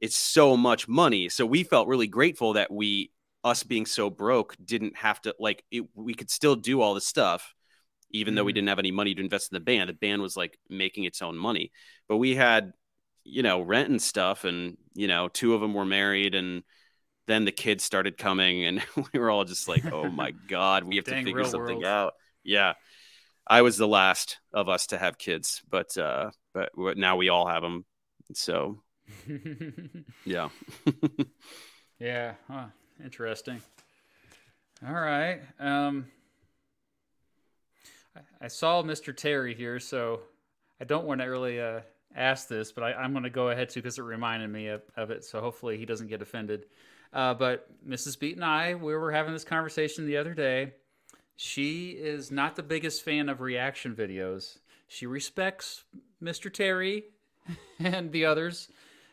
it's 0.00 0.16
so 0.16 0.56
much 0.56 0.88
money. 0.88 1.28
So 1.28 1.44
we 1.44 1.62
felt 1.62 1.88
really 1.88 2.06
grateful 2.06 2.54
that 2.54 2.70
we, 2.70 3.10
us 3.44 3.62
being 3.62 3.86
so 3.86 4.10
broke, 4.10 4.56
didn't 4.64 4.96
have 4.96 5.20
to 5.22 5.34
like, 5.38 5.64
it, 5.70 5.84
we 5.94 6.14
could 6.14 6.30
still 6.30 6.56
do 6.56 6.80
all 6.80 6.94
this 6.94 7.06
stuff, 7.06 7.54
even 8.10 8.32
mm-hmm. 8.32 8.36
though 8.36 8.44
we 8.44 8.52
mm-hmm. 8.52 8.56
didn't 8.56 8.68
have 8.68 8.78
any 8.78 8.90
money 8.90 9.14
to 9.14 9.22
invest 9.22 9.52
in 9.52 9.56
the 9.56 9.64
band. 9.64 9.88
The 9.88 9.94
band 9.94 10.22
was 10.22 10.36
like 10.36 10.58
making 10.68 11.04
its 11.04 11.22
own 11.22 11.36
money, 11.36 11.70
but 12.08 12.16
we 12.16 12.34
had, 12.34 12.72
you 13.24 13.42
know, 13.42 13.60
rent 13.60 13.90
and 13.90 14.00
stuff. 14.00 14.44
And, 14.44 14.76
you 14.94 15.06
know, 15.06 15.28
two 15.28 15.54
of 15.54 15.60
them 15.60 15.74
were 15.74 15.84
married 15.84 16.34
and, 16.34 16.62
then 17.26 17.44
the 17.44 17.52
kids 17.52 17.84
started 17.84 18.16
coming 18.16 18.64
and 18.64 18.82
we 19.12 19.18
were 19.18 19.30
all 19.30 19.44
just 19.44 19.68
like 19.68 19.84
oh 19.92 20.08
my 20.08 20.30
god 20.48 20.84
we 20.84 20.96
have 20.96 21.04
to 21.04 21.22
figure 21.22 21.44
something 21.44 21.78
world. 21.78 21.84
out 21.84 22.14
yeah 22.44 22.74
i 23.46 23.62
was 23.62 23.76
the 23.76 23.88
last 23.88 24.38
of 24.52 24.68
us 24.68 24.86
to 24.88 24.98
have 24.98 25.18
kids 25.18 25.62
but 25.68 25.96
uh 25.98 26.30
but 26.54 26.70
now 26.96 27.16
we 27.16 27.28
all 27.28 27.46
have 27.46 27.62
them 27.62 27.84
so 28.32 28.80
yeah 30.24 30.48
yeah 31.98 32.34
huh. 32.48 32.66
interesting 33.04 33.60
all 34.86 34.94
right 34.94 35.40
um 35.60 36.06
I, 38.16 38.46
I 38.46 38.48
saw 38.48 38.82
mr 38.82 39.16
terry 39.16 39.54
here 39.54 39.78
so 39.78 40.20
i 40.80 40.84
don't 40.84 41.04
want 41.04 41.20
to 41.20 41.26
really 41.26 41.60
uh 41.60 41.80
ask 42.14 42.48
this 42.48 42.72
but 42.72 42.82
I, 42.82 43.04
am 43.04 43.12
going 43.12 43.24
to 43.24 43.30
go 43.30 43.50
ahead 43.50 43.68
to 43.70 43.80
because 43.80 43.98
it 43.98 44.02
reminded 44.02 44.48
me 44.48 44.68
of, 44.68 44.82
of 44.96 45.10
it 45.10 45.22
so 45.22 45.38
hopefully 45.38 45.76
he 45.76 45.84
doesn't 45.84 46.06
get 46.06 46.22
offended 46.22 46.64
uh, 47.12 47.34
but 47.34 47.68
Mrs. 47.88 48.18
Beat 48.18 48.36
and 48.36 48.44
I, 48.44 48.74
we 48.74 48.94
were 48.94 49.12
having 49.12 49.32
this 49.32 49.44
conversation 49.44 50.06
the 50.06 50.16
other 50.16 50.34
day. 50.34 50.74
She 51.36 51.90
is 51.90 52.30
not 52.30 52.56
the 52.56 52.62
biggest 52.62 53.02
fan 53.02 53.28
of 53.28 53.40
reaction 53.40 53.94
videos. 53.94 54.58
She 54.88 55.06
respects 55.06 55.84
Mr. 56.22 56.52
Terry, 56.52 57.04
and 57.78 58.12
the 58.12 58.24
others. 58.24 58.68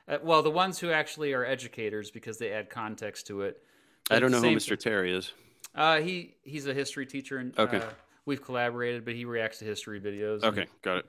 Uh, 0.07 0.17
well, 0.23 0.41
the 0.41 0.51
ones 0.51 0.79
who 0.79 0.91
actually 0.91 1.33
are 1.33 1.45
educators 1.45 2.11
because 2.11 2.37
they 2.37 2.51
add 2.51 2.69
context 2.69 3.27
to 3.27 3.41
it. 3.41 3.61
But 4.09 4.17
I 4.17 4.19
don't 4.19 4.31
know 4.31 4.41
who 4.41 4.55
Mr. 4.55 4.77
Terry 4.77 5.13
is. 5.13 5.31
Uh, 5.75 6.01
he 6.01 6.35
he's 6.43 6.67
a 6.67 6.73
history 6.73 7.05
teacher, 7.05 7.37
and 7.37 7.57
okay. 7.57 7.77
Uh, 7.77 7.89
we've 8.25 8.43
collaborated, 8.43 9.05
but 9.05 9.15
he 9.15 9.25
reacts 9.25 9.59
to 9.59 9.65
history 9.65 9.99
videos. 9.99 10.43
Okay, 10.43 10.61
and, 10.61 10.69
got 10.81 10.97
it. 10.97 11.05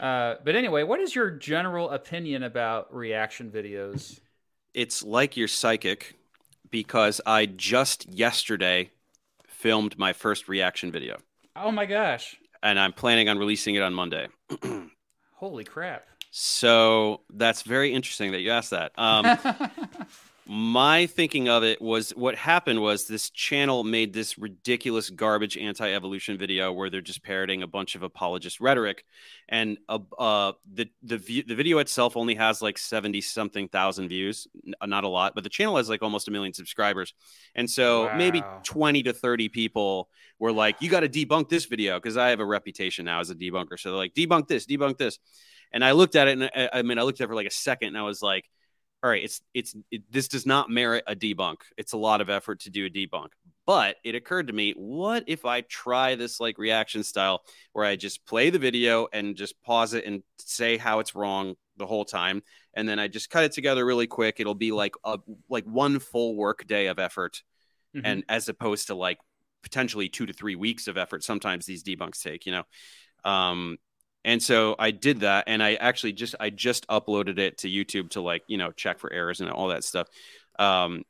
Uh, 0.00 0.36
but 0.44 0.56
anyway, 0.56 0.82
what 0.82 1.00
is 1.00 1.14
your 1.14 1.30
general 1.30 1.90
opinion 1.90 2.42
about 2.42 2.94
reaction 2.94 3.50
videos? 3.50 4.20
It's 4.74 5.02
like 5.02 5.36
you're 5.36 5.48
psychic 5.48 6.16
because 6.70 7.20
I 7.26 7.46
just 7.46 8.08
yesterday 8.08 8.90
filmed 9.46 9.98
my 9.98 10.12
first 10.12 10.48
reaction 10.48 10.92
video. 10.92 11.18
Oh 11.56 11.70
my 11.70 11.86
gosh. 11.86 12.36
And 12.62 12.78
I'm 12.78 12.92
planning 12.92 13.28
on 13.28 13.38
releasing 13.38 13.74
it 13.74 13.82
on 13.82 13.94
Monday. 13.94 14.28
Holy 15.34 15.64
crap. 15.64 16.06
So 16.30 17.22
that's 17.30 17.62
very 17.62 17.92
interesting 17.92 18.32
that 18.32 18.40
you 18.40 18.50
asked 18.50 18.70
that. 18.70 18.92
Um, 18.98 19.24
my 20.50 21.04
thinking 21.04 21.50
of 21.50 21.62
it 21.62 21.80
was 21.80 22.10
what 22.12 22.34
happened 22.34 22.80
was 22.80 23.06
this 23.06 23.28
channel 23.28 23.84
made 23.84 24.14
this 24.14 24.38
ridiculous 24.38 25.10
garbage 25.10 25.58
anti-evolution 25.58 26.38
video 26.38 26.72
where 26.72 26.88
they're 26.88 27.02
just 27.02 27.22
parroting 27.22 27.62
a 27.62 27.66
bunch 27.66 27.94
of 27.94 28.02
apologist 28.02 28.58
rhetoric. 28.58 29.04
And 29.46 29.76
uh, 29.90 29.98
uh, 30.18 30.52
the 30.72 30.88
the 31.02 31.18
the 31.18 31.54
video 31.54 31.78
itself 31.78 32.16
only 32.16 32.34
has 32.36 32.62
like 32.62 32.78
70 32.78 33.20
something 33.20 33.68
thousand 33.68 34.08
views 34.08 34.46
not 34.84 35.04
a 35.04 35.08
lot 35.08 35.34
but 35.34 35.44
the 35.44 35.50
channel 35.50 35.76
has 35.76 35.90
like 35.90 36.02
almost 36.02 36.28
a 36.28 36.30
million 36.30 36.54
subscribers. 36.54 37.12
And 37.54 37.68
so 37.68 38.06
wow. 38.06 38.16
maybe 38.16 38.42
20 38.64 39.02
to 39.02 39.12
30 39.12 39.50
people 39.50 40.08
were 40.38 40.52
like 40.52 40.80
you 40.80 40.88
got 40.88 41.00
to 41.00 41.10
debunk 41.10 41.50
this 41.50 41.66
video 41.66 41.98
because 41.98 42.16
i 42.16 42.30
have 42.30 42.40
a 42.40 42.46
reputation 42.46 43.04
now 43.04 43.20
as 43.20 43.28
a 43.28 43.34
debunker. 43.34 43.78
So 43.78 43.90
they're 43.90 43.98
like 43.98 44.14
debunk 44.14 44.48
this 44.48 44.64
debunk 44.64 44.96
this. 44.96 45.18
And 45.72 45.84
i 45.84 45.92
looked 45.92 46.16
at 46.16 46.26
it 46.26 46.38
and 46.38 46.44
I, 46.44 46.78
I 46.78 46.82
mean 46.82 46.98
i 46.98 47.02
looked 47.02 47.20
at 47.20 47.24
it 47.24 47.28
for 47.28 47.34
like 47.34 47.46
a 47.46 47.50
second 47.50 47.88
and 47.88 47.98
i 47.98 48.02
was 48.02 48.22
like 48.22 48.46
all 49.02 49.10
right, 49.10 49.22
it's 49.22 49.40
it's 49.54 49.76
it, 49.90 50.02
this 50.10 50.28
does 50.28 50.44
not 50.44 50.70
merit 50.70 51.04
a 51.06 51.14
debunk. 51.14 51.58
It's 51.76 51.92
a 51.92 51.96
lot 51.98 52.20
of 52.20 52.28
effort 52.28 52.60
to 52.60 52.70
do 52.70 52.86
a 52.86 52.90
debunk. 52.90 53.28
But 53.64 53.96
it 54.02 54.14
occurred 54.14 54.46
to 54.46 54.52
me, 54.52 54.72
what 54.76 55.24
if 55.26 55.44
I 55.44 55.60
try 55.60 56.14
this 56.14 56.40
like 56.40 56.58
reaction 56.58 57.02
style 57.02 57.42
where 57.72 57.84
I 57.84 57.96
just 57.96 58.24
play 58.26 58.50
the 58.50 58.58
video 58.58 59.06
and 59.12 59.36
just 59.36 59.60
pause 59.62 59.94
it 59.94 60.06
and 60.06 60.22
say 60.38 60.78
how 60.78 61.00
it's 61.00 61.14
wrong 61.14 61.54
the 61.76 61.86
whole 61.86 62.04
time, 62.04 62.42
and 62.74 62.88
then 62.88 62.98
I 62.98 63.08
just 63.08 63.30
cut 63.30 63.44
it 63.44 63.52
together 63.52 63.84
really 63.84 64.06
quick. 64.06 64.40
It'll 64.40 64.54
be 64.54 64.72
like 64.72 64.94
a 65.04 65.18
like 65.48 65.64
one 65.64 66.00
full 66.00 66.34
work 66.34 66.66
day 66.66 66.86
of 66.86 66.98
effort, 66.98 67.42
mm-hmm. 67.94 68.04
and 68.04 68.24
as 68.28 68.48
opposed 68.48 68.88
to 68.88 68.94
like 68.94 69.18
potentially 69.62 70.08
two 70.08 70.26
to 70.26 70.32
three 70.32 70.56
weeks 70.56 70.88
of 70.88 70.96
effort. 70.96 71.22
Sometimes 71.22 71.66
these 71.66 71.84
debunks 71.84 72.20
take, 72.22 72.46
you 72.46 72.52
know. 72.52 72.64
Um, 73.30 73.78
and 74.24 74.42
so 74.42 74.74
I 74.78 74.90
did 74.90 75.20
that, 75.20 75.44
and 75.46 75.62
I 75.62 75.74
actually 75.74 76.12
just 76.12 76.34
I 76.40 76.50
just 76.50 76.86
uploaded 76.88 77.38
it 77.38 77.58
to 77.58 77.68
YouTube 77.68 78.10
to 78.10 78.20
like 78.20 78.42
you 78.46 78.58
know 78.58 78.72
check 78.72 78.98
for 78.98 79.12
errors 79.12 79.40
and 79.40 79.50
all 79.50 79.68
that 79.68 79.84
stuff. 79.84 80.08
Um, 80.58 81.04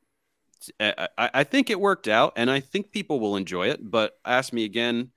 I, 0.80 1.08
I 1.16 1.44
think 1.44 1.70
it 1.70 1.80
worked 1.80 2.08
out, 2.08 2.34
and 2.36 2.50
I 2.50 2.60
think 2.60 2.90
people 2.90 3.20
will 3.20 3.36
enjoy 3.36 3.68
it. 3.68 3.80
But 3.82 4.12
ask 4.24 4.52
me 4.52 4.64
again 4.64 5.10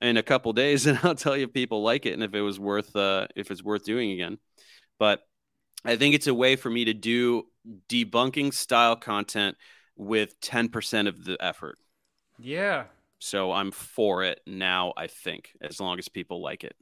in 0.00 0.16
a 0.16 0.22
couple 0.22 0.52
days, 0.52 0.86
and 0.86 0.98
I'll 1.02 1.14
tell 1.14 1.36
you 1.36 1.44
if 1.44 1.52
people 1.52 1.82
like 1.82 2.06
it 2.06 2.14
and 2.14 2.22
if 2.22 2.34
it 2.34 2.40
was 2.40 2.58
worth 2.58 2.94
uh, 2.96 3.28
if 3.36 3.50
it's 3.50 3.62
worth 3.62 3.84
doing 3.84 4.10
again. 4.12 4.38
But 4.98 5.22
I 5.84 5.96
think 5.96 6.14
it's 6.14 6.26
a 6.26 6.34
way 6.34 6.56
for 6.56 6.70
me 6.70 6.86
to 6.86 6.94
do 6.94 7.44
debunking 7.88 8.52
style 8.52 8.96
content 8.96 9.56
with 9.96 10.40
ten 10.40 10.68
percent 10.68 11.08
of 11.08 11.24
the 11.24 11.36
effort. 11.40 11.78
Yeah. 12.38 12.84
So 13.18 13.52
I'm 13.52 13.70
for 13.70 14.24
it 14.24 14.40
now. 14.46 14.94
I 14.96 15.06
think 15.06 15.52
as 15.60 15.78
long 15.78 15.98
as 15.98 16.08
people 16.08 16.42
like 16.42 16.64
it. 16.64 16.74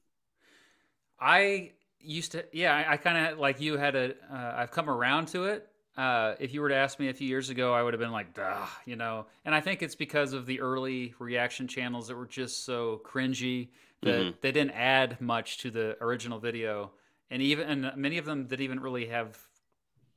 I 1.20 1.72
used 2.00 2.32
to, 2.32 2.44
yeah, 2.52 2.74
I, 2.74 2.92
I 2.92 2.96
kind 2.96 3.32
of 3.32 3.38
like 3.38 3.60
you 3.60 3.76
had 3.76 3.96
a, 3.96 4.14
uh, 4.32 4.54
I've 4.56 4.70
come 4.70 4.88
around 4.88 5.28
to 5.28 5.44
it. 5.44 5.68
Uh, 5.96 6.36
if 6.38 6.54
you 6.54 6.60
were 6.60 6.68
to 6.68 6.76
ask 6.76 7.00
me 7.00 7.08
a 7.08 7.12
few 7.12 7.26
years 7.26 7.50
ago, 7.50 7.74
I 7.74 7.82
would 7.82 7.92
have 7.92 8.00
been 8.00 8.12
like, 8.12 8.32
duh, 8.32 8.66
you 8.84 8.94
know. 8.94 9.26
And 9.44 9.52
I 9.52 9.60
think 9.60 9.82
it's 9.82 9.96
because 9.96 10.32
of 10.32 10.46
the 10.46 10.60
early 10.60 11.12
reaction 11.18 11.66
channels 11.66 12.06
that 12.06 12.16
were 12.16 12.26
just 12.26 12.64
so 12.64 13.02
cringy 13.04 13.70
that 14.02 14.14
mm-hmm. 14.14 14.30
they 14.40 14.52
didn't 14.52 14.76
add 14.76 15.20
much 15.20 15.58
to 15.58 15.72
the 15.72 15.96
original 16.00 16.38
video, 16.38 16.92
and 17.32 17.42
even 17.42 17.68
and 17.68 17.96
many 17.96 18.18
of 18.18 18.26
them 18.26 18.46
didn't 18.46 18.62
even 18.62 18.78
really 18.78 19.06
have 19.06 19.36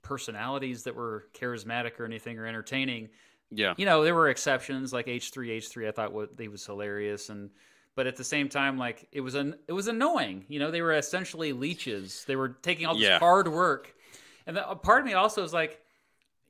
personalities 0.04 0.84
that 0.84 0.95
were 0.95 1.26
charismatic 1.34 1.99
or 1.99 2.06
anything 2.06 2.38
or 2.38 2.45
entertaining. 2.45 3.10
Yeah, 3.49 3.74
you 3.76 3.88
know, 3.88 4.04
there 4.04 4.14
were 4.14 4.30
exceptions 4.30 4.93
like 4.93 5.08
H 5.08 5.32
three 5.32 5.49
H 5.49 5.70
three. 5.70 5.88
I 5.88 5.91
thought 5.91 6.14
what 6.14 6.30
he 6.38 6.47
was 6.47 6.64
hilarious 6.64 7.30
and 7.30 7.49
but 7.95 8.07
at 8.07 8.15
the 8.15 8.23
same 8.23 8.49
time 8.49 8.77
like 8.77 9.07
it 9.11 9.21
was 9.21 9.35
an 9.35 9.55
it 9.67 9.73
was 9.73 9.87
annoying 9.87 10.45
you 10.47 10.59
know? 10.59 10.71
They 10.71 10.81
were 10.81 10.93
essentially 10.93 11.53
leeches. 11.53 12.23
They 12.25 12.35
were 12.35 12.49
taking 12.49 12.85
all 12.85 12.95
this 12.95 13.03
yeah. 13.03 13.19
hard 13.19 13.47
work. 13.47 13.93
And 14.47 14.57
the, 14.57 14.61
part 14.61 14.99
of 14.99 15.05
me 15.05 15.13
also 15.13 15.43
is 15.43 15.53
like 15.53 15.79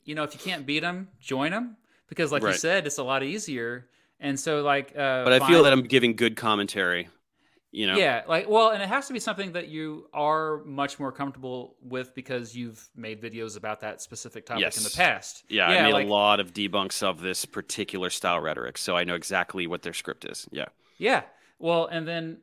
you 0.04 0.16
know 0.16 0.24
if 0.24 0.34
you 0.34 0.40
can't 0.40 0.66
beat 0.66 0.80
them 0.80 1.10
join 1.20 1.52
them 1.52 1.78
because 2.08 2.32
like 2.32 2.44
right. 2.44 2.54
you 2.54 2.58
said 2.58 2.86
it's 2.86 2.98
a 2.98 3.04
lot 3.04 3.24
easier. 3.24 3.88
And 4.20 4.40
so 4.40 4.62
like 4.62 4.92
uh 4.96 5.24
but 5.24 5.34
i 5.34 5.48
feel 5.48 5.64
that 5.64 5.74
i'm 5.74 5.82
giving 5.82 6.16
good 6.16 6.36
commentary 6.36 7.10
you 7.72 7.88
know? 7.88 7.96
Yeah 7.96 8.24
like 8.28 8.50
well 8.50 8.70
and 8.70 8.84
it 8.84 8.90
has 8.90 9.08
to 9.08 9.14
be 9.14 9.20
something 9.20 9.54
that 9.54 9.70
you 9.70 10.08
are 10.14 10.64
much 10.66 11.00
more 11.00 11.12
comfortable 11.12 11.76
with 11.82 12.14
because 12.14 12.56
you've 12.56 12.88
made 12.96 13.22
videos 13.22 13.58
about 13.58 13.80
that 13.82 14.02
specific 14.02 14.46
topic 14.46 14.62
yes. 14.62 14.78
in 14.78 14.84
the 14.84 14.92
past. 14.92 15.44
Yeah, 15.50 15.72
yeah 15.72 15.80
i 15.80 15.84
made 15.84 15.94
like, 15.94 16.06
a 16.06 16.10
lot 16.10 16.40
of 16.40 16.54
debunks 16.54 17.02
of 17.02 17.22
this 17.22 17.46
particular 17.46 18.10
style 18.10 18.40
rhetoric 18.42 18.78
so 18.78 18.96
i 18.96 19.04
know 19.04 19.16
exactly 19.16 19.66
what 19.68 19.82
their 19.82 19.94
script 19.94 20.26
is. 20.26 20.48
Yeah 20.52 20.66
yeah. 21.02 21.24
Well, 21.58 21.88
and 21.88 22.08
then 22.08 22.38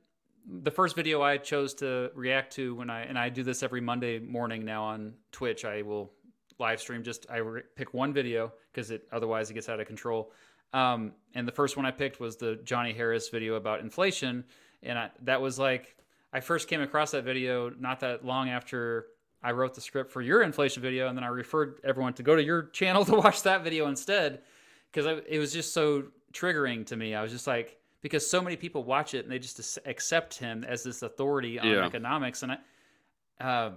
the 0.45 0.71
first 0.71 0.97
video 0.97 1.23
I 1.23 1.37
chose 1.37 1.75
to 1.75 2.11
react 2.15 2.55
to 2.55 2.75
when 2.75 2.91
I 2.91 3.03
and 3.03 3.17
I 3.17 3.29
do 3.29 3.45
this 3.45 3.63
every 3.63 3.81
Monday 3.81 4.19
morning 4.19 4.65
now 4.65 4.83
on 4.83 5.15
Twitch. 5.31 5.65
I 5.65 5.83
will 5.83 6.13
live 6.59 6.81
stream 6.81 7.05
just 7.05 7.27
I 7.31 7.37
re- 7.37 7.63
pick 7.77 7.95
one 7.95 8.13
video 8.13 8.53
because 8.73 8.91
it 8.91 9.07
otherwise 9.13 9.49
it 9.49 9.55
gets 9.55 9.69
out 9.69 9.79
of 9.79 9.87
control. 9.87 10.33
Um, 10.73 11.13
and 11.35 11.47
the 11.47 11.53
first 11.53 11.77
one 11.77 11.87
I 11.87 11.93
picked 11.93 12.19
was 12.19 12.37
the 12.37 12.57
Johnny 12.65 12.93
Harris 12.93 13.29
video 13.29 13.55
about 13.55 13.81
inflation, 13.81 14.45
and 14.83 14.99
I, 14.99 15.11
that 15.23 15.41
was 15.41 15.61
like 15.61 15.97
I 16.33 16.41
first 16.41 16.67
came 16.67 16.81
across 16.81 17.13
that 17.13 17.23
video 17.23 17.71
not 17.71 18.01
that 18.01 18.25
long 18.25 18.49
after 18.49 19.07
I 19.41 19.53
wrote 19.53 19.75
the 19.75 19.81
script 19.81 20.11
for 20.11 20.21
your 20.21 20.43
inflation 20.43 20.83
video, 20.83 21.07
and 21.07 21.17
then 21.17 21.23
I 21.23 21.29
referred 21.29 21.79
everyone 21.85 22.15
to 22.15 22.25
go 22.25 22.35
to 22.35 22.43
your 22.43 22.63
channel 22.73 23.05
to 23.05 23.15
watch 23.15 23.45
that 23.45 23.63
video 23.63 23.87
instead 23.87 24.43
because 24.91 25.23
it 25.29 25.39
was 25.39 25.53
just 25.53 25.73
so 25.73 26.07
triggering 26.33 26.87
to 26.87 26.97
me. 26.97 27.15
I 27.15 27.23
was 27.23 27.31
just 27.31 27.47
like, 27.47 27.78
because 28.01 28.29
so 28.29 28.41
many 28.41 28.57
people 28.57 28.85
watch 28.85 29.15
it 29.15 29.25
and 29.25 29.33
they 29.33 29.39
just 29.39 29.79
accept 29.85 30.39
him 30.39 30.65
as 30.65 30.83
this 30.83 31.03
authority 31.03 31.59
on 31.59 31.67
yeah. 31.67 31.87
economics. 31.87 32.43
And 32.43 32.53
I, 32.53 33.45
uh, 33.45 33.71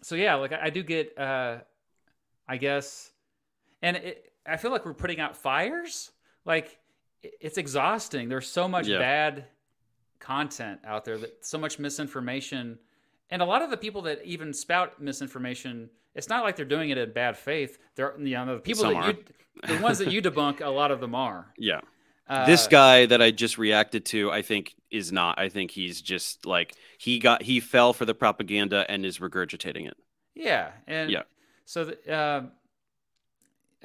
so 0.00 0.14
yeah 0.14 0.34
like 0.34 0.52
I, 0.52 0.64
I 0.64 0.70
do 0.70 0.82
get 0.82 1.16
uh, 1.18 1.58
I 2.48 2.56
guess 2.56 3.12
and 3.82 3.96
it, 3.96 4.32
I 4.46 4.56
feel 4.56 4.70
like 4.70 4.84
we're 4.84 4.94
putting 4.94 5.20
out 5.20 5.36
fires. 5.36 6.10
Like 6.44 6.78
it's 7.22 7.58
exhausting. 7.58 8.28
There's 8.28 8.48
so 8.48 8.66
much 8.66 8.88
yeah. 8.88 8.98
bad 8.98 9.44
content 10.18 10.80
out 10.84 11.04
there 11.04 11.18
that 11.18 11.44
so 11.44 11.58
much 11.58 11.78
misinformation. 11.78 12.78
And 13.30 13.42
a 13.42 13.44
lot 13.44 13.62
of 13.62 13.70
the 13.70 13.76
people 13.76 14.02
that 14.02 14.24
even 14.24 14.52
spout 14.52 15.00
misinformation 15.00 15.90
it's 16.14 16.28
not 16.28 16.44
like 16.44 16.56
they're 16.56 16.66
doing 16.66 16.90
it 16.90 16.98
in 16.98 17.10
bad 17.12 17.38
faith. 17.38 17.78
They're 17.94 18.14
you 18.18 18.34
know 18.34 18.56
the 18.56 18.60
people 18.60 18.82
Some 18.82 18.94
that 18.94 19.04
are. 19.04 19.10
you 19.12 19.76
the 19.76 19.82
ones 19.82 19.98
that 19.98 20.12
you 20.12 20.20
debunk 20.22 20.60
a 20.60 20.68
lot 20.68 20.90
of 20.90 21.00
them 21.00 21.14
are. 21.14 21.46
Yeah 21.56 21.80
uh, 22.28 22.46
this 22.46 22.66
guy 22.66 23.06
that 23.06 23.20
I 23.20 23.30
just 23.30 23.58
reacted 23.58 24.04
to, 24.06 24.30
I 24.30 24.42
think, 24.42 24.74
is 24.90 25.12
not. 25.12 25.38
I 25.38 25.48
think 25.48 25.70
he's 25.70 26.00
just 26.00 26.46
like 26.46 26.74
he 26.98 27.18
got 27.18 27.42
he 27.42 27.60
fell 27.60 27.92
for 27.92 28.04
the 28.04 28.14
propaganda 28.14 28.84
and 28.88 29.04
is 29.04 29.18
regurgitating 29.18 29.86
it. 29.88 29.96
Yeah, 30.34 30.70
and 30.86 31.10
yeah. 31.10 31.22
So, 31.64 31.86
the, 31.86 32.12
uh, 32.12 32.42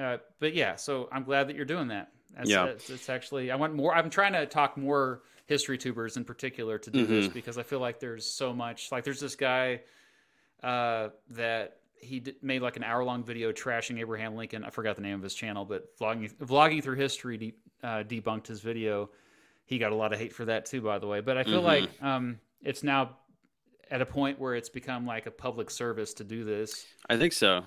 uh, 0.02 0.18
but 0.40 0.54
yeah, 0.54 0.76
so 0.76 1.10
I'm 1.12 1.24
glad 1.24 1.50
that 1.50 1.56
you're 1.56 1.66
doing 1.66 1.90
that. 1.90 2.12
That's, 2.36 2.50
yeah, 2.50 2.66
it's, 2.66 2.90
it's, 2.90 3.10
actually 3.10 3.52
I 3.52 3.56
want 3.56 3.74
more. 3.74 3.96
I'm 3.96 4.10
trying 4.10 4.34
to 4.34 4.46
talk 4.46 4.78
more 4.78 5.24
history 5.48 5.78
tubers 5.78 6.18
in 6.18 6.26
particular 6.26 6.78
to 6.78 6.92
do 6.92 7.04
mm-hmm. 7.04 7.14
this 7.14 7.28
because 7.28 7.58
I 7.58 7.64
feel 7.64 7.80
like 7.80 8.00
there's 8.00 8.26
so 8.26 8.54
much. 8.54 8.92
Like 8.92 9.04
there's 9.04 9.20
this 9.20 9.36
guy 9.36 9.82
uh, 10.62 11.10
that 11.32 11.78
he 12.00 12.20
did, 12.20 12.36
made 12.44 12.62
like 12.62 12.78
an 12.78 12.84
hour 12.84 13.04
long 13.04 13.24
video 13.24 13.52
trashing 13.52 14.00
Abraham 14.00 14.36
Lincoln. 14.36 14.64
I 14.64 14.70
forgot 14.70 14.96
the 14.96 15.02
name 15.02 15.16
of 15.16 15.24
his 15.24 15.34
channel, 15.34 15.66
but 15.66 15.98
vlogging 15.98 16.32
vlogging 16.36 16.84
through 16.84 16.98
history 16.98 17.56
uh, 17.84 18.04
debunked 18.04 18.48
his 18.48 18.62
video. 18.62 19.10
He 19.66 19.78
got 19.78 19.92
a 19.92 19.96
lot 19.96 20.14
of 20.14 20.20
hate 20.20 20.34
for 20.34 20.46
that 20.46 20.66
too, 20.66 20.82
by 20.82 21.00
the 21.00 21.08
way. 21.08 21.22
But 21.22 21.38
I 21.38 21.44
feel 21.44 21.58
mm-hmm. 21.58 21.66
like 21.66 21.90
um, 22.02 22.40
it's 22.62 22.84
now 22.84 23.18
at 23.90 24.02
a 24.02 24.06
point 24.06 24.40
where 24.40 24.56
it's 24.56 24.70
become 24.70 25.06
like 25.06 25.26
a 25.26 25.32
public 25.32 25.70
service 25.70 26.14
to 26.16 26.24
do 26.24 26.44
this. 26.44 26.86
I 27.10 27.18
think 27.18 27.34
so. 27.34 27.64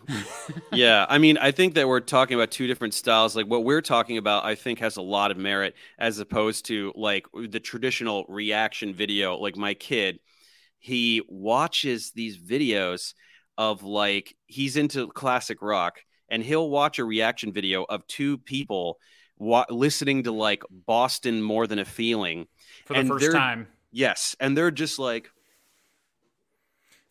yeah, 0.72 1.06
I 1.08 1.18
mean, 1.18 1.38
I 1.38 1.50
think 1.50 1.74
that 1.74 1.88
we're 1.88 2.00
talking 2.00 2.34
about 2.34 2.50
two 2.50 2.66
different 2.66 2.94
styles. 2.94 3.36
Like 3.36 3.46
what 3.46 3.64
we're 3.64 3.80
talking 3.82 4.18
about, 4.18 4.44
I 4.44 4.54
think 4.54 4.80
has 4.80 4.96
a 4.96 5.02
lot 5.02 5.30
of 5.30 5.36
merit 5.36 5.74
as 5.98 6.18
opposed 6.18 6.66
to 6.66 6.92
like 6.94 7.26
the 7.32 7.60
traditional 7.60 8.24
reaction 8.28 8.94
video. 8.94 9.36
Like 9.36 9.56
my 9.56 9.74
kid, 9.74 10.20
he 10.78 11.22
watches 11.28 12.12
these 12.12 12.38
videos 12.38 13.14
of 13.56 13.82
like 13.82 14.36
he's 14.46 14.76
into 14.76 15.08
classic 15.08 15.60
rock 15.60 16.00
and 16.28 16.42
he'll 16.42 16.70
watch 16.70 16.98
a 16.98 17.04
reaction 17.04 17.52
video 17.52 17.84
of 17.84 18.06
two 18.06 18.38
people 18.38 18.98
wa- 19.40 19.66
listening 19.68 20.22
to 20.24 20.32
like 20.32 20.62
Boston 20.70 21.42
more 21.42 21.66
than 21.66 21.80
a 21.80 21.84
feeling 21.84 22.46
for 22.84 22.94
the 22.94 23.04
first 23.04 23.32
time. 23.32 23.66
Yes, 23.90 24.36
and 24.38 24.56
they're 24.56 24.70
just 24.70 25.00
like 25.00 25.30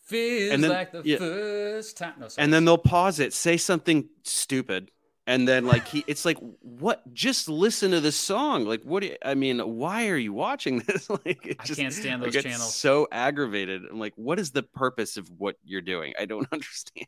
Feels 0.06 0.62
then, 0.62 0.72
like 0.72 0.92
the 0.92 1.04
yeah. 1.06 1.18
first 1.18 1.98
time. 1.98 2.14
No, 2.20 2.28
and 2.38 2.52
then 2.52 2.66
they'll 2.66 2.80
pause 2.80 3.20
it, 3.20 3.34
say 3.34 3.58
something 3.58 4.10
stupid, 4.24 4.90
and 5.30 5.48
then 5.48 5.68
like 5.68 5.88
he, 5.88 6.04
it's 6.08 6.26
like, 6.26 6.40
what? 6.62 7.04
Just 7.14 7.48
listen 7.48 7.92
to 7.92 8.02
the 8.02 8.12
song. 8.12 8.66
Like, 8.66 8.82
what? 8.82 9.02
Do 9.02 9.10
you, 9.10 9.16
I 9.24 9.36
mean, 9.36 9.60
why 9.60 10.08
are 10.08 10.18
you 10.18 10.34
watching 10.34 10.80
this? 10.88 11.08
like, 11.08 11.46
it 11.46 11.58
I 11.60 11.66
can't 11.66 11.94
stand 11.94 12.24
those 12.24 12.34
channels. 12.34 12.74
so 12.74 13.08
aggravated. 13.12 13.84
I'm 13.92 14.00
like, 14.00 14.14
what 14.16 14.40
is 14.40 14.50
the 14.50 14.64
purpose 14.64 15.18
of 15.18 15.30
what 15.38 15.56
you're 15.64 15.82
doing? 15.82 16.14
I 16.20 16.26
don't 16.26 16.48
understand. 16.52 17.06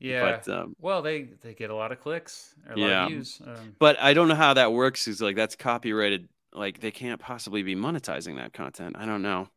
yeah. 0.00 0.40
But 0.44 0.52
um, 0.52 0.74
well, 0.80 1.00
they 1.00 1.28
they 1.40 1.54
get 1.54 1.70
a 1.70 1.76
lot 1.76 1.92
of 1.92 2.00
clicks, 2.00 2.56
or 2.68 2.72
a 2.72 2.76
lot 2.76 2.90
of 2.90 3.08
views. 3.10 3.40
Um, 3.46 3.76
but 3.78 4.00
I 4.00 4.14
don't 4.14 4.26
know 4.26 4.34
how 4.34 4.54
that 4.54 4.72
works. 4.72 5.06
Is 5.06 5.22
like 5.22 5.36
that's 5.36 5.54
copyrighted. 5.54 6.28
Like 6.52 6.80
they 6.80 6.90
can't 6.90 7.20
possibly 7.20 7.62
be 7.62 7.76
monetizing 7.76 8.36
that 8.38 8.52
content. 8.52 8.96
I 8.98 9.06
don't 9.06 9.22
know. 9.22 9.48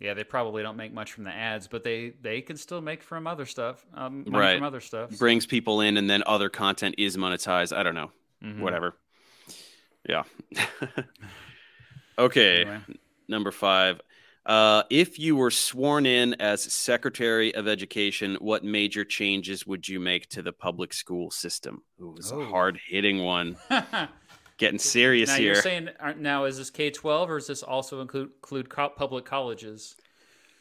Yeah, 0.00 0.14
they 0.14 0.24
probably 0.24 0.62
don't 0.62 0.76
make 0.76 0.92
much 0.92 1.12
from 1.12 1.24
the 1.24 1.30
ads, 1.30 1.68
but 1.68 1.84
they 1.84 2.14
they 2.22 2.40
can 2.40 2.56
still 2.56 2.80
make 2.80 3.02
from 3.02 3.26
other 3.26 3.46
stuff. 3.46 3.84
Um, 3.94 4.24
money 4.26 4.38
Right. 4.38 4.56
from 4.56 4.64
other 4.66 4.80
stuff. 4.80 5.10
so- 5.12 5.18
Brings 5.18 5.46
people 5.46 5.80
in, 5.82 5.96
and 5.96 6.08
then 6.10 6.22
other 6.26 6.48
content 6.48 6.94
is 6.98 7.16
monetized. 7.16 7.76
I 7.76 7.82
don't 7.82 7.94
know. 7.94 8.10
Mhm. 8.42 8.60
Whatever. 8.60 8.96
Yeah. 10.08 10.22
okay. 12.18 12.62
Anyway. 12.62 12.80
Number 13.28 13.50
five. 13.50 14.00
Uh, 14.46 14.82
if 14.88 15.18
you 15.18 15.36
were 15.36 15.50
sworn 15.50 16.06
in 16.06 16.34
as 16.40 16.62
Secretary 16.72 17.54
of 17.54 17.68
Education, 17.68 18.36
what 18.40 18.64
major 18.64 19.04
changes 19.04 19.66
would 19.66 19.86
you 19.86 20.00
make 20.00 20.28
to 20.30 20.40
the 20.42 20.52
public 20.52 20.94
school 20.94 21.30
system? 21.30 21.82
Ooh, 22.00 22.14
was 22.16 22.32
Oh. 22.32 22.40
a 22.40 22.46
hard 22.46 22.80
hitting 22.88 23.22
one. 23.22 23.56
Getting 24.60 24.78
serious 24.78 25.30
now 25.30 25.36
here. 25.36 25.54
you're 25.54 25.62
saying 25.62 25.88
now 26.18 26.44
is 26.44 26.58
this 26.58 26.68
K 26.68 26.90
twelve 26.90 27.30
or 27.30 27.38
does 27.38 27.46
this 27.46 27.62
also 27.62 28.02
include 28.02 28.28
include 28.42 28.68
public 28.68 29.24
colleges? 29.24 29.96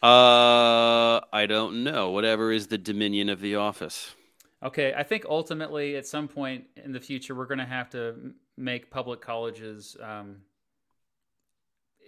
uh, 0.02 1.20
I 1.34 1.46
don't 1.50 1.84
know. 1.84 2.12
Whatever 2.12 2.54
is 2.54 2.68
the 2.68 2.78
dominion 2.78 3.28
of 3.28 3.42
the 3.42 3.56
office. 3.56 4.16
Okay, 4.64 4.94
I 4.96 5.04
think 5.04 5.26
ultimately 5.28 5.98
at 5.98 6.08
some 6.08 6.30
point 6.30 6.64
in 6.78 6.94
the 6.94 7.02
future 7.02 7.36
we're 7.36 7.46
going 7.46 7.60
to 7.60 7.66
have 7.66 7.90
to 7.90 8.34
make 8.56 8.90
public 8.90 9.20
colleges, 9.20 9.98
um, 10.02 10.38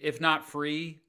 if 0.02 0.22
not 0.22 0.48
free, 0.48 1.02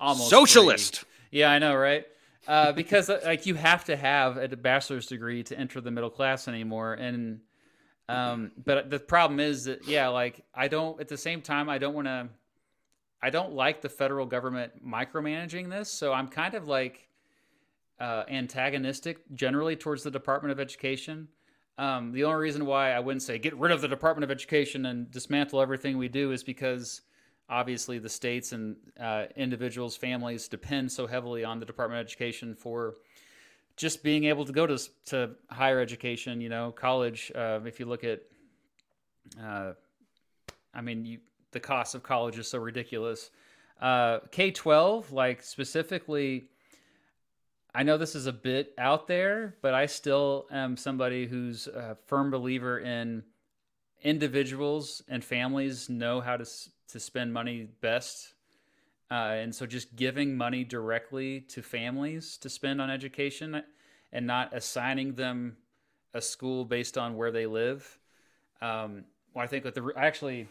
almost 0.00 0.30
free. 0.30 0.36
Socialist. 0.36 1.04
Yeah, 1.30 1.48
I 1.48 1.60
know, 1.60 1.76
right? 1.76 2.06
Uh, 2.48 2.72
because 2.72 3.08
like 3.24 3.46
you 3.46 3.54
have 3.54 3.84
to 3.84 3.94
have 3.94 4.36
a 4.36 4.48
bachelor's 4.48 5.06
degree 5.06 5.44
to 5.44 5.56
enter 5.56 5.80
the 5.80 5.92
middle 5.92 6.10
class 6.10 6.48
anymore, 6.48 6.94
and 6.94 7.38
um, 8.08 8.52
but 8.64 8.90
the 8.90 8.98
problem 8.98 9.40
is 9.40 9.64
that 9.64 9.86
yeah, 9.86 10.08
like 10.08 10.44
I 10.54 10.68
don't 10.68 11.00
at 11.00 11.08
the 11.08 11.16
same 11.16 11.40
time 11.40 11.68
I 11.68 11.78
don't 11.78 11.94
want 11.94 12.06
to, 12.06 12.28
I 13.22 13.30
don't 13.30 13.52
like 13.52 13.80
the 13.80 13.88
federal 13.88 14.26
government 14.26 14.84
micromanaging 14.86 15.70
this, 15.70 15.90
so 15.90 16.12
I'm 16.12 16.28
kind 16.28 16.54
of 16.54 16.68
like 16.68 17.08
uh, 18.00 18.24
antagonistic 18.28 19.18
generally 19.34 19.76
towards 19.76 20.02
the 20.02 20.10
Department 20.10 20.52
of 20.52 20.58
Education. 20.58 21.28
Um, 21.78 22.12
the 22.12 22.24
only 22.24 22.40
reason 22.40 22.66
why 22.66 22.92
I 22.92 23.00
wouldn't 23.00 23.22
say 23.22 23.38
get 23.38 23.56
rid 23.56 23.72
of 23.72 23.80
the 23.80 23.88
Department 23.88 24.24
of 24.24 24.30
Education 24.30 24.86
and 24.86 25.10
dismantle 25.10 25.60
everything 25.60 25.96
we 25.96 26.08
do 26.08 26.32
is 26.32 26.42
because 26.42 27.02
obviously 27.48 27.98
the 27.98 28.08
states 28.08 28.52
and 28.52 28.76
uh, 29.00 29.26
individuals, 29.36 29.96
families 29.96 30.48
depend 30.48 30.90
so 30.90 31.06
heavily 31.06 31.44
on 31.44 31.60
the 31.60 31.66
Department 31.66 32.00
of 32.00 32.06
Education 32.06 32.54
for 32.54 32.96
just 33.76 34.02
being 34.02 34.24
able 34.24 34.44
to 34.44 34.52
go 34.52 34.66
to 34.66 34.78
to 35.06 35.30
higher 35.50 35.80
education. 35.80 36.40
You 36.40 36.48
know, 36.48 36.72
college. 36.72 37.32
Uh, 37.34 37.60
if 37.64 37.80
you 37.80 37.86
look 37.86 38.04
at, 38.04 38.22
uh, 39.42 39.72
I 40.74 40.80
mean, 40.80 41.04
you, 41.04 41.18
the 41.50 41.60
cost 41.60 41.94
of 41.94 42.02
college 42.02 42.38
is 42.38 42.48
so 42.48 42.58
ridiculous. 42.58 43.30
Uh, 43.80 44.20
K 44.30 44.50
twelve, 44.50 45.12
like 45.12 45.42
specifically. 45.42 46.48
I 47.74 47.84
know 47.84 47.96
this 47.96 48.14
is 48.14 48.26
a 48.26 48.32
bit 48.34 48.74
out 48.76 49.06
there, 49.06 49.56
but 49.62 49.72
I 49.72 49.86
still 49.86 50.46
am 50.52 50.76
somebody 50.76 51.26
who's 51.26 51.68
a 51.68 51.96
firm 52.06 52.30
believer 52.30 52.78
in 52.78 53.22
individuals 54.02 55.02
and 55.08 55.24
families 55.24 55.88
know 55.88 56.20
how 56.20 56.36
to 56.36 56.44
to 56.88 57.00
spend 57.00 57.32
money 57.32 57.68
best. 57.80 58.34
Uh, 59.12 59.34
and 59.34 59.54
so 59.54 59.66
just 59.66 59.94
giving 59.94 60.34
money 60.34 60.64
directly 60.64 61.40
to 61.42 61.60
families 61.60 62.38
to 62.38 62.48
spend 62.48 62.80
on 62.80 62.88
education 62.88 63.62
and 64.10 64.26
not 64.26 64.54
assigning 64.54 65.12
them 65.12 65.54
a 66.14 66.20
school 66.22 66.64
based 66.64 66.96
on 66.96 67.14
where 67.14 67.30
they 67.30 67.44
live. 67.44 67.98
Um, 68.62 69.04
well, 69.34 69.44
I 69.44 69.46
think 69.46 69.64
that 69.64 69.74
the 69.74 69.92
actually, 69.96 70.48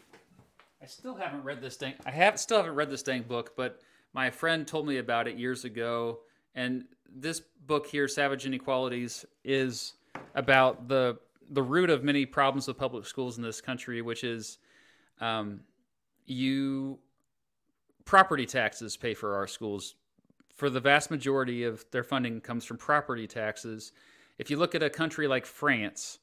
I 0.79 0.85
still 0.85 1.15
haven't 1.15 1.43
read 1.43 1.59
this 1.59 1.75
thing. 1.75 1.95
I 2.05 2.11
have 2.11 2.39
still 2.39 2.57
haven't 2.57 2.75
read 2.75 2.91
this 2.91 3.01
dang 3.01 3.23
book, 3.23 3.53
but 3.57 3.81
my 4.13 4.29
friend 4.29 4.67
told 4.67 4.85
me 4.85 4.97
about 4.97 5.27
it 5.27 5.37
years 5.37 5.65
ago. 5.65 6.19
And 6.53 6.85
this 7.11 7.39
book 7.65 7.87
here, 7.87 8.07
Savage 8.07 8.45
Inequalities, 8.45 9.25
is 9.43 9.93
about 10.35 10.87
the 10.87 11.17
the 11.49 11.63
root 11.63 11.89
of 11.89 12.03
many 12.03 12.27
problems 12.27 12.67
with 12.67 12.77
public 12.77 13.07
schools 13.07 13.37
in 13.37 13.43
this 13.43 13.59
country, 13.59 14.03
which 14.03 14.23
is 14.23 14.59
um, 15.19 15.61
you 16.27 16.99
property 18.05 18.45
taxes 18.45 18.97
pay 18.97 19.13
for 19.13 19.35
our 19.35 19.47
schools. 19.47 19.95
For 20.55 20.69
the 20.69 20.79
vast 20.79 21.09
majority 21.09 21.63
of 21.63 21.85
their 21.91 22.03
funding 22.03 22.41
comes 22.41 22.65
from 22.65 22.77
property 22.77 23.27
taxes. 23.27 23.91
If 24.37 24.49
you 24.49 24.57
look 24.57 24.75
at 24.75 24.83
a 24.83 24.89
country 24.89 25.27
like 25.27 25.45
France, 25.45 26.19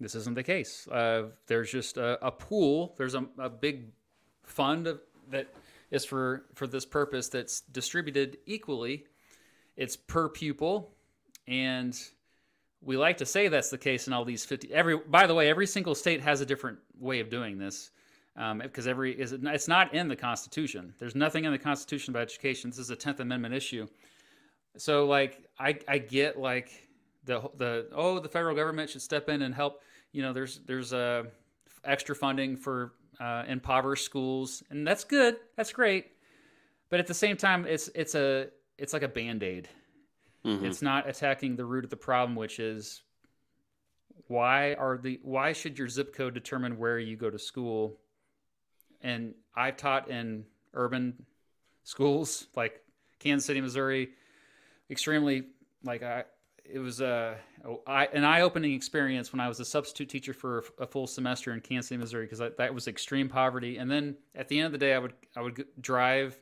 this 0.00 0.14
isn't 0.14 0.34
the 0.34 0.42
case. 0.42 0.86
Uh, 0.88 1.28
there's 1.46 1.70
just 1.70 1.96
a, 1.96 2.24
a 2.24 2.30
pool. 2.30 2.94
There's 2.98 3.14
a, 3.14 3.26
a 3.38 3.48
big 3.48 3.86
fund 4.44 4.86
of, 4.86 5.00
that 5.30 5.48
is 5.90 6.04
for 6.04 6.44
for 6.54 6.66
this 6.66 6.84
purpose 6.84 7.28
that's 7.28 7.60
distributed 7.60 8.38
equally. 8.46 9.04
It's 9.76 9.96
per 9.96 10.28
pupil, 10.28 10.92
and 11.46 11.98
we 12.82 12.96
like 12.96 13.18
to 13.18 13.26
say 13.26 13.48
that's 13.48 13.70
the 13.70 13.78
case 13.78 14.06
in 14.06 14.12
all 14.12 14.24
these 14.24 14.44
50 14.44 14.72
every 14.72 14.96
by 14.98 15.26
the 15.26 15.34
way 15.34 15.48
every 15.48 15.66
single 15.66 15.94
state 15.94 16.20
has 16.20 16.40
a 16.40 16.46
different 16.46 16.78
way 16.98 17.20
of 17.20 17.28
doing 17.28 17.58
this 17.58 17.90
because 18.62 18.86
every 18.86 19.18
is 19.18 19.32
it's 19.32 19.68
not 19.68 19.94
in 19.94 20.08
the 20.08 20.16
constitution. 20.16 20.94
There's 20.98 21.14
nothing 21.14 21.44
in 21.44 21.52
the 21.52 21.58
constitution 21.58 22.12
about 22.12 22.22
education. 22.22 22.70
This 22.70 22.78
is 22.78 22.90
a 22.90 22.96
10th 22.96 23.20
amendment 23.20 23.54
issue. 23.54 23.86
So 24.76 25.06
like 25.06 25.44
i 25.58 25.76
i 25.88 25.98
get 25.98 26.38
like 26.38 26.70
the 27.24 27.50
the 27.56 27.88
oh 27.92 28.20
the 28.20 28.28
federal 28.28 28.54
government 28.54 28.90
should 28.90 29.02
step 29.02 29.28
in 29.28 29.42
and 29.42 29.54
help 29.54 29.82
you 30.12 30.22
know 30.22 30.32
there's 30.32 30.60
there's 30.66 30.92
uh, 30.92 31.24
extra 31.84 32.14
funding 32.14 32.56
for 32.56 32.92
uh, 33.20 33.44
impoverished 33.48 34.04
schools 34.04 34.62
and 34.70 34.86
that's 34.86 35.04
good. 35.04 35.36
That's 35.56 35.72
great. 35.72 36.12
But 36.90 37.00
at 37.00 37.06
the 37.06 37.14
same 37.14 37.36
time 37.36 37.66
it's 37.66 37.88
it's 37.94 38.14
a 38.14 38.48
it's 38.78 38.92
like 38.92 39.02
a 39.02 39.08
band-aid. 39.08 39.68
Mhm. 40.44 40.62
it's 40.62 40.82
not 40.82 41.08
attacking 41.08 41.56
the 41.56 41.64
root 41.64 41.82
of 41.82 41.90
the 41.90 41.96
problem, 41.96 42.36
which 42.36 42.60
is 42.60 43.02
why 44.28 44.74
are 44.74 44.96
the 44.96 45.18
why 45.22 45.52
should 45.52 45.76
your 45.76 45.88
zip 45.88 46.14
code 46.14 46.34
determine 46.34 46.78
where 46.78 47.00
you 47.00 47.16
go 47.16 47.30
to 47.30 47.38
school? 47.38 47.98
And 49.02 49.34
I've 49.54 49.76
taught 49.76 50.10
in 50.10 50.44
urban 50.74 51.24
schools 51.84 52.46
like 52.56 52.82
Kansas 53.18 53.46
City, 53.46 53.60
Missouri, 53.60 54.10
extremely 54.90 55.44
like 55.84 56.02
I 56.02 56.24
it 56.70 56.78
was 56.78 57.00
a, 57.00 57.36
a 57.64 57.90
an 58.12 58.24
eye-opening 58.24 58.74
experience 58.74 59.32
when 59.32 59.40
I 59.40 59.48
was 59.48 59.58
a 59.58 59.64
substitute 59.64 60.08
teacher 60.08 60.34
for 60.34 60.64
a 60.78 60.86
full 60.86 61.06
semester 61.06 61.52
in 61.54 61.60
Kansas 61.60 61.88
City, 61.88 61.98
Missouri, 61.98 62.26
because 62.26 62.40
that 62.58 62.74
was 62.74 62.88
extreme 62.88 63.28
poverty. 63.28 63.78
And 63.78 63.90
then 63.90 64.16
at 64.34 64.48
the 64.48 64.58
end 64.58 64.66
of 64.66 64.72
the 64.72 64.78
day, 64.78 64.94
I 64.94 64.98
would 64.98 65.14
I 65.36 65.40
would 65.40 65.64
drive 65.80 66.38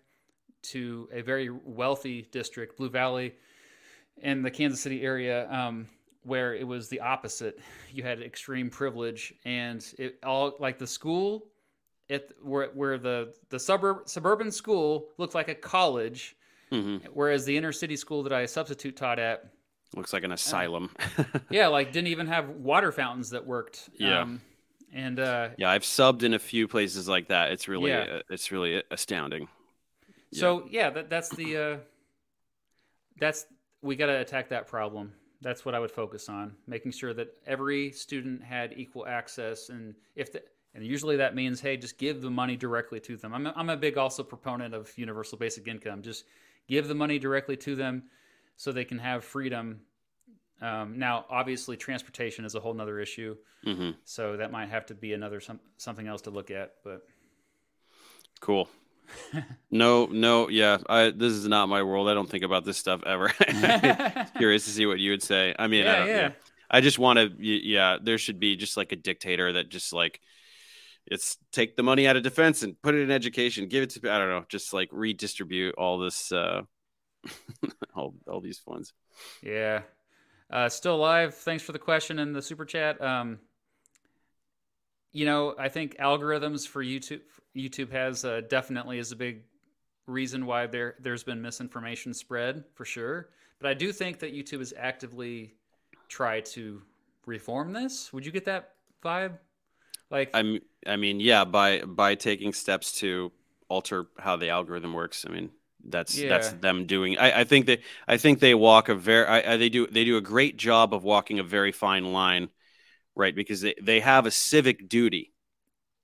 to 0.62 1.08
a 1.12 1.22
very 1.22 1.48
wealthy 1.50 2.28
district, 2.32 2.76
Blue 2.76 2.90
Valley, 2.90 3.34
in 4.18 4.42
the 4.42 4.50
Kansas 4.50 4.80
City 4.80 5.02
area, 5.02 5.50
um, 5.50 5.86
where 6.24 6.54
it 6.54 6.66
was 6.66 6.88
the 6.88 7.00
opposite. 7.00 7.60
You 7.92 8.02
had 8.02 8.20
extreme 8.20 8.68
privilege, 8.68 9.32
and 9.44 9.84
it 9.96 10.18
all 10.24 10.56
like 10.58 10.78
the 10.78 10.86
school, 10.86 11.46
it 12.08 12.32
where 12.42 12.68
where 12.70 12.98
the 12.98 13.34
the 13.48 13.58
suburb 13.58 14.08
suburban 14.08 14.50
school 14.50 15.08
looked 15.18 15.34
like 15.34 15.48
a 15.48 15.54
college, 15.54 16.36
Mhm. 16.72 17.04
whereas 17.12 17.44
the 17.44 17.56
inner 17.56 17.72
city 17.72 17.96
school 17.96 18.22
that 18.24 18.32
I 18.32 18.46
substitute 18.46 18.96
taught 18.96 19.18
at, 19.18 19.44
Looks 19.94 20.12
like 20.12 20.24
an 20.24 20.32
asylum. 20.32 20.90
yeah, 21.50 21.68
like 21.68 21.92
didn't 21.92 22.08
even 22.08 22.26
have 22.26 22.48
water 22.50 22.92
fountains 22.92 23.30
that 23.30 23.46
worked. 23.46 23.88
Yeah. 23.94 24.20
Um, 24.22 24.40
and 24.92 25.18
uh, 25.18 25.50
yeah, 25.58 25.70
I've 25.70 25.82
subbed 25.82 26.22
in 26.22 26.34
a 26.34 26.38
few 26.38 26.68
places 26.68 27.08
like 27.08 27.28
that. 27.28 27.52
It's 27.52 27.68
really, 27.68 27.90
Yeah. 27.90 28.00
uh, 28.18 28.22
it's 28.30 28.50
really 28.52 28.82
astounding. 28.90 29.48
So 30.32 30.66
yeah, 30.70 30.90
that, 30.90 31.08
that's 31.08 31.28
the 31.30 31.56
uh, 31.56 31.76
that's 33.18 33.46
we 33.82 33.96
got 33.96 34.06
to 34.06 34.18
attack 34.20 34.48
that 34.50 34.66
problem. 34.66 35.12
That's 35.42 35.64
what 35.64 35.74
I 35.74 35.78
would 35.78 35.90
focus 35.90 36.28
on, 36.28 36.56
making 36.66 36.92
sure 36.92 37.12
that 37.14 37.28
every 37.46 37.90
student 37.92 38.42
had 38.42 38.72
equal 38.76 39.06
access, 39.06 39.68
and 39.68 39.94
if 40.14 40.32
the, 40.32 40.42
and 40.76 40.86
usually 40.86 41.16
that 41.16 41.34
means 41.34 41.60
hey, 41.60 41.76
just 41.76 41.98
give 41.98 42.20
the 42.20 42.30
money 42.30 42.56
directly 42.56 43.00
to 43.00 43.16
them. 43.16 43.34
I'm 43.34 43.46
a, 43.46 43.54
I'm 43.56 43.70
a 43.70 43.76
big 43.76 43.96
also 43.98 44.22
proponent 44.22 44.74
of 44.74 44.96
universal 44.96 45.38
basic 45.38 45.66
income. 45.66 46.02
Just 46.02 46.24
give 46.68 46.86
the 46.86 46.94
money 46.94 47.18
directly 47.18 47.56
to 47.58 47.74
them, 47.74 48.04
so 48.56 48.70
they 48.70 48.84
can 48.84 48.98
have 48.98 49.24
freedom. 49.24 49.80
Um, 50.60 50.98
now, 50.98 51.24
obviously, 51.28 51.76
transportation 51.76 52.44
is 52.44 52.54
a 52.54 52.60
whole 52.60 52.74
nother 52.74 53.00
issue, 53.00 53.36
hmm 53.64 53.92
so 54.04 54.36
that 54.36 54.52
might 54.52 54.68
have 54.68 54.86
to 54.86 54.94
be 54.94 55.14
another 55.14 55.40
some, 55.40 55.60
something 55.78 56.06
else 56.06 56.22
to 56.22 56.30
look 56.30 56.50
at. 56.50 56.74
But 56.84 57.02
Cool. 58.40 58.68
no, 59.70 60.06
no, 60.06 60.48
yeah. 60.48 60.78
I 60.88 61.10
this 61.10 61.32
is 61.32 61.46
not 61.46 61.68
my 61.68 61.82
world. 61.82 62.08
I 62.08 62.14
don't 62.14 62.28
think 62.28 62.44
about 62.44 62.64
this 62.64 62.76
stuff 62.76 63.02
ever. 63.06 63.28
Curious 64.36 64.64
to 64.64 64.70
see 64.70 64.86
what 64.86 64.98
you 64.98 65.12
would 65.12 65.22
say. 65.22 65.54
I 65.58 65.68
mean, 65.68 65.84
yeah, 65.84 65.92
I, 65.92 66.06
yeah. 66.06 66.06
yeah. 66.06 66.30
I 66.70 66.80
just 66.80 66.98
want 66.98 67.18
to. 67.18 67.32
Yeah, 67.38 67.98
there 68.02 68.18
should 68.18 68.40
be 68.40 68.56
just 68.56 68.76
like 68.76 68.92
a 68.92 68.96
dictator 68.96 69.54
that 69.54 69.68
just 69.68 69.92
like 69.92 70.20
it's 71.06 71.38
take 71.52 71.76
the 71.76 71.82
money 71.82 72.06
out 72.06 72.16
of 72.16 72.22
defense 72.22 72.62
and 72.62 72.80
put 72.82 72.94
it 72.94 73.02
in 73.02 73.10
education. 73.10 73.68
Give 73.68 73.82
it 73.82 73.90
to 73.90 74.10
I 74.10 74.18
don't 74.18 74.28
know, 74.28 74.44
just 74.48 74.72
like 74.72 74.88
redistribute 74.92 75.74
all 75.76 75.98
this, 75.98 76.32
uh 76.32 76.62
all 77.94 78.14
all 78.28 78.40
these 78.40 78.58
funds. 78.58 78.92
Yeah. 79.42 79.82
Uh, 80.50 80.68
still 80.68 80.94
alive. 80.94 81.34
Thanks 81.34 81.64
for 81.64 81.72
the 81.72 81.78
question 81.78 82.20
and 82.20 82.34
the 82.34 82.42
super 82.42 82.64
chat. 82.64 83.02
Um, 83.02 83.40
you 85.12 85.26
know, 85.26 85.54
I 85.58 85.68
think 85.68 85.96
algorithms 85.96 86.68
for 86.68 86.84
YouTube 86.84 87.22
YouTube 87.56 87.90
has 87.90 88.24
uh, 88.24 88.42
definitely 88.48 88.98
is 88.98 89.12
a 89.12 89.16
big 89.16 89.42
reason 90.06 90.46
why 90.46 90.66
there 90.66 90.94
there's 91.00 91.24
been 91.24 91.42
misinformation 91.42 92.14
spread 92.14 92.64
for 92.74 92.84
sure. 92.84 93.30
But 93.58 93.70
I 93.70 93.74
do 93.74 93.92
think 93.92 94.18
that 94.20 94.34
YouTube 94.34 94.60
is 94.60 94.74
actively 94.76 95.54
try 96.08 96.40
to 96.40 96.82
reform 97.24 97.72
this. 97.72 98.12
Would 98.12 98.26
you 98.26 98.32
get 98.32 98.44
that 98.44 98.74
vibe? 99.02 99.38
Like 100.10 100.30
I'm 100.34 100.60
I 100.86 100.96
mean, 100.96 101.20
yeah, 101.20 101.44
by 101.44 101.80
by 101.80 102.14
taking 102.14 102.52
steps 102.52 102.92
to 103.00 103.32
alter 103.68 104.06
how 104.18 104.36
the 104.36 104.50
algorithm 104.50 104.92
works. 104.92 105.24
I 105.28 105.32
mean, 105.32 105.50
that's 105.84 106.16
yeah. 106.16 106.28
that's 106.28 106.50
them 106.52 106.86
doing. 106.86 107.18
I, 107.18 107.40
I 107.40 107.44
think 107.44 107.66
they 107.66 107.82
I 108.06 108.16
think 108.16 108.40
they 108.40 108.54
walk 108.54 108.88
a 108.88 108.94
very 108.94 109.26
I, 109.26 109.54
I, 109.54 109.56
they 109.56 109.68
do 109.68 109.86
they 109.86 110.04
do 110.04 110.16
a 110.16 110.20
great 110.22 110.56
job 110.56 110.94
of 110.94 111.04
walking 111.04 111.38
a 111.38 111.44
very 111.44 111.72
fine 111.72 112.12
line 112.12 112.48
right? 113.16 113.34
Because 113.34 113.62
they, 113.62 113.74
they 113.82 114.00
have 114.00 114.26
a 114.26 114.30
civic 114.30 114.88
duty 114.88 115.32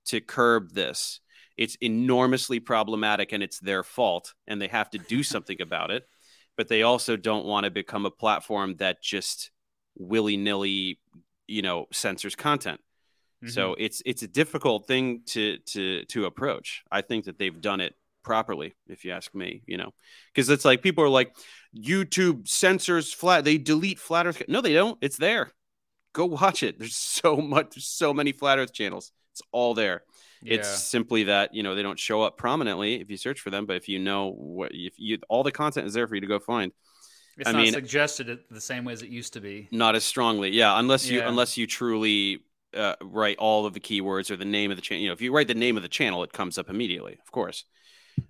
to 0.07 0.19
curb 0.19 0.71
this. 0.73 1.21
It's 1.55 1.75
enormously 1.75 2.59
problematic 2.59 3.31
and 3.31 3.43
it's 3.43 3.59
their 3.59 3.83
fault, 3.83 4.33
and 4.47 4.61
they 4.61 4.67
have 4.67 4.89
to 4.89 4.97
do 4.97 5.23
something 5.23 5.61
about 5.61 5.91
it. 5.91 6.03
But 6.57 6.67
they 6.67 6.83
also 6.83 7.15
don't 7.15 7.45
want 7.45 7.63
to 7.63 7.71
become 7.71 8.05
a 8.05 8.11
platform 8.11 8.75
that 8.77 9.01
just 9.01 9.51
willy 9.95 10.37
nilly, 10.37 10.99
you 11.47 11.61
know, 11.61 11.87
censors 11.91 12.35
content. 12.35 12.81
Mm-hmm. 13.43 13.49
So 13.49 13.75
it's 13.77 14.01
it's 14.05 14.23
a 14.23 14.27
difficult 14.27 14.87
thing 14.87 15.21
to 15.27 15.57
to 15.57 16.05
to 16.05 16.25
approach. 16.25 16.83
I 16.91 17.01
think 17.01 17.25
that 17.25 17.37
they've 17.37 17.59
done 17.61 17.81
it 17.81 17.95
properly, 18.23 18.73
if 18.87 19.03
you 19.03 19.11
ask 19.11 19.35
me. 19.35 19.63
You 19.67 19.77
know, 19.77 19.91
because 20.33 20.49
it's 20.49 20.65
like 20.65 20.81
people 20.81 21.03
are 21.03 21.09
like, 21.09 21.35
YouTube 21.75 22.47
censors 22.47 23.13
flat. 23.13 23.43
They 23.43 23.57
delete 23.57 23.99
flat 23.99 24.27
Earth. 24.27 24.41
No, 24.47 24.61
they 24.61 24.73
don't. 24.73 24.97
It's 25.01 25.17
there 25.17 25.51
go 26.13 26.25
watch 26.25 26.63
it. 26.63 26.79
There's 26.79 26.95
so 26.95 27.35
much, 27.35 27.71
there's 27.75 27.87
so 27.87 28.13
many 28.13 28.31
flat 28.31 28.59
Earth 28.59 28.71
channels. 28.71 29.11
It's 29.31 29.41
all 29.51 29.73
there. 29.73 30.03
Yeah. 30.41 30.55
It's 30.55 30.83
simply 30.83 31.25
that 31.25 31.53
you 31.53 31.63
know 31.63 31.73
they 31.73 31.83
don't 31.83 31.99
show 31.99 32.21
up 32.21 32.37
prominently 32.37 33.01
if 33.01 33.09
you 33.09 33.17
search 33.17 33.39
for 33.39 33.49
them, 33.49 33.65
but 33.65 33.77
if 33.77 33.87
you 33.87 33.99
know 33.99 34.31
what, 34.31 34.71
if 34.73 34.93
you 34.97 35.17
all 35.29 35.43
the 35.43 35.51
content 35.51 35.87
is 35.87 35.93
there 35.93 36.07
for 36.07 36.15
you 36.15 36.21
to 36.21 36.27
go 36.27 36.39
find. 36.39 36.71
It's 37.37 37.49
I 37.49 37.53
not 37.53 37.61
mean, 37.63 37.73
suggested 37.73 38.39
the 38.51 38.61
same 38.61 38.85
way 38.85 38.93
as 38.93 39.01
it 39.01 39.09
used 39.09 39.33
to 39.33 39.41
be. 39.41 39.67
Not 39.71 39.95
as 39.95 40.03
strongly, 40.03 40.51
yeah. 40.51 40.77
Unless 40.77 41.09
you 41.09 41.19
yeah. 41.19 41.29
unless 41.29 41.57
you 41.57 41.65
truly 41.65 42.43
uh, 42.75 42.95
write 43.01 43.37
all 43.37 43.65
of 43.65 43.73
the 43.73 43.79
keywords 43.79 44.31
or 44.31 44.35
the 44.35 44.45
name 44.45 44.71
of 44.71 44.77
the 44.77 44.81
channel. 44.81 45.01
You 45.01 45.07
know, 45.09 45.13
if 45.13 45.21
you 45.21 45.33
write 45.33 45.47
the 45.47 45.53
name 45.53 45.77
of 45.77 45.83
the 45.83 45.89
channel, 45.89 46.23
it 46.23 46.33
comes 46.33 46.57
up 46.57 46.69
immediately, 46.69 47.17
of 47.21 47.31
course. 47.31 47.65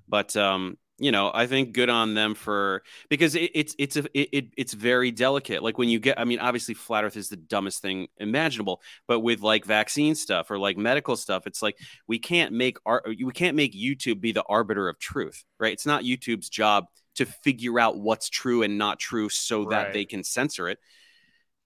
But 0.08 0.36
um, 0.36 0.78
you 1.00 1.12
know, 1.12 1.32
I 1.34 1.48
think 1.48 1.74
good 1.74 1.90
on 1.90 2.14
them 2.14 2.36
for 2.36 2.84
because 3.10 3.36
it, 3.36 3.52
it's 3.56 3.76
it's 3.80 3.98
a 3.98 4.06
it, 4.14 4.50
it's 4.56 4.74
very 4.74 5.12
delicate. 5.12 5.64
Like 5.64 5.78
when 5.78 5.90
you 5.90 6.00
get, 6.00 6.20
I 6.20 6.24
mean, 6.24 6.40
obviously, 6.40 6.76
flat 6.76 7.04
Earth 7.04 7.18
is 7.18 7.30
the 7.30 7.36
dumbest 7.36 7.82
thing 7.82 8.08
imaginable, 8.18 8.82
but 9.08 9.22
with 9.22 9.42
like 9.42 9.66
vaccine 9.66 10.16
stuff 10.16 10.52
or 10.52 10.58
like 10.60 10.78
medical 10.78 11.16
stuff, 11.16 11.48
it's 11.48 11.62
like 11.62 11.78
we 12.08 12.20
can't 12.20 12.54
make 12.54 12.78
our 12.86 13.04
we 13.06 13.32
can't 13.34 13.56
make 13.56 13.74
YouTube 13.74 14.22
be 14.22 14.32
the 14.32 14.44
arbiter 14.44 14.88
of 14.88 15.00
truth, 15.00 15.44
right? 15.60 15.74
It's 15.74 15.86
not 15.86 16.04
YouTube's 16.04 16.50
job 16.50 16.86
to 17.16 17.26
figure 17.26 17.80
out 17.80 17.98
what's 18.00 18.30
true 18.30 18.64
and 18.64 18.78
not 18.78 19.00
true 19.00 19.30
so 19.30 19.66
that 19.66 19.94
they 19.94 20.06
can 20.06 20.24
censor 20.24 20.70
it. 20.70 20.80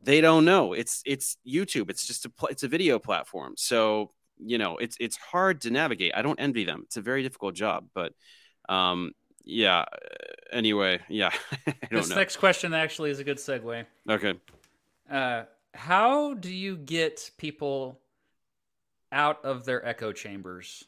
They 0.02 0.22
don't 0.22 0.46
know. 0.46 0.74
It's 0.74 1.02
it's 1.06 1.38
YouTube. 1.48 1.90
It's 1.90 2.06
just 2.06 2.26
a 2.26 2.32
it's 2.50 2.64
a 2.64 2.68
video 2.68 3.00
platform. 3.00 3.54
So 3.58 4.12
you 4.40 4.58
know, 4.58 4.78
it's 4.78 4.98
it's 5.00 5.18
hard 5.18 5.62
to 5.62 5.72
navigate. 5.72 6.14
I 6.16 6.22
don't 6.22 6.40
envy 6.40 6.64
them. 6.64 6.84
It's 6.86 6.98
a 6.98 7.02
very 7.02 7.24
difficult 7.24 7.56
job, 7.56 7.88
but 7.94 8.14
um, 8.70 9.12
yeah. 9.44 9.86
Anyway, 10.52 11.00
yeah. 11.10 11.32
this 11.92 12.10
know. 12.10 12.16
next 12.16 12.38
question 12.38 12.74
actually 12.74 13.10
is 13.10 13.20
a 13.20 13.24
good 13.24 13.38
segue. 13.38 13.86
Okay. 14.10 14.34
Uh, 15.10 15.44
how 15.74 16.34
do 16.36 16.54
you 16.54 16.78
get 16.78 17.32
people 17.38 18.00
out 19.12 19.44
of 19.44 19.66
their 19.66 19.86
echo 19.86 20.12
chambers? 20.12 20.84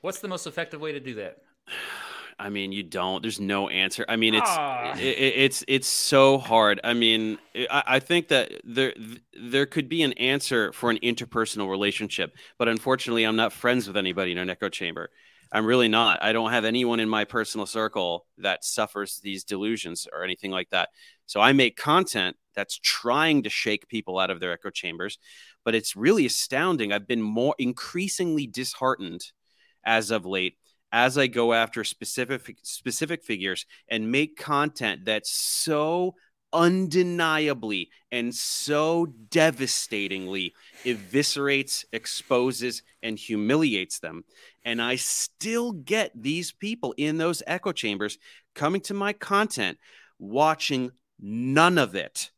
What's 0.00 0.20
the 0.20 0.28
most 0.28 0.46
effective 0.46 0.80
way 0.80 0.92
to 0.92 1.00
do 1.00 1.14
that? 1.14 1.38
I 2.38 2.50
mean, 2.50 2.70
you 2.70 2.84
don't. 2.84 3.20
There's 3.20 3.40
no 3.40 3.68
answer. 3.68 4.04
I 4.08 4.16
mean, 4.16 4.34
it's 4.34 4.48
ah. 4.48 4.96
it, 4.96 5.02
it's 5.02 5.64
it's 5.66 5.88
so 5.88 6.38
hard. 6.38 6.80
I 6.84 6.94
mean, 6.94 7.38
I, 7.54 7.82
I 7.86 7.98
think 8.00 8.28
that 8.28 8.52
there 8.64 8.94
there 9.40 9.66
could 9.66 9.88
be 9.88 10.02
an 10.02 10.12
answer 10.14 10.72
for 10.72 10.90
an 10.90 10.98
interpersonal 11.02 11.68
relationship, 11.68 12.36
but 12.56 12.68
unfortunately, 12.68 13.24
I'm 13.24 13.36
not 13.36 13.52
friends 13.52 13.88
with 13.88 13.96
anybody 13.96 14.32
in 14.32 14.38
an 14.38 14.50
echo 14.50 14.68
chamber. 14.68 15.10
I'm 15.50 15.64
really 15.64 15.88
not. 15.88 16.22
I 16.22 16.32
don't 16.32 16.50
have 16.50 16.64
anyone 16.64 17.00
in 17.00 17.08
my 17.08 17.24
personal 17.24 17.66
circle 17.66 18.26
that 18.38 18.64
suffers 18.64 19.18
these 19.22 19.44
delusions 19.44 20.06
or 20.12 20.22
anything 20.22 20.50
like 20.50 20.68
that. 20.70 20.90
So 21.26 21.40
I 21.40 21.52
make 21.52 21.76
content 21.76 22.36
that's 22.54 22.78
trying 22.78 23.44
to 23.44 23.50
shake 23.50 23.88
people 23.88 24.18
out 24.18 24.30
of 24.30 24.40
their 24.40 24.52
echo 24.52 24.70
chambers, 24.70 25.18
but 25.64 25.74
it's 25.74 25.96
really 25.96 26.26
astounding. 26.26 26.92
I've 26.92 27.08
been 27.08 27.22
more 27.22 27.54
increasingly 27.58 28.46
disheartened 28.46 29.32
as 29.84 30.10
of 30.10 30.26
late 30.26 30.58
as 30.92 31.18
I 31.18 31.26
go 31.26 31.52
after 31.52 31.84
specific 31.84 32.58
specific 32.62 33.22
figures 33.22 33.66
and 33.88 34.10
make 34.10 34.36
content 34.36 35.04
that's 35.04 35.30
so 35.30 36.14
undeniably 36.52 37.90
and 38.10 38.34
so 38.34 39.06
devastatingly 39.30 40.54
eviscerates, 40.84 41.84
exposes, 41.92 42.82
and 43.02 43.18
humiliates 43.18 43.98
them. 43.98 44.24
And 44.64 44.80
I 44.80 44.96
still 44.96 45.72
get 45.72 46.10
these 46.14 46.52
people 46.52 46.94
in 46.96 47.18
those 47.18 47.42
echo 47.46 47.72
chambers 47.72 48.18
coming 48.54 48.80
to 48.82 48.94
my 48.94 49.12
content, 49.12 49.78
watching 50.18 50.90
none 51.20 51.78
of 51.78 51.94
it, 51.94 52.30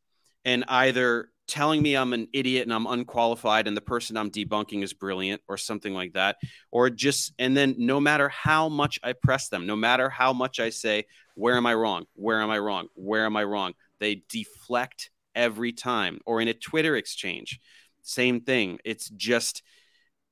and 0.44 0.64
either 0.68 1.28
telling 1.50 1.82
me 1.82 1.96
I'm 1.96 2.12
an 2.12 2.28
idiot 2.32 2.62
and 2.62 2.72
I'm 2.72 2.86
unqualified 2.86 3.66
and 3.66 3.76
the 3.76 3.82
person 3.82 4.16
I'm 4.16 4.30
debunking 4.30 4.82
is 4.82 4.92
brilliant 4.94 5.42
or 5.48 5.56
something 5.56 5.92
like 5.92 6.14
that. 6.14 6.36
Or 6.70 6.88
just, 6.88 7.34
and 7.38 7.56
then 7.56 7.74
no 7.76 8.00
matter 8.00 8.28
how 8.28 8.68
much 8.68 8.98
I 9.02 9.12
press 9.12 9.48
them, 9.48 9.66
no 9.66 9.76
matter 9.76 10.08
how 10.08 10.32
much 10.32 10.60
I 10.60 10.70
say, 10.70 11.06
where 11.34 11.56
am 11.56 11.66
I 11.66 11.74
wrong? 11.74 12.06
Where 12.14 12.40
am 12.40 12.50
I 12.50 12.58
wrong? 12.58 12.88
Where 12.94 13.26
am 13.26 13.36
I 13.36 13.44
wrong? 13.44 13.74
They 13.98 14.22
deflect 14.28 15.10
every 15.34 15.72
time. 15.72 16.20
Or 16.24 16.40
in 16.40 16.48
a 16.48 16.54
Twitter 16.54 16.96
exchange, 16.96 17.60
same 18.02 18.40
thing. 18.40 18.78
It's 18.84 19.08
just 19.10 19.62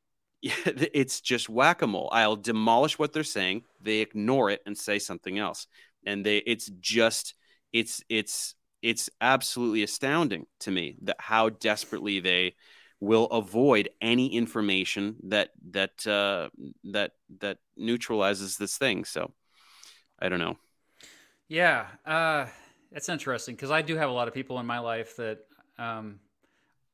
it's 0.43 1.21
just 1.21 1.49
whack-a-mole. 1.49 2.11
I'll 2.13 2.37
demolish 2.37 2.99
what 2.99 3.13
they're 3.13 3.25
saying, 3.25 3.63
they 3.81 3.99
ignore 3.99 4.51
it 4.51 4.61
and 4.67 4.77
say 4.77 4.99
something 4.99 5.39
else. 5.39 5.67
And 6.07 6.25
they 6.25 6.39
it's 6.39 6.71
just 6.81 7.35
it's 7.73 8.03
it's 8.09 8.55
it's 8.83 9.11
absolutely 9.21 9.83
astounding 9.83 10.47
to 10.61 10.71
me 10.71 10.97
that 11.03 11.17
how 11.19 11.49
desperately 11.49 12.21
they 12.21 12.55
will 13.01 13.27
avoid 13.27 13.89
any 14.01 14.35
information 14.35 15.17
that 15.25 15.51
that 15.71 16.07
uh, 16.07 16.49
that 16.85 17.13
that 17.39 17.59
neutralizes 17.77 18.57
this 18.57 18.77
thing. 18.77 19.05
So 19.05 19.33
I 20.19 20.29
don't 20.29 20.41
know. 20.41 20.57
Yeah, 21.49 21.87
uh, 22.05 22.47
that's 22.93 23.09
interesting 23.09 23.55
because 23.55 23.71
I 23.71 23.83
do 23.83 23.97
have 23.97 24.11
a 24.11 24.13
lot 24.13 24.29
of 24.29 24.35
people 24.35 24.59
in 24.59 24.67
my 24.67 24.81
life 24.81 25.17
that 25.17 25.39
um, 25.79 26.21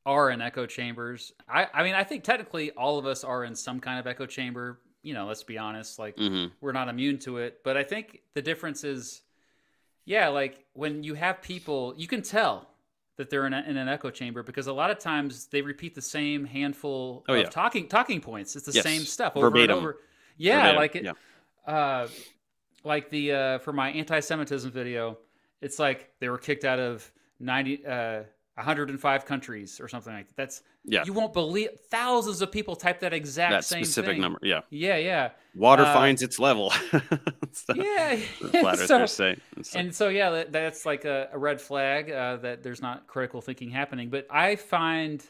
are 0.07 0.31
in 0.31 0.41
echo 0.41 0.67
chambers. 0.67 1.33
I, 1.49 1.67
I 1.73 1.83
mean, 1.83 1.95
I 1.95 2.05
think 2.05 2.25
technically 2.25 2.71
all 2.73 2.99
of 2.99 3.07
us 3.07 3.25
are 3.25 3.45
in 3.45 3.55
some 3.55 3.81
kind 3.81 3.99
of 3.99 4.07
echo 4.07 4.27
chamber. 4.27 4.81
You 5.03 5.15
know, 5.15 5.27
let's 5.27 5.43
be 5.43 5.59
honest. 5.59 5.99
Like 5.99 6.17
mm-hmm. 6.17 6.53
we're 6.61 6.73
not 6.73 6.89
immune 6.89 7.19
to 7.21 7.39
it, 7.39 7.61
but 7.65 7.77
I 7.77 7.83
think 7.83 8.21
the 8.35 8.43
difference 8.43 8.85
is, 8.85 9.23
yeah, 10.05 10.29
like 10.29 10.65
when 10.73 11.03
you 11.03 11.15
have 11.15 11.43
people, 11.43 11.95
you 11.97 12.07
can 12.07 12.23
tell 12.23 12.69
that 13.17 13.31
they're 13.31 13.47
in, 13.47 13.53
a, 13.53 13.63
in 13.67 13.77
an 13.77 13.89
echo 13.89 14.11
chamber 14.11 14.43
because 14.43 14.67
a 14.67 14.73
lot 14.73 14.91
of 14.91 14.99
times 14.99 15.47
they 15.47 15.63
repeat 15.63 15.95
the 15.95 16.03
same 16.03 16.45
handful 16.45 17.25
oh, 17.29 17.35
of 17.35 17.41
yeah. 17.41 17.49
talking 17.49 17.89
talking 17.89 18.21
points. 18.21 18.57
It's 18.57 18.67
the 18.67 18.73
yes. 18.73 18.85
same 18.85 19.03
stuff 19.03 19.37
over 19.37 19.49
Verbatim. 19.49 19.71
and 19.71 19.79
over. 19.79 19.99
Yeah, 20.37 20.57
Verbatim. 20.57 20.77
like 20.77 20.97
it. 20.97 21.05
Yeah. 21.05 21.73
Uh, 21.73 22.09
like 22.83 23.09
the 23.11 23.33
uh, 23.33 23.59
for 23.59 23.73
my 23.73 23.91
anti-Semitism 23.91 24.71
video 24.71 25.19
it's 25.65 25.79
like 25.79 26.11
they 26.21 26.29
were 26.29 26.39
kicked 26.39 26.65
out 26.65 26.79
of 26.79 27.11
90 27.41 27.87
uh 27.87 28.23
105 28.57 29.27
countries 29.27 29.81
or 29.81 29.89
something 29.89 30.13
like 30.13 30.29
that. 30.29 30.37
That's 30.37 30.63
yeah. 30.85 31.03
You 31.05 31.13
won't 31.13 31.33
believe 31.33 31.71
thousands 31.89 32.41
of 32.41 32.53
people 32.53 32.77
type 32.77 33.01
that 33.01 33.13
exact 33.13 33.51
that 33.51 33.65
same 33.65 33.85
specific 33.85 34.13
thing. 34.13 34.21
number. 34.21 34.39
Yeah. 34.43 34.61
Yeah, 34.71 34.97
yeah. 34.97 35.31
Water 35.57 35.83
uh, 35.83 35.93
finds 35.93 36.23
its 36.23 36.39
level. 36.39 36.73
yeah. 37.75 38.17
so, 38.75 39.07
say. 39.07 39.37
And 39.75 39.93
so 39.93 40.09
yeah, 40.09 40.31
that, 40.31 40.53
that's 40.53 40.87
like 40.87 41.05
a, 41.05 41.31
a 41.33 41.39
red 41.39 41.61
flag 41.61 42.11
uh, 42.11 42.37
that 42.37 42.63
there's 42.63 42.81
not 42.81 43.09
critical 43.09 43.41
thinking 43.41 43.71
happening. 43.71 44.09
But 44.09 44.29
I 44.31 44.55
find, 44.55 45.25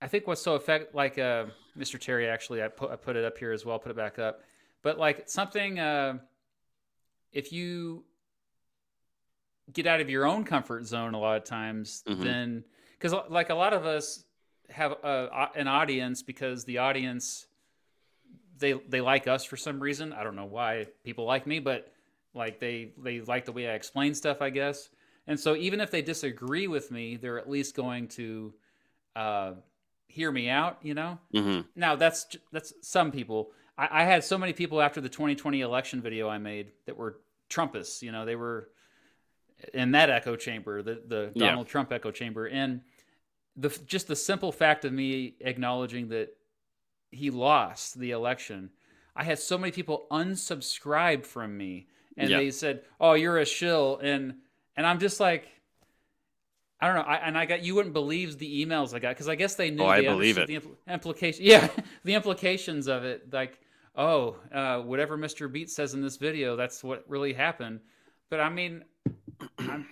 I 0.00 0.06
think 0.06 0.28
what's 0.28 0.42
so 0.42 0.54
effect 0.54 0.94
like 0.94 1.18
uh, 1.18 1.46
Mr. 1.76 1.98
Terry 1.98 2.28
actually, 2.28 2.62
I 2.62 2.68
put 2.68 2.92
I 2.92 2.96
put 2.96 3.16
it 3.16 3.24
up 3.24 3.38
here 3.38 3.50
as 3.50 3.64
well. 3.64 3.78
Put 3.80 3.90
it 3.90 3.96
back 3.96 4.20
up. 4.20 4.42
But 4.82 4.98
like 4.98 5.28
something, 5.28 5.80
uh, 5.80 6.18
if 7.32 7.52
you 7.52 8.04
get 9.72 9.86
out 9.86 10.00
of 10.00 10.10
your 10.10 10.26
own 10.26 10.44
comfort 10.44 10.86
zone 10.86 11.14
a 11.14 11.18
lot 11.18 11.36
of 11.36 11.44
times, 11.44 12.02
mm-hmm. 12.06 12.22
then 12.22 12.64
because 12.98 13.14
like 13.28 13.50
a 13.50 13.54
lot 13.54 13.72
of 13.72 13.86
us 13.86 14.24
have 14.70 14.92
a, 14.92 15.48
an 15.56 15.68
audience 15.68 16.22
because 16.22 16.64
the 16.64 16.78
audience 16.78 17.46
they 18.58 18.74
they 18.88 19.00
like 19.00 19.26
us 19.26 19.44
for 19.44 19.56
some 19.56 19.80
reason. 19.80 20.12
I 20.12 20.22
don't 20.22 20.36
know 20.36 20.44
why 20.44 20.86
people 21.04 21.24
like 21.24 21.46
me, 21.46 21.58
but 21.58 21.92
like 22.34 22.60
they 22.60 22.92
they 23.02 23.20
like 23.20 23.46
the 23.46 23.52
way 23.52 23.68
I 23.68 23.74
explain 23.74 24.14
stuff, 24.14 24.40
I 24.40 24.50
guess. 24.50 24.90
And 25.26 25.38
so 25.38 25.56
even 25.56 25.80
if 25.80 25.90
they 25.90 26.02
disagree 26.02 26.66
with 26.66 26.90
me, 26.90 27.16
they're 27.16 27.38
at 27.38 27.48
least 27.48 27.76
going 27.76 28.08
to 28.08 28.54
uh, 29.16 29.52
hear 30.06 30.30
me 30.30 30.48
out. 30.48 30.78
You 30.82 30.94
know. 30.94 31.18
Mm-hmm. 31.34 31.60
Now 31.74 31.96
that's 31.96 32.26
that's 32.52 32.72
some 32.82 33.10
people. 33.10 33.50
I, 33.76 34.02
I 34.02 34.04
had 34.04 34.22
so 34.22 34.38
many 34.38 34.52
people 34.52 34.80
after 34.80 35.00
the 35.00 35.08
2020 35.08 35.60
election 35.62 36.00
video 36.00 36.28
I 36.28 36.38
made 36.38 36.72
that 36.86 36.96
were 36.96 37.18
Trumpists. 37.48 38.02
You 38.02 38.12
know, 38.12 38.24
they 38.24 38.36
were 38.36 38.68
in 39.74 39.92
that 39.92 40.10
echo 40.10 40.36
chamber, 40.36 40.82
the 40.82 41.02
the 41.06 41.32
Donald 41.36 41.66
yeah. 41.66 41.70
Trump 41.70 41.92
echo 41.92 42.10
chamber, 42.10 42.46
and 42.46 42.80
the 43.56 43.68
just 43.86 44.08
the 44.08 44.16
simple 44.16 44.52
fact 44.52 44.84
of 44.84 44.92
me 44.92 45.34
acknowledging 45.40 46.08
that 46.08 46.36
he 47.10 47.30
lost 47.30 47.98
the 47.98 48.12
election, 48.12 48.70
I 49.14 49.24
had 49.24 49.38
so 49.38 49.58
many 49.58 49.72
people 49.72 50.06
unsubscribe 50.10 51.26
from 51.26 51.56
me, 51.56 51.88
and 52.16 52.30
yeah. 52.30 52.38
they 52.38 52.50
said, 52.50 52.82
"Oh, 53.00 53.14
you're 53.14 53.38
a 53.38 53.44
shill," 53.44 53.98
and 54.02 54.34
and 54.76 54.86
I'm 54.86 54.98
just 54.98 55.20
like. 55.20 55.46
I 56.82 56.86
don't 56.86 56.96
know. 56.96 57.02
I, 57.02 57.16
and 57.16 57.36
I 57.36 57.44
got 57.44 57.62
you 57.62 57.74
wouldn't 57.74 57.92
believe 57.92 58.38
the 58.38 58.64
emails 58.64 58.94
I 58.94 59.00
got 59.00 59.10
because 59.10 59.28
I 59.28 59.34
guess 59.34 59.54
they 59.54 59.70
knew. 59.70 59.82
Oh, 59.82 59.86
I 59.86 60.00
believe 60.00 60.38
it. 60.38 60.46
The 60.46 60.60
impl- 60.60 60.76
implication, 60.88 61.44
yeah, 61.44 61.68
the 62.04 62.14
implications 62.14 62.86
of 62.88 63.04
it. 63.04 63.30
Like, 63.30 63.60
oh, 63.96 64.36
uh, 64.50 64.78
whatever 64.78 65.18
Mr. 65.18 65.52
Beat 65.52 65.68
says 65.68 65.92
in 65.92 66.00
this 66.00 66.16
video, 66.16 66.56
that's 66.56 66.82
what 66.82 67.04
really 67.06 67.34
happened. 67.34 67.80
But 68.30 68.40
I 68.40 68.48
mean, 68.48 68.84
it, 69.58 69.86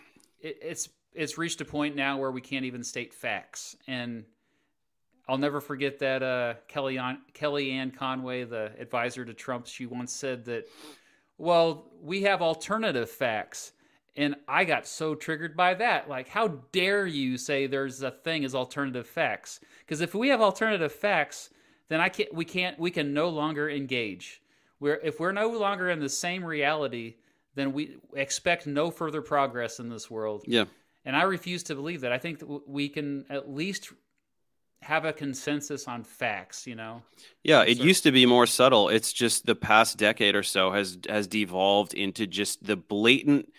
it's 0.63 0.89
it's 1.15 1.39
reached 1.39 1.61
a 1.61 1.65
point 1.65 1.97
now 1.97 2.19
where 2.19 2.31
we 2.31 2.41
can't 2.41 2.65
even 2.65 2.85
state 2.85 3.13
facts, 3.13 3.77
and 3.87 4.25
I'll 5.29 5.39
never 5.39 5.61
forget 5.61 5.99
that 5.99 6.23
uh, 6.23 6.55
Kellyanne, 6.71 7.19
Kellyanne 7.35 7.95
Conway, 7.95 8.45
the 8.45 8.73
advisor 8.79 9.25
to 9.27 9.35
Trump, 9.35 9.67
she 9.67 9.85
once 9.85 10.13
said 10.13 10.47
that, 10.47 10.65
well, 11.37 11.91
we 12.03 12.23
have 12.23 12.41
alternative 12.41 13.11
facts. 13.11 13.73
And 14.17 14.35
I 14.49 14.65
got 14.65 14.87
so 14.87 15.15
triggered 15.15 15.57
by 15.57 15.75
that. 15.75 16.09
Like, 16.09 16.29
how 16.29 16.49
dare 16.73 17.07
you 17.07 17.37
say 17.37 17.67
there's 17.67 18.03
a 18.03 18.11
thing 18.11 18.45
as 18.45 18.55
alternative 18.55 19.07
facts? 19.07 19.61
Because 19.81 20.01
if 20.01 20.15
we 20.15 20.29
have 20.31 20.41
alternative 20.41 20.93
facts, 20.93 21.51
then 21.89 22.01
I 22.01 22.09
can't. 22.09 22.33
We 22.35 22.45
can't. 22.45 22.79
We 22.81 22.91
can 22.91 23.15
no 23.15 23.29
longer 23.29 23.71
engage. 23.71 24.43
We're 24.81 24.97
if 25.05 25.21
we're 25.21 25.31
no 25.31 25.51
longer 25.51 25.89
in 25.89 26.01
the 26.01 26.09
same 26.09 26.45
reality, 26.45 27.17
then 27.59 27.73
we 27.73 27.99
expect 28.15 28.67
no 28.67 28.91
further 28.91 29.23
progress 29.23 29.81
in 29.81 29.89
this 29.89 30.11
world. 30.11 30.45
Yeah. 30.47 30.65
And 31.05 31.17
I 31.17 31.23
refuse 31.23 31.63
to 31.65 31.75
believe 31.75 32.03
that. 32.03 32.13
I 32.13 32.19
think 32.19 32.39
that 32.41 32.69
we 32.69 32.89
can 32.89 33.25
at 33.31 33.51
least 33.51 33.93
have 34.83 35.05
a 35.05 35.13
consensus 35.13 35.89
on 35.89 36.05
facts, 36.05 36.67
you 36.67 36.75
know. 36.75 37.03
Yeah, 37.43 37.63
it 37.63 37.79
so, 37.79 37.85
used 37.85 38.05
to 38.05 38.13
be 38.13 38.27
more 38.27 38.47
subtle. 38.47 38.89
It's 38.89 39.13
just 39.13 39.47
the 39.47 39.55
past 39.55 39.99
decade 39.99 40.37
or 40.37 40.43
so 40.43 40.71
has 40.71 40.99
has 41.09 41.27
devolved 41.27 41.95
into 41.95 42.27
just 42.27 42.65
the 42.65 42.77
blatant 42.77 43.53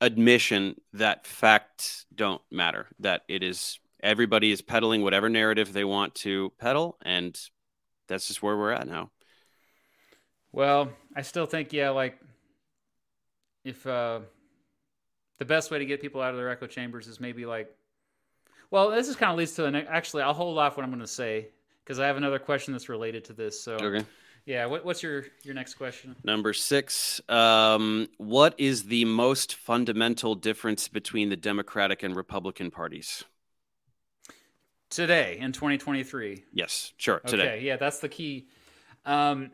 admission 0.00 0.80
that 0.92 1.26
facts 1.26 2.06
don't 2.14 2.42
matter. 2.50 2.88
That 2.98 3.22
it 3.28 3.42
is 3.42 3.78
everybody 4.02 4.50
is 4.50 4.62
peddling 4.62 5.02
whatever 5.02 5.28
narrative 5.28 5.72
they 5.72 5.84
want 5.84 6.14
to 6.16 6.52
peddle, 6.58 6.98
and 7.04 7.38
that's 8.08 8.26
just 8.26 8.42
where 8.42 8.56
we're 8.56 8.72
at 8.72 8.88
now. 8.88 9.10
Well, 10.50 10.90
I 11.14 11.22
still 11.22 11.46
think 11.46 11.72
yeah, 11.72 11.90
like 11.90 12.18
if 13.64 13.86
uh 13.86 14.20
the 15.38 15.44
best 15.44 15.70
way 15.70 15.78
to 15.78 15.86
get 15.86 16.00
people 16.00 16.20
out 16.20 16.30
of 16.30 16.36
their 16.36 16.48
echo 16.48 16.66
chambers 16.66 17.06
is 17.06 17.20
maybe 17.20 17.46
like 17.46 17.74
well, 18.70 18.90
this 18.90 19.08
is 19.08 19.16
kind 19.16 19.32
of 19.32 19.38
leads 19.38 19.54
to 19.54 19.64
an 19.64 19.74
actually. 19.74 20.22
I'll 20.22 20.34
hold 20.34 20.58
off 20.58 20.76
what 20.76 20.84
I'm 20.84 20.90
going 20.90 21.00
to 21.00 21.06
say 21.06 21.48
because 21.84 21.98
I 21.98 22.06
have 22.06 22.16
another 22.16 22.38
question 22.38 22.72
that's 22.72 22.88
related 22.88 23.24
to 23.24 23.32
this. 23.32 23.60
So, 23.60 23.74
okay. 23.76 24.04
Yeah, 24.44 24.66
what, 24.66 24.84
what's 24.84 25.02
your 25.02 25.26
your 25.42 25.54
next 25.54 25.74
question? 25.74 26.16
Number 26.24 26.52
six. 26.52 27.20
Um, 27.28 28.08
what 28.18 28.54
is 28.58 28.84
the 28.84 29.04
most 29.04 29.54
fundamental 29.54 30.34
difference 30.34 30.88
between 30.88 31.28
the 31.28 31.36
Democratic 31.36 32.02
and 32.02 32.14
Republican 32.16 32.70
parties? 32.70 33.24
Today 34.90 35.36
in 35.38 35.52
2023. 35.52 36.44
Yes, 36.52 36.92
sure. 36.96 37.20
Today. 37.20 37.42
Okay, 37.42 37.64
yeah, 37.64 37.76
that's 37.76 37.98
the 37.98 38.08
key. 38.08 38.48
Um, 39.04 39.50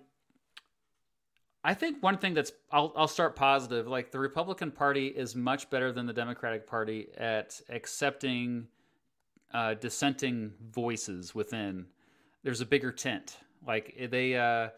I 1.67 1.73
think 1.73 2.03
one 2.03 2.19
thing 2.19 2.35
that's 2.35 2.53
I'll 2.71 2.93
I'll 2.95 3.09
start 3.09 3.35
positive. 3.35 3.89
Like 3.89 4.11
the 4.11 4.19
Republican 4.19 4.71
Party 4.71 5.07
is 5.07 5.35
much 5.35 5.71
better 5.71 5.91
than 5.93 6.07
the 6.07 6.13
Democratic 6.13 6.67
Party 6.67 7.09
at 7.17 7.61
accepting 7.71 8.69
uh, 9.55 9.75
dissenting 9.75 10.53
voices 10.73 11.35
within, 11.35 11.87
there's 12.43 12.61
a 12.61 12.67
bigger 12.67 12.91
tent. 12.91 13.39
Like 13.67 13.95
eh, 13.97 14.09
they, 14.09 14.37
uh, 14.37 14.71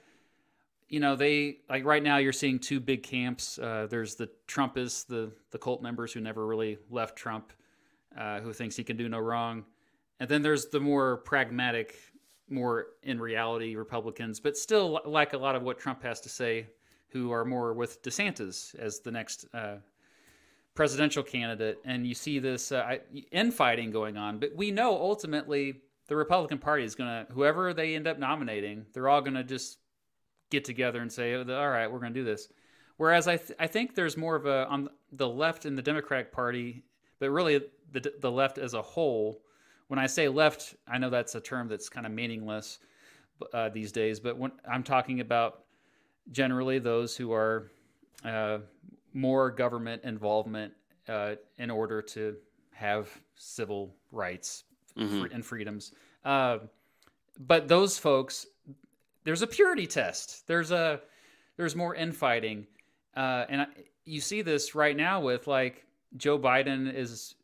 you 0.89 1.01
know, 1.01 1.17
they 1.17 1.59
like 1.69 1.85
right 1.85 2.03
now 2.03 2.19
you're 2.19 2.33
seeing 2.33 2.59
two 2.59 2.79
big 2.79 3.03
camps. 3.03 3.59
Uh, 3.59 3.89
there's 3.91 4.15
the 4.15 4.29
Trumpists, 4.47 5.05
the 5.07 5.33
the 5.51 5.59
cult 5.59 5.83
members 5.83 6.13
who 6.13 6.21
never 6.21 6.47
really 6.47 6.79
left 6.91 7.17
Trump, 7.17 7.53
uh, 8.17 8.41
who 8.41 8.53
thinks 8.53 8.77
he 8.77 8.85
can 8.85 8.97
do 8.97 9.09
no 9.09 9.19
wrong, 9.19 9.65
and 10.21 10.29
then 10.29 10.43
there's 10.43 10.67
the 10.67 10.79
more 10.79 11.17
pragmatic, 11.19 11.97
more 12.49 12.89
in 13.03 13.19
reality 13.19 13.75
Republicans, 13.75 14.39
but 14.39 14.57
still 14.57 15.01
like 15.07 15.33
a 15.33 15.39
lot 15.39 15.57
of 15.57 15.63
what 15.63 15.79
Trump 15.79 16.03
has 16.03 16.21
to 16.21 16.29
say, 16.29 16.67
who 17.16 17.32
are 17.32 17.44
more 17.44 17.72
with 17.72 18.02
DeSantis 18.02 18.74
as 18.78 19.01
the 19.01 19.10
next 19.10 19.47
uh, 19.55 19.76
presidential 20.74 21.22
candidate, 21.22 21.78
and 21.84 22.06
you 22.06 22.14
see 22.14 22.38
this 22.38 22.72
uh, 22.72 22.97
infighting 23.32 23.90
going 23.90 24.16
on. 24.16 24.38
But 24.38 24.55
we 24.55 24.70
know 24.70 24.94
ultimately 24.94 25.80
the 26.09 26.16
Republican 26.16 26.59
Party 26.59 26.84
is 26.84 26.94
going 26.94 27.09
to, 27.09 27.32
whoever 27.32 27.72
they 27.72 27.94
end 27.94 28.06
up 28.06 28.18
nominating, 28.18 28.86
they're 28.93 29.09
all 29.09 29.22
going 29.22 29.34
to 29.34 29.44
just 29.44 29.78
get 30.51 30.64
together 30.64 31.01
and 31.01 31.10
say, 31.10 31.34
oh, 31.34 31.44
all 31.48 31.70
right, 31.70 31.90
we're 31.90 31.98
going 31.98 32.12
to 32.12 32.20
do 32.20 32.24
this. 32.24 32.48
Whereas 32.98 33.26
I, 33.26 33.36
th- 33.36 33.59
I 33.59 33.66
think 33.66 33.94
there's 33.94 34.16
more 34.16 34.36
of 34.36 34.47
a, 34.47 34.66
on 34.68 34.88
the 35.12 35.28
left 35.28 35.66
in 35.66 35.74
the 35.74 35.82
Democratic 35.82 36.32
Party, 36.32 36.84
but 37.18 37.30
really 37.30 37.60
the, 37.93 38.12
the 38.20 38.30
left 38.30 38.59
as 38.59 38.74
a 38.74 38.82
whole. 38.82 39.43
When 39.88 39.98
I 39.98 40.06
say 40.06 40.28
left, 40.28 40.74
I 40.86 40.98
know 40.98 41.10
that's 41.10 41.34
a 41.34 41.40
term 41.40 41.68
that's 41.68 41.88
kind 41.88 42.06
of 42.06 42.12
meaningless 42.12 42.78
uh, 43.52 43.68
these 43.70 43.93
days, 43.93 44.20
but 44.20 44.38
when 44.38 44.52
I'm 44.70 44.82
talking 44.82 45.20
about 45.20 45.65
generally 46.32 46.78
those 46.78 47.16
who 47.16 47.32
are 47.32 47.70
uh, 48.24 48.59
more 49.12 49.51
government 49.51 50.03
involvement 50.05 50.73
uh, 51.09 51.35
in 51.59 51.70
order 51.70 52.03
to 52.03 52.36
have 52.73 53.09
civil 53.36 53.94
rights 54.12 54.65
mm-hmm. 54.97 55.32
and 55.32 55.44
freedoms. 55.44 55.93
Uh, 56.24 56.59
but 57.39 57.69
those 57.69 57.98
folks, 57.98 58.47
there's 59.24 59.43
a 59.43 59.47
purity 59.47 59.86
test. 59.86 60.47
There's 60.47 60.70
a 60.70 61.01
there's 61.57 61.74
more 61.74 61.94
infighting, 61.94 62.66
uh, 63.16 63.44
and 63.48 63.62
I, 63.62 63.66
you 64.05 64.20
see 64.20 64.43
this 64.43 64.74
right 64.74 64.97
now 64.97 65.20
with 65.20 65.47
like 65.47 65.86
Joe 66.16 66.39
Biden 66.39 66.93
is. 66.93 67.35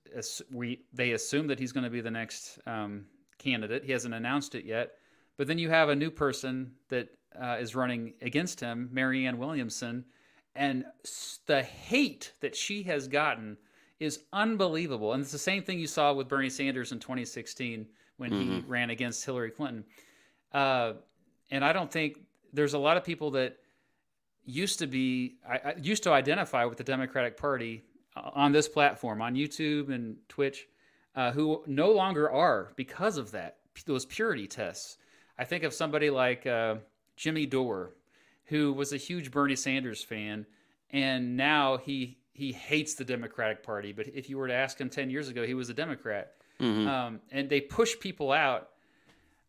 We 0.53 0.81
they 0.93 1.13
assume 1.13 1.47
that 1.47 1.59
he's 1.59 1.73
going 1.73 1.85
to 1.85 1.91
be 1.91 2.03
the 2.03 2.11
next 2.11 2.59
um, 2.67 3.07
candidate. 3.39 3.83
He 3.85 3.93
hasn't 3.93 4.13
announced 4.13 4.55
it 4.55 4.67
yet, 4.67 4.93
but 5.39 5.47
then 5.47 5.57
you 5.57 5.71
have 5.71 5.89
a 5.89 5.97
new 5.97 6.11
person 6.11 6.73
that 6.89 7.09
uh, 7.41 7.57
is 7.61 7.75
running 7.75 8.15
against 8.23 8.61
him, 8.61 8.89
Marianne 8.93 9.39
Williamson, 9.39 10.05
and 10.55 10.85
the 11.47 11.63
hate 11.63 12.33
that 12.41 12.55
she 12.55 12.83
has 12.85 13.09
gotten 13.09 13.57
is 14.01 14.21
unbelievable. 14.33 15.13
And 15.13 15.23
it's 15.23 15.33
the 15.33 15.39
same 15.39 15.63
thing 15.63 15.79
you 15.79 15.87
saw 15.87 16.13
with 16.13 16.29
Bernie 16.29 16.51
Sanders 16.51 16.93
in 16.93 16.99
2016 16.99 17.87
when 18.17 18.31
mm-hmm. 18.31 18.53
he 18.53 18.61
ran 18.67 18.91
against 18.91 19.25
Hillary 19.25 19.51
Clinton. 19.51 19.85
Uh, 20.53 20.95
and 21.51 21.65
I 21.65 21.73
don't 21.73 21.91
think 21.91 22.19
there's 22.53 22.75
a 22.75 22.79
lot 22.79 22.97
of 22.97 23.05
people 23.05 23.31
that 23.33 23.57
used 24.45 24.79
to 24.81 24.87
be 24.87 25.37
I, 25.49 25.61
I 25.65 25.75
used 25.81 26.03
to 26.03 26.13
identify 26.13 26.65
with 26.65 26.79
the 26.79 26.85
Democratic 26.85 27.37
Party 27.37 27.85
uh, 28.17 28.31
on 28.35 28.53
this 28.53 28.69
platform 28.69 29.23
on 29.23 29.35
YouTube 29.35 29.93
and 29.93 30.17
Twitch 30.29 30.67
uh, 31.15 31.31
who 31.31 31.63
no 31.67 31.93
longer 31.93 32.31
are 32.31 32.73
because 32.77 33.17
of 33.19 33.31
that 33.33 33.59
those 33.87 34.05
purity 34.05 34.47
tests. 34.47 34.99
I 35.39 35.45
think 35.45 35.65
of 35.65 35.73
somebody 35.73 36.11
like 36.11 36.47
uh, 36.47 36.77
Jimmy 37.23 37.47
Dore 37.47 37.93
who 38.53 38.73
was 38.73 38.93
a 38.93 38.99
huge 38.99 39.31
Bernie 39.31 39.57
Sanders 39.57 40.03
fan, 40.03 40.47
and 40.91 41.37
now 41.37 41.79
he 41.79 42.19
he 42.35 42.53
hates 42.53 42.95
the 42.95 43.05
Democratic 43.05 43.63
Party. 43.63 43.93
But 43.93 44.09
if 44.09 44.29
you 44.29 44.37
were 44.37 44.47
to 44.47 44.55
ask 44.55 44.79
him 44.79 44.91
ten 44.91 45.09
years 45.09 45.29
ago, 45.29 45.47
he 45.47 45.55
was 45.55 45.71
a 45.71 45.75
Democrat. 45.75 46.35
Mm-hmm. 46.61 46.87
Um, 46.87 47.21
and 47.31 47.49
they 47.49 47.63
push 47.63 47.99
people 47.99 48.31
out. 48.31 48.69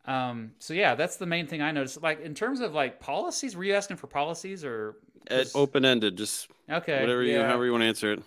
Um, 0.05 0.51
so 0.59 0.73
yeah, 0.73 0.95
that's 0.95 1.17
the 1.17 1.25
main 1.25 1.47
thing 1.47 1.61
I 1.61 1.71
noticed. 1.71 2.01
Like 2.01 2.21
in 2.21 2.33
terms 2.33 2.61
of 2.61 2.73
like 2.73 3.01
policies, 3.01 3.57
were 3.57 3.65
you 3.65 3.73
asking 3.73 3.97
for 3.97 4.07
policies 4.07 4.63
or 4.63 4.95
open 5.53 5.83
ended? 5.83 6.17
Just 6.17 6.47
okay, 6.69 7.01
whatever 7.01 7.23
you, 7.23 7.33
yeah. 7.33 7.47
however 7.47 7.65
you 7.65 7.71
want 7.71 7.81
to 7.81 7.87
answer 7.87 8.13
it. 8.13 8.23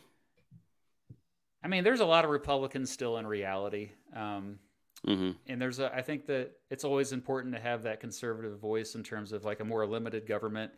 I 1.62 1.68
mean, 1.68 1.84
there's 1.84 2.00
a 2.00 2.06
lot 2.06 2.24
of 2.24 2.30
Republicans 2.30 2.90
still 2.90 3.16
in 3.16 3.26
reality. 3.26 3.90
Um, 4.14 4.58
Mm-hmm. 5.06 5.30
And 5.46 5.62
there's 5.62 5.78
a, 5.78 5.94
I 5.94 6.02
think 6.02 6.26
that 6.26 6.52
it's 6.70 6.84
always 6.84 7.12
important 7.12 7.54
to 7.54 7.60
have 7.60 7.84
that 7.84 8.00
conservative 8.00 8.58
voice 8.58 8.94
in 8.94 9.02
terms 9.02 9.32
of 9.32 9.44
like 9.44 9.60
a 9.60 9.64
more 9.64 9.86
limited 9.86 10.26
government. 10.26 10.72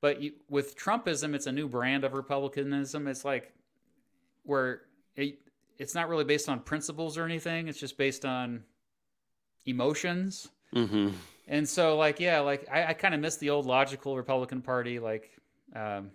But 0.00 0.20
you, 0.20 0.32
with 0.48 0.76
Trumpism, 0.76 1.34
it's 1.34 1.46
a 1.46 1.52
new 1.52 1.68
brand 1.68 2.04
of 2.04 2.14
republicanism. 2.14 3.06
It's 3.06 3.24
like 3.24 3.52
where 4.44 4.82
it, 5.14 5.38
it's 5.78 5.94
not 5.94 6.08
really 6.08 6.24
based 6.24 6.48
on 6.48 6.60
principles 6.60 7.16
or 7.16 7.24
anything. 7.24 7.68
It's 7.68 7.78
just 7.78 7.96
based 7.96 8.24
on 8.24 8.64
emotions. 9.66 10.48
Mm-hmm. 10.74 11.10
And 11.48 11.68
so, 11.68 11.96
like, 11.96 12.20
yeah, 12.20 12.40
like 12.40 12.66
I, 12.70 12.86
I 12.86 12.92
kind 12.94 13.14
of 13.14 13.20
miss 13.20 13.36
the 13.36 13.50
old 13.50 13.66
logical 13.66 14.16
Republican 14.16 14.62
Party. 14.62 14.98
Like, 14.98 15.30
um, 15.74 16.10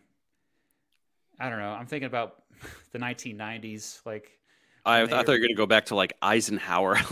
I 1.40 1.50
don't 1.50 1.60
know. 1.60 1.72
I'm 1.72 1.88
thinking 1.88 2.08
about 2.08 2.44
the 2.92 3.00
1990s. 3.00 4.06
Like, 4.06 4.32
I, 4.86 5.02
I 5.02 5.08
thought 5.08 5.28
you 5.28 5.34
were 5.34 5.38
going 5.40 5.50
to 5.50 5.56
go 5.56 5.66
back 5.66 5.86
to 5.88 5.96
like 5.96 6.14
Eisenhower. 6.22 6.98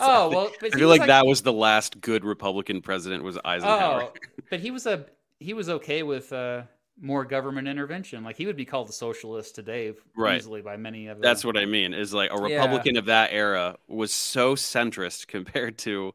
oh 0.00 0.30
well, 0.30 0.50
I 0.62 0.70
feel 0.70 0.88
like, 0.88 1.00
like, 1.00 1.08
that 1.08 1.26
was 1.26 1.42
the 1.42 1.52
last 1.52 2.00
good 2.00 2.24
Republican 2.24 2.80
president 2.80 3.22
was 3.22 3.38
Eisenhower. 3.44 4.04
Oh, 4.04 4.12
but 4.48 4.60
he 4.60 4.70
was 4.70 4.86
a 4.86 5.06
he 5.38 5.52
was 5.52 5.68
okay 5.68 6.02
with 6.02 6.32
uh, 6.32 6.62
more 7.00 7.24
government 7.24 7.68
intervention. 7.68 8.22
Like 8.24 8.36
he 8.36 8.46
would 8.46 8.56
be 8.56 8.64
called 8.64 8.88
a 8.88 8.92
socialist 8.92 9.54
today, 9.54 9.94
right. 10.16 10.36
easily 10.36 10.62
by 10.62 10.76
many 10.76 11.08
of. 11.08 11.16
them. 11.16 11.22
That's 11.22 11.44
what 11.44 11.56
I 11.56 11.66
mean. 11.66 11.94
Is 11.94 12.12
like 12.12 12.30
a 12.32 12.40
Republican 12.40 12.94
yeah. 12.94 13.00
of 13.00 13.06
that 13.06 13.32
era 13.32 13.76
was 13.88 14.12
so 14.12 14.54
centrist 14.54 15.26
compared 15.26 15.78
to, 15.78 16.14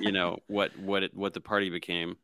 you 0.00 0.12
know, 0.12 0.38
what 0.46 0.76
what 0.78 1.04
it, 1.04 1.14
what 1.14 1.34
the 1.34 1.40
party 1.40 1.70
became. 1.70 2.16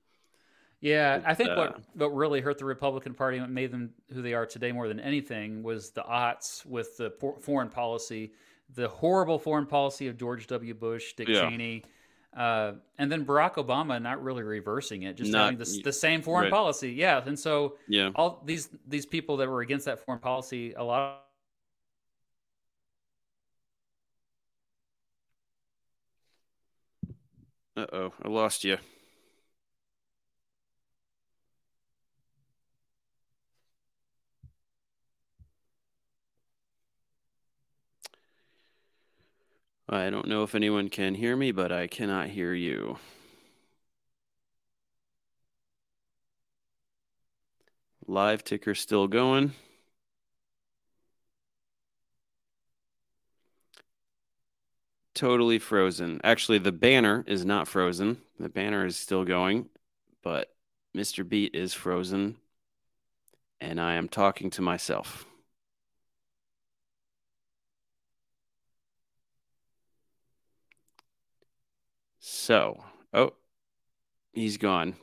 Yeah, 0.81 1.20
I 1.27 1.35
think 1.35 1.51
uh, 1.51 1.57
what 1.57 1.81
what 1.94 2.15
really 2.15 2.40
hurt 2.40 2.59
the 2.59 2.65
Republican 2.65 3.12
Party 3.12 3.36
and 3.36 3.55
made 3.55 3.70
them 3.70 3.90
who 4.12 4.23
they 4.23 4.32
are 4.32 4.47
today 4.47 4.73
more 4.73 4.89
than 4.89 4.98
anything 4.98 5.62
was 5.62 5.90
the 5.90 6.02
aughts 6.02 6.65
with 6.65 6.97
the 6.97 7.12
foreign 7.40 7.69
policy, 7.69 8.32
the 8.74 8.89
horrible 8.89 9.39
foreign 9.39 9.66
policy 9.66 10.09
of 10.09 10.16
George 10.16 10.47
W. 10.47 10.73
Bush, 10.73 11.12
Dick 11.12 11.28
yeah. 11.28 11.43
Cheney, 11.43 11.85
uh, 12.35 12.73
and 12.97 13.12
then 13.12 13.27
Barack 13.27 13.55
Obama 13.55 14.01
not 14.01 14.23
really 14.23 14.43
reversing 14.43 15.02
it, 15.02 15.19
just 15.19 15.31
not, 15.31 15.52
having 15.52 15.59
the, 15.59 15.82
the 15.85 15.93
same 15.93 16.23
foreign 16.23 16.44
right. 16.44 16.52
policy. 16.52 16.93
Yeah, 16.93 17.23
and 17.27 17.39
so 17.39 17.77
yeah, 17.86 18.11
all 18.15 18.43
these 18.47 18.70
these 18.89 19.05
people 19.05 19.36
that 19.39 19.51
were 19.51 19.61
against 19.61 19.85
that 19.85 20.02
foreign 20.07 20.20
policy, 20.20 20.73
a 20.73 20.82
lot. 20.82 21.27
Uh 27.77 27.86
oh, 27.93 28.12
I 28.23 28.28
lost 28.28 28.65
you. 28.65 28.78
I 39.93 40.09
don't 40.09 40.29
know 40.29 40.45
if 40.45 40.55
anyone 40.55 40.89
can 40.89 41.17
hear 41.17 41.37
me, 41.37 41.51
but 41.51 41.73
I 41.73 41.89
cannot 41.89 42.29
hear 42.29 42.55
you. 42.55 42.99
Live 48.07 48.45
ticker 48.45 48.75
still 48.77 49.09
going. 49.09 49.53
Totally 55.15 55.59
frozen. 55.59 56.21
Actually, 56.23 56.59
the 56.59 56.73
banner 56.73 57.25
is 57.27 57.45
not 57.45 57.67
frozen. 57.67 58.19
The 58.39 58.49
banner 58.49 58.87
is 58.87 58.97
still 58.97 59.25
going, 59.25 59.69
but 60.23 60.55
Mr. 60.97 61.29
Beat 61.29 61.55
is 61.55 61.75
frozen. 61.75 62.37
And 63.61 63.81
I 63.81 63.95
am 63.95 64.09
talking 64.09 64.51
to 64.51 64.62
myself. 64.62 65.27
So, 72.32 72.81
oh, 73.12 73.32
he's 74.32 74.57
gone. 74.57 74.94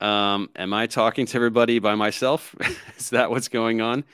Um, 0.00 0.48
am 0.54 0.72
I 0.72 0.86
talking 0.86 1.26
to 1.26 1.36
everybody 1.36 1.80
by 1.80 1.96
myself? 1.96 2.54
is 2.96 3.10
that 3.10 3.30
what's 3.30 3.48
going 3.48 3.80
on? 3.80 4.04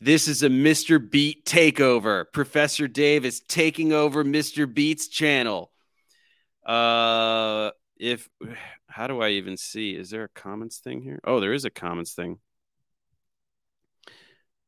This 0.00 0.28
is 0.28 0.42
a 0.42 0.48
Mr. 0.48 0.98
Beat 0.98 1.44
takeover. 1.44 2.24
Professor 2.32 2.88
Dave 2.88 3.26
is 3.26 3.40
taking 3.40 3.92
over 3.92 4.24
Mr. 4.24 4.72
Beat's 4.72 5.08
channel. 5.08 5.70
Uh, 6.64 7.70
if 7.98 8.26
how 8.86 9.06
do 9.08 9.20
I 9.20 9.32
even 9.32 9.58
see? 9.58 9.94
Is 9.94 10.08
there 10.08 10.24
a 10.24 10.28
comments 10.28 10.78
thing 10.78 11.02
here? 11.02 11.20
Oh, 11.22 11.38
there 11.38 11.52
is 11.52 11.66
a 11.66 11.70
comments 11.70 12.14
thing. 12.14 12.38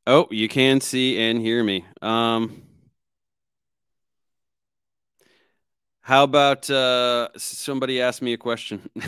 Oh, 0.07 0.29
you 0.31 0.51
can 0.51 0.83
see 0.83 1.19
and 1.19 1.41
hear 1.41 1.65
me. 1.65 1.87
Um, 2.03 2.65
How 6.03 6.25
about 6.25 6.69
uh, 6.71 7.29
somebody 7.37 8.01
ask 8.01 8.23
me 8.23 8.33
a 8.33 8.39
question? 8.39 8.89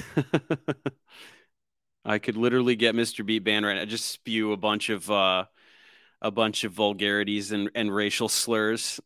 I 2.04 2.18
could 2.18 2.36
literally 2.36 2.76
get 2.76 2.94
Mr. 2.94 3.22
Beat 3.24 3.44
banned 3.44 3.64
right 3.64 3.76
now. 3.76 3.84
Just 3.84 4.06
spew 4.06 4.52
a 4.52 4.56
bunch 4.56 4.88
of 4.88 5.08
uh, 5.10 5.44
a 6.22 6.30
bunch 6.30 6.64
of 6.64 6.72
vulgarities 6.72 7.52
and, 7.52 7.70
and 7.74 7.94
racial 7.94 8.28
slurs. 8.28 9.00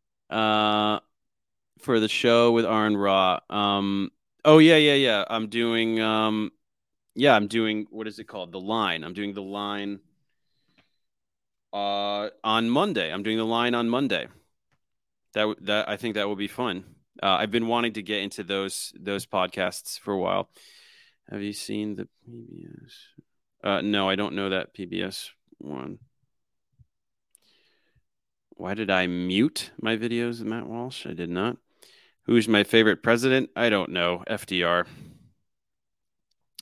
uh, 0.30 1.00
for 1.80 2.00
the 2.00 2.08
show 2.08 2.52
with 2.52 2.64
Aron 2.66 2.96
Ra. 2.96 3.40
Um, 3.50 4.10
oh 4.44 4.58
yeah, 4.58 4.76
yeah, 4.76 4.94
yeah. 4.94 5.24
I'm 5.28 5.48
doing 5.48 6.00
um, 6.00 6.50
yeah, 7.14 7.34
I'm 7.36 7.46
doing 7.48 7.86
what 7.90 8.06
is 8.08 8.18
it 8.18 8.24
called? 8.24 8.52
The 8.52 8.60
line. 8.60 9.04
I'm 9.04 9.14
doing 9.14 9.34
the 9.34 9.42
line 9.42 10.00
uh 11.72 12.28
on 12.44 12.70
Monday. 12.70 13.12
I'm 13.12 13.22
doing 13.22 13.36
the 13.36 13.44
line 13.44 13.74
on 13.74 13.88
Monday 13.88 14.28
that 15.38 15.54
that 15.66 15.88
I 15.88 15.96
think 15.96 16.16
that 16.16 16.26
will 16.26 16.36
be 16.36 16.48
fun. 16.48 16.84
Uh, 17.22 17.36
I've 17.40 17.50
been 17.50 17.68
wanting 17.68 17.92
to 17.94 18.02
get 18.02 18.22
into 18.22 18.42
those 18.42 18.92
those 18.98 19.24
podcasts 19.24 19.98
for 19.98 20.12
a 20.12 20.18
while. 20.18 20.50
Have 21.30 21.42
you 21.42 21.52
seen 21.52 21.96
the 21.96 22.08
PBS? 22.28 22.92
Uh, 23.62 23.80
no, 23.80 24.08
I 24.08 24.16
don't 24.16 24.34
know 24.34 24.50
that 24.50 24.74
PBS 24.74 25.30
one. 25.58 25.98
Why 28.50 28.74
did 28.74 28.90
I 28.90 29.06
mute 29.06 29.70
my 29.80 29.96
videos, 29.96 30.40
Matt 30.40 30.66
Walsh? 30.66 31.06
I 31.06 31.12
did 31.12 31.30
not. 31.30 31.58
Who's 32.24 32.48
my 32.48 32.64
favorite 32.64 33.02
president? 33.02 33.50
I 33.54 33.68
don't 33.68 33.90
know. 33.90 34.24
FDR. 34.28 34.86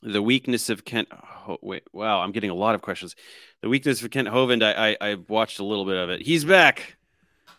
The 0.02 0.22
weakness 0.22 0.68
of 0.68 0.84
Kent. 0.84 1.08
Oh, 1.48 1.56
wait, 1.62 1.84
wow, 1.92 2.20
I'm 2.20 2.32
getting 2.32 2.50
a 2.50 2.54
lot 2.54 2.74
of 2.74 2.82
questions. 2.82 3.16
The 3.62 3.68
weakness 3.70 4.02
of 4.02 4.10
Kent 4.10 4.28
Hovind. 4.28 4.62
I, 4.62 4.90
I 4.90 5.10
I 5.12 5.14
watched 5.14 5.58
a 5.58 5.64
little 5.64 5.86
bit 5.86 5.96
of 5.96 6.10
it. 6.10 6.20
He's 6.20 6.44
back. 6.44 6.96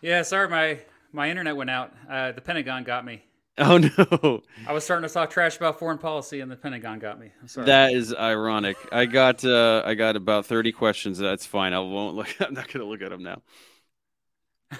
Yeah, 0.00 0.22
sorry, 0.22 0.48
my 0.48 0.78
my 1.12 1.30
internet 1.30 1.56
went 1.56 1.70
out. 1.70 1.92
Uh, 2.08 2.32
the 2.32 2.40
Pentagon 2.40 2.84
got 2.84 3.04
me. 3.04 3.22
Oh 3.60 3.78
no! 4.22 4.42
I 4.66 4.72
was 4.72 4.84
starting 4.84 5.08
to 5.08 5.12
talk 5.12 5.30
trash 5.30 5.56
about 5.56 5.78
foreign 5.78 5.98
policy, 5.98 6.40
and 6.40 6.50
the 6.50 6.56
Pentagon 6.56 7.00
got 7.00 7.18
me. 7.18 7.32
I'm 7.40 7.48
sorry. 7.48 7.66
That 7.66 7.92
is 7.92 8.14
ironic. 8.14 8.76
I 8.92 9.06
got 9.06 9.44
uh, 9.44 9.82
I 9.84 9.94
got 9.94 10.16
about 10.16 10.46
thirty 10.46 10.70
questions. 10.70 11.18
That's 11.18 11.44
fine. 11.44 11.72
I 11.72 11.80
won't 11.80 12.14
look. 12.14 12.28
I'm 12.40 12.54
not 12.54 12.68
going 12.68 12.84
to 12.84 12.86
look 12.86 13.02
at 13.02 13.10
them 13.10 13.22
now. 13.22 13.42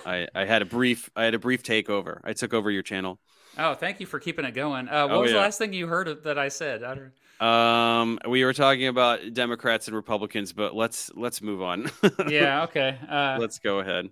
I 0.07 0.29
I 0.35 0.45
had 0.45 0.63
a 0.63 0.67
brief 0.67 1.11
I 1.17 1.25
had 1.25 1.35
a 1.35 1.39
brief 1.39 1.63
takeover. 1.63 2.21
I 2.23 2.35
took 2.35 2.55
over 2.55 2.71
your 2.71 2.83
channel. 2.83 3.19
Oh, 3.57 3.75
thank 3.75 3.99
you 3.99 4.07
for 4.07 4.21
keeping 4.21 4.45
it 4.45 4.53
going. 4.53 4.89
Uh, 4.89 5.09
what 5.09 5.17
oh, 5.17 5.21
was 5.23 5.31
yeah. 5.31 5.39
the 5.39 5.43
last 5.43 5.59
thing 5.59 5.73
you 5.73 5.89
heard 5.89 6.07
of, 6.07 6.23
that 6.23 6.39
I 6.39 6.49
said? 6.49 6.85
I 6.85 6.95
um, 7.41 8.19
we 8.29 8.45
were 8.45 8.53
talking 8.53 8.87
about 8.87 9.33
Democrats 9.33 9.89
and 9.89 9.97
Republicans, 9.97 10.53
but 10.53 10.75
let's 10.75 11.11
let's 11.15 11.43
move 11.43 11.63
on. 11.63 11.91
yeah. 12.29 12.65
Okay. 12.65 12.99
Uh, 13.09 13.39
let's 13.41 13.59
go 13.59 13.81
ahead. 13.81 14.11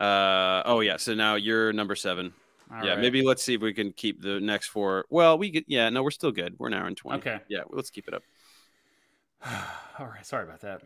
Uh, 0.00 0.62
oh 0.64 0.80
yeah. 0.80 0.96
So 0.96 1.14
now 1.14 1.36
you're 1.36 1.72
number 1.72 1.94
seven. 1.94 2.32
All 2.70 2.84
yeah, 2.84 2.92
right. 2.92 3.00
maybe 3.00 3.22
let's 3.22 3.42
see 3.42 3.54
if 3.54 3.60
we 3.60 3.72
can 3.72 3.92
keep 3.92 4.20
the 4.20 4.40
next 4.40 4.68
four. 4.68 5.04
Well, 5.08 5.38
we 5.38 5.50
get 5.50 5.64
yeah, 5.68 5.88
no, 5.88 6.02
we're 6.02 6.10
still 6.10 6.32
good. 6.32 6.56
We're 6.58 6.68
an 6.68 6.74
hour 6.74 6.86
and 6.86 6.96
twenty. 6.96 7.18
Okay. 7.18 7.38
Yeah, 7.48 7.60
let's 7.70 7.90
keep 7.90 8.08
it 8.08 8.14
up. 8.14 8.22
All 9.98 10.06
right. 10.06 10.26
Sorry 10.26 10.44
about 10.44 10.60
that. 10.62 10.82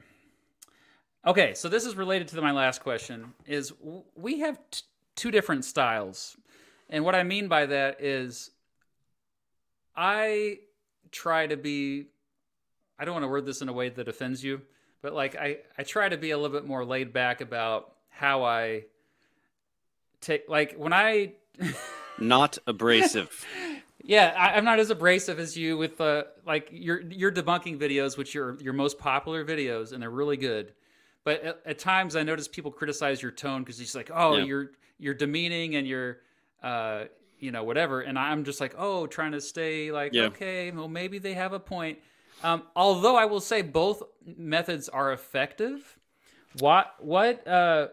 Okay, 1.26 1.52
so 1.52 1.68
this 1.68 1.84
is 1.84 1.96
related 1.96 2.28
to 2.28 2.40
my 2.40 2.52
last 2.52 2.82
question. 2.82 3.34
Is 3.46 3.72
we 4.14 4.40
have 4.40 4.58
t- 4.70 4.82
two 5.16 5.30
different 5.30 5.64
styles, 5.64 6.36
and 6.88 7.04
what 7.04 7.14
I 7.14 7.24
mean 7.24 7.48
by 7.48 7.66
that 7.66 8.00
is, 8.02 8.50
I 9.96 10.58
try 11.10 11.46
to 11.46 11.56
be. 11.56 12.06
I 12.98 13.04
don't 13.04 13.14
want 13.14 13.24
to 13.24 13.28
word 13.28 13.46
this 13.46 13.62
in 13.62 13.68
a 13.70 13.72
way 13.72 13.88
that 13.88 14.08
offends 14.08 14.44
you, 14.44 14.60
but 15.00 15.14
like 15.14 15.34
I, 15.34 15.58
I 15.78 15.82
try 15.82 16.08
to 16.08 16.18
be 16.18 16.30
a 16.30 16.38
little 16.38 16.54
bit 16.54 16.66
more 16.66 16.84
laid 16.84 17.14
back 17.14 17.40
about 17.40 17.94
how 18.10 18.44
I 18.44 18.84
take 20.20 20.48
like 20.48 20.74
when 20.74 20.92
I 20.92 21.34
not 22.18 22.58
abrasive. 22.66 23.44
yeah, 24.02 24.34
I, 24.36 24.58
am 24.58 24.64
not 24.64 24.78
as 24.78 24.90
abrasive 24.90 25.38
as 25.38 25.56
you 25.56 25.76
with 25.76 26.00
uh, 26.00 26.24
like 26.46 26.68
your 26.72 27.00
your 27.00 27.32
debunking 27.32 27.78
videos, 27.78 28.16
which 28.16 28.34
are 28.36 28.56
your 28.60 28.72
most 28.72 28.98
popular 28.98 29.44
videos, 29.44 29.92
and 29.92 30.02
they're 30.02 30.10
really 30.10 30.36
good. 30.36 30.72
But 31.24 31.42
at, 31.42 31.60
at 31.66 31.78
times, 31.78 32.16
I 32.16 32.22
notice 32.22 32.48
people 32.48 32.70
criticize 32.70 33.20
your 33.20 33.32
tone 33.32 33.62
because 33.62 33.80
it's 33.80 33.94
like, 33.94 34.10
oh, 34.12 34.36
yeah. 34.36 34.44
you're 34.44 34.70
you're 34.98 35.14
demeaning 35.14 35.76
and 35.76 35.86
you're, 35.86 36.18
uh, 36.62 37.04
you 37.38 37.50
know, 37.50 37.64
whatever. 37.64 38.00
And 38.00 38.18
I'm 38.18 38.44
just 38.44 38.60
like, 38.60 38.74
oh, 38.76 39.06
trying 39.06 39.32
to 39.32 39.40
stay 39.40 39.92
like, 39.92 40.12
yeah. 40.12 40.24
okay, 40.24 40.70
well, 40.70 40.88
maybe 40.88 41.18
they 41.18 41.34
have 41.34 41.52
a 41.52 41.60
point. 41.60 41.98
Um, 42.42 42.62
although 42.74 43.16
I 43.16 43.26
will 43.26 43.40
say 43.40 43.62
both 43.62 44.02
methods 44.24 44.88
are 44.88 45.12
effective. 45.12 45.98
What 46.58 46.94
what 46.98 47.46
uh, 47.46 47.88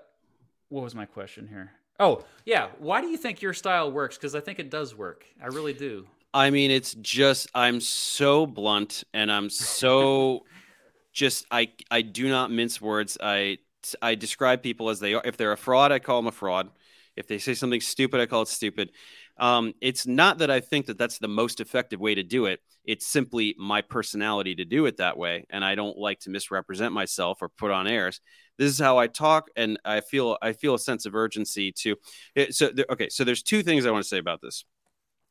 what 0.69 0.83
was 0.83 0.95
my 0.95 1.05
question 1.05 1.47
here? 1.47 1.71
Oh, 1.99 2.23
yeah. 2.45 2.69
Why 2.79 3.01
do 3.01 3.07
you 3.07 3.17
think 3.17 3.41
your 3.41 3.53
style 3.53 3.91
works? 3.91 4.17
Because 4.17 4.35
I 4.35 4.39
think 4.39 4.59
it 4.59 4.69
does 4.69 4.95
work. 4.95 5.25
I 5.41 5.47
really 5.47 5.73
do. 5.73 6.05
I 6.33 6.49
mean, 6.49 6.71
it's 6.71 6.93
just 6.95 7.49
I'm 7.55 7.79
so 7.79 8.45
blunt 8.45 9.03
and 9.13 9.31
I'm 9.31 9.49
so 9.49 10.45
just 11.13 11.45
I 11.49 11.69
I 11.89 12.01
do 12.01 12.29
not 12.29 12.51
mince 12.51 12.79
words. 12.79 13.17
I 13.21 13.57
I 14.01 14.15
describe 14.15 14.61
people 14.61 14.89
as 14.89 14.99
they 14.99 15.13
are. 15.13 15.21
If 15.25 15.37
they're 15.37 15.51
a 15.51 15.57
fraud, 15.57 15.91
I 15.91 15.99
call 15.99 16.17
them 16.17 16.27
a 16.27 16.31
fraud. 16.31 16.69
If 17.15 17.27
they 17.27 17.39
say 17.39 17.55
something 17.55 17.81
stupid, 17.81 18.19
I 18.21 18.27
call 18.27 18.43
it 18.43 18.47
stupid. 18.47 18.91
Um, 19.39 19.73
it's 19.81 20.05
not 20.05 20.39
that 20.39 20.51
I 20.51 20.59
think 20.59 20.87
that 20.87 20.97
that's 20.97 21.17
the 21.17 21.27
most 21.27 21.59
effective 21.59 21.99
way 21.99 22.13
to 22.15 22.23
do 22.23 22.45
it. 22.45 22.59
It's 22.85 23.07
simply 23.07 23.55
my 23.57 23.81
personality 23.81 24.55
to 24.55 24.65
do 24.65 24.85
it 24.85 24.97
that 24.97 25.17
way, 25.17 25.45
and 25.49 25.65
I 25.65 25.75
don't 25.75 25.97
like 25.97 26.19
to 26.21 26.29
misrepresent 26.29 26.93
myself 26.93 27.41
or 27.41 27.49
put 27.49 27.71
on 27.71 27.87
airs. 27.87 28.21
This 28.57 28.71
is 28.71 28.79
how 28.79 28.97
I 28.97 29.07
talk, 29.07 29.49
and 29.55 29.79
I 29.85 30.01
feel 30.01 30.37
I 30.41 30.53
feel 30.53 30.73
a 30.73 30.79
sense 30.79 31.05
of 31.05 31.15
urgency 31.15 31.71
to. 31.73 31.95
Eh, 32.35 32.47
so 32.51 32.71
okay, 32.89 33.09
so 33.09 33.23
there's 33.23 33.43
two 33.43 33.63
things 33.63 33.85
I 33.85 33.91
want 33.91 34.03
to 34.03 34.09
say 34.09 34.17
about 34.17 34.41
this. 34.41 34.65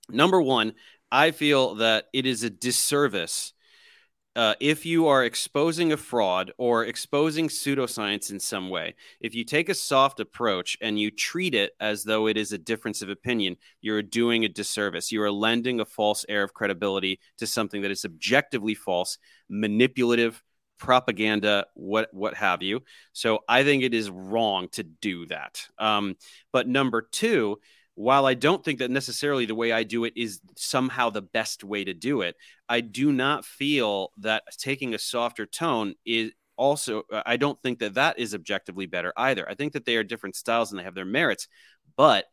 Number 0.09 0.41
one, 0.41 0.75
I 1.11 1.33
feel 1.33 1.77
that 1.77 2.07
it 2.13 2.27
is 2.27 2.43
a 2.43 2.51
disservice 2.51 3.53
uh, 4.37 4.55
if 4.61 4.85
you 4.85 5.07
are 5.07 5.25
exposing 5.25 5.93
a 5.93 5.97
fraud 5.97 6.53
or 6.59 6.85
exposing 6.85 7.49
pseudoscience 7.49 8.31
in 8.31 8.39
some 8.39 8.69
way, 8.69 8.95
if 9.19 9.35
you 9.35 9.43
take 9.43 9.71
a 9.71 9.75
soft 9.75 10.21
approach 10.21 10.77
and 10.83 11.01
you 11.01 11.11
treat 11.11 11.55
it 11.55 11.73
as 11.81 12.05
though 12.05 12.27
it 12.27 12.37
is 12.37 12.53
a 12.53 12.59
difference 12.59 13.01
of 13.01 13.09
opinion, 13.09 13.57
you're 13.81 14.03
doing 14.03 14.45
a 14.45 14.49
disservice. 14.49 15.11
You 15.11 15.23
are 15.23 15.31
lending 15.31 15.81
a 15.81 15.87
false 15.87 16.27
air 16.29 16.43
of 16.43 16.53
credibility 16.53 17.19
to 17.39 17.47
something 17.47 17.81
that 17.81 17.91
is 17.91 18.05
objectively 18.05 18.75
false, 18.75 19.17
manipulative, 19.49 20.43
propaganda, 20.79 21.67
what 21.75 22.13
what 22.13 22.35
have 22.35 22.63
you. 22.63 22.83
So 23.13 23.41
I 23.49 23.65
think 23.65 23.83
it 23.83 23.95
is 23.95 24.11
wrong 24.11 24.69
to 24.73 24.83
do 24.83 25.27
that. 25.27 25.67
Um, 25.79 26.17
but 26.53 26.69
number 26.69 27.03
two, 27.03 27.59
while 27.95 28.27
I 28.27 28.35
don't 28.35 28.63
think 28.63 28.81
that 28.81 28.91
necessarily 28.91 29.47
the 29.47 29.55
way 29.55 29.73
I 29.73 29.83
do 29.83 30.05
it 30.05 30.13
is 30.17 30.41
somehow 30.57 31.11
the 31.11 31.23
best 31.23 31.65
way 31.65 31.83
to 31.85 31.95
do 31.95 32.21
it, 32.21 32.37
I 32.69 32.83
do 32.83 33.11
not 33.11 33.45
feel 33.45 34.13
that 34.19 34.43
taking 34.59 34.95
a 34.95 34.99
softer 34.99 35.47
tone 35.47 35.95
is 36.05 36.33
also, 36.59 37.05
uh, 37.13 37.23
I 37.25 37.37
don't 37.37 37.61
think 37.63 37.79
that 37.79 37.95
that 37.95 38.19
is 38.19 38.35
objectively 38.35 38.87
better 38.87 39.13
either. 39.17 39.49
I 39.49 39.55
think 39.55 39.73
that 39.73 39.87
they 39.87 39.97
are 39.97 40.05
different 40.05 40.37
styles 40.37 40.71
and 40.71 40.79
they 40.79 40.85
have 40.85 40.95
their 40.95 41.05
merits. 41.07 41.49
But 41.97 42.27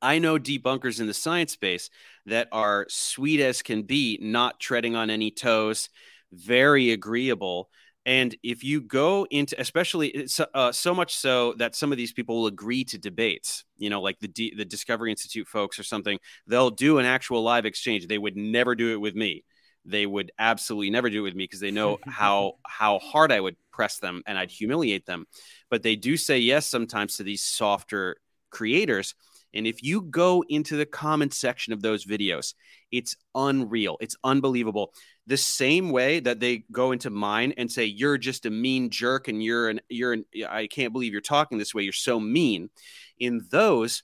I 0.00 0.20
know 0.20 0.38
debunkers 0.38 1.00
in 1.00 1.06
the 1.06 1.14
science 1.14 1.52
space 1.52 1.90
that 2.26 2.48
are 2.52 2.86
sweet 2.88 3.40
as 3.40 3.62
can 3.62 3.82
be, 3.82 4.18
not 4.22 4.60
treading 4.60 4.96
on 4.96 5.10
any 5.10 5.30
toes, 5.30 5.88
very 6.32 6.90
agreeable 6.90 7.68
and 8.08 8.34
if 8.42 8.64
you 8.64 8.80
go 8.80 9.26
into, 9.30 9.60
especially 9.60 10.26
uh, 10.54 10.72
so 10.72 10.94
much 10.94 11.14
so 11.14 11.52
that 11.58 11.74
some 11.74 11.92
of 11.92 11.98
these 11.98 12.10
people 12.10 12.36
will 12.36 12.46
agree 12.46 12.82
to 12.84 12.96
debates, 12.96 13.64
you 13.76 13.90
know, 13.90 14.00
like 14.00 14.18
the 14.18 14.28
D, 14.28 14.54
the 14.56 14.64
Discovery 14.64 15.10
Institute 15.10 15.46
folks 15.46 15.78
or 15.78 15.82
something, 15.82 16.18
they'll 16.46 16.70
do 16.70 16.96
an 16.96 17.04
actual 17.04 17.42
live 17.42 17.66
exchange. 17.66 18.06
They 18.06 18.16
would 18.16 18.34
never 18.34 18.74
do 18.74 18.92
it 18.92 18.96
with 18.96 19.14
me. 19.14 19.44
They 19.84 20.06
would 20.06 20.32
absolutely 20.38 20.88
never 20.88 21.10
do 21.10 21.18
it 21.18 21.22
with 21.22 21.34
me 21.34 21.44
because 21.44 21.60
they 21.60 21.70
know 21.70 21.98
how 22.06 22.54
how 22.66 22.98
hard 22.98 23.30
I 23.30 23.40
would 23.40 23.56
press 23.72 23.98
them 23.98 24.22
and 24.26 24.38
I'd 24.38 24.50
humiliate 24.50 25.04
them. 25.04 25.26
But 25.68 25.82
they 25.82 25.94
do 25.94 26.16
say 26.16 26.38
yes 26.38 26.66
sometimes 26.66 27.16
to 27.16 27.24
these 27.24 27.44
softer 27.44 28.16
creators. 28.48 29.14
And 29.54 29.66
if 29.66 29.82
you 29.82 30.02
go 30.02 30.44
into 30.48 30.76
the 30.76 30.86
comment 30.86 31.32
section 31.32 31.72
of 31.72 31.82
those 31.82 32.04
videos, 32.04 32.54
it's 32.90 33.16
unreal. 33.34 33.96
It's 34.00 34.16
unbelievable. 34.24 34.92
The 35.26 35.36
same 35.36 35.90
way 35.90 36.20
that 36.20 36.40
they 36.40 36.64
go 36.72 36.92
into 36.92 37.10
mine 37.10 37.54
and 37.56 37.70
say 37.70 37.84
you're 37.84 38.18
just 38.18 38.46
a 38.46 38.50
mean 38.50 38.90
jerk 38.90 39.28
and 39.28 39.42
you're 39.42 39.68
an 39.68 39.80
you're 39.88 40.12
an 40.12 40.24
I 40.48 40.66
can't 40.66 40.92
believe 40.92 41.12
you're 41.12 41.20
talking 41.20 41.58
this 41.58 41.74
way. 41.74 41.82
You're 41.82 41.92
so 41.92 42.20
mean. 42.20 42.70
In 43.18 43.46
those 43.50 44.02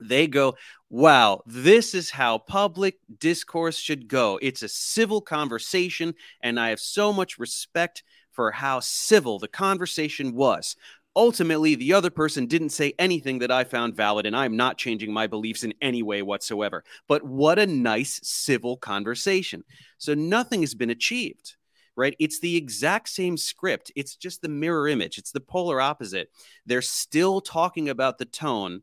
they 0.00 0.26
go 0.26 0.56
wow 0.90 1.40
this 1.46 1.94
is 1.94 2.10
how 2.10 2.36
public 2.36 2.98
discourse 3.18 3.78
should 3.78 4.08
go. 4.08 4.38
It's 4.42 4.62
a 4.62 4.68
civil 4.68 5.20
conversation 5.20 6.14
and 6.42 6.58
I 6.58 6.70
have 6.70 6.80
so 6.80 7.12
much 7.12 7.38
respect 7.38 8.02
for 8.32 8.50
how 8.50 8.80
civil 8.80 9.38
the 9.38 9.48
conversation 9.48 10.34
was 10.34 10.76
ultimately 11.16 11.74
the 11.74 11.92
other 11.92 12.10
person 12.10 12.46
didn't 12.46 12.70
say 12.70 12.94
anything 12.98 13.38
that 13.40 13.50
I 13.50 13.64
found 13.64 13.96
valid, 13.96 14.26
and 14.26 14.36
I'm 14.36 14.56
not 14.56 14.78
changing 14.78 15.12
my 15.12 15.26
beliefs 15.26 15.64
in 15.64 15.74
any 15.80 16.02
way 16.02 16.22
whatsoever. 16.22 16.84
But 17.08 17.22
what 17.24 17.58
a 17.58 17.66
nice 17.66 18.20
civil 18.22 18.76
conversation. 18.76 19.64
So 19.98 20.14
nothing 20.14 20.60
has 20.62 20.74
been 20.74 20.90
achieved. 20.90 21.56
Right? 21.96 22.16
It's 22.18 22.40
the 22.40 22.56
exact 22.56 23.08
same 23.08 23.36
script. 23.36 23.92
It's 23.94 24.16
just 24.16 24.42
the 24.42 24.48
mirror 24.48 24.88
image. 24.88 25.16
It's 25.16 25.30
the 25.30 25.38
polar 25.38 25.80
opposite. 25.80 26.28
They're 26.66 26.82
still 26.82 27.40
talking 27.40 27.88
about 27.88 28.18
the 28.18 28.24
tone 28.24 28.82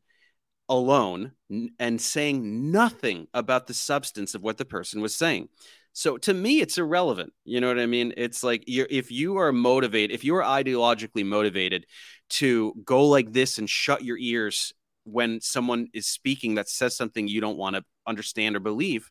alone 0.70 1.34
and 1.78 2.00
saying 2.00 2.72
nothing 2.72 3.28
about 3.34 3.68
the 3.68 3.74
substance 3.74 4.34
of 4.34 4.44
what 4.44 4.58
the 4.58 4.64
person 4.64 5.02
was 5.02 5.14
saying. 5.14 5.50
So 5.94 6.18
to 6.20 6.34
me, 6.34 6.62
it's 6.62 6.78
irrelevant. 6.78 7.34
You 7.44 7.62
know 7.62 7.68
what 7.68 7.80
I 7.80 7.86
mean? 7.86 8.14
It's 8.18 8.44
like 8.44 8.64
if 8.68 9.12
you 9.12 9.38
are 9.38 9.52
motivated, 9.52 10.14
if 10.14 10.24
you 10.24 10.36
are 10.36 10.44
ideologically 10.44 11.26
motivated 11.26 11.86
to 12.32 12.74
go 12.86 13.08
like 13.08 13.34
this 13.34 13.58
and 13.58 13.70
shut 13.70 14.04
your 14.04 14.18
ears 14.18 14.74
when 15.04 15.42
someone 15.42 15.88
is 15.94 16.08
speaking 16.08 16.56
that 16.56 16.70
says 16.70 16.96
something 16.96 17.28
you 17.28 17.42
don't 17.42 17.58
want 17.58 17.76
to 17.76 17.84
understand 18.08 18.56
or 18.56 18.60
believe, 18.60 19.10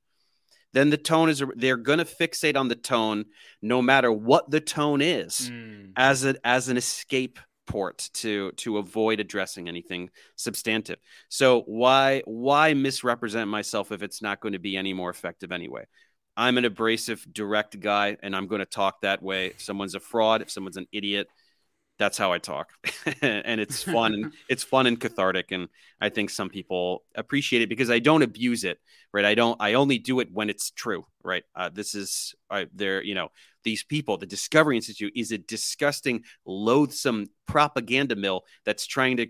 then 0.72 0.90
the 0.90 0.96
tone 0.96 1.28
is 1.28 1.42
they're 1.56 1.76
going 1.76 1.98
to 1.98 2.04
fixate 2.04 2.56
on 2.56 2.68
the 2.68 2.76
tone 2.76 3.26
no 3.60 3.82
matter 3.82 4.10
what 4.12 4.50
the 4.50 4.60
tone 4.60 5.00
is 5.00 5.50
mm. 5.52 5.90
as 5.96 6.24
a, 6.24 6.36
as 6.44 6.68
an 6.68 6.76
escape 6.76 7.38
port 7.66 8.10
to 8.12 8.50
to 8.52 8.78
avoid 8.78 9.20
addressing 9.20 9.68
anything 9.68 10.10
substantive. 10.36 10.98
So 11.28 11.62
why 11.62 12.22
why 12.24 12.74
misrepresent 12.74 13.48
myself 13.48 13.92
if 13.92 14.02
it's 14.02 14.20
not 14.20 14.40
going 14.40 14.54
to 14.54 14.58
be 14.58 14.76
any 14.76 14.92
more 14.92 15.10
effective 15.10 15.52
anyway? 15.52 15.84
I'm 16.40 16.56
an 16.56 16.64
abrasive, 16.64 17.26
direct 17.30 17.78
guy, 17.80 18.16
and 18.22 18.34
I'm 18.34 18.46
going 18.46 18.60
to 18.60 18.66
talk 18.66 19.02
that 19.02 19.22
way. 19.22 19.48
If 19.48 19.60
someone's 19.60 19.94
a 19.94 20.00
fraud, 20.00 20.40
if 20.40 20.50
someone's 20.50 20.78
an 20.78 20.86
idiot, 20.90 21.28
that's 21.98 22.16
how 22.16 22.32
I 22.32 22.38
talk, 22.38 22.70
and 23.20 23.60
it's 23.60 23.82
fun. 23.82 24.14
and 24.14 24.32
it's 24.48 24.64
fun 24.64 24.86
and 24.86 24.98
cathartic, 24.98 25.52
and 25.52 25.68
I 26.00 26.08
think 26.08 26.30
some 26.30 26.48
people 26.48 27.04
appreciate 27.14 27.60
it 27.60 27.68
because 27.68 27.90
I 27.90 27.98
don't 27.98 28.22
abuse 28.22 28.64
it, 28.64 28.78
right? 29.12 29.26
I 29.26 29.34
don't. 29.34 29.60
I 29.60 29.74
only 29.74 29.98
do 29.98 30.20
it 30.20 30.32
when 30.32 30.48
it's 30.48 30.70
true, 30.70 31.04
right? 31.22 31.44
Uh, 31.54 31.68
this 31.68 31.94
is 31.94 32.34
uh, 32.48 32.64
there. 32.72 33.02
You 33.02 33.16
know, 33.16 33.28
these 33.64 33.82
people. 33.82 34.16
The 34.16 34.26
Discovery 34.26 34.76
Institute 34.76 35.12
is 35.14 35.32
a 35.32 35.38
disgusting, 35.38 36.24
loathsome 36.44 37.26
propaganda 37.46 38.16
mill 38.16 38.42
that's 38.64 38.86
trying 38.86 39.16
to 39.18 39.26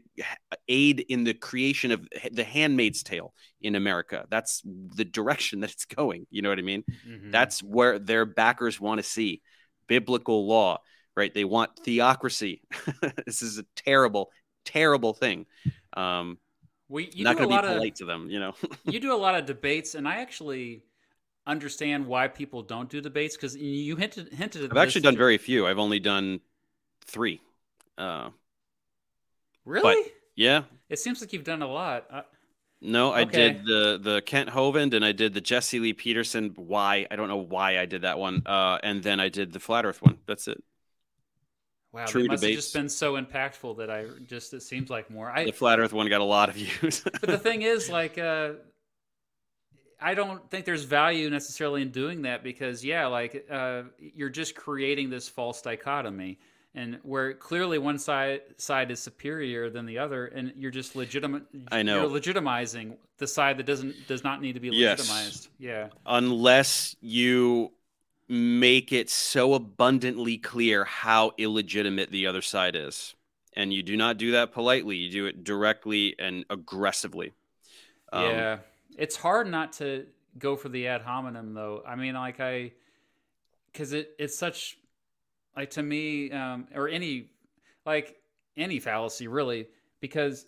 aid 0.68 1.00
in 1.08 1.24
the 1.24 1.34
creation 1.34 1.90
of 1.90 2.06
the 2.32 2.44
Handmaid's 2.44 3.02
Tale 3.02 3.32
in 3.60 3.74
America. 3.74 4.26
That's 4.30 4.62
the 4.64 5.04
direction 5.04 5.60
that 5.60 5.70
it's 5.70 5.84
going. 5.96 6.26
You 6.30 6.42
know 6.42 6.48
what 6.48 6.58
I 6.58 6.62
mean? 6.62 6.84
Mm-hmm. 7.06 7.30
That's 7.30 7.62
where 7.62 7.98
their 7.98 8.24
backers 8.24 8.80
want 8.80 8.98
to 8.98 9.02
see 9.02 9.42
biblical 9.86 10.46
law 10.46 10.78
right? 11.16 11.34
They 11.34 11.44
want 11.44 11.76
theocracy. 11.76 12.62
this 13.26 13.42
is 13.42 13.58
a 13.58 13.64
terrible, 13.76 14.30
terrible 14.64 15.12
thing. 15.12 15.46
Um, 15.94 16.38
we 16.88 17.10
you 17.12 17.24
not 17.24 17.36
going 17.36 17.48
to 17.48 17.56
be 17.56 17.60
polite 17.60 17.92
of, 17.92 17.98
to 17.98 18.04
them, 18.04 18.30
you 18.30 18.40
know. 18.40 18.54
you 18.84 18.98
do 18.98 19.14
a 19.14 19.16
lot 19.16 19.36
of 19.36 19.44
debates, 19.44 19.94
and 19.94 20.08
I 20.08 20.16
actually 20.16 20.82
understand 21.46 22.06
why 22.06 22.28
people 22.28 22.62
don't 22.62 22.88
do 22.88 23.00
debates 23.00 23.36
because 23.36 23.56
you 23.56 23.96
hinted 23.96 24.32
hinted. 24.32 24.64
At 24.64 24.70
I've 24.70 24.76
actually 24.78 25.02
done 25.02 25.16
very 25.16 25.38
few. 25.38 25.66
I've 25.66 25.78
only 25.78 26.00
done 26.00 26.40
three. 27.04 27.40
Uh, 27.98 28.30
really? 29.64 30.10
yeah. 30.36 30.62
It 30.88 30.98
seems 30.98 31.20
like 31.20 31.32
you've 31.32 31.44
done 31.44 31.62
a 31.62 31.68
lot. 31.68 32.06
Uh, 32.10 32.22
no, 32.80 33.12
I 33.12 33.22
okay. 33.22 33.52
did 33.52 33.64
the 33.64 33.98
the 34.02 34.22
Kent 34.22 34.50
Hovind 34.50 34.94
and 34.94 35.04
I 35.04 35.12
did 35.12 35.34
the 35.34 35.40
Jesse 35.40 35.80
Lee 35.80 35.92
Peterson. 35.92 36.52
Why 36.56 37.06
I 37.10 37.16
don't 37.16 37.28
know 37.28 37.36
why 37.36 37.78
I 37.78 37.86
did 37.86 38.02
that 38.02 38.18
one. 38.18 38.42
Uh, 38.46 38.78
and 38.82 39.02
then 39.02 39.20
I 39.20 39.28
did 39.28 39.52
the 39.52 39.60
Flat 39.60 39.84
Earth 39.84 40.00
one. 40.02 40.18
That's 40.26 40.48
it. 40.48 40.62
Wow, 41.92 42.06
True 42.06 42.24
must 42.24 42.40
debates. 42.40 42.56
have 42.56 42.62
just 42.64 42.72
been 42.72 42.88
so 42.88 43.20
impactful 43.20 43.78
that 43.78 43.90
I 43.90 44.06
just 44.24 44.54
it 44.54 44.62
seems 44.62 44.90
like 44.90 45.10
more. 45.10 45.28
I, 45.28 45.46
the 45.46 45.52
flat 45.52 45.80
Earth 45.80 45.92
one 45.92 46.08
got 46.08 46.20
a 46.20 46.24
lot 46.24 46.48
of 46.48 46.54
views. 46.56 47.02
but 47.20 47.28
the 47.28 47.38
thing 47.38 47.62
is, 47.62 47.88
like, 47.88 48.16
uh, 48.16 48.52
I 50.00 50.14
don't 50.14 50.48
think 50.50 50.64
there's 50.64 50.84
value 50.84 51.30
necessarily 51.30 51.82
in 51.82 51.90
doing 51.90 52.22
that 52.22 52.42
because, 52.42 52.84
yeah, 52.84 53.06
like 53.06 53.46
uh, 53.50 53.82
you're 53.98 54.30
just 54.30 54.54
creating 54.54 55.10
this 55.10 55.28
false 55.28 55.62
dichotomy, 55.62 56.38
and 56.74 56.98
where 57.02 57.34
clearly 57.34 57.78
one 57.78 57.98
side 57.98 58.40
side 58.56 58.90
is 58.90 59.00
superior 59.00 59.70
than 59.70 59.86
the 59.86 59.98
other, 59.98 60.26
and 60.26 60.52
you're 60.56 60.70
just 60.70 60.96
legitimate. 60.96 61.42
I 61.70 61.82
know 61.82 62.02
you're 62.02 62.20
legitimizing 62.20 62.96
the 63.18 63.26
side 63.26 63.58
that 63.58 63.66
doesn't 63.66 64.06
does 64.06 64.24
not 64.24 64.40
need 64.40 64.54
to 64.54 64.60
be 64.60 64.70
legitimized. 64.70 65.48
Yes. 65.58 65.90
Yeah, 65.92 65.98
unless 66.06 66.96
you 67.00 67.72
make 68.28 68.92
it 68.92 69.10
so 69.10 69.54
abundantly 69.54 70.38
clear 70.38 70.84
how 70.84 71.32
illegitimate 71.36 72.12
the 72.12 72.28
other 72.28 72.42
side 72.42 72.76
is. 72.76 73.16
And 73.54 73.74
you 73.74 73.82
do 73.82 73.96
not 73.96 74.16
do 74.16 74.30
that 74.30 74.52
politely, 74.52 74.94
you 74.94 75.10
do 75.10 75.26
it 75.26 75.42
directly 75.42 76.14
and 76.16 76.44
aggressively. 76.48 77.32
Um, 78.12 78.24
yeah. 78.24 78.58
It's 78.96 79.16
hard 79.16 79.48
not 79.48 79.74
to 79.74 80.06
go 80.38 80.56
for 80.56 80.68
the 80.68 80.86
ad 80.88 81.02
hominem, 81.02 81.54
though. 81.54 81.82
I 81.86 81.96
mean, 81.96 82.14
like, 82.14 82.40
I, 82.40 82.72
because 83.72 83.92
it, 83.92 84.14
it's 84.18 84.36
such, 84.36 84.78
like, 85.56 85.70
to 85.70 85.82
me, 85.82 86.30
um, 86.30 86.68
or 86.74 86.88
any, 86.88 87.30
like, 87.86 88.16
any 88.56 88.78
fallacy, 88.78 89.28
really, 89.28 89.66
because 90.00 90.46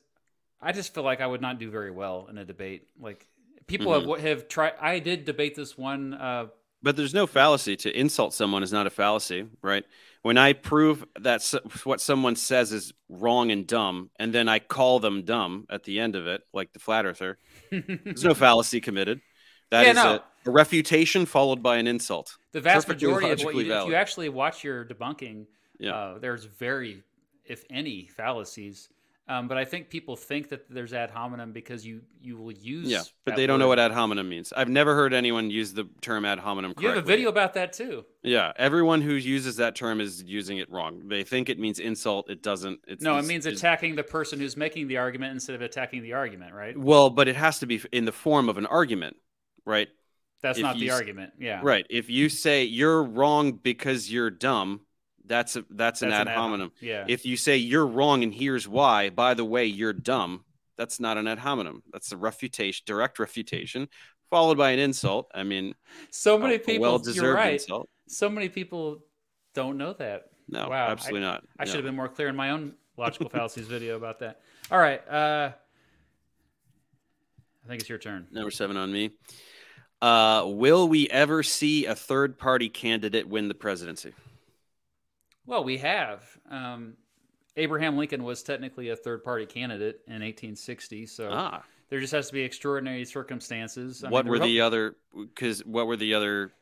I 0.61 0.73
just 0.73 0.95
feel 0.95 1.03
like 1.05 1.21
I 1.21 1.27
would 1.27 1.41
not 1.41 1.59
do 1.59 1.71
very 1.71 1.91
well 1.91 2.29
in 2.31 2.39
a 2.39 2.45
debate. 2.45 2.89
Like, 3.01 3.27
people 3.67 3.93
mm-hmm. 3.93 4.11
have 4.11 4.21
have 4.21 4.49
tried. 4.49 4.75
I 4.81 4.99
did 4.99 5.25
debate 5.25 5.55
this 5.55 5.77
one. 5.77 6.15
Uh, 6.15 6.47
but 6.83 6.97
there's 6.97 7.15
no 7.15 7.27
fallacy 7.27 7.77
to 7.77 7.99
insult 7.99 8.35
someone 8.35 8.63
is 8.63 8.73
not 8.73 8.87
a 8.87 8.91
fallacy, 8.91 9.47
right? 9.63 9.85
When 10.23 10.39
I 10.39 10.53
prove 10.53 11.05
that 11.21 11.43
what 11.85 12.01
someone 12.01 12.37
says 12.37 12.73
is 12.73 12.93
wrong 13.09 13.51
and 13.51 13.67
dumb, 13.67 14.11
and 14.19 14.33
then 14.33 14.49
I 14.49 14.61
call 14.61 15.01
them 15.01 15.23
dumb 15.23 15.67
at 15.69 15.83
the 15.83 15.99
end 15.99 16.15
of 16.15 16.27
it, 16.27 16.43
like 16.53 16.73
the 16.73 16.79
flat 16.79 17.05
earther, 17.05 17.39
there's 17.71 18.25
no 18.25 18.35
fallacy 18.35 18.81
committed. 18.81 19.21
That 19.71 19.85
yeah, 19.85 19.91
is 19.91 19.97
no. 19.97 20.13
a, 20.13 20.25
a, 20.47 20.51
refutation 20.51 21.27
followed 21.27 21.63
by 21.63 21.79
an 21.79 21.87
insult. 21.87 22.37
The 22.53 22.61
vast 22.61 22.87
Perfectly 22.87 23.09
majority 23.09 23.31
of 23.31 23.45
what 23.45 23.55
you, 23.55 23.73
if 23.73 23.87
you 23.89 23.95
actually 23.95 24.29
watch 24.29 24.63
your 24.63 24.85
debunking, 24.85 25.47
yeah. 25.83 25.95
Uh, 25.95 26.19
there's 26.19 26.45
very, 26.45 27.03
if 27.45 27.65
any, 27.69 28.07
fallacies 28.07 28.89
um, 29.29 29.47
but 29.47 29.57
I 29.57 29.65
think 29.65 29.89
people 29.89 30.17
think 30.17 30.49
that 30.49 30.69
there's 30.69 30.93
ad 30.93 31.11
hominem 31.11 31.53
because 31.53 31.87
you 31.87 32.03
you 32.21 32.37
will 32.37 32.53
use. 32.53 32.89
Yeah, 32.89 33.03
but 33.25 33.37
they 33.37 33.47
don't 33.47 33.59
know 33.59 33.69
what 33.69 33.79
ad 33.79 33.93
hominem 33.93 34.29
means. 34.29 34.53
I've 34.55 34.69
never 34.69 34.95
heard 34.95 35.15
anyone 35.15 35.49
use 35.49 35.73
the 35.73 35.89
term 36.01 36.25
ad 36.25 36.41
hominem. 36.41 36.73
Correctly. 36.73 36.85
You 36.85 36.95
have 36.95 37.05
a 37.05 37.07
video 37.07 37.29
about 37.29 37.55
that 37.55 37.73
too. 37.73 38.05
Yeah, 38.23 38.53
everyone 38.57 39.01
who 39.01 39.15
uses 39.15 39.57
that 39.57 39.77
term 39.77 40.01
is 40.01 40.23
using 40.25 40.59
it 40.59 40.71
wrong. 40.71 41.03
They 41.07 41.23
think 41.23 41.49
it 41.49 41.59
means 41.59 41.79
insult. 41.79 42.31
It 42.31 42.43
doesn't. 42.43 42.81
It's, 42.89 43.03
no, 43.03 43.17
it 43.19 43.25
means 43.25 43.47
attacking 43.47 43.95
the 43.95 44.03
person 44.03 44.41
who's 44.41 44.57
making 44.57 44.89
the 44.89 44.97
argument 44.97 45.33
instead 45.33 45.55
of 45.55 45.63
attacking 45.63 46.03
the 46.03 46.15
argument, 46.15 46.53
right? 46.53 46.77
Well, 46.77 47.09
but 47.09 47.29
it 47.29 47.37
has 47.37 47.61
to 47.61 47.67
be 47.67 47.81
in 47.93 48.05
the 48.05 48.13
form 48.13 48.49
of 48.49 48.59
an 48.59 48.67
argument, 48.67 49.17
right? 49.65 49.89
That's 50.43 50.59
if 50.59 50.63
not 50.63 50.77
the 50.77 50.91
argument. 50.91 51.35
Yeah. 51.39 51.61
Right. 51.63 51.87
If 51.89 52.11
you 52.11 52.29
say 52.29 52.65
you're 52.65 53.03
wrong 53.05 53.53
because 53.53 54.13
you're 54.13 54.31
dumb, 54.31 54.81
that's 55.27 55.57
a 55.57 55.65
that's, 55.71 56.03
an 56.03 56.13
ad, 56.13 56.29
ad 56.29 56.37
hominem. 56.37 56.73
Yeah. 56.81 57.05
If 57.09 57.25
you 57.27 57.37
say 57.37 57.57
you're 57.57 57.87
wrong 57.87 58.23
and 58.23 58.33
here's 58.33 58.69
why, 58.69 59.11
by 59.11 59.35
the 59.35 59.45
way, 59.45 59.67
you're 59.67 59.93
dumb. 59.93 60.45
That's 60.77 61.01
not 61.01 61.19
an 61.19 61.27
ad 61.29 61.39
hominem. 61.39 61.83
That's 61.93 62.13
a 62.13 62.17
refutation, 62.17 62.83
direct 62.87 63.19
refutation, 63.19 63.89
followed 64.31 64.59
by 64.59 64.71
an 64.71 64.79
insult. 64.79 65.31
I 65.35 65.43
mean, 65.43 65.75
so 66.11 66.39
many 66.39 66.59
people. 66.59 66.83
Well 66.83 66.99
deserved 66.99 67.37
right. 67.37 67.55
insult. 67.55 67.89
So 68.09 68.29
many 68.29 68.49
people 68.49 69.01
don't 69.55 69.77
know 69.77 69.93
that. 69.95 70.25
No, 70.49 70.69
wow, 70.69 70.89
absolutely 70.89 71.27
I, 71.27 71.31
not. 71.31 71.45
I 71.59 71.65
no. 71.65 71.67
should 71.67 71.77
have 71.77 71.85
been 71.85 71.97
more 71.97 72.09
clear 72.09 72.29
in 72.29 72.37
my 72.37 72.51
own 72.51 72.75
logical 72.97 73.29
fallacies 73.31 73.67
video 73.67 73.97
about 73.97 74.21
that. 74.21 74.41
All 74.71 74.79
right. 74.79 75.07
Uh, 75.09 75.53
I 77.65 77.69
think 77.69 77.81
it's 77.81 77.89
your 77.89 77.99
turn. 77.99 78.27
Number 78.31 78.51
seven 78.51 78.77
on 78.77 78.93
me. 78.93 79.11
Uh, 80.01 80.45
will 80.47 80.89
we 80.89 81.09
ever 81.11 81.45
see 81.45 81.87
a 81.87 81.95
third 81.95 82.37
party 82.37 82.69
candidate 82.69 83.29
win 83.29 83.47
the 83.47 83.55
presidency? 83.55 84.13
Well, 85.47 85.65
we 85.65 85.79
have. 85.79 86.23
Um, 86.51 86.95
Abraham 87.57 87.97
Lincoln 87.97 88.23
was 88.25 88.43
technically 88.43 88.91
a 88.91 88.97
third 88.97 89.25
party 89.25 89.47
candidate 89.47 90.01
in 90.07 90.15
1860, 90.15 91.07
so 91.07 91.31
ah. 91.33 91.63
there 91.91 92.01
just 92.01 92.13
has 92.13 92.29
to 92.29 92.33
be 92.33 92.43
extraordinary 92.43 93.05
circumstances. 93.05 94.03
I 94.05 94.09
what 94.09 94.25
mean, 94.25 94.31
were 94.31 94.39
the 94.39 94.61
other? 94.61 94.97
Because 95.15 95.65
what 95.65 95.87
were 95.87 95.97
the 95.97 96.15
other? 96.15 96.53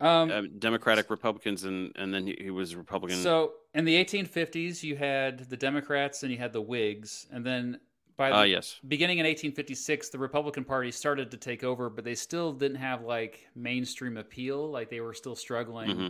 Um, 0.00 0.30
uh, 0.30 0.42
Democratic 0.58 1.10
Republicans, 1.10 1.64
and 1.64 1.92
and 1.96 2.12
then 2.12 2.26
he, 2.26 2.36
he, 2.40 2.50
was 2.50 2.74
Republican. 2.74 3.18
So 3.18 3.52
in 3.74 3.84
the 3.84 3.94
1850s, 4.04 4.82
you 4.82 4.96
had 4.96 5.48
the 5.48 5.56
Democrats 5.56 6.22
and 6.22 6.32
you 6.32 6.38
had 6.38 6.52
the 6.52 6.60
Whigs, 6.60 7.26
and 7.30 7.46
then 7.46 7.78
by 8.16 8.30
the 8.30 8.36
uh, 8.36 8.42
yes. 8.42 8.78
beginning 8.86 9.18
in 9.18 9.24
1856, 9.24 10.10
the 10.10 10.18
Republican 10.18 10.64
Party 10.64 10.90
started 10.90 11.30
to 11.30 11.36
take 11.36 11.64
over, 11.64 11.88
but 11.88 12.04
they 12.04 12.14
still 12.14 12.52
didn't 12.52 12.78
have 12.78 13.02
like 13.02 13.46
mainstream 13.54 14.16
appeal. 14.16 14.70
Like 14.70 14.90
they 14.90 15.00
were 15.00 15.14
still 15.14 15.36
struggling. 15.36 15.88
Mm-hmm 15.88 16.08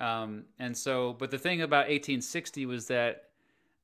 um, 0.00 0.44
and 0.58 0.76
so, 0.76 1.14
but 1.14 1.30
the 1.30 1.38
thing 1.38 1.62
about 1.62 1.88
1860 1.88 2.66
was 2.66 2.86
that 2.88 3.24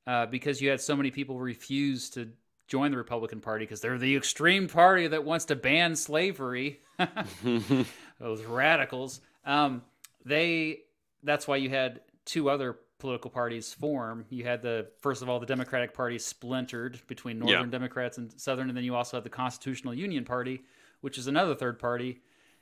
uh, 0.05 0.25
because 0.25 0.61
you 0.61 0.69
had 0.69 0.81
so 0.81 0.95
many 0.95 1.11
people 1.11 1.39
refuse 1.39 2.09
to 2.11 2.29
join 2.67 2.91
the 2.91 2.97
Republican 2.97 3.39
Party 3.39 3.65
because 3.65 3.81
they're 3.81 3.97
the 3.97 4.15
extreme 4.15 4.67
party 4.67 5.07
that 5.07 5.23
wants 5.23 5.45
to 5.45 5.55
ban 5.55 5.95
slavery, 5.95 6.81
those 8.19 8.43
radicals. 8.45 9.21
Um, 9.45 9.81
they 10.25 10.81
that's 11.23 11.47
why 11.47 11.57
you 11.57 11.69
had 11.69 12.01
two 12.25 12.49
other 12.49 12.77
political 12.99 13.29
parties 13.29 13.73
form. 13.73 14.25
You 14.29 14.43
had 14.45 14.61
the 14.61 14.87
first 15.01 15.21
of 15.21 15.29
all 15.29 15.39
the 15.39 15.45
Democratic 15.45 15.93
Party 15.93 16.17
splintered 16.19 17.01
between 17.07 17.39
Northern 17.39 17.65
yeah. 17.65 17.71
Democrats 17.71 18.17
and 18.17 18.31
Southern, 18.39 18.69
and 18.69 18.77
then 18.77 18.83
you 18.83 18.95
also 18.95 19.17
had 19.17 19.23
the 19.23 19.29
Constitutional 19.29 19.93
Union 19.93 20.23
Party, 20.23 20.61
which 21.01 21.17
is 21.17 21.27
another 21.27 21.55
third 21.55 21.79
party. 21.79 22.21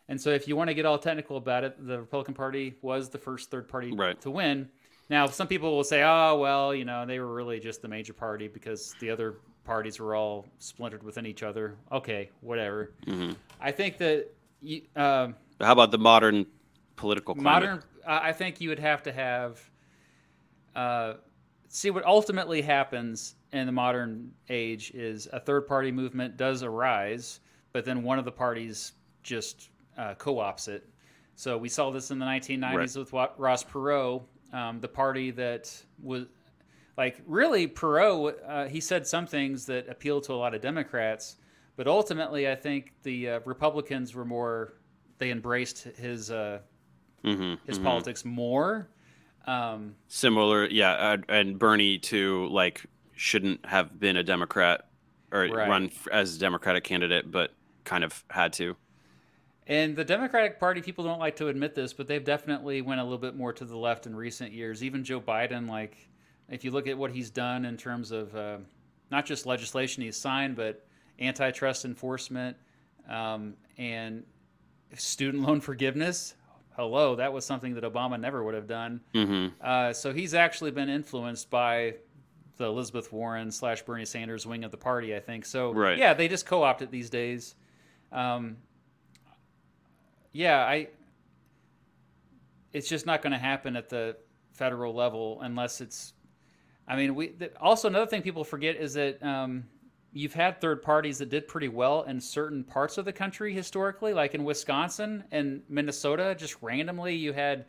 And 0.09 0.19
so, 0.19 0.31
if 0.31 0.47
you 0.47 0.55
want 0.55 0.69
to 0.69 0.73
get 0.73 0.85
all 0.85 0.97
technical 0.97 1.37
about 1.37 1.63
it, 1.63 1.85
the 1.85 1.99
Republican 1.99 2.33
Party 2.33 2.75
was 2.81 3.09
the 3.09 3.17
first 3.17 3.49
third 3.49 3.67
party 3.67 3.93
right. 3.93 4.19
to 4.21 4.31
win. 4.31 4.69
Now, 5.09 5.27
some 5.27 5.47
people 5.47 5.75
will 5.75 5.83
say, 5.83 6.03
"Oh, 6.03 6.37
well, 6.37 6.73
you 6.73 6.85
know, 6.85 7.05
they 7.05 7.19
were 7.19 7.33
really 7.33 7.59
just 7.59 7.81
the 7.81 7.87
major 7.87 8.13
party 8.13 8.47
because 8.47 8.95
the 8.99 9.09
other 9.09 9.35
parties 9.63 9.99
were 9.99 10.15
all 10.15 10.45
splintered 10.59 11.03
within 11.03 11.25
each 11.25 11.43
other." 11.43 11.77
Okay, 11.91 12.29
whatever. 12.41 12.93
Mm-hmm. 13.05 13.33
I 13.59 13.71
think 13.71 13.97
that. 13.97 14.27
Uh, 14.95 15.29
How 15.59 15.71
about 15.71 15.91
the 15.91 15.97
modern 15.97 16.45
political 16.95 17.35
climate? 17.35 17.43
Modern, 17.43 17.83
I 18.05 18.31
think 18.31 18.61
you 18.61 18.69
would 18.69 18.79
have 18.79 19.03
to 19.03 19.11
have. 19.11 19.61
Uh, 20.75 21.15
see 21.67 21.89
what 21.89 22.05
ultimately 22.05 22.61
happens 22.61 23.35
in 23.53 23.65
the 23.65 23.71
modern 23.71 24.31
age 24.49 24.91
is 24.91 25.27
a 25.33 25.39
third 25.39 25.67
party 25.67 25.91
movement 25.91 26.37
does 26.37 26.63
arise, 26.63 27.39
but 27.73 27.85
then 27.85 28.03
one 28.03 28.19
of 28.19 28.25
the 28.25 28.31
parties 28.31 28.93
just 29.23 29.69
uh, 29.97 30.13
co-ops 30.15 30.67
it. 30.67 30.87
So 31.35 31.57
we 31.57 31.69
saw 31.69 31.91
this 31.91 32.11
in 32.11 32.19
the 32.19 32.25
1990s 32.25 32.73
right. 32.73 32.95
with 32.95 33.13
Ross 33.37 33.63
Perot, 33.63 34.23
um, 34.53 34.79
the 34.79 34.87
party 34.87 35.31
that 35.31 35.73
was 36.01 36.25
like 36.97 37.21
really 37.25 37.67
Perot. 37.67 38.35
Uh, 38.47 38.65
he 38.65 38.79
said 38.79 39.07
some 39.07 39.25
things 39.25 39.65
that 39.65 39.87
appealed 39.89 40.23
to 40.23 40.33
a 40.33 40.35
lot 40.35 40.53
of 40.53 40.61
Democrats, 40.61 41.37
but 41.75 41.87
ultimately, 41.87 42.49
I 42.49 42.55
think 42.55 42.93
the 43.03 43.29
uh, 43.29 43.39
Republicans 43.45 44.13
were 44.13 44.25
more 44.25 44.73
they 45.21 45.31
embraced 45.31 45.83
his 45.83 46.31
uh, 46.31 46.59
mm-hmm, 47.23 47.53
his 47.65 47.77
mm-hmm. 47.77 47.85
politics 47.85 48.25
more. 48.25 48.89
Um, 49.45 49.95
Similar, 50.07 50.67
yeah, 50.67 51.17
and 51.29 51.57
Bernie 51.57 51.97
too. 51.97 52.47
Like, 52.49 52.85
shouldn't 53.15 53.65
have 53.65 53.99
been 53.99 54.17
a 54.17 54.23
Democrat 54.23 54.87
or 55.31 55.41
right. 55.41 55.69
run 55.69 55.91
as 56.11 56.35
a 56.35 56.39
Democratic 56.39 56.83
candidate, 56.83 57.31
but 57.31 57.53
kind 57.83 58.03
of 58.03 58.23
had 58.29 58.53
to. 58.53 58.75
And 59.71 59.95
the 59.95 60.03
Democratic 60.03 60.59
Party, 60.59 60.81
people 60.81 61.05
don't 61.05 61.19
like 61.19 61.37
to 61.37 61.47
admit 61.47 61.75
this, 61.75 61.93
but 61.93 62.05
they've 62.05 62.25
definitely 62.25 62.81
went 62.81 62.99
a 62.99 63.03
little 63.03 63.17
bit 63.17 63.37
more 63.37 63.53
to 63.53 63.63
the 63.63 63.77
left 63.77 64.05
in 64.05 64.13
recent 64.13 64.51
years. 64.51 64.83
Even 64.83 65.01
Joe 65.01 65.21
Biden, 65.21 65.69
like, 65.69 66.09
if 66.49 66.65
you 66.65 66.71
look 66.71 66.89
at 66.89 66.97
what 66.97 67.09
he's 67.09 67.29
done 67.29 67.63
in 67.63 67.77
terms 67.77 68.11
of 68.11 68.35
uh, 68.35 68.57
not 69.11 69.25
just 69.25 69.45
legislation 69.45 70.03
he's 70.03 70.17
signed, 70.17 70.57
but 70.57 70.85
antitrust 71.21 71.85
enforcement 71.85 72.57
um, 73.07 73.53
and 73.77 74.25
student 74.97 75.41
loan 75.41 75.61
forgiveness. 75.61 76.35
Hello, 76.75 77.15
that 77.15 77.31
was 77.31 77.45
something 77.45 77.73
that 77.75 77.85
Obama 77.85 78.19
never 78.19 78.43
would 78.43 78.55
have 78.55 78.67
done. 78.67 78.99
Mm-hmm. 79.15 79.55
Uh, 79.61 79.93
so 79.93 80.11
he's 80.11 80.33
actually 80.33 80.71
been 80.71 80.89
influenced 80.89 81.49
by 81.49 81.95
the 82.57 82.65
Elizabeth 82.65 83.13
Warren 83.13 83.49
slash 83.49 83.83
Bernie 83.83 84.03
Sanders 84.03 84.45
wing 84.45 84.65
of 84.65 84.71
the 84.71 84.77
party, 84.77 85.15
I 85.15 85.21
think. 85.21 85.45
So 85.45 85.71
right. 85.71 85.97
yeah, 85.97 86.13
they 86.13 86.27
just 86.27 86.45
co-opt 86.45 86.81
it 86.81 86.91
these 86.91 87.09
days. 87.09 87.55
Um, 88.11 88.57
yeah, 90.31 90.63
I. 90.65 90.87
It's 92.73 92.87
just 92.87 93.05
not 93.05 93.21
going 93.21 93.33
to 93.33 93.39
happen 93.39 93.75
at 93.75 93.89
the 93.89 94.15
federal 94.53 94.93
level 94.93 95.39
unless 95.41 95.81
it's. 95.81 96.13
I 96.87 96.95
mean, 96.95 97.15
we 97.15 97.33
also 97.59 97.87
another 97.87 98.07
thing 98.07 98.21
people 98.21 98.43
forget 98.43 98.75
is 98.75 98.93
that 98.93 99.21
um, 99.23 99.65
you've 100.13 100.33
had 100.33 100.59
third 100.59 100.81
parties 100.81 101.17
that 101.19 101.29
did 101.29 101.47
pretty 101.47 101.67
well 101.67 102.03
in 102.03 102.19
certain 102.19 102.63
parts 102.63 102.97
of 102.97 103.05
the 103.05 103.13
country 103.13 103.53
historically, 103.53 104.13
like 104.13 104.33
in 104.33 104.43
Wisconsin 104.43 105.23
and 105.31 105.61
Minnesota. 105.69 106.35
Just 106.37 106.57
randomly, 106.61 107.15
you 107.15 107.33
had 107.33 107.65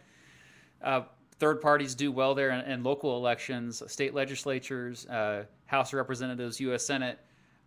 uh, 0.82 1.02
third 1.38 1.60
parties 1.60 1.94
do 1.94 2.12
well 2.12 2.34
there 2.34 2.50
in, 2.50 2.60
in 2.70 2.82
local 2.82 3.16
elections, 3.16 3.82
state 3.90 4.14
legislatures, 4.14 5.06
uh, 5.06 5.44
House 5.66 5.92
of 5.92 5.96
Representatives, 5.96 6.60
U.S. 6.60 6.84
Senate, 6.84 7.18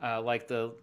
uh, 0.04 0.22
like 0.22 0.48
the 0.48 0.74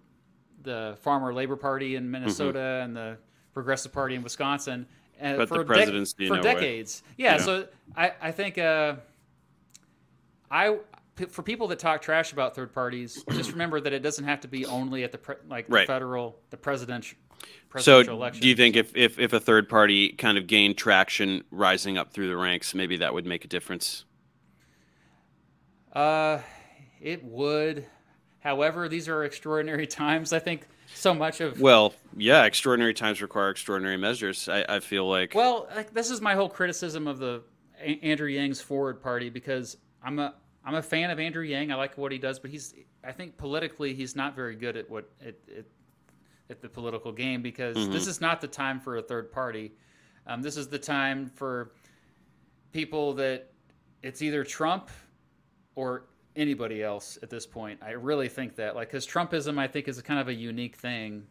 the 0.62 0.96
Farmer 1.00 1.34
Labor 1.34 1.56
Party 1.56 1.96
in 1.96 2.10
Minnesota 2.10 2.58
mm-hmm. 2.58 2.84
and 2.84 2.96
the 2.96 3.18
Progressive 3.52 3.92
Party 3.92 4.14
in 4.14 4.22
Wisconsin. 4.22 4.86
Uh, 5.20 5.36
but 5.36 5.48
for 5.48 5.58
the 5.58 5.64
presidency 5.64 6.26
for 6.26 6.40
decades. 6.40 7.02
Yeah, 7.16 7.36
yeah, 7.36 7.42
so 7.42 7.66
I 7.96 8.12
I 8.20 8.32
think 8.32 8.58
uh, 8.58 8.96
I 10.50 10.78
for 11.28 11.42
people 11.42 11.68
that 11.68 11.78
talk 11.78 12.02
trash 12.02 12.32
about 12.32 12.54
third 12.54 12.72
parties, 12.72 13.24
just 13.30 13.52
remember 13.52 13.80
that 13.80 13.92
it 13.92 14.02
doesn't 14.02 14.24
have 14.24 14.40
to 14.40 14.48
be 14.48 14.66
only 14.66 15.04
at 15.04 15.12
the 15.12 15.18
pre, 15.18 15.36
like 15.48 15.68
the 15.68 15.84
federal 15.86 16.38
the 16.50 16.56
presidential 16.56 17.18
Presidential 17.68 18.20
so 18.20 18.30
do 18.38 18.48
you 18.48 18.54
think 18.54 18.76
if, 18.76 18.94
if 18.94 19.18
if 19.18 19.32
a 19.32 19.40
third 19.40 19.68
party 19.68 20.10
kind 20.10 20.36
of 20.36 20.46
gained 20.46 20.76
traction 20.76 21.42
rising 21.50 21.96
up 21.96 22.12
through 22.12 22.28
the 22.28 22.36
ranks, 22.36 22.74
maybe 22.74 22.98
that 22.98 23.14
would 23.14 23.26
make 23.26 23.44
a 23.44 23.48
difference? 23.48 24.04
Uh, 25.92 26.38
it 27.00 27.24
would. 27.24 27.86
However, 28.40 28.88
these 28.88 29.08
are 29.08 29.24
extraordinary 29.24 29.86
times. 30.02 30.32
I 30.32 30.38
think 30.38 30.66
so 30.94 31.14
much 31.14 31.40
of 31.40 31.60
well 31.60 31.94
yeah 32.16 32.44
extraordinary 32.44 32.94
times 32.94 33.20
require 33.22 33.50
extraordinary 33.50 33.96
measures 33.96 34.48
i, 34.48 34.64
I 34.68 34.80
feel 34.80 35.08
like 35.08 35.34
well 35.34 35.68
this 35.92 36.10
is 36.10 36.20
my 36.20 36.34
whole 36.34 36.48
criticism 36.48 37.06
of 37.06 37.18
the 37.18 37.42
andrew 38.02 38.28
yang's 38.28 38.60
forward 38.60 39.02
party 39.02 39.30
because 39.30 39.76
i'm 40.02 40.18
a 40.18 40.34
i'm 40.64 40.74
a 40.74 40.82
fan 40.82 41.10
of 41.10 41.18
andrew 41.18 41.44
yang 41.44 41.72
i 41.72 41.74
like 41.74 41.98
what 41.98 42.12
he 42.12 42.18
does 42.18 42.38
but 42.38 42.50
he's 42.50 42.74
i 43.04 43.12
think 43.12 43.36
politically 43.36 43.94
he's 43.94 44.14
not 44.14 44.36
very 44.36 44.54
good 44.54 44.76
at 44.76 44.88
what 44.88 45.10
it, 45.20 45.40
it 45.48 45.66
at 46.52 46.60
the 46.60 46.68
political 46.68 47.10
game 47.10 47.42
because 47.42 47.76
mm-hmm. 47.76 47.92
this 47.92 48.06
is 48.06 48.20
not 48.20 48.40
the 48.40 48.46
time 48.46 48.78
for 48.78 48.98
a 48.98 49.02
third 49.02 49.32
party. 49.32 49.72
Um, 50.28 50.42
this 50.42 50.56
is 50.56 50.68
the 50.68 50.78
time 50.78 51.26
for 51.34 51.72
people 52.72 53.12
that 53.14 53.50
it's 54.02 54.22
either 54.22 54.44
Trump 54.44 54.90
or 55.74 56.04
anybody 56.36 56.82
else 56.82 57.18
at 57.22 57.30
this 57.30 57.46
point. 57.46 57.80
I 57.82 57.90
really 57.90 58.28
think 58.28 58.56
that, 58.56 58.74
like, 58.74 58.88
because 58.88 59.06
Trumpism, 59.06 59.58
I 59.58 59.66
think, 59.66 59.88
is 59.88 59.98
a 59.98 60.02
kind 60.02 60.20
of 60.20 60.28
a 60.28 60.34
unique 60.34 60.76
thing. 60.76 61.26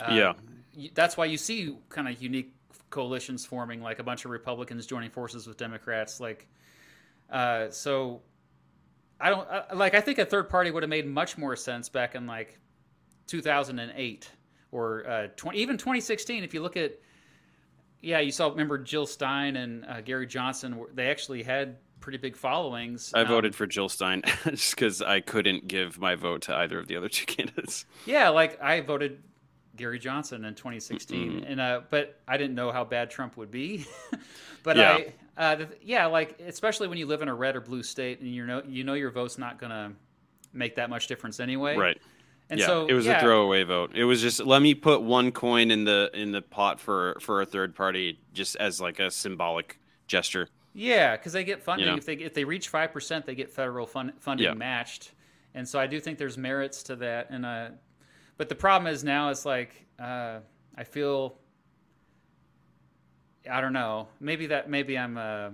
Uh, 0.00 0.12
yeah, 0.12 0.90
that's 0.94 1.16
why 1.16 1.26
you 1.26 1.36
see 1.36 1.76
kind 1.88 2.08
of 2.08 2.20
unique 2.22 2.54
coalitions 2.90 3.44
forming, 3.44 3.80
like 3.82 3.98
a 3.98 4.02
bunch 4.02 4.24
of 4.24 4.30
Republicans 4.30 4.86
joining 4.86 5.10
forces 5.10 5.46
with 5.46 5.56
Democrats. 5.56 6.20
Like, 6.20 6.48
uh, 7.30 7.70
so 7.70 8.22
I 9.20 9.30
don't 9.30 9.48
I, 9.48 9.74
like. 9.74 9.94
I 9.94 10.00
think 10.00 10.18
a 10.18 10.24
third 10.24 10.48
party 10.48 10.70
would 10.70 10.82
have 10.82 10.90
made 10.90 11.06
much 11.06 11.36
more 11.36 11.56
sense 11.56 11.88
back 11.88 12.14
in 12.14 12.26
like 12.26 12.58
2008 13.26 14.30
or 14.72 15.06
uh, 15.08 15.26
20, 15.36 15.58
even 15.58 15.76
2016. 15.76 16.42
If 16.42 16.54
you 16.54 16.62
look 16.62 16.76
at, 16.76 16.98
yeah, 18.00 18.20
you 18.20 18.32
saw. 18.32 18.48
Remember 18.48 18.78
Jill 18.78 19.06
Stein 19.06 19.56
and 19.56 19.84
uh, 19.84 20.00
Gary 20.00 20.26
Johnson? 20.26 20.84
They 20.94 21.10
actually 21.10 21.42
had 21.42 21.76
pretty 22.00 22.18
big 22.18 22.36
followings. 22.36 23.12
I 23.14 23.22
um, 23.22 23.28
voted 23.28 23.54
for 23.54 23.66
Jill 23.66 23.88
Stein 23.88 24.22
just 24.44 24.74
because 24.74 25.02
I 25.02 25.20
couldn't 25.20 25.68
give 25.68 25.98
my 25.98 26.14
vote 26.14 26.42
to 26.42 26.54
either 26.56 26.78
of 26.78 26.88
the 26.88 26.96
other 26.96 27.08
two 27.08 27.26
candidates. 27.26 27.86
Yeah, 28.06 28.30
like 28.30 28.60
I 28.62 28.80
voted 28.80 29.22
Gary 29.76 29.98
Johnson 29.98 30.44
in 30.44 30.54
2016, 30.54 31.32
mm-hmm. 31.32 31.44
and 31.44 31.60
uh, 31.60 31.80
but 31.90 32.20
I 32.26 32.36
didn't 32.36 32.54
know 32.54 32.72
how 32.72 32.84
bad 32.84 33.10
Trump 33.10 33.36
would 33.36 33.50
be. 33.50 33.86
but 34.62 34.76
yeah. 34.76 34.98
I, 35.36 35.52
uh, 35.54 35.66
yeah, 35.82 36.06
like 36.06 36.40
especially 36.46 36.88
when 36.88 36.98
you 36.98 37.06
live 37.06 37.22
in 37.22 37.28
a 37.28 37.34
red 37.34 37.56
or 37.56 37.60
blue 37.60 37.82
state, 37.82 38.20
and 38.20 38.28
you 38.28 38.46
know 38.46 38.62
you 38.66 38.84
know 38.84 38.94
your 38.94 39.10
vote's 39.10 39.38
not 39.38 39.58
gonna 39.58 39.92
make 40.52 40.76
that 40.76 40.90
much 40.90 41.06
difference 41.06 41.40
anyway. 41.40 41.76
Right. 41.76 41.98
And 42.50 42.58
yeah, 42.58 42.66
so 42.66 42.86
it 42.86 42.94
was 42.94 43.06
yeah. 43.06 43.18
a 43.18 43.20
throwaway 43.20 43.62
vote. 43.62 43.92
It 43.94 44.04
was 44.04 44.20
just 44.20 44.44
let 44.44 44.60
me 44.60 44.74
put 44.74 45.02
one 45.02 45.30
coin 45.30 45.70
in 45.70 45.84
the 45.84 46.10
in 46.12 46.32
the 46.32 46.42
pot 46.42 46.80
for 46.80 47.16
for 47.20 47.40
a 47.40 47.46
third 47.46 47.76
party, 47.76 48.18
just 48.32 48.56
as 48.56 48.80
like 48.80 48.98
a 48.98 49.10
symbolic 49.10 49.78
gesture. 50.08 50.48
Yeah, 50.72 51.16
because 51.16 51.32
they 51.32 51.44
get 51.44 51.62
funding. 51.62 51.86
You 51.86 51.92
know? 51.92 51.98
If 51.98 52.06
they 52.06 52.14
if 52.14 52.34
they 52.34 52.44
reach 52.44 52.68
five 52.68 52.92
percent, 52.92 53.26
they 53.26 53.34
get 53.34 53.50
federal 53.50 53.86
fund, 53.86 54.12
funding 54.20 54.46
yeah. 54.46 54.54
matched, 54.54 55.12
and 55.54 55.68
so 55.68 55.78
I 55.78 55.86
do 55.86 56.00
think 56.00 56.18
there's 56.18 56.38
merits 56.38 56.82
to 56.84 56.96
that. 56.96 57.30
And 57.30 57.44
uh, 57.44 57.68
but 58.36 58.48
the 58.48 58.54
problem 58.54 58.92
is 58.92 59.02
now 59.02 59.30
it's 59.30 59.44
like 59.44 59.84
uh, 59.98 60.38
I 60.76 60.84
feel 60.84 61.36
I 63.50 63.60
don't 63.60 63.72
know. 63.72 64.08
Maybe 64.20 64.46
that 64.46 64.70
maybe 64.70 64.96
I'm 64.96 65.16
uh, 65.16 65.50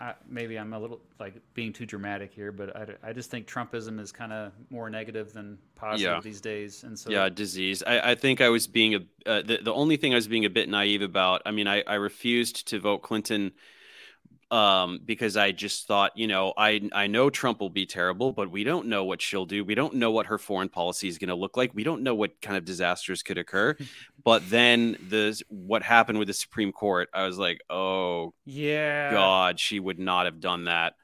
I, 0.00 0.14
maybe 0.28 0.58
I'm 0.58 0.72
a 0.72 0.78
little 0.78 1.00
like 1.18 1.34
being 1.54 1.72
too 1.72 1.84
dramatic 1.84 2.32
here, 2.32 2.52
but 2.52 2.76
I, 2.76 3.08
I 3.08 3.12
just 3.12 3.30
think 3.30 3.48
Trumpism 3.48 3.98
is 3.98 4.12
kind 4.12 4.32
of 4.32 4.52
more 4.70 4.88
negative 4.88 5.32
than 5.32 5.58
positive 5.74 6.12
yeah. 6.12 6.20
these 6.20 6.40
days, 6.40 6.84
and 6.84 6.96
so 6.96 7.10
yeah, 7.10 7.28
disease. 7.28 7.82
I, 7.84 8.12
I 8.12 8.14
think 8.14 8.40
I 8.40 8.48
was 8.48 8.66
being 8.68 8.94
a 8.94 8.98
uh, 9.26 9.42
the 9.42 9.58
the 9.62 9.72
only 9.72 9.96
thing 9.96 10.12
I 10.12 10.16
was 10.16 10.28
being 10.28 10.44
a 10.44 10.50
bit 10.50 10.68
naive 10.68 11.02
about. 11.02 11.42
I 11.44 11.50
mean, 11.50 11.66
I 11.66 11.82
I 11.82 11.94
refused 11.94 12.68
to 12.68 12.78
vote 12.78 13.02
Clinton 13.02 13.52
um, 14.50 15.00
because 15.04 15.36
I 15.36 15.52
just 15.52 15.86
thought, 15.86 16.16
you 16.16 16.26
know, 16.26 16.54
I 16.56 16.88
I 16.92 17.06
know 17.06 17.28
Trump 17.28 17.60
will 17.60 17.70
be 17.70 17.84
terrible, 17.84 18.32
but 18.32 18.50
we 18.50 18.64
don't 18.64 18.86
know 18.86 19.04
what 19.04 19.20
she'll 19.20 19.44
do. 19.44 19.64
We 19.64 19.74
don't 19.74 19.94
know 19.94 20.10
what 20.10 20.26
her 20.26 20.38
foreign 20.38 20.70
policy 20.70 21.08
is 21.08 21.18
going 21.18 21.28
to 21.28 21.34
look 21.34 21.56
like. 21.56 21.72
We 21.74 21.84
don't 21.84 22.02
know 22.02 22.14
what 22.14 22.40
kind 22.40 22.56
of 22.56 22.64
disasters 22.64 23.22
could 23.22 23.36
occur. 23.36 23.76
but 24.24 24.48
then 24.48 24.96
the 25.08 25.40
what 25.48 25.82
happened 25.82 26.18
with 26.18 26.28
the 26.28 26.34
Supreme 26.34 26.72
Court, 26.72 27.08
I 27.12 27.26
was 27.26 27.38
like, 27.38 27.60
oh 27.68 28.32
yeah, 28.46 29.10
God, 29.10 29.60
she 29.60 29.80
would 29.80 29.98
not 29.98 30.24
have 30.24 30.40
done 30.40 30.64
that. 30.64 30.94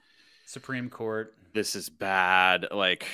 Supreme 0.46 0.88
Court, 0.88 1.34
this 1.52 1.76
is 1.76 1.90
bad. 1.90 2.68
Like, 2.70 3.06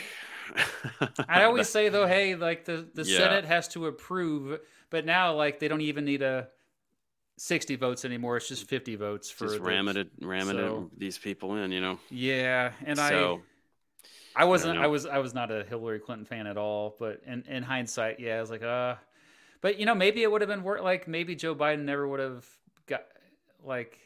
I 1.29 1.45
always 1.45 1.69
say 1.69 1.89
though, 1.89 2.07
hey, 2.07 2.37
like 2.37 2.65
the 2.65 2.89
the 2.95 3.03
yeah. 3.03 3.19
Senate 3.19 3.45
has 3.47 3.67
to 3.69 3.87
approve, 3.87 4.61
but 4.91 5.05
now 5.05 5.35
like 5.35 5.59
they 5.59 5.67
don't 5.67 5.81
even 5.81 6.05
need 6.05 6.23
a 6.23 6.49
60 7.41 7.77
votes 7.77 8.05
anymore. 8.05 8.37
It's 8.37 8.49
just 8.49 8.69
50 8.69 8.97
votes 8.97 9.31
for 9.31 9.47
just 9.47 9.61
ram 9.61 9.89
it, 9.89 10.09
ram 10.21 10.51
it 10.51 10.99
these 10.99 11.17
people 11.17 11.57
in, 11.57 11.73
you 11.73 11.81
know. 11.81 11.99
Yeah, 12.11 12.73
and 12.85 12.99
so, 12.99 13.41
I, 14.37 14.43
I 14.43 14.45
wasn't, 14.45 14.79
I, 14.79 14.85
I, 14.85 14.87
was, 14.89 15.07
I 15.07 15.19
was 15.19 15.33
not 15.33 15.51
a 15.51 15.65
Hillary 15.65 16.01
Clinton 16.01 16.27
fan 16.27 16.47
at 16.47 16.59
all. 16.59 16.97
But 16.99 17.23
in 17.27 17.43
in 17.49 17.63
hindsight, 17.63 18.21
yeah, 18.21 18.37
I 18.37 18.41
was 18.43 18.51
like, 18.51 18.63
uh, 18.63 18.97
but 19.63 19.81
you 19.81 19.87
know, 19.87 19.95
maybe 19.95 20.23
it 20.23 20.31
would 20.31 20.43
have 20.43 20.51
been 20.51 20.63
worth. 20.63 20.83
Like 20.83 21.09
maybe 21.09 21.35
Joe 21.35 21.55
Biden 21.55 21.85
never 21.85 22.07
would 22.07 22.21
have 22.21 22.47
got 22.87 23.07
like. 23.65 23.99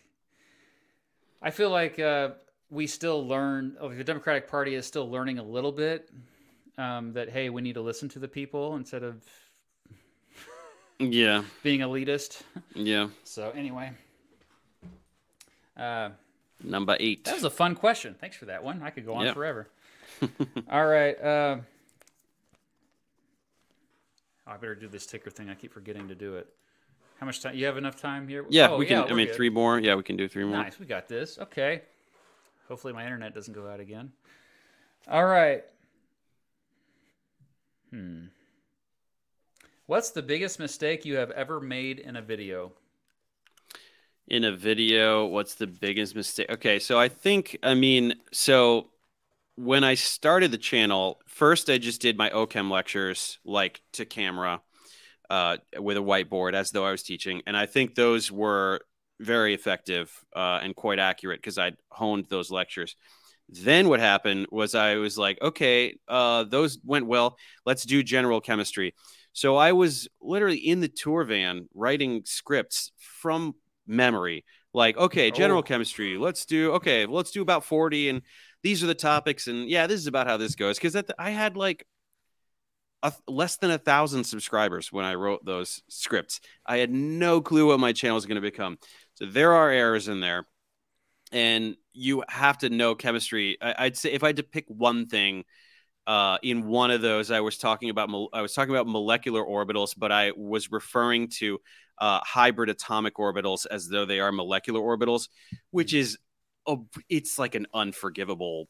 I 1.43 1.51
feel 1.51 1.71
like 1.71 1.99
uh, 1.99 2.31
we 2.71 2.87
still 2.87 3.27
learn. 3.27 3.77
Like 3.83 3.99
the 3.99 4.05
Democratic 4.05 4.49
Party 4.49 4.77
is 4.77 4.87
still 4.87 5.11
learning 5.11 5.41
a 5.41 5.45
little 5.45 5.73
bit 5.73 6.09
um, 6.79 7.13
that 7.15 7.31
hey, 7.31 7.51
we 7.51 7.63
need 7.63 7.75
to 7.75 7.83
listen 7.83 8.09
to 8.11 8.21
the 8.21 8.29
people 8.29 8.77
instead 8.77 9.03
of 9.03 9.25
yeah. 10.99 11.45
Being 11.63 11.81
elitist. 11.81 12.43
Yeah. 12.75 13.09
So 13.25 13.51
anyway. 13.51 13.93
Uh, 15.77 16.11
Number 16.63 16.97
eight. 17.01 17.25
That 17.25 17.35
was 17.35 17.45
a 17.45 17.51
fun 17.51 17.75
question. 17.75 18.15
Thanks 18.19 18.37
for 18.37 18.47
that 18.47 18.63
one. 18.63 18.83
I 18.83 18.91
could 18.91 19.05
go 19.05 19.15
on 19.15 19.27
yep. 19.27 19.35
forever. 19.35 19.69
All 20.71 20.87
right. 20.87 21.21
Uh, 21.21 21.57
oh, 24.47 24.53
I 24.53 24.57
better 24.57 24.75
do 24.75 24.89
this 24.89 25.07
ticker 25.07 25.31
thing. 25.31 25.51
I 25.51 25.55
keep 25.55 25.73
forgetting 25.73 26.09
to 26.09 26.15
do 26.15 26.37
it. 26.37 26.49
How 27.19 27.27
much 27.27 27.43
time? 27.43 27.55
You 27.55 27.67
have 27.67 27.77
enough 27.77 28.01
time 28.01 28.29
here? 28.29 28.45
Yeah, 28.49 28.71
oh, 28.71 28.77
we 28.77 28.87
can. 28.87 29.05
Yeah, 29.05 29.13
I 29.13 29.15
mean, 29.15 29.27
good. 29.27 29.37
three 29.37 29.51
more. 29.51 29.79
Yeah, 29.79 29.95
we 29.95 30.03
can 30.03 30.17
do 30.17 30.29
three 30.29 30.45
more. 30.45 30.57
Nice. 30.57 30.79
We 30.79 30.87
got 30.87 31.09
this. 31.09 31.39
Okay. 31.39 31.83
Hopefully, 32.69 32.93
my 32.93 33.05
internet 33.05 33.35
doesn't 33.35 33.55
go 33.55 33.69
out 33.69 33.81
again. 33.81 34.13
All 35.09 35.25
right. 35.25 35.65
Hmm. 37.91 38.25
What's 39.87 40.11
the 40.11 40.23
biggest 40.23 40.59
mistake 40.59 41.05
you 41.05 41.17
have 41.17 41.31
ever 41.33 41.61
made 41.61 41.99
in 41.99 42.17
a 42.17 42.23
video? 42.23 42.73
In 44.27 44.45
a 44.45 44.57
video, 44.57 45.27
what's 45.27 45.57
the 45.57 45.67
biggest 45.67 46.17
mistake? 46.17 46.47
Okay, 46.49 46.79
so 46.79 46.99
I 46.99 47.09
think, 47.09 47.59
I 47.63 47.75
mean, 47.75 48.15
so 48.33 48.89
when 49.57 49.85
I 49.85 49.93
started 49.93 50.51
the 50.51 50.59
channel, 50.59 51.21
first 51.27 51.69
I 51.69 51.77
just 51.77 52.01
did 52.01 52.17
my 52.17 52.31
OChem 52.31 52.71
lectures 52.71 53.39
like 53.45 53.83
to 53.93 54.07
camera 54.07 54.63
uh, 55.29 55.59
with 55.79 55.99
a 55.99 56.01
whiteboard 56.01 56.55
as 56.55 56.71
though 56.71 56.87
I 56.87 56.91
was 56.91 57.03
teaching. 57.03 57.43
And 57.47 57.55
I 57.55 57.67
think 57.67 57.95
those 57.95 58.33
were 58.33 58.81
very 59.21 59.53
effective 59.53 60.11
uh, 60.35 60.61
and 60.63 60.75
quite 60.75 60.99
accurate 60.99 61.41
because 61.43 61.59
I'd 61.59 61.77
honed 61.91 62.25
those 62.31 62.51
lectures. 62.51 62.97
Then 63.51 63.91
what 63.91 64.01
happened 64.01 64.47
was 64.51 64.75
I 64.75 64.95
was 64.95 65.19
like, 65.19 65.39
okay, 65.43 65.99
uh, 66.09 66.45
those 66.45 66.79
went 66.83 67.07
well. 67.07 67.37
Let's 67.67 67.85
do 67.85 68.03
general 68.03 68.41
chemistry. 68.41 68.95
So 69.35 69.57
I 69.57 69.73
was 69.73 70.09
literally 70.23 70.57
in 70.57 70.81
the 70.81 70.89
tour 70.89 71.25
van 71.25 71.69
writing 71.75 72.23
scripts 72.25 72.93
from 72.99 73.55
memory. 73.87 74.45
Like, 74.73 74.97
okay, 74.97 75.31
general 75.31 75.59
oh. 75.59 75.63
chemistry. 75.63 76.17
Let's 76.17 76.47
do 76.47 76.73
okay. 76.75 77.05
Let's 77.07 77.33
do 77.33 77.43
about 77.43 77.65
forty, 77.65 78.09
and 78.09 78.23
these 78.63 78.83
are 78.83 78.87
the 78.87 78.95
topics. 78.95 79.47
And 79.47 79.69
yeah, 79.69 79.87
this 79.87 80.01
is 80.01 80.07
about 80.07 80.27
how 80.27 80.37
this 80.37 80.55
goes. 80.55 80.79
Because 80.79 80.97
I 81.19 81.31
had 81.31 81.57
like 81.57 81.87
a, 83.03 83.13
less 83.29 83.57
than 83.57 83.71
a 83.71 83.79
thousand 83.79 84.25
subscribers 84.25 84.91
when 84.91 85.05
I 85.05 85.15
wrote 85.15 85.45
those 85.45 85.83
scripts. 85.89 86.41
I 86.65 86.79
had 86.79 86.91
no 86.91 87.41
clue 87.41 87.69
what 87.69 87.81
my 87.81 87.93
channel 87.93 88.17
was 88.17 88.27
going 88.27 88.37
to 88.37 88.41
become. 88.41 88.79
So 89.15 89.27
there 89.27 89.53
are 89.53 89.71
errors 89.71 90.09
in 90.09 90.21
there, 90.21 90.47
and 91.31 91.77
you 91.93 92.25
have 92.29 92.59
to 92.59 92.71
know 92.71 92.95
chemistry. 92.95 93.59
I, 93.61 93.85
would 93.85 93.97
say 93.97 94.13
if 94.13 94.25
I 94.25 94.29
had 94.29 94.37
to 94.37 94.43
pick 94.43 94.65
one 94.69 95.07
thing 95.07 95.45
uh, 96.07 96.39
in 96.43 96.67
one 96.67 96.91
of 96.91 97.01
those, 97.01 97.31
I 97.31 97.41
was 97.41 97.59
talking 97.59 97.91
about 97.91 98.11
I 98.33 98.43
was 98.43 98.53
talking 98.53 98.75
about 98.75 98.87
molecular 98.87 99.43
orbitals, 99.43 99.95
but 99.97 100.13
I 100.13 100.33
was 100.37 100.71
referring 100.71 101.29
to 101.39 101.59
uh, 101.99 102.21
hybrid 102.23 102.69
atomic 102.69 103.17
orbitals 103.17 103.67
as 103.71 103.89
though 103.89 104.05
they 104.05 104.21
are 104.21 104.33
molecular 104.33 104.81
orbitals, 104.81 105.29
which 105.71 105.95
is 105.95 106.19
a, 106.67 106.77
it's 107.09 107.39
like 107.39 107.55
an 107.55 107.67
unforgivable 107.73 108.69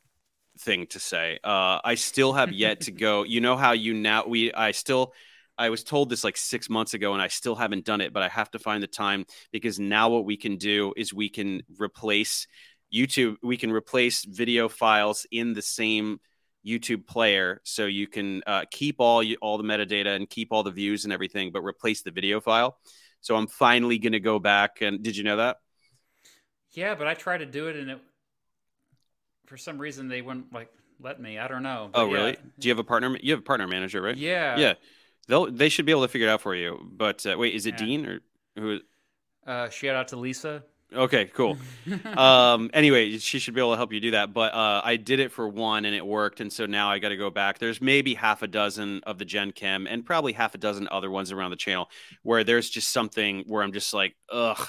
thing 0.61 0.87
to 0.89 1.01
say. 1.01 1.39
Uh, 1.43 1.81
I 1.85 1.97
still 1.97 2.33
have 2.33 2.53
yet 2.53 2.83
to 2.83 2.93
go. 2.93 3.25
You 3.25 3.41
know 3.41 3.57
how 3.57 3.73
you 3.73 3.95
now 3.95 4.27
we 4.27 4.53
I 4.53 4.71
still 4.71 5.13
I 5.59 5.71
was 5.71 5.85
told 5.85 6.11
this 6.11 6.25
like 6.25 6.37
six 6.37 6.69
months 6.71 6.95
ago, 6.95 7.13
and 7.15 7.23
I 7.23 7.29
still 7.29 7.55
haven't 7.57 7.85
done 7.85 8.01
it, 8.01 8.13
but 8.13 8.23
I 8.23 8.29
have 8.29 8.51
to 8.53 8.59
find 8.59 8.83
the 8.83 8.89
time 8.89 9.25
because 9.53 9.79
now 9.79 10.09
what 10.09 10.25
we 10.25 10.37
can 10.37 10.57
do 10.57 10.93
is 10.97 11.13
we 11.13 11.29
can 11.29 11.63
replace 11.79 12.47
YouTube. 12.95 13.37
We 13.43 13.57
can 13.57 13.73
replace 13.73 14.25
video 14.25 14.69
files 14.69 15.27
in 15.31 15.53
the 15.55 15.63
same 15.63 16.21
YouTube 16.65 17.07
player, 17.07 17.61
so 17.65 17.87
you 17.87 18.07
can 18.07 18.43
uh, 18.47 18.65
keep 18.71 18.97
all 18.99 19.23
you, 19.23 19.37
all 19.41 19.59
the 19.59 19.65
metadata 19.65 20.17
and 20.17 20.29
keep 20.29 20.49
all 20.53 20.63
the 20.63 20.71
views 20.71 21.05
and 21.05 21.13
everything, 21.13 21.53
but 21.53 21.63
replace 21.63 22.03
the 22.03 22.11
video 22.11 22.41
file. 22.41 22.79
So 23.21 23.37
I'm 23.37 23.47
finally 23.47 23.99
going 23.99 24.13
to 24.13 24.21
go 24.21 24.39
back 24.39 24.83
and 24.83 25.03
did 25.03 25.17
you 25.17 25.25
know 25.25 25.39
that? 25.39 25.59
Yeah, 26.73 26.95
but 26.95 27.07
I 27.07 27.15
tried 27.15 27.39
to 27.39 27.47
do 27.47 27.69
it 27.69 27.77
and 27.77 27.91
it 27.91 27.99
for 29.47 29.57
some 29.57 29.79
reason 29.79 30.09
they 30.09 30.23
wouldn't 30.23 30.53
like 30.53 30.71
let 31.01 31.21
me. 31.21 31.39
I 31.39 31.49
don't 31.49 31.63
know. 31.63 31.91
But 31.93 32.01
oh, 32.01 32.11
really? 32.11 32.31
Yeah. 32.31 32.37
Do 32.59 32.69
you 32.69 32.73
have 32.73 32.79
a 32.79 32.85
partner? 32.85 33.17
You 33.21 33.33
have 33.33 33.41
a 33.41 33.45
partner 33.45 33.67
manager, 33.67 34.01
right? 34.03 34.17
Yeah. 34.17 34.57
Yeah. 34.57 34.75
They'll 35.29 35.51
they 35.51 35.69
should 35.69 35.87
be 35.87 35.93
able 35.93 36.03
to 36.03 36.09
figure 36.09 36.29
it 36.29 36.31
out 36.31 36.41
for 36.41 36.55
you. 36.55 36.79
But 36.93 37.25
uh, 37.27 37.37
wait, 37.39 37.55
is 37.55 37.67
it 37.67 37.81
yeah. 37.81 37.87
Dean 37.87 38.07
or 38.07 38.21
who? 38.57 38.79
Uh, 39.47 39.69
shout 39.69 39.97
out 39.97 40.09
to 40.09 40.17
Lisa. 40.17 40.65
Okay, 40.95 41.27
cool. 41.35 41.59
um, 42.17 42.71
anyway, 42.73 43.19
she 43.19 43.39
should 43.39 43.55
be 43.55 43.61
able 43.61 43.73
to 43.73 43.77
help 43.77 43.93
you 43.93 44.01
do 44.01 44.13
that. 44.13 44.33
But 44.33 44.55
uh, 44.55 44.81
I 44.85 44.97
did 44.97 45.21
it 45.21 45.33
for 45.33 45.49
one 45.49 45.85
and 45.85 45.95
it 45.95 46.07
worked. 46.07 46.41
And 46.41 46.53
so 46.53 46.67
now 46.67 46.91
I 46.91 46.99
got 46.99 47.09
to 47.09 47.17
go 47.17 47.31
back. 47.31 47.59
There's 47.59 47.81
maybe 47.81 48.15
half 48.15 48.43
a 48.43 48.47
dozen 48.47 49.01
of 49.05 49.19
the 49.19 49.25
Gen 49.25 49.53
Chem 49.53 49.87
and 49.87 50.05
probably 50.07 50.33
half 50.33 50.55
a 50.55 50.59
dozen 50.59 50.89
other 50.91 51.11
ones 51.11 51.33
around 51.33 51.51
the 51.51 51.57
channel 51.57 51.91
where 52.23 52.45
there's 52.45 52.71
just 52.71 52.91
something 52.91 53.45
where 53.47 53.63
I'm 53.63 53.73
just 53.73 53.93
like, 53.93 54.17
ugh. 54.31 54.69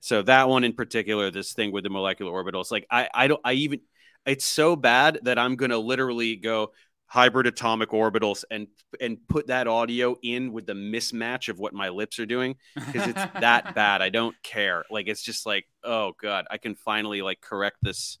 So 0.00 0.22
that 0.22 0.48
one 0.48 0.64
in 0.64 0.74
particular, 0.74 1.30
this 1.30 1.54
thing 1.54 1.72
with 1.72 1.84
the 1.84 1.90
molecular 1.90 2.32
orbitals, 2.32 2.70
like 2.70 2.86
I, 2.90 3.08
I 3.14 3.26
don't, 3.28 3.40
I 3.44 3.52
even, 3.54 3.80
it's 4.26 4.44
so 4.44 4.76
bad 4.76 5.20
that 5.22 5.38
I'm 5.38 5.56
going 5.56 5.70
to 5.70 5.78
literally 5.78 6.36
go, 6.36 6.72
hybrid 7.14 7.46
atomic 7.46 7.90
orbitals 7.90 8.42
and 8.50 8.66
and 9.00 9.18
put 9.28 9.46
that 9.46 9.68
audio 9.68 10.16
in 10.24 10.52
with 10.52 10.66
the 10.66 10.72
mismatch 10.72 11.48
of 11.48 11.60
what 11.60 11.72
my 11.72 11.88
lips 11.88 12.18
are 12.18 12.26
doing 12.26 12.56
because 12.74 13.06
it's 13.06 13.24
that 13.40 13.72
bad. 13.72 14.02
I 14.02 14.08
don't 14.08 14.34
care. 14.42 14.84
Like 14.90 15.06
it's 15.06 15.22
just 15.22 15.46
like, 15.46 15.64
oh 15.84 16.14
god, 16.20 16.46
I 16.50 16.58
can 16.58 16.74
finally 16.74 17.22
like 17.22 17.40
correct 17.40 17.76
this 17.82 18.18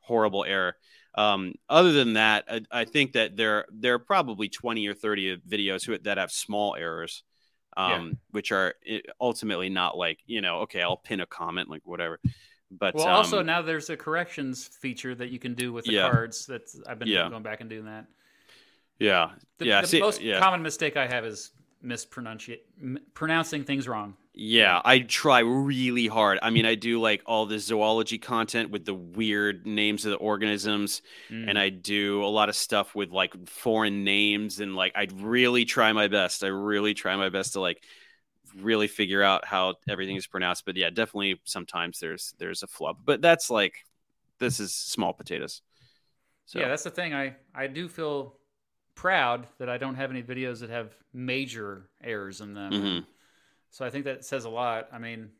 horrible 0.00 0.44
error. 0.44 0.74
Um, 1.14 1.54
other 1.68 1.92
than 1.92 2.14
that, 2.14 2.44
I, 2.48 2.62
I, 2.72 2.84
think 2.84 3.12
that 3.12 3.36
there 3.36 3.64
there 3.72 3.94
are 3.94 4.00
probably 4.00 4.48
twenty 4.48 4.88
or 4.88 4.94
thirty 4.94 5.36
videos 5.36 5.86
who, 5.86 5.96
that 5.98 6.18
have 6.18 6.32
small 6.32 6.74
errors, 6.74 7.22
um, 7.76 8.08
yeah. 8.08 8.14
which 8.32 8.50
are 8.50 8.74
eh, 8.84 8.98
ultimately 9.20 9.68
not 9.68 9.96
like 9.96 10.18
you 10.26 10.40
know, 10.40 10.62
okay, 10.62 10.82
I'll 10.82 10.96
pin 10.96 11.20
a 11.20 11.26
comment 11.26 11.70
like 11.70 11.82
whatever. 11.84 12.18
But 12.70 12.94
well, 12.94 13.06
um, 13.06 13.14
also 13.14 13.42
now 13.42 13.62
there's 13.62 13.90
a 13.90 13.96
corrections 13.96 14.66
feature 14.66 15.14
that 15.14 15.30
you 15.30 15.38
can 15.38 15.54
do 15.54 15.72
with 15.72 15.84
the 15.84 15.92
yeah. 15.92 16.10
cards. 16.10 16.46
That's 16.46 16.80
I've 16.86 16.98
been 16.98 17.08
yeah. 17.08 17.28
going 17.28 17.42
back 17.42 17.60
and 17.60 17.70
doing 17.70 17.84
that. 17.84 18.06
Yeah, 18.98 19.30
the, 19.58 19.66
yeah. 19.66 19.80
The 19.82 19.86
See, 19.86 20.00
most 20.00 20.20
yeah. 20.20 20.40
common 20.40 20.62
mistake 20.62 20.96
I 20.96 21.06
have 21.06 21.24
is 21.24 21.52
mispronouncing 21.82 23.64
things 23.64 23.86
wrong. 23.86 24.16
Yeah, 24.34 24.82
I 24.84 24.98
try 24.98 25.38
really 25.40 26.08
hard. 26.08 26.38
I 26.42 26.50
mean, 26.50 26.66
I 26.66 26.74
do 26.74 27.00
like 27.00 27.22
all 27.24 27.46
the 27.46 27.58
zoology 27.58 28.18
content 28.18 28.70
with 28.70 28.84
the 28.84 28.94
weird 28.94 29.66
names 29.66 30.04
of 30.04 30.10
the 30.10 30.18
organisms, 30.18 31.00
mm. 31.30 31.48
and 31.48 31.58
I 31.58 31.70
do 31.70 32.22
a 32.22 32.26
lot 32.26 32.48
of 32.50 32.56
stuff 32.56 32.94
with 32.94 33.12
like 33.12 33.48
foreign 33.48 34.04
names, 34.04 34.60
and 34.60 34.76
like 34.76 34.92
I 34.94 35.08
really 35.14 35.64
try 35.64 35.92
my 35.92 36.08
best. 36.08 36.44
I 36.44 36.48
really 36.48 36.92
try 36.92 37.16
my 37.16 37.28
best 37.30 37.54
to 37.54 37.60
like 37.60 37.82
really 38.60 38.88
figure 38.88 39.22
out 39.22 39.44
how 39.44 39.74
everything 39.88 40.16
is 40.16 40.26
pronounced. 40.26 40.64
But 40.64 40.76
yeah, 40.76 40.90
definitely 40.90 41.40
sometimes 41.44 42.00
there's 42.00 42.34
there's 42.38 42.62
a 42.62 42.66
flub. 42.66 42.98
But 43.04 43.22
that's 43.22 43.50
like 43.50 43.86
this 44.38 44.60
is 44.60 44.74
small 44.74 45.12
potatoes. 45.12 45.62
So. 46.46 46.60
Yeah, 46.60 46.68
that's 46.68 46.84
the 46.84 46.90
thing. 46.90 47.14
I 47.14 47.36
I 47.54 47.66
do 47.66 47.88
feel 47.88 48.36
proud 48.94 49.46
that 49.58 49.68
I 49.68 49.78
don't 49.78 49.94
have 49.94 50.10
any 50.10 50.22
videos 50.22 50.60
that 50.60 50.70
have 50.70 50.94
major 51.12 51.88
errors 52.02 52.40
in 52.40 52.54
them. 52.54 52.72
Mm-hmm. 52.72 53.04
So 53.70 53.84
I 53.84 53.90
think 53.90 54.04
that 54.06 54.24
says 54.24 54.44
a 54.44 54.50
lot. 54.50 54.88
I 54.92 54.98
mean, 54.98 55.30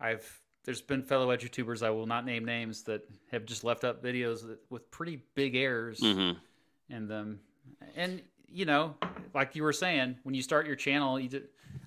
I've 0.00 0.28
there's 0.64 0.82
been 0.82 1.02
fellow 1.02 1.34
edutubers 1.34 1.86
I 1.86 1.90
will 1.90 2.06
not 2.06 2.26
name 2.26 2.44
names 2.44 2.82
that 2.84 3.02
have 3.30 3.46
just 3.46 3.62
left 3.62 3.84
up 3.84 4.02
videos 4.02 4.46
that, 4.46 4.58
with 4.68 4.90
pretty 4.90 5.22
big 5.34 5.54
errors 5.54 6.00
mm-hmm. 6.00 6.38
in 6.92 7.06
them, 7.06 7.40
and 7.94 8.20
you 8.48 8.64
know, 8.64 8.94
like 9.34 9.54
you 9.54 9.62
were 9.62 9.72
saying, 9.72 10.16
when 10.22 10.34
you 10.34 10.42
start 10.42 10.66
your 10.66 10.76
channel, 10.76 11.18
you 11.18 11.42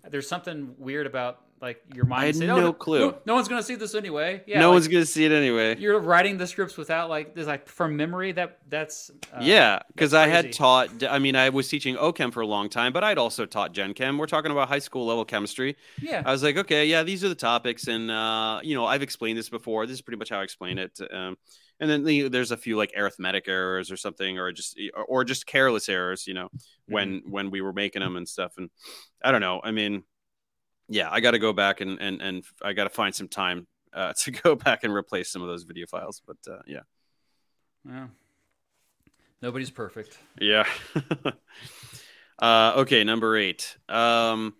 there's 0.09 0.27
something 0.27 0.75
weird 0.77 1.07
about 1.07 1.41
like 1.61 1.81
your 1.93 2.05
mind. 2.05 2.23
I 2.23 2.25
had 2.27 2.37
no 2.37 2.67
oh, 2.67 2.73
clue. 2.73 2.99
No, 2.99 3.17
no, 3.25 3.35
one's 3.35 3.47
gonna 3.47 3.63
see 3.63 3.75
this 3.75 3.93
anyway. 3.95 4.41
Yeah, 4.45 4.59
no 4.59 4.69
like, 4.69 4.75
one's 4.75 4.87
gonna 4.87 5.05
see 5.05 5.25
it 5.25 5.31
anyway. 5.31 5.77
You're 5.77 5.99
writing 5.99 6.37
the 6.37 6.47
scripts 6.47 6.77
without 6.77 7.09
like 7.09 7.35
there's 7.35 7.47
like 7.47 7.67
from 7.67 7.97
memory. 7.97 8.31
That 8.31 8.59
that's 8.69 9.11
uh, 9.33 9.39
yeah. 9.41 9.79
Because 9.93 10.13
I 10.13 10.27
had 10.27 10.53
taught. 10.53 11.03
I 11.03 11.19
mean, 11.19 11.35
I 11.35 11.49
was 11.49 11.67
teaching 11.67 11.95
OChem 11.95 12.31
for 12.31 12.41
a 12.41 12.47
long 12.47 12.69
time, 12.69 12.93
but 12.93 13.03
I'd 13.03 13.17
also 13.17 13.45
taught 13.45 13.73
Gen 13.73 13.93
Chem. 13.93 14.17
We're 14.17 14.27
talking 14.27 14.51
about 14.51 14.69
high 14.69 14.79
school 14.79 15.05
level 15.05 15.25
chemistry. 15.25 15.75
Yeah. 16.01 16.23
I 16.25 16.31
was 16.31 16.43
like, 16.43 16.57
okay, 16.57 16.85
yeah, 16.85 17.03
these 17.03 17.23
are 17.23 17.29
the 17.29 17.35
topics, 17.35 17.87
and 17.87 18.09
uh, 18.09 18.59
you 18.63 18.75
know, 18.75 18.85
I've 18.85 19.03
explained 19.03 19.37
this 19.37 19.49
before. 19.49 19.85
This 19.85 19.95
is 19.95 20.01
pretty 20.01 20.17
much 20.17 20.29
how 20.29 20.39
I 20.39 20.43
explain 20.43 20.77
it. 20.77 20.99
Um, 21.11 21.37
and 21.79 21.89
then 21.89 22.03
the, 22.03 22.27
there's 22.27 22.51
a 22.51 22.57
few 22.57 22.77
like 22.77 22.93
arithmetic 22.95 23.47
errors 23.47 23.91
or 23.91 23.97
something, 23.97 24.37
or 24.37 24.51
just 24.51 24.79
or 25.07 25.23
just 25.23 25.45
careless 25.45 25.89
errors, 25.89 26.27
you 26.27 26.33
know, 26.33 26.47
mm-hmm. 26.47 26.93
when 26.93 27.21
when 27.29 27.51
we 27.51 27.61
were 27.61 27.73
making 27.73 28.01
them 28.01 28.15
and 28.15 28.27
stuff. 28.27 28.53
And 28.57 28.69
I 29.23 29.31
don't 29.31 29.41
know. 29.41 29.61
I 29.63 29.71
mean 29.71 30.03
yeah, 30.89 31.07
I 31.09 31.19
got 31.19 31.31
to 31.31 31.39
go 31.39 31.53
back 31.53 31.81
and 31.81 31.99
and 32.01 32.21
and 32.21 32.43
I 32.61 32.73
got 32.73 32.85
to 32.85 32.89
find 32.89 33.13
some 33.13 33.27
time 33.27 33.67
uh, 33.93 34.13
to 34.17 34.31
go 34.31 34.55
back 34.55 34.83
and 34.83 34.93
replace 34.93 35.31
some 35.31 35.41
of 35.41 35.47
those 35.47 35.63
video 35.63 35.85
files. 35.87 36.21
But 36.25 36.37
uh, 36.51 36.61
yeah, 36.65 36.81
yeah, 37.87 38.07
nobody's 39.41 39.69
perfect. 39.69 40.17
Yeah. 40.41 40.65
uh, 42.39 42.73
okay, 42.77 43.03
number 43.03 43.37
eight. 43.37 43.77
Um, 43.87 44.55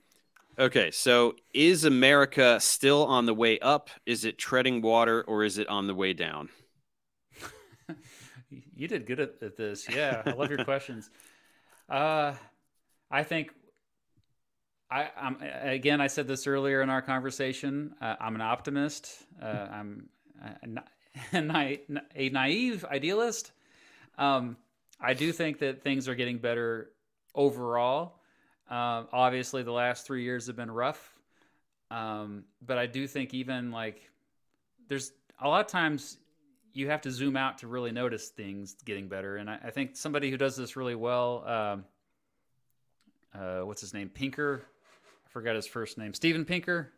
okay, 0.58 0.92
so 0.92 1.36
is 1.54 1.84
America 1.84 2.60
still 2.60 3.06
on 3.06 3.26
the 3.26 3.34
way 3.34 3.60
up? 3.60 3.90
Is 4.06 4.24
it 4.24 4.38
treading 4.38 4.82
water, 4.82 5.24
or 5.24 5.44
is 5.44 5.58
it 5.58 5.68
on 5.68 5.88
the 5.88 5.96
way 5.96 6.14
down? 6.14 6.50
You 8.80 8.88
did 8.88 9.06
good 9.06 9.20
at, 9.20 9.34
at 9.42 9.58
this. 9.58 9.88
Yeah, 9.94 10.24
I 10.26 10.32
love 10.32 10.50
your 10.50 10.64
questions. 10.64 11.10
Uh, 11.90 12.36
I 13.10 13.24
think 13.24 13.50
I, 14.92 15.10
am 15.18 15.38
again. 15.42 16.02
I 16.02 16.06
said 16.06 16.28
this 16.28 16.46
earlier 16.46 16.84
in 16.84 16.90
our 16.92 17.02
conversation. 17.02 17.96
Uh, 18.00 18.14
I'm 18.22 18.36
an 18.36 18.42
optimist. 18.42 19.12
Uh, 19.42 19.46
I'm 19.72 20.10
a, 20.64 20.68
a, 21.34 21.80
a, 22.16 22.30
naive 22.30 22.86
idealist. 22.86 23.54
Um, 24.20 24.56
I 25.02 25.16
do 25.16 25.32
think 25.32 25.58
that 25.62 25.82
things 25.82 26.08
are 26.08 26.14
getting 26.14 26.38
better 26.38 26.92
overall. 27.34 28.20
Uh, 28.70 29.06
obviously, 29.12 29.64
the 29.64 29.72
last 29.72 30.06
three 30.06 30.22
years 30.22 30.46
have 30.46 30.56
been 30.56 30.70
rough, 30.70 31.20
um, 31.90 32.44
but 32.62 32.78
I 32.78 32.86
do 32.86 33.08
think 33.08 33.34
even 33.34 33.72
like 33.72 34.12
there's 34.88 35.12
a 35.42 35.48
lot 35.48 35.66
of 35.66 35.72
times 35.72 36.20
you 36.80 36.90
have 36.90 37.02
to 37.02 37.12
zoom 37.12 37.38
out 37.38 37.60
to 37.60 37.68
really 37.68 37.92
notice 37.92 38.30
things 38.30 38.76
getting 38.86 39.08
better. 39.08 39.38
And 39.38 39.50
I, 39.50 39.60
I 39.66 39.70
think 39.72 39.96
somebody 39.96 40.32
who 40.32 40.38
does 40.38 40.56
this 40.56 40.76
really 40.76 40.96
well. 40.96 41.44
Um, 41.48 41.86
uh, 43.40 43.66
what's 43.66 43.82
his 43.82 43.94
name? 43.94 44.10
Pinker 44.10 44.64
I 45.30 45.32
forgot 45.32 45.56
his 45.56 45.68
first 45.68 45.98
name. 46.00 46.14
Steven 46.16 46.44
Pinker. 46.44 46.92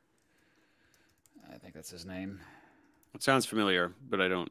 I 1.51 1.57
think 1.57 1.73
that's 1.73 1.89
his 1.89 2.05
name. 2.05 2.39
It 3.13 3.21
sounds 3.21 3.45
familiar, 3.45 3.91
but 4.09 4.21
I 4.21 4.29
don't 4.29 4.49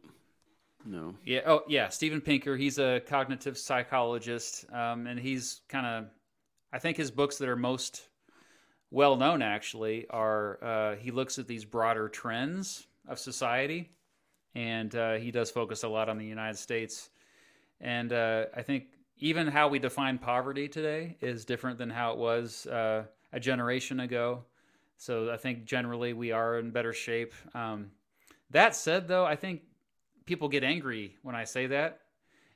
know. 0.85 1.15
Yeah. 1.25 1.41
Oh, 1.47 1.63
yeah. 1.67 1.89
Steven 1.89 2.21
Pinker. 2.21 2.59
He's 2.59 2.79
a 2.79 3.01
cognitive 3.07 3.57
psychologist, 3.57 4.67
um, 4.71 5.07
and 5.07 5.19
he's 5.19 5.63
kind 5.69 5.87
of. 5.87 6.11
I 6.73 6.79
think 6.79 6.99
his 6.99 7.11
books 7.11 7.39
that 7.39 7.49
are 7.49 7.57
most 7.57 8.03
well 8.91 9.17
known 9.17 9.41
actually 9.41 10.07
are 10.11 10.63
uh, 10.63 10.97
he 10.97 11.11
looks 11.11 11.39
at 11.39 11.49
these 11.49 11.65
broader 11.65 12.11
trends 12.11 12.87
of 13.09 13.19
society, 13.19 13.91
and 14.55 14.95
uh, 14.95 15.15
he 15.15 15.31
does 15.31 15.51
focus 15.51 15.83
a 15.83 15.89
lot 15.89 16.09
on 16.09 16.19
the 16.19 16.27
United 16.27 16.59
States. 16.59 17.11
And 17.81 18.13
uh, 18.13 18.47
I 18.55 18.63
think 18.63 18.85
even 19.19 19.47
how 19.47 19.69
we 19.69 19.79
define 19.79 20.19
poverty 20.19 20.69
today 20.69 21.17
is 21.21 21.45
different 21.45 21.79
than 21.79 21.91
how 21.91 22.13
it 22.13 22.19
was 22.19 22.67
uh, 22.67 23.05
a 23.33 23.41
generation 23.41 24.01
ago. 24.01 24.45
So 24.97 25.31
I 25.31 25.37
think 25.37 25.65
generally 25.65 26.13
we 26.13 26.33
are 26.33 26.59
in 26.59 26.71
better 26.71 26.93
shape. 26.93 27.33
Um, 27.55 27.91
that 28.51 28.75
said, 28.75 29.09
though, 29.09 29.25
I 29.25 29.37
think 29.37 29.63
people 30.27 30.49
get 30.49 30.65
angry 30.65 31.17
when 31.23 31.35
I 31.35 31.45
say 31.45 31.67
that. 31.69 32.01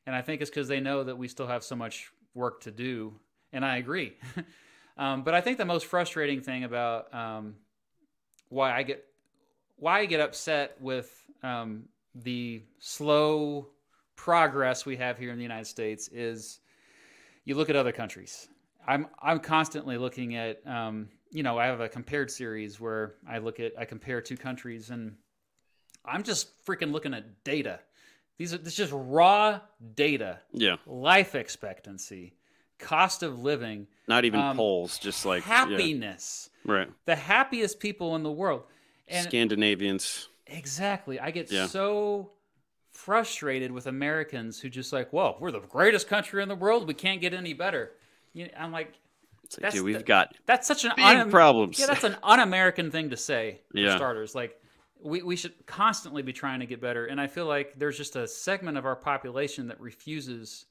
And 0.06 0.14
I 0.14 0.22
think 0.22 0.42
it's 0.42 0.50
because 0.50 0.68
they 0.68 0.80
know 0.80 1.04
that 1.04 1.16
we 1.16 1.28
still 1.28 1.46
have 1.46 1.64
so 1.64 1.76
much 1.76 2.10
work 2.34 2.60
to 2.62 2.70
do. 2.70 3.14
And 3.52 3.64
I 3.64 3.76
agree. 3.76 4.16
um, 4.98 5.22
but 5.22 5.34
I 5.34 5.40
think 5.40 5.58
the 5.58 5.64
most 5.64 5.86
frustrating 5.86 6.40
thing 6.40 6.64
about 6.64 7.12
um, 7.14 7.54
why 8.48 8.76
I 8.76 8.82
get 8.82 9.04
why 9.76 10.00
I 10.00 10.06
get 10.06 10.20
upset 10.20 10.76
with 10.80 11.10
um, 11.44 11.84
the 12.14 12.62
slow 12.78 13.68
progress 14.16 14.86
we 14.86 14.96
have 14.96 15.18
here 15.18 15.30
in 15.30 15.36
the 15.36 15.42
United 15.42 15.66
States 15.66 16.08
is 16.08 16.60
you 17.44 17.54
look 17.54 17.68
at 17.68 17.76
other 17.76 17.92
countries 17.92 18.48
I'm 18.86 19.06
I'm 19.20 19.40
constantly 19.40 19.96
looking 19.98 20.36
at 20.36 20.66
um, 20.66 21.08
you 21.30 21.42
know 21.42 21.58
I 21.58 21.66
have 21.66 21.80
a 21.80 21.88
compared 21.88 22.30
series 22.30 22.80
where 22.80 23.14
I 23.28 23.38
look 23.38 23.60
at 23.60 23.72
I 23.78 23.84
compare 23.84 24.20
two 24.20 24.36
countries 24.36 24.90
and 24.90 25.16
I'm 26.04 26.22
just 26.22 26.64
freaking 26.64 26.92
looking 26.92 27.14
at 27.14 27.44
data. 27.44 27.80
These 28.36 28.52
are 28.52 28.58
this 28.58 28.74
just 28.74 28.92
raw 28.94 29.60
data. 29.94 30.40
Yeah. 30.52 30.76
Life 30.86 31.34
expectancy, 31.34 32.34
cost 32.78 33.22
of 33.22 33.38
living. 33.38 33.86
Not 34.06 34.24
even 34.24 34.40
um, 34.40 34.56
polls, 34.56 34.98
just 34.98 35.24
like 35.24 35.44
happiness. 35.44 36.50
Yeah. 36.66 36.72
Right. 36.72 36.88
The 37.06 37.16
happiest 37.16 37.80
people 37.80 38.16
in 38.16 38.22
the 38.22 38.32
world. 38.32 38.64
And 39.08 39.26
Scandinavians. 39.26 40.28
Exactly. 40.46 41.18
I 41.18 41.30
get 41.30 41.50
yeah. 41.50 41.66
so 41.66 42.32
frustrated 42.92 43.72
with 43.72 43.86
Americans 43.86 44.60
who 44.60 44.68
just 44.68 44.92
like, 44.92 45.12
whoa, 45.12 45.36
we're 45.40 45.50
the 45.50 45.60
greatest 45.60 46.08
country 46.08 46.42
in 46.42 46.48
the 46.48 46.54
world. 46.54 46.86
We 46.86 46.94
can't 46.94 47.20
get 47.20 47.34
any 47.34 47.52
better. 47.52 47.92
You 48.32 48.44
know, 48.44 48.50
I'm 48.58 48.72
like, 48.72 48.94
like 49.60 49.72
dude, 49.72 49.84
we've 49.84 49.98
the, 49.98 50.04
got 50.04 50.34
that's 50.46 50.66
such 50.66 50.84
an 50.84 50.92
big 50.96 51.04
un- 51.04 51.30
problems. 51.30 51.78
Yeah, 51.78 51.86
that's 51.86 52.04
an 52.04 52.16
un-American 52.22 52.90
thing 52.90 53.10
to 53.10 53.16
say. 53.16 53.60
Yeah. 53.72 53.92
For 53.92 53.96
starters, 53.98 54.34
like 54.34 54.58
we 55.02 55.22
we 55.22 55.36
should 55.36 55.66
constantly 55.66 56.22
be 56.22 56.32
trying 56.32 56.60
to 56.60 56.66
get 56.66 56.80
better, 56.80 57.06
and 57.06 57.20
I 57.20 57.26
feel 57.26 57.46
like 57.46 57.74
there's 57.78 57.96
just 57.96 58.16
a 58.16 58.26
segment 58.26 58.78
of 58.78 58.86
our 58.86 58.96
population 58.96 59.68
that 59.68 59.80
refuses. 59.80 60.66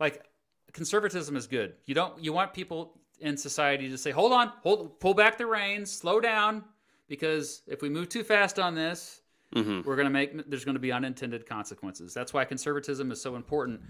Like 0.00 0.24
conservatism 0.72 1.36
is 1.36 1.46
good. 1.46 1.74
You 1.84 1.94
don't 1.94 2.22
you 2.22 2.32
want 2.32 2.52
people 2.52 2.98
in 3.20 3.36
society 3.36 3.88
to 3.90 3.98
say, 3.98 4.10
"Hold 4.10 4.32
on, 4.32 4.52
hold 4.62 4.98
pull 4.98 5.14
back 5.14 5.38
the 5.38 5.46
reins, 5.46 5.92
slow 5.92 6.20
down, 6.20 6.64
because 7.08 7.62
if 7.66 7.82
we 7.82 7.88
move 7.88 8.08
too 8.08 8.24
fast 8.24 8.58
on 8.58 8.74
this, 8.74 9.20
mm-hmm. 9.54 9.86
we're 9.88 9.96
going 9.96 10.06
to 10.06 10.10
make 10.10 10.48
there's 10.48 10.64
going 10.64 10.74
to 10.74 10.80
be 10.80 10.92
unintended 10.92 11.46
consequences. 11.46 12.14
That's 12.14 12.32
why 12.32 12.44
conservatism 12.44 13.10
is 13.10 13.20
so 13.20 13.36
important. 13.36 13.80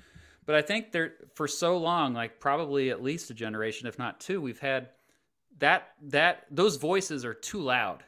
But 0.44 0.54
I 0.54 0.62
think 0.62 0.92
there 0.92 1.14
for 1.34 1.48
so 1.48 1.76
long, 1.76 2.14
like 2.14 2.38
probably 2.40 2.90
at 2.90 3.02
least 3.02 3.30
a 3.30 3.34
generation, 3.34 3.88
if 3.88 3.98
not 3.98 4.20
two, 4.20 4.40
we've 4.40 4.60
had 4.60 4.90
that 5.58 5.88
that 6.02 6.44
those 6.50 6.76
voices 6.76 7.24
are 7.24 7.34
too 7.34 7.60
loud. 7.60 8.04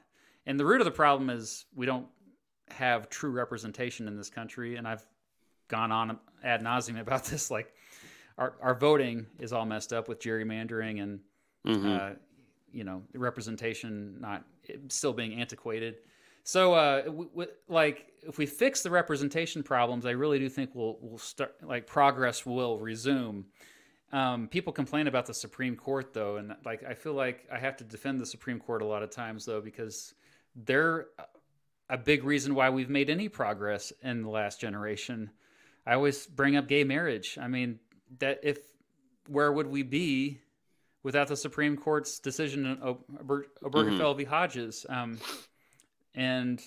And 0.46 0.58
the 0.58 0.64
root 0.64 0.80
of 0.80 0.84
the 0.84 0.90
problem 0.90 1.30
is 1.30 1.66
we 1.74 1.84
don't 1.84 2.06
have 2.70 3.08
true 3.08 3.30
representation 3.30 4.08
in 4.08 4.16
this 4.16 4.30
country. 4.30 4.76
And 4.76 4.86
I've 4.86 5.06
gone 5.68 5.92
on 5.92 6.18
ad 6.42 6.62
nauseum 6.62 7.00
about 7.00 7.24
this. 7.24 7.50
Like 7.50 7.72
our 8.38 8.54
our 8.62 8.74
voting 8.74 9.26
is 9.38 9.52
all 9.52 9.66
messed 9.66 9.92
up 9.92 10.08
with 10.08 10.20
gerrymandering 10.20 11.02
and 11.02 11.20
mm-hmm. 11.66 11.88
uh, 11.88 12.10
you 12.72 12.84
know 12.84 13.02
representation 13.14 14.20
not 14.20 14.44
still 14.88 15.12
being 15.12 15.40
antiquated. 15.40 15.96
So, 16.44 16.74
uh, 16.74 17.02
w- 17.02 17.28
w- 17.30 17.50
like, 17.68 18.12
if 18.22 18.38
we 18.38 18.46
fix 18.46 18.82
the 18.82 18.90
representation 18.90 19.62
problems, 19.62 20.06
I 20.06 20.12
really 20.12 20.38
do 20.38 20.48
think 20.48 20.70
we'll 20.74 20.98
we'll 21.00 21.18
start 21.18 21.54
like 21.62 21.86
progress 21.86 22.46
will 22.46 22.78
resume. 22.78 23.46
Um, 24.12 24.48
people 24.48 24.72
complain 24.72 25.06
about 25.06 25.26
the 25.26 25.34
Supreme 25.34 25.76
Court 25.76 26.14
though, 26.14 26.36
and 26.36 26.56
like 26.64 26.82
I 26.84 26.94
feel 26.94 27.12
like 27.12 27.46
I 27.52 27.58
have 27.58 27.76
to 27.78 27.84
defend 27.84 28.20
the 28.20 28.26
Supreme 28.26 28.58
Court 28.58 28.80
a 28.80 28.86
lot 28.86 29.02
of 29.02 29.10
times 29.10 29.44
though 29.44 29.60
because 29.60 30.14
they're 30.56 31.08
a 31.90 31.98
big 31.98 32.24
reason 32.24 32.54
why 32.54 32.70
we've 32.70 32.90
made 32.90 33.10
any 33.10 33.28
progress 33.28 33.92
in 34.02 34.22
the 34.22 34.30
last 34.30 34.60
generation. 34.60 35.30
I 35.86 35.94
always 35.94 36.26
bring 36.26 36.56
up 36.56 36.68
gay 36.68 36.84
marriage. 36.84 37.38
I 37.40 37.48
mean, 37.48 37.78
that 38.18 38.40
if 38.42 38.58
where 39.26 39.52
would 39.52 39.66
we 39.66 39.82
be 39.82 40.40
without 41.02 41.28
the 41.28 41.36
Supreme 41.36 41.76
Court's 41.76 42.18
decision 42.18 42.66
in 42.66 42.76
Obergefell 42.76 43.44
mm-hmm. 43.62 44.18
v. 44.18 44.24
Hodges? 44.24 44.86
Um, 44.88 45.18
and 46.14 46.60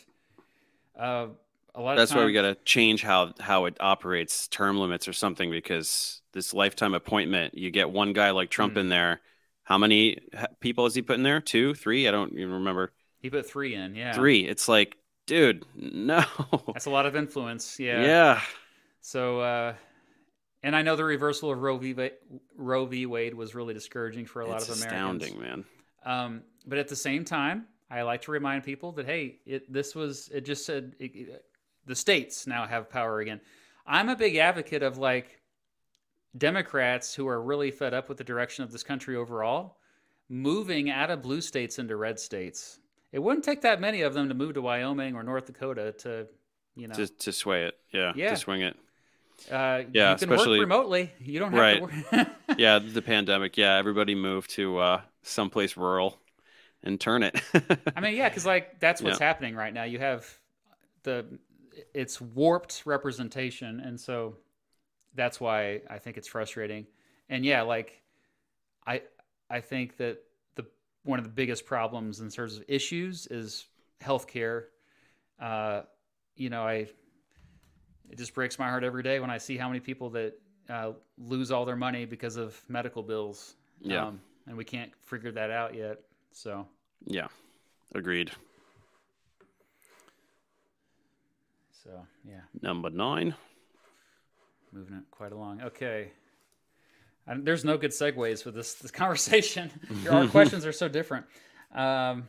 uh, 0.97 1.27
a 1.75 1.81
lot 1.81 1.91
of 1.91 1.97
that's 1.97 2.11
time, 2.11 2.19
why 2.19 2.25
we 2.25 2.33
got 2.33 2.43
to 2.43 2.55
change 2.65 3.03
how 3.03 3.33
how 3.39 3.65
it 3.65 3.77
operates 3.79 4.47
term 4.47 4.77
limits 4.77 5.07
or 5.07 5.13
something 5.13 5.51
because 5.51 6.21
this 6.33 6.53
lifetime 6.53 6.93
appointment 6.93 7.57
you 7.57 7.71
get 7.71 7.89
one 7.89 8.13
guy 8.13 8.31
like 8.31 8.49
trump 8.49 8.75
mm. 8.75 8.81
in 8.81 8.89
there. 8.89 9.21
How 9.63 9.77
many 9.77 10.17
people 10.59 10.85
has 10.85 10.95
he 10.95 11.01
put 11.01 11.15
in 11.15 11.23
there? 11.23 11.39
Two? 11.39 11.73
Three? 11.73 12.07
I 12.07 12.11
don't 12.11 12.33
even 12.33 12.51
remember. 12.51 12.91
He 13.19 13.29
put 13.29 13.49
three 13.49 13.75
in 13.75 13.95
yeah. 13.95 14.13
Three. 14.13 14.47
It's 14.47 14.67
like 14.67 14.97
dude 15.27 15.65
no. 15.75 16.25
That's 16.67 16.87
a 16.87 16.89
lot 16.89 17.05
of 17.05 17.15
influence 17.15 17.79
yeah. 17.79 18.01
Yeah. 18.01 18.41
So 19.01 19.39
uh 19.39 19.73
and 20.63 20.75
I 20.75 20.81
know 20.81 20.95
the 20.95 21.03
reversal 21.03 21.51
of 21.51 21.61
Roe 21.61 21.77
v. 21.77 22.11
Roe 22.55 22.85
v. 22.85 23.05
Wade 23.05 23.33
was 23.33 23.55
really 23.55 23.73
discouraging 23.73 24.25
for 24.25 24.41
a 24.41 24.47
lot 24.47 24.61
it's 24.61 24.69
of 24.69 24.77
Americans. 24.77 25.23
Astounding, 25.23 25.41
man. 25.41 25.65
Um, 26.05 26.41
but 26.65 26.77
at 26.77 26.87
the 26.87 26.95
same 26.95 27.25
time, 27.25 27.65
I 27.89 28.03
like 28.03 28.21
to 28.23 28.31
remind 28.31 28.63
people 28.63 28.91
that 28.93 29.05
hey, 29.05 29.39
it 29.45 29.71
this 29.71 29.95
was 29.95 30.29
it 30.33 30.45
just 30.45 30.65
said 30.65 30.95
it, 30.99 31.15
it, 31.15 31.45
the 31.85 31.95
states 31.95 32.47
now 32.47 32.65
have 32.65 32.89
power 32.89 33.19
again. 33.19 33.41
I'm 33.85 34.09
a 34.09 34.15
big 34.15 34.35
advocate 34.37 34.83
of 34.83 34.97
like 34.97 35.41
Democrats 36.37 37.13
who 37.13 37.27
are 37.27 37.41
really 37.41 37.71
fed 37.71 37.93
up 37.93 38.07
with 38.07 38.17
the 38.17 38.23
direction 38.23 38.63
of 38.63 38.71
this 38.71 38.83
country 38.83 39.15
overall, 39.15 39.77
moving 40.29 40.89
out 40.89 41.09
of 41.09 41.21
blue 41.21 41.41
states 41.41 41.79
into 41.79 41.95
red 41.95 42.19
states. 42.19 42.79
It 43.11 43.19
wouldn't 43.19 43.43
take 43.43 43.61
that 43.61 43.81
many 43.81 44.03
of 44.03 44.13
them 44.13 44.29
to 44.29 44.35
move 44.35 44.53
to 44.53 44.61
Wyoming 44.61 45.15
or 45.15 45.23
North 45.23 45.47
Dakota 45.47 45.93
to, 45.99 46.27
you 46.75 46.87
know, 46.87 46.95
to, 46.95 47.07
to 47.07 47.33
sway 47.33 47.65
it. 47.65 47.77
Yeah, 47.91 48.13
yeah, 48.15 48.29
to 48.29 48.37
swing 48.37 48.61
it. 48.61 48.77
Uh, 49.49 49.83
yeah, 49.93 50.11
you 50.11 50.17
can 50.17 50.31
especially 50.31 50.59
work 50.59 50.65
remotely. 50.65 51.11
You 51.19 51.39
don't 51.39 51.51
have 51.51 51.59
right. 51.59 51.77
to 51.77 52.17
work. 52.17 52.27
yeah, 52.57 52.79
the 52.79 53.01
pandemic. 53.01 53.57
Yeah, 53.57 53.77
everybody 53.77 54.15
moved 54.15 54.51
to 54.51 54.77
uh, 54.77 55.01
someplace 55.23 55.77
rural 55.77 56.19
and 56.83 56.99
turn 56.99 57.23
it. 57.23 57.41
I 57.95 58.01
mean, 58.01 58.15
yeah, 58.15 58.29
because 58.29 58.45
like 58.45 58.79
that's 58.79 59.01
what's 59.01 59.19
yeah. 59.19 59.25
happening 59.25 59.55
right 59.55 59.73
now. 59.73 59.83
You 59.83 59.99
have 59.99 60.27
the 61.03 61.25
it's 61.93 62.19
warped 62.19 62.83
representation, 62.85 63.79
and 63.79 63.99
so 63.99 64.37
that's 65.15 65.39
why 65.39 65.81
I 65.89 65.99
think 65.99 66.17
it's 66.17 66.27
frustrating. 66.27 66.87
And 67.29 67.45
yeah, 67.45 67.61
like 67.61 68.01
I 68.85 69.01
I 69.49 69.61
think 69.61 69.97
that 69.97 70.23
the 70.55 70.65
one 71.03 71.19
of 71.19 71.25
the 71.25 71.31
biggest 71.31 71.65
problems 71.65 72.19
in 72.19 72.29
terms 72.29 72.57
of 72.57 72.63
issues 72.67 73.27
is 73.27 73.65
healthcare. 74.01 74.65
Uh, 75.39 75.81
you 76.35 76.49
know, 76.49 76.63
I 76.63 76.87
it 78.09 78.17
just 78.17 78.33
breaks 78.33 78.59
my 78.59 78.69
heart 78.69 78.83
every 78.83 79.03
day 79.03 79.19
when 79.19 79.29
I 79.29 79.37
see 79.37 79.57
how 79.57 79.67
many 79.67 79.79
people 79.79 80.09
that 80.11 80.33
uh, 80.69 80.91
lose 81.17 81.51
all 81.51 81.65
their 81.65 81.75
money 81.75 82.05
because 82.05 82.37
of 82.37 82.61
medical 82.67 83.03
bills. 83.03 83.55
Yeah. 83.81 84.07
Um, 84.07 84.21
and 84.47 84.57
we 84.57 84.65
can't 84.65 84.91
figure 85.05 85.31
that 85.31 85.51
out 85.51 85.75
yet. 85.75 85.99
So 86.31 86.67
yeah, 87.05 87.27
agreed. 87.93 88.31
So 91.83 91.89
yeah, 92.27 92.41
number 92.61 92.89
nine. 92.89 93.35
Moving 94.71 94.97
it 94.97 95.03
quite 95.11 95.31
along. 95.31 95.61
Okay. 95.61 96.11
there's 97.27 97.65
no 97.65 97.77
good 97.77 97.91
segues 97.91 98.41
for 98.43 98.51
this 98.51 98.75
this 98.75 98.91
conversation. 99.03 99.71
Our 100.09 100.27
questions 100.27 100.65
are 100.65 100.71
so 100.71 100.87
different. 100.87 101.25
Um, 101.73 102.27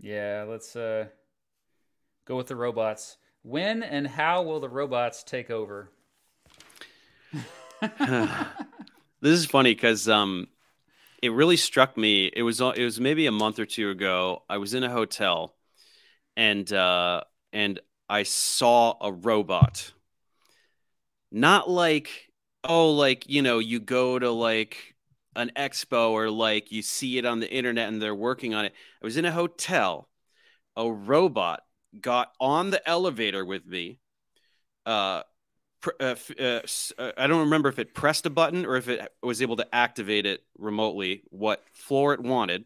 yeah, 0.00 0.44
let's 0.48 0.74
uh, 0.76 1.06
go 2.30 2.36
with 2.36 2.46
the 2.46 2.54
robots. 2.54 3.16
When 3.42 3.82
and 3.82 4.06
how 4.06 4.42
will 4.42 4.60
the 4.60 4.68
robots 4.68 5.24
take 5.24 5.50
over? 5.50 5.90
this 7.80 9.32
is 9.32 9.46
funny 9.46 9.74
because 9.74 10.08
um, 10.08 10.46
it 11.20 11.30
really 11.30 11.56
struck 11.56 11.96
me. 11.96 12.30
It 12.32 12.42
was 12.42 12.60
it 12.60 12.84
was 12.84 13.00
maybe 13.00 13.26
a 13.26 13.32
month 13.32 13.58
or 13.58 13.66
two 13.66 13.90
ago. 13.90 14.44
I 14.48 14.58
was 14.58 14.74
in 14.74 14.84
a 14.84 14.90
hotel, 14.90 15.56
and 16.36 16.72
uh, 16.72 17.22
and 17.52 17.80
I 18.08 18.22
saw 18.22 18.94
a 19.00 19.10
robot. 19.10 19.92
Not 21.32 21.68
like 21.68 22.28
oh, 22.62 22.92
like 22.92 23.28
you 23.28 23.42
know, 23.42 23.58
you 23.58 23.80
go 23.80 24.20
to 24.20 24.30
like 24.30 24.94
an 25.34 25.50
expo 25.56 26.10
or 26.10 26.30
like 26.30 26.70
you 26.70 26.82
see 26.82 27.18
it 27.18 27.26
on 27.26 27.40
the 27.40 27.52
internet 27.52 27.88
and 27.88 28.00
they're 28.00 28.14
working 28.14 28.54
on 28.54 28.66
it. 28.66 28.74
I 29.02 29.04
was 29.04 29.16
in 29.16 29.24
a 29.24 29.32
hotel. 29.32 30.06
A 30.76 30.90
robot 30.90 31.62
got 31.98 32.32
on 32.40 32.70
the 32.70 32.86
elevator 32.88 33.44
with 33.44 33.66
me. 33.66 33.98
Uh, 34.86 35.22
uh, 35.98 36.14
uh, 36.38 36.60
uh, 36.98 37.12
I 37.16 37.26
don't 37.26 37.40
remember 37.40 37.68
if 37.68 37.78
it 37.78 37.94
pressed 37.94 38.26
a 38.26 38.30
button 38.30 38.66
or 38.66 38.76
if 38.76 38.88
it 38.88 39.12
was 39.22 39.40
able 39.40 39.56
to 39.56 39.74
activate 39.74 40.26
it 40.26 40.40
remotely, 40.58 41.22
what 41.30 41.64
floor 41.72 42.12
it 42.12 42.20
wanted. 42.20 42.64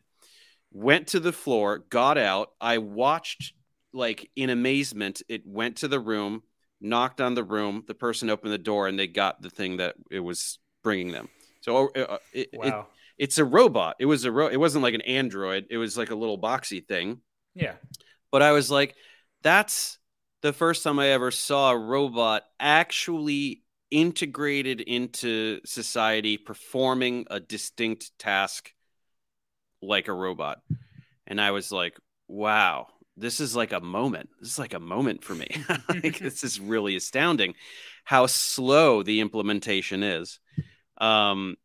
Went 0.72 1.09
to 1.09 1.20
the 1.20 1.32
floor, 1.32 1.78
got 1.78 2.18
out. 2.18 2.51
I 2.60 2.78
watched, 2.78 3.52
like, 3.92 4.30
in 4.34 4.51
amazement. 4.51 5.22
It 5.28 5.46
went 5.46 5.76
to 5.78 5.88
the 5.88 6.01
room, 6.01 6.42
knocked 6.80 7.20
on 7.20 7.34
the 7.34 7.44
room. 7.44 7.84
The 7.86 7.94
person 7.94 8.30
opened 8.30 8.52
the 8.52 8.59
door, 8.59 8.88
and 8.88 8.98
they 8.98 9.06
got 9.06 9.40
the 9.40 9.51
thing 9.51 9.76
that 9.76 9.94
it 10.10 10.18
was 10.20 10.59
bringing 10.82 11.12
them. 11.12 11.28
So 11.60 11.90
uh, 11.94 12.01
uh, 12.01 12.18
it, 12.32 12.48
wow. 12.52 12.80
it, 12.80 13.22
it's 13.24 13.38
a 13.38 13.44
robot. 13.44 13.96
It 14.01 14.06
was 14.06 14.24
a 14.24 14.32
ro- 14.32 14.48
It 14.48 14.59
wasn't 14.59 14.82
like 14.82 14.94
an 14.94 15.02
android. 15.02 15.66
It 15.70 15.78
was 15.78 15.96
like 15.96 16.10
a 16.10 16.16
little 16.16 16.38
boxy 16.38 16.84
thing. 16.84 17.20
Yeah. 17.55 17.74
But 18.32 18.42
I 18.42 18.51
was 18.51 18.68
like, 18.68 18.96
that's 19.44 19.98
the 20.42 20.52
first 20.52 20.82
time 20.82 20.98
I 20.98 21.08
ever 21.08 21.30
saw 21.30 21.70
a 21.70 21.78
robot 21.78 22.42
actually 22.58 23.62
integrated 23.90 24.80
into 24.80 25.60
society, 25.64 26.36
performing 26.36 27.26
a 27.30 27.38
distinct 27.38 28.18
task 28.18 28.72
like 29.80 30.08
a 30.08 30.12
robot. 30.12 30.58
And 31.26 31.40
I 31.40 31.52
was 31.52 31.70
like, 31.70 31.96
wow, 32.26 32.88
this 33.16 33.38
is 33.38 33.54
like 33.54 33.72
a 33.72 33.80
moment. 33.80 34.30
This 34.40 34.52
is 34.52 34.58
like 34.58 34.74
a 34.74 34.80
moment 34.80 35.22
for 35.22 35.34
me. 35.34 35.48
like, 35.88 36.18
this 36.18 36.42
is 36.42 36.58
really 36.58 36.96
astounding 36.96 37.54
how 38.02 38.26
slow 38.26 39.02
the 39.02 39.20
implementation 39.20 40.02
is. 40.02 40.40
Um, 40.98 41.56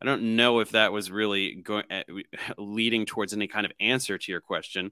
I 0.00 0.06
don't 0.06 0.36
know 0.36 0.60
if 0.60 0.70
that 0.70 0.92
was 0.92 1.10
really 1.10 1.54
going 1.54 1.84
uh, 1.90 2.02
leading 2.58 3.06
towards 3.06 3.32
any 3.32 3.46
kind 3.46 3.66
of 3.66 3.72
answer 3.78 4.18
to 4.18 4.32
your 4.32 4.40
question 4.40 4.90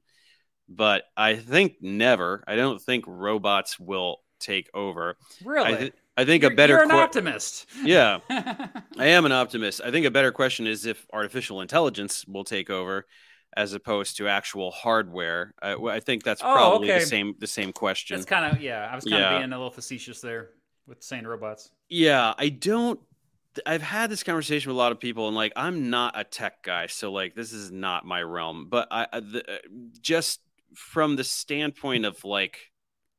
but 0.77 1.05
I 1.17 1.37
think 1.37 1.77
never. 1.81 2.43
I 2.47 2.57
don't 2.57 2.81
think 2.81 3.05
robots 3.07 3.79
will 3.79 4.19
take 4.41 4.71
over. 4.75 5.17
Really? 5.45 5.75
I, 5.75 5.77
th- 5.77 5.93
I 6.17 6.25
think 6.25 6.43
you're, 6.43 6.53
a 6.53 6.55
better. 6.55 6.75
You're 6.75 6.85
an 6.85 6.91
optimist. 6.91 7.67
yeah, 7.83 8.19
I 8.31 9.07
am 9.07 9.25
an 9.25 9.33
optimist. 9.33 9.81
I 9.85 9.91
think 9.91 10.07
a 10.07 10.11
better 10.11 10.33
question 10.33 10.67
is 10.67 10.85
if 10.87 11.07
artificial 11.13 11.61
intelligence 11.61 12.27
will 12.27 12.45
take 12.45 12.69
over, 12.69 13.07
as 13.57 13.73
opposed 13.73 14.17
to 14.19 14.29
actual 14.29 14.71
hardware. 14.71 15.55
I, 15.63 15.75
I 15.75 16.01
think 16.01 16.23
that's 16.23 16.43
oh, 16.43 16.53
probably 16.53 16.91
okay. 16.91 17.01
the 17.01 17.07
same. 17.07 17.35
The 17.39 17.47
same 17.47 17.73
question. 17.73 18.17
That's 18.17 18.29
kind 18.29 18.55
of 18.55 18.61
yeah. 18.61 18.89
I 18.91 18.95
was 18.95 19.05
kind 19.05 19.21
yeah. 19.21 19.35
of 19.35 19.41
being 19.41 19.53
a 19.53 19.57
little 19.57 19.71
facetious 19.71 20.21
there 20.21 20.51
with 20.87 21.03
saying 21.03 21.27
robots. 21.27 21.71
Yeah, 21.89 22.35
I 22.37 22.49
don't. 22.49 23.01
I've 23.67 23.83
had 23.83 24.09
this 24.09 24.23
conversation 24.23 24.71
with 24.71 24.77
a 24.77 24.79
lot 24.79 24.93
of 24.93 25.01
people, 25.01 25.29
and 25.29 25.37
like 25.37 25.53
I'm 25.57 25.91
not 25.91 26.19
a 26.19 26.25
tech 26.25 26.63
guy, 26.63 26.87
so 26.87 27.13
like 27.13 27.35
this 27.35 27.53
is 27.53 27.71
not 27.71 28.05
my 28.05 28.23
realm. 28.23 28.69
But 28.71 28.89
I, 28.91 29.07
the, 29.21 29.45
uh, 29.47 29.59
just 30.01 30.41
from 30.75 31.17
the 31.17 31.25
standpoint 31.25 32.05
of 32.05 32.25
like 32.25 32.71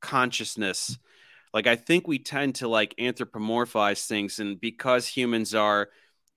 consciousness 0.02 0.98
like 1.54 1.68
i 1.68 1.76
think 1.76 2.08
we 2.08 2.20
tend 2.20 2.56
to 2.56 2.68
like 2.68 2.94
anthropomorphize 3.00 4.06
things 4.06 4.40
and 4.40 4.60
because 4.60 5.08
humans 5.08 5.56
are 5.56 5.90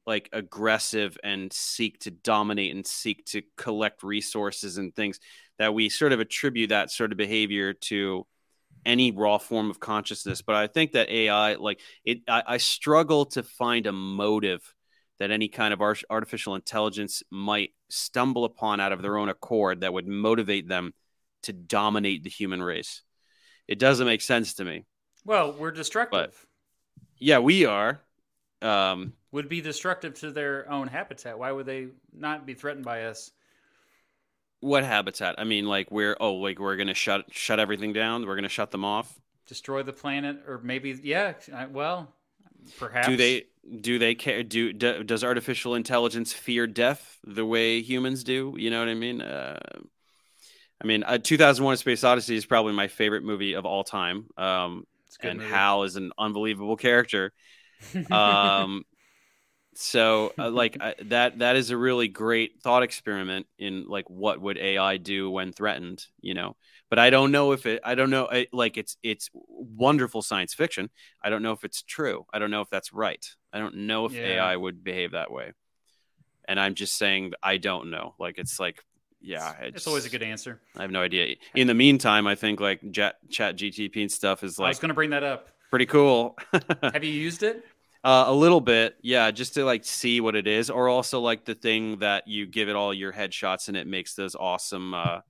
like 0.06 0.28
aggressive 0.32 1.18
and 1.24 1.52
seek 1.52 1.98
to 1.98 2.10
dominate 2.10 2.74
and 2.74 2.86
seek 2.86 3.24
to 3.26 3.42
collect 3.56 4.02
resources 4.02 4.78
and 4.78 4.94
things 4.94 5.18
that 5.58 5.74
we 5.74 5.88
sort 5.88 6.12
of 6.12 6.20
attribute 6.20 6.68
that 6.70 6.90
sort 6.90 7.10
of 7.10 7.18
behavior 7.18 7.72
to 7.72 8.24
any 8.84 9.10
raw 9.10 9.36
form 9.36 9.68
of 9.68 9.80
consciousness. 9.80 10.42
But 10.42 10.54
i 10.54 10.68
think 10.68 10.92
that 10.92 11.10
ai 11.10 11.54
like 11.54 11.80
it 12.04 12.20
i, 12.28 12.42
I 12.46 12.56
struggle 12.58 13.26
to 13.26 13.42
find 13.42 13.86
a 13.86 13.92
motive 13.92 14.74
that 15.18 15.30
any 15.30 15.48
kind 15.48 15.72
of 15.72 15.80
artificial 16.10 16.54
intelligence 16.54 17.22
might 17.30 17.70
stumble 17.88 18.44
upon 18.44 18.80
out 18.80 18.92
of 18.92 19.02
their 19.02 19.16
own 19.16 19.28
accord 19.28 19.80
that 19.80 19.92
would 19.92 20.06
motivate 20.06 20.68
them 20.68 20.92
to 21.42 21.52
dominate 21.52 22.22
the 22.22 22.30
human 22.30 22.62
race 22.62 23.02
it 23.68 23.78
doesn't 23.78 24.06
make 24.06 24.20
sense 24.20 24.54
to 24.54 24.64
me 24.64 24.84
well 25.24 25.52
we're 25.52 25.70
destructive 25.70 26.20
but, 26.20 26.34
yeah 27.18 27.38
we 27.38 27.64
are 27.64 28.00
um, 28.62 29.12
would 29.32 29.48
be 29.48 29.60
destructive 29.60 30.14
to 30.20 30.30
their 30.30 30.70
own 30.70 30.88
habitat. 30.88 31.38
Why 31.38 31.52
would 31.52 31.66
they 31.66 31.88
not 32.16 32.46
be 32.46 32.54
threatened 32.54 32.84
by 32.84 33.04
us? 33.04 33.30
What 34.60 34.84
habitat? 34.84 35.36
I 35.38 35.44
mean, 35.44 35.66
like 35.66 35.90
we're 35.90 36.16
oh, 36.18 36.34
like 36.34 36.58
we're 36.58 36.76
gonna 36.76 36.94
shut 36.94 37.26
shut 37.30 37.60
everything 37.60 37.92
down. 37.92 38.26
We're 38.26 38.36
gonna 38.36 38.48
shut 38.48 38.70
them 38.70 38.84
off. 38.84 39.20
Destroy 39.46 39.82
the 39.82 39.92
planet, 39.92 40.38
or 40.48 40.60
maybe 40.62 40.98
yeah. 41.02 41.34
Well, 41.70 42.12
perhaps. 42.78 43.06
Do 43.06 43.16
they 43.16 43.44
do 43.80 43.98
they 43.98 44.14
care? 44.14 44.42
Do, 44.42 44.72
do 44.72 45.04
does 45.04 45.22
artificial 45.22 45.74
intelligence 45.74 46.32
fear 46.32 46.66
death 46.66 47.18
the 47.24 47.44
way 47.44 47.82
humans 47.82 48.24
do? 48.24 48.54
You 48.56 48.70
know 48.70 48.80
what 48.80 48.88
I 48.88 48.94
mean? 48.94 49.20
Uh, 49.20 49.60
I 50.80 50.86
mean, 50.86 51.04
uh, 51.04 51.18
2001: 51.18 51.78
Space 51.78 52.04
Odyssey 52.04 52.36
is 52.36 52.46
probably 52.46 52.72
my 52.72 52.88
favorite 52.88 53.24
movie 53.24 53.54
of 53.54 53.64
all 53.64 53.84
time. 53.84 54.26
Um, 54.36 54.86
and 55.22 55.38
movie. 55.38 55.50
Hal 55.50 55.84
is 55.84 55.96
an 55.96 56.12
unbelievable 56.18 56.76
character 56.76 57.32
um, 58.10 58.84
so 59.74 60.32
uh, 60.38 60.50
like 60.50 60.76
uh, 60.80 60.92
that 61.04 61.38
that 61.38 61.56
is 61.56 61.70
a 61.70 61.76
really 61.76 62.08
great 62.08 62.60
thought 62.62 62.82
experiment 62.82 63.46
in 63.58 63.86
like 63.86 64.08
what 64.08 64.40
would 64.40 64.58
AI 64.58 64.96
do 64.96 65.30
when 65.30 65.52
threatened, 65.52 66.04
you 66.20 66.34
know. 66.34 66.56
But 66.88 66.98
I 67.00 67.10
don't 67.10 67.32
know 67.32 67.52
if 67.52 67.66
it. 67.66 67.80
I 67.84 67.94
don't 67.94 68.10
know. 68.10 68.28
I, 68.30 68.46
like 68.52 68.76
it's 68.76 68.96
it's 69.02 69.28
wonderful 69.34 70.22
science 70.22 70.54
fiction. 70.54 70.88
I 71.22 71.30
don't 71.30 71.42
know 71.42 71.52
if 71.52 71.64
it's 71.64 71.82
true. 71.82 72.26
I 72.32 72.38
don't 72.38 72.50
know 72.50 72.60
if 72.60 72.70
that's 72.70 72.92
right. 72.92 73.24
I 73.52 73.58
don't 73.58 73.86
know 73.86 74.06
if 74.06 74.12
yeah. 74.12 74.22
AI 74.22 74.56
would 74.56 74.84
behave 74.84 75.12
that 75.12 75.30
way. 75.30 75.52
And 76.48 76.60
I'm 76.60 76.74
just 76.74 76.96
saying 76.96 77.32
I 77.42 77.56
don't 77.56 77.90
know. 77.90 78.14
Like 78.20 78.38
it's 78.38 78.60
like 78.60 78.84
yeah, 79.26 79.54
it's, 79.60 79.76
it's, 79.78 79.86
always 79.88 80.06
a 80.06 80.08
good 80.08 80.22
answer. 80.22 80.60
I 80.76 80.82
have 80.82 80.92
no 80.92 81.02
idea. 81.02 81.34
In 81.56 81.66
the 81.66 81.74
meantime, 81.74 82.28
I 82.28 82.36
think 82.36 82.60
like 82.60 82.80
Chat 82.92 83.16
Chat 83.28 83.56
GTP 83.56 84.02
and 84.02 84.12
stuff 84.12 84.44
is 84.44 84.58
like. 84.58 84.66
I 84.66 84.70
was 84.70 84.78
going 84.78 84.90
to 84.90 84.94
bring 84.94 85.10
that 85.10 85.24
up 85.24 85.48
pretty 85.68 85.86
cool. 85.86 86.38
Have 86.82 87.02
you 87.02 87.12
used 87.12 87.42
it? 87.42 87.64
Uh, 88.04 88.26
a 88.28 88.32
little 88.32 88.60
bit, 88.60 88.94
yeah, 89.02 89.32
just 89.32 89.54
to 89.54 89.64
like 89.64 89.84
see 89.84 90.20
what 90.20 90.36
it 90.36 90.46
is, 90.46 90.70
or 90.70 90.88
also 90.88 91.20
like 91.20 91.44
the 91.44 91.56
thing 91.56 91.98
that 91.98 92.28
you 92.28 92.46
give 92.46 92.68
it 92.68 92.76
all 92.76 92.94
your 92.94 93.12
headshots 93.12 93.66
and 93.66 93.76
it 93.76 93.88
makes 93.88 94.14
those 94.14 94.36
awesome, 94.36 94.94
uh, 94.94 95.20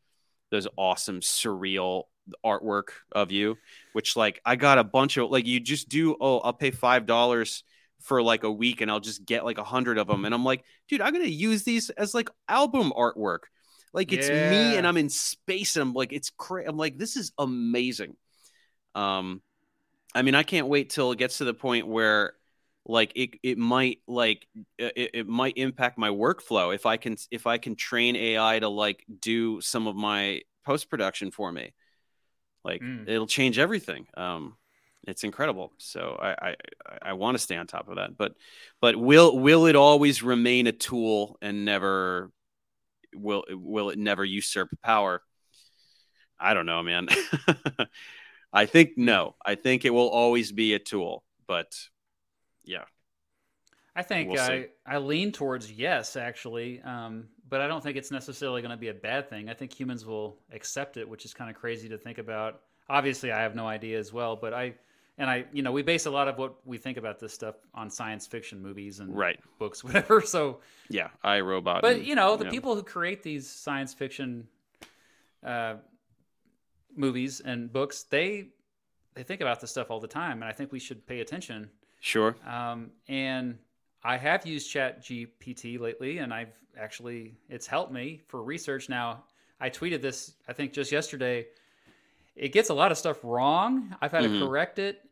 those 0.50 0.68
awesome 0.76 1.20
surreal 1.20 2.02
artwork 2.44 2.88
of 3.12 3.32
you. 3.32 3.56
Which 3.94 4.14
like 4.14 4.42
I 4.44 4.56
got 4.56 4.76
a 4.76 4.84
bunch 4.84 5.16
of 5.16 5.30
like 5.30 5.46
you 5.46 5.58
just 5.58 5.88
do. 5.88 6.16
Oh, 6.20 6.40
I'll 6.40 6.52
pay 6.52 6.70
five 6.70 7.06
dollars 7.06 7.64
for 8.02 8.22
like 8.22 8.44
a 8.44 8.52
week 8.52 8.82
and 8.82 8.90
I'll 8.90 9.00
just 9.00 9.24
get 9.24 9.46
like 9.46 9.56
a 9.56 9.64
hundred 9.64 9.96
of 9.96 10.06
them, 10.06 10.26
and 10.26 10.34
I'm 10.34 10.44
like, 10.44 10.64
dude, 10.86 11.00
I'm 11.00 11.14
gonna 11.14 11.24
use 11.24 11.62
these 11.62 11.88
as 11.88 12.12
like 12.12 12.28
album 12.46 12.92
artwork. 12.94 13.44
Like 13.96 14.12
it's 14.12 14.28
yeah. 14.28 14.50
me 14.50 14.76
and 14.76 14.86
I'm 14.86 14.98
in 14.98 15.08
space 15.08 15.74
and 15.76 15.82
I'm 15.82 15.94
like, 15.94 16.12
it's 16.12 16.28
crazy. 16.28 16.68
I'm 16.68 16.76
like, 16.76 16.98
this 16.98 17.16
is 17.16 17.32
amazing. 17.38 18.14
Um, 18.94 19.40
I 20.14 20.20
mean, 20.20 20.34
I 20.34 20.42
can't 20.42 20.68
wait 20.68 20.90
till 20.90 21.12
it 21.12 21.18
gets 21.18 21.38
to 21.38 21.44
the 21.44 21.54
point 21.54 21.86
where 21.86 22.34
like 22.84 23.12
it, 23.16 23.30
it 23.42 23.56
might 23.56 24.00
like 24.06 24.46
it, 24.76 25.10
it 25.14 25.26
might 25.26 25.56
impact 25.56 25.96
my 25.96 26.10
workflow 26.10 26.74
if 26.74 26.84
I 26.84 26.98
can 26.98 27.16
if 27.30 27.46
I 27.46 27.56
can 27.56 27.74
train 27.74 28.16
AI 28.16 28.58
to 28.58 28.68
like 28.68 29.02
do 29.20 29.62
some 29.62 29.86
of 29.86 29.96
my 29.96 30.42
post 30.66 30.90
production 30.90 31.30
for 31.30 31.50
me. 31.50 31.72
Like 32.64 32.82
mm. 32.82 33.08
it'll 33.08 33.26
change 33.26 33.58
everything. 33.58 34.06
Um, 34.14 34.58
it's 35.06 35.24
incredible. 35.24 35.72
So 35.78 36.18
I, 36.20 36.50
I, 36.50 36.54
I 37.00 37.12
want 37.14 37.36
to 37.36 37.42
stay 37.42 37.56
on 37.56 37.66
top 37.66 37.88
of 37.88 37.96
that. 37.96 38.18
But 38.18 38.34
but 38.82 38.96
will 38.96 39.38
will 39.38 39.64
it 39.64 39.74
always 39.74 40.22
remain 40.22 40.66
a 40.66 40.72
tool 40.72 41.38
and 41.40 41.64
never 41.64 42.30
will 43.16 43.44
will 43.50 43.90
it 43.90 43.98
never 43.98 44.24
usurp 44.24 44.70
power? 44.82 45.22
I 46.38 46.54
don't 46.54 46.66
know, 46.66 46.82
man. 46.82 47.08
I 48.52 48.66
think 48.66 48.92
no. 48.96 49.34
I 49.44 49.54
think 49.54 49.84
it 49.84 49.90
will 49.90 50.08
always 50.08 50.52
be 50.52 50.74
a 50.74 50.78
tool, 50.78 51.24
but 51.46 51.76
yeah. 52.64 52.84
I 53.94 54.02
think 54.02 54.30
we'll 54.30 54.40
I, 54.40 54.68
I 54.86 54.98
lean 54.98 55.32
towards 55.32 55.72
yes, 55.72 56.16
actually, 56.16 56.82
um, 56.82 57.28
but 57.48 57.62
I 57.62 57.66
don't 57.66 57.82
think 57.82 57.96
it's 57.96 58.10
necessarily 58.10 58.60
going 58.60 58.70
to 58.70 58.76
be 58.76 58.88
a 58.88 58.94
bad 58.94 59.30
thing. 59.30 59.48
I 59.48 59.54
think 59.54 59.72
humans 59.72 60.04
will 60.04 60.38
accept 60.52 60.98
it, 60.98 61.08
which 61.08 61.24
is 61.24 61.32
kind 61.32 61.48
of 61.48 61.56
crazy 61.56 61.88
to 61.88 61.96
think 61.96 62.18
about. 62.18 62.60
Obviously, 62.90 63.32
I 63.32 63.40
have 63.40 63.54
no 63.54 63.66
idea 63.66 63.98
as 63.98 64.12
well, 64.12 64.36
but 64.36 64.52
I 64.52 64.74
and 65.18 65.30
I, 65.30 65.46
you 65.52 65.62
know, 65.62 65.72
we 65.72 65.82
base 65.82 66.06
a 66.06 66.10
lot 66.10 66.28
of 66.28 66.36
what 66.36 66.56
we 66.66 66.76
think 66.76 66.98
about 66.98 67.18
this 67.18 67.32
stuff 67.32 67.54
on 67.74 67.88
science 67.88 68.26
fiction 68.26 68.60
movies 68.60 69.00
and 69.00 69.16
right. 69.16 69.38
books, 69.58 69.82
whatever. 69.84 70.20
So 70.20 70.60
yeah, 70.88 71.08
I 71.22 71.40
Robot. 71.40 71.82
But 71.82 71.96
and, 71.96 72.06
you 72.06 72.14
know, 72.14 72.36
the 72.36 72.44
yeah. 72.44 72.50
people 72.50 72.74
who 72.74 72.82
create 72.82 73.22
these 73.22 73.48
science 73.48 73.94
fiction 73.94 74.46
uh, 75.44 75.74
movies 76.94 77.40
and 77.40 77.72
books, 77.72 78.02
they 78.04 78.48
they 79.14 79.22
think 79.22 79.40
about 79.40 79.60
this 79.60 79.70
stuff 79.70 79.90
all 79.90 80.00
the 80.00 80.08
time, 80.08 80.42
and 80.42 80.44
I 80.44 80.52
think 80.52 80.72
we 80.72 80.78
should 80.78 81.06
pay 81.06 81.20
attention. 81.20 81.70
Sure. 82.00 82.36
Um, 82.46 82.90
and 83.08 83.58
I 84.04 84.18
have 84.18 84.46
used 84.46 84.70
Chat 84.70 85.02
GPT 85.02 85.80
lately, 85.80 86.18
and 86.18 86.32
I've 86.32 86.52
actually 86.78 87.34
it's 87.48 87.66
helped 87.66 87.92
me 87.92 88.20
for 88.26 88.42
research. 88.42 88.90
Now 88.90 89.24
I 89.60 89.70
tweeted 89.70 90.02
this 90.02 90.34
I 90.46 90.52
think 90.52 90.74
just 90.74 90.92
yesterday. 90.92 91.46
It 92.36 92.52
gets 92.52 92.68
a 92.68 92.74
lot 92.74 92.92
of 92.92 92.98
stuff 92.98 93.18
wrong. 93.22 93.94
I've 94.00 94.12
had 94.12 94.24
mm-hmm. 94.24 94.40
to 94.40 94.46
correct 94.46 94.78
it, 94.78 95.02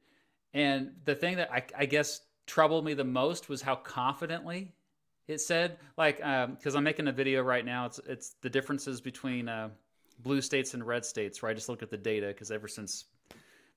and 0.52 0.92
the 1.04 1.14
thing 1.14 1.36
that 1.38 1.50
I, 1.52 1.64
I 1.76 1.86
guess 1.86 2.20
troubled 2.46 2.84
me 2.84 2.94
the 2.94 3.04
most 3.04 3.48
was 3.48 3.62
how 3.62 3.74
confidently 3.74 4.72
it 5.26 5.40
said 5.40 5.78
like 5.96 6.18
because 6.18 6.74
um, 6.74 6.76
i'm 6.76 6.84
making 6.84 7.08
a 7.08 7.12
video 7.12 7.40
right 7.40 7.64
now 7.64 7.86
it's 7.86 7.98
it's 8.06 8.34
the 8.42 8.50
differences 8.50 9.00
between 9.00 9.48
uh, 9.48 9.70
blue 10.18 10.42
states 10.42 10.74
and 10.74 10.86
red 10.86 11.02
states 11.06 11.40
where 11.40 11.50
i 11.50 11.54
just 11.54 11.70
look 11.70 11.82
at 11.82 11.88
the 11.88 11.96
data 11.96 12.26
because 12.26 12.50
ever 12.50 12.68
since 12.68 13.06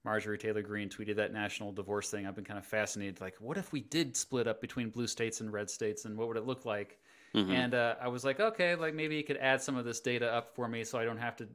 Marjorie 0.07 0.38
Taylor 0.38 0.61
Greene 0.61 0.88
tweeted 0.88 1.18
that 1.18 1.34
national 1.34 1.74
divorce 1.74 2.10
thing, 2.10 2.26
I've 2.26 2.36
been 2.36 2.45
kind 2.45 2.57
of 2.57 2.65
fascinated. 2.65 3.19
Like, 3.19 3.36
what 3.40 3.57
if 3.57 3.74
we 3.74 3.82
did 3.82 4.15
split 4.15 4.48
up 4.48 4.61
between 4.61 4.90
blue 4.90 5.06
states 5.06 5.41
and 5.41 5.52
red 5.52 5.69
states, 5.69 6.06
and 6.06 6.18
what 6.18 6.30
would 6.30 6.38
it 6.38 6.45
look 6.45 6.64
like? 6.64 6.98
Mm-hmm. 7.36 7.52
And 7.52 7.74
uh, 7.74 7.95
I 8.02 8.07
was 8.07 8.24
like, 8.24 8.40
okay, 8.40 8.76
like 8.76 8.94
maybe 8.94 9.18
you 9.18 9.24
could 9.26 9.36
add 9.36 9.61
some 9.61 9.76
of 9.76 9.84
this 9.84 9.99
data 9.99 10.32
up 10.32 10.56
for 10.56 10.69
me, 10.69 10.86
so 10.86 10.98
I 10.98 11.03
don't 11.03 11.18
have 11.18 11.36
to. 11.38 11.48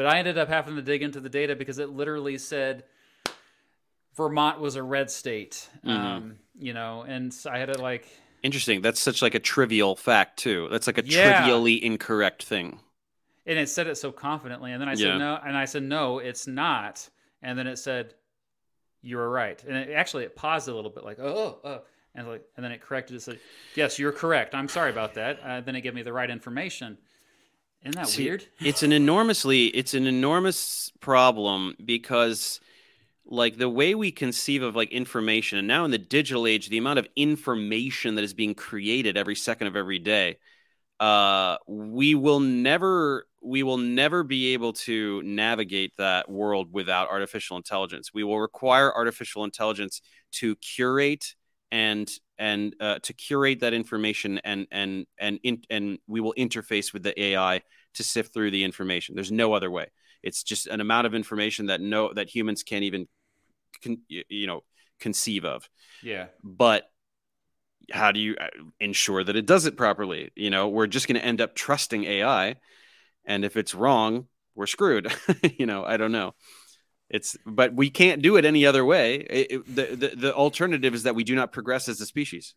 But 0.00 0.06
I 0.06 0.18
ended 0.18 0.38
up 0.38 0.48
having 0.48 0.76
to 0.76 0.82
dig 0.82 1.02
into 1.02 1.20
the 1.20 1.28
data 1.28 1.54
because 1.54 1.78
it 1.78 1.90
literally 1.90 2.38
said 2.38 2.84
Vermont 4.16 4.58
was 4.58 4.76
a 4.76 4.82
red 4.82 5.10
state. 5.10 5.68
Mm-hmm. 5.84 5.90
Um, 5.90 6.36
you 6.58 6.72
know, 6.72 7.04
and 7.06 7.34
so 7.34 7.50
I 7.50 7.58
had 7.58 7.70
to 7.70 7.82
like. 7.82 8.08
Interesting. 8.42 8.80
That's 8.80 8.98
such 8.98 9.20
like 9.20 9.34
a 9.34 9.38
trivial 9.38 9.96
fact 9.96 10.38
too. 10.38 10.68
That's 10.70 10.86
like 10.86 10.96
a 10.96 11.04
yeah. 11.04 11.40
trivially 11.40 11.84
incorrect 11.84 12.44
thing. 12.44 12.80
And 13.44 13.58
it 13.58 13.68
said 13.68 13.88
it 13.88 13.96
so 13.98 14.10
confidently, 14.10 14.72
and 14.72 14.80
then 14.80 14.88
I 14.88 14.94
said 14.94 15.06
yeah. 15.06 15.18
no, 15.18 15.38
and 15.44 15.54
I 15.54 15.66
said 15.66 15.82
no, 15.82 16.18
it's 16.18 16.46
not 16.46 17.10
and 17.42 17.58
then 17.58 17.66
it 17.66 17.76
said 17.76 18.14
you 19.02 19.16
were 19.16 19.30
right 19.30 19.62
and 19.66 19.76
it, 19.76 19.90
actually 19.90 20.24
it 20.24 20.36
paused 20.36 20.68
a 20.68 20.74
little 20.74 20.90
bit 20.90 21.04
like 21.04 21.18
oh, 21.18 21.58
oh 21.64 21.82
and 22.14 22.28
like 22.28 22.44
and 22.56 22.64
then 22.64 22.72
it 22.72 22.80
corrected 22.80 23.16
it 23.16 23.22
said 23.22 23.38
yes 23.74 23.98
you're 23.98 24.12
correct 24.12 24.54
i'm 24.54 24.68
sorry 24.68 24.90
about 24.90 25.14
that 25.14 25.40
uh, 25.42 25.60
then 25.60 25.74
it 25.74 25.80
gave 25.80 25.94
me 25.94 26.02
the 26.02 26.12
right 26.12 26.30
information 26.30 26.98
isn't 27.84 27.96
that 27.96 28.08
See, 28.08 28.24
weird 28.24 28.46
it's 28.60 28.82
an 28.82 28.92
enormously 28.92 29.66
it's 29.66 29.94
an 29.94 30.06
enormous 30.06 30.92
problem 31.00 31.74
because 31.84 32.60
like 33.24 33.56
the 33.56 33.68
way 33.68 33.94
we 33.94 34.10
conceive 34.10 34.62
of 34.62 34.74
like 34.74 34.90
information 34.90 35.58
and 35.58 35.68
now 35.68 35.84
in 35.84 35.90
the 35.90 35.98
digital 35.98 36.46
age 36.46 36.68
the 36.68 36.78
amount 36.78 36.98
of 36.98 37.06
information 37.16 38.16
that 38.16 38.24
is 38.24 38.34
being 38.34 38.54
created 38.54 39.16
every 39.16 39.36
second 39.36 39.66
of 39.66 39.76
every 39.76 39.98
day 39.98 40.36
uh, 41.00 41.56
we 41.66 42.14
will 42.14 42.40
never 42.40 43.26
we 43.42 43.62
will 43.62 43.78
never 43.78 44.22
be 44.22 44.52
able 44.52 44.74
to 44.74 45.22
navigate 45.22 45.92
that 45.96 46.30
world 46.30 46.68
without 46.72 47.08
artificial 47.08 47.56
intelligence. 47.56 48.12
We 48.12 48.22
will 48.22 48.38
require 48.38 48.94
artificial 48.94 49.44
intelligence 49.44 50.02
to 50.32 50.56
curate 50.56 51.34
and 51.72 52.10
and 52.40 52.74
uh, 52.80 52.98
to 53.00 53.12
curate 53.12 53.60
that 53.60 53.74
information 53.74 54.40
and 54.42 54.66
and 54.72 55.06
and 55.18 55.38
in, 55.44 55.62
and 55.68 55.98
we 56.08 56.20
will 56.20 56.34
interface 56.36 56.92
with 56.92 57.02
the 57.02 57.22
AI 57.22 57.60
to 57.94 58.02
sift 58.02 58.32
through 58.32 58.50
the 58.50 58.64
information. 58.64 59.14
There's 59.14 59.30
no 59.30 59.52
other 59.52 59.70
way. 59.70 59.88
It's 60.22 60.42
just 60.42 60.66
an 60.66 60.80
amount 60.80 61.06
of 61.06 61.14
information 61.14 61.66
that 61.66 61.80
no 61.80 62.12
that 62.14 62.34
humans 62.34 62.62
can't 62.62 62.82
even 62.82 63.06
con, 63.84 63.98
you 64.08 64.46
know 64.46 64.62
conceive 64.98 65.44
of. 65.44 65.68
Yeah. 66.02 66.26
But 66.42 66.84
how 67.92 68.10
do 68.10 68.20
you 68.20 68.36
uh, 68.40 68.48
ensure 68.80 69.22
that 69.22 69.36
it 69.36 69.46
does 69.46 69.66
it 69.66 69.76
properly? 69.76 70.30
You 70.34 70.48
know, 70.48 70.68
we're 70.68 70.86
just 70.86 71.06
going 71.08 71.20
to 71.20 71.24
end 71.24 71.42
up 71.42 71.54
trusting 71.54 72.04
AI, 72.04 72.56
and 73.26 73.44
if 73.44 73.56
it's 73.58 73.74
wrong, 73.74 74.28
we're 74.54 74.66
screwed. 74.66 75.12
you 75.58 75.66
know, 75.66 75.84
I 75.84 75.98
don't 75.98 76.12
know. 76.12 76.34
It's 77.10 77.36
but 77.44 77.74
we 77.74 77.90
can't 77.90 78.22
do 78.22 78.36
it 78.36 78.44
any 78.44 78.64
other 78.64 78.84
way. 78.84 79.16
It, 79.16 79.50
it, 79.50 79.74
the, 79.76 79.96
the 79.96 80.16
the 80.16 80.34
alternative 80.34 80.94
is 80.94 81.02
that 81.02 81.14
we 81.14 81.24
do 81.24 81.34
not 81.34 81.50
progress 81.52 81.88
as 81.88 82.00
a 82.00 82.06
species. 82.06 82.54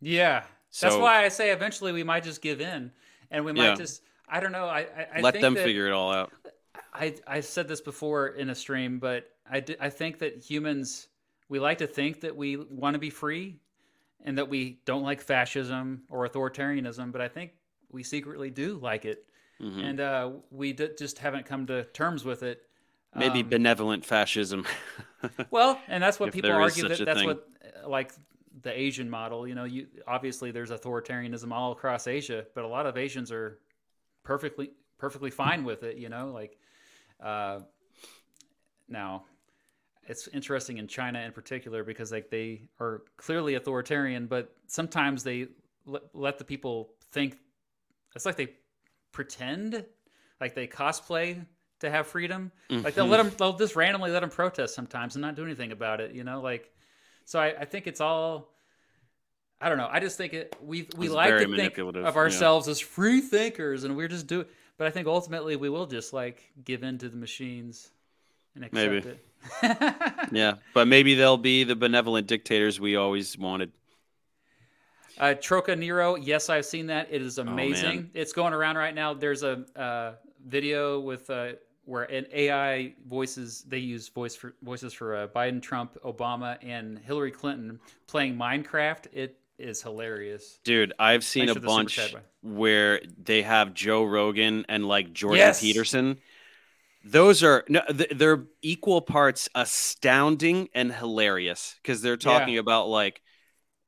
Yeah, 0.00 0.44
So, 0.70 0.86
That's 0.88 1.00
why 1.00 1.24
I 1.24 1.28
say 1.28 1.50
eventually 1.50 1.90
we 1.92 2.04
might 2.04 2.22
just 2.22 2.40
give 2.40 2.60
in, 2.60 2.92
and 3.32 3.44
we 3.44 3.52
might 3.52 3.70
Yeah. 3.70 3.74
just. 3.74 4.02
I 4.28 4.38
don't 4.40 4.52
know. 4.52 4.66
I, 4.66 4.80
I, 4.80 5.06
I 5.16 5.20
let 5.20 5.40
them 5.40 5.54
that- 5.54 5.64
figure 5.64 5.86
it 5.88 5.92
all 5.92 6.12
out. 6.12 6.32
I 6.94 7.14
I 7.26 7.40
said 7.40 7.66
this 7.66 7.80
before 7.80 8.28
in 8.28 8.50
a 8.50 8.54
stream, 8.54 8.98
but 9.00 9.28
I—I 9.50 9.90
think 9.90 10.18
that 10.20 10.42
humans 10.42 11.08
we 11.48 11.58
like 11.58 11.78
to 11.78 11.86
think 11.86 12.20
that 12.20 12.36
we 12.36 12.56
want 12.56 12.94
to 12.94 12.98
be 13.00 13.10
free, 13.10 13.58
and 14.24 14.38
that 14.38 14.48
we 14.48 14.78
don't 14.84 15.02
like 15.02 15.20
fascism 15.20 16.02
or 16.10 16.28
authoritarianism, 16.28 17.10
but 17.10 17.20
I 17.20 17.28
think 17.28 17.52
we 17.90 18.02
secretly 18.04 18.50
do 18.50 18.78
like 18.78 19.04
it, 19.06 19.24
Mhm. 19.60 19.82
and 19.82 20.00
uh, 20.00 20.30
we 20.50 20.72
d- 20.74 20.90
just 20.98 21.18
haven't 21.18 21.46
come 21.46 21.66
to 21.66 21.84
terms 21.86 22.24
with 22.24 22.42
it. 22.44 22.62
Maybe 23.14 23.40
Um, 23.40 23.48
benevolent 23.48 24.04
fascism. 24.04 24.66
Well, 25.50 25.80
and 25.88 26.00
that's 26.00 26.20
what 26.20 26.32
people 26.32 26.52
argue 26.52 26.86
that 26.86 27.04
that's 27.04 27.18
thing. 27.18 27.26
what 27.26 27.48
uh, 27.84 27.88
like 27.88 28.12
the 28.62 28.70
Asian 28.78 29.10
model. 29.10 29.48
You 29.48 29.56
know, 29.56 29.64
you 29.64 29.88
obviously 30.06 30.52
there's 30.52 30.70
authoritarianism 30.70 31.50
all 31.50 31.72
across 31.72 32.06
Asia, 32.06 32.46
but 32.54 32.62
a 32.62 32.68
lot 32.68 32.86
of 32.86 32.96
Asians 32.96 33.32
are 33.32 33.58
perfectly 34.22 34.70
perfectly 34.96 35.30
fine 35.30 35.64
with 35.64 35.82
it. 35.82 35.96
You 35.96 36.08
know, 36.08 36.30
like 36.32 36.56
uh, 37.20 37.60
now 38.88 39.24
it's 40.06 40.28
interesting 40.28 40.78
in 40.78 40.86
China 40.86 41.20
in 41.20 41.32
particular 41.32 41.84
because 41.84 42.12
like 42.12 42.30
they 42.30 42.62
are 42.80 43.02
clearly 43.16 43.54
authoritarian, 43.56 44.26
but 44.26 44.54
sometimes 44.68 45.24
they 45.24 45.48
let, 45.84 46.02
let 46.14 46.38
the 46.38 46.44
people 46.44 46.90
think 47.10 47.38
it's 48.14 48.24
like 48.24 48.36
they 48.36 48.54
pretend 49.12 49.84
like 50.40 50.54
they 50.54 50.66
cosplay 50.66 51.44
to 51.80 51.90
have 51.90 52.06
freedom. 52.06 52.50
Like 52.70 52.94
they'll 52.94 53.06
Mhm. 53.06 53.10
let 53.10 53.16
them, 53.18 53.32
they'll 53.38 53.56
just 53.56 53.76
randomly 53.76 54.10
let 54.10 54.20
them 54.20 54.30
protest 54.30 54.74
sometimes 54.74 55.14
and 55.14 55.22
not 55.22 55.34
do 55.36 55.44
anything 55.44 55.72
about 55.72 56.00
it. 56.00 56.12
You 56.14 56.24
know, 56.24 56.40
like 56.40 56.70
so. 57.24 57.38
I, 57.38 57.54
I 57.60 57.64
think 57.64 57.86
it's 57.86 58.00
all. 58.00 58.52
I 59.60 59.68
don't 59.68 59.78
know. 59.78 59.88
I 59.90 59.98
just 60.00 60.16
think 60.16 60.34
it. 60.34 60.56
We 60.62 60.88
we 60.96 61.06
It's 61.06 61.14
like 61.14 61.36
to 61.36 61.56
think 61.56 61.78
of 61.78 61.96
yeah. 61.96 62.02
ourselves 62.10 62.68
as 62.68 62.78
free 62.80 63.20
thinkers, 63.20 63.84
and 63.84 63.96
we're 63.96 64.08
just 64.08 64.26
do. 64.26 64.44
But 64.76 64.86
I 64.86 64.90
think 64.90 65.06
ultimately 65.08 65.56
we 65.56 65.68
will 65.68 65.86
just 65.86 66.12
like 66.12 66.42
give 66.64 66.82
in 66.84 66.98
to 66.98 67.08
the 67.08 67.16
machines 67.16 67.90
and 68.54 68.64
accept 68.64 68.92
Maybe. 69.06 69.08
it. 69.08 70.28
yeah, 70.32 70.54
but 70.74 70.86
maybe 70.88 71.14
they'll 71.14 71.36
be 71.36 71.64
the 71.64 71.74
benevolent 71.76 72.26
dictators 72.28 72.78
we 72.78 72.94
always 72.96 73.36
wanted. 73.36 73.72
Uh, 75.18 75.34
Troca 75.34 75.76
Nero, 75.76 76.14
yes, 76.14 76.48
I've 76.48 76.64
seen 76.64 76.86
that. 76.86 77.08
It 77.10 77.22
is 77.22 77.38
amazing. 77.38 78.10
Oh, 78.14 78.20
it's 78.20 78.32
going 78.32 78.52
around 78.54 78.76
right 78.76 78.94
now. 78.94 79.14
There's 79.14 79.42
a 79.42 79.64
uh, 79.74 80.12
video 80.46 81.00
with 81.00 81.28
uh, 81.28 81.54
where 81.88 82.04
an 82.04 82.26
AI 82.32 82.94
voices 83.08 83.64
they 83.66 83.78
use 83.78 84.08
voice 84.08 84.34
for 84.36 84.54
voices 84.62 84.92
for 84.92 85.16
uh, 85.16 85.28
Biden, 85.28 85.60
Trump, 85.62 85.96
Obama, 86.04 86.58
and 86.62 86.98
Hillary 86.98 87.30
Clinton 87.30 87.80
playing 88.06 88.36
Minecraft. 88.36 89.06
It 89.12 89.38
is 89.58 89.82
hilarious. 89.82 90.58
Dude, 90.64 90.92
I've 90.98 91.24
seen 91.24 91.42
Thanks 91.42 91.52
a 91.52 91.54
for 91.54 91.60
the 91.60 91.68
super 91.68 91.76
bunch 91.78 91.94
chat, 91.96 92.22
where 92.42 93.00
they 93.22 93.42
have 93.42 93.74
Joe 93.74 94.04
Rogan 94.04 94.66
and 94.68 94.86
like 94.86 95.12
Jordan 95.12 95.38
Yes. 95.38 95.60
Peterson. 95.60 96.18
Those 97.04 97.42
are 97.42 97.64
no, 97.68 97.80
they're 97.88 98.44
equal 98.60 99.00
parts 99.00 99.48
astounding 99.54 100.68
and 100.74 100.92
hilarious 100.92 101.76
because 101.82 102.02
they're 102.02 102.16
talking 102.16 102.58
about 102.58 102.88
like, 102.88 103.22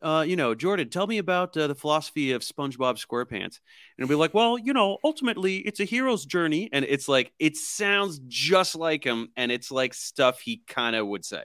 uh, 0.03 0.25
you 0.27 0.37
know, 0.37 0.55
Jordan, 0.55 0.89
tell 0.89 1.07
me 1.07 1.19
about 1.19 1.57
uh, 1.57 1.67
the 1.67 1.75
philosophy 1.75 2.33
of 2.33 2.43
SpongeBob 2.43 3.05
SquarePants, 3.05 3.31
and 3.43 3.99
it'll 3.99 4.09
be 4.09 4.15
like, 4.15 4.33
well, 4.33 4.59
you 4.59 4.73
know, 4.73 4.99
ultimately 5.05 5.59
it's 5.59 5.81
a 5.81 5.85
hero's 5.85 6.25
journey, 6.25 6.71
and 6.73 6.85
it's 6.89 7.09
like 7.09 7.33
it 7.39 7.57
sounds 7.57 8.21
just 8.27 8.75
like 8.75 9.05
him, 9.05 9.29
and 9.37 9.53
it's 9.53 9.71
like 9.71 9.93
stuff 9.93 10.41
he 10.41 10.63
kind 10.67 10.97
of 10.97 11.07
would 11.07 11.25
say. 11.25 11.43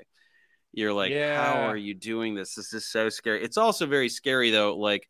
You're 0.72 0.94
like, 0.94 1.19
how 1.26 1.64
are 1.68 1.77
you 1.77 1.94
doing 1.94 2.36
this? 2.36 2.56
This 2.56 2.73
is 2.73 2.88
so 2.88 3.10
scary. 3.10 3.44
It's 3.44 3.57
also 3.57 3.86
very 3.86 4.10
scary 4.10 4.52
though, 4.52 4.77
like 4.77 5.07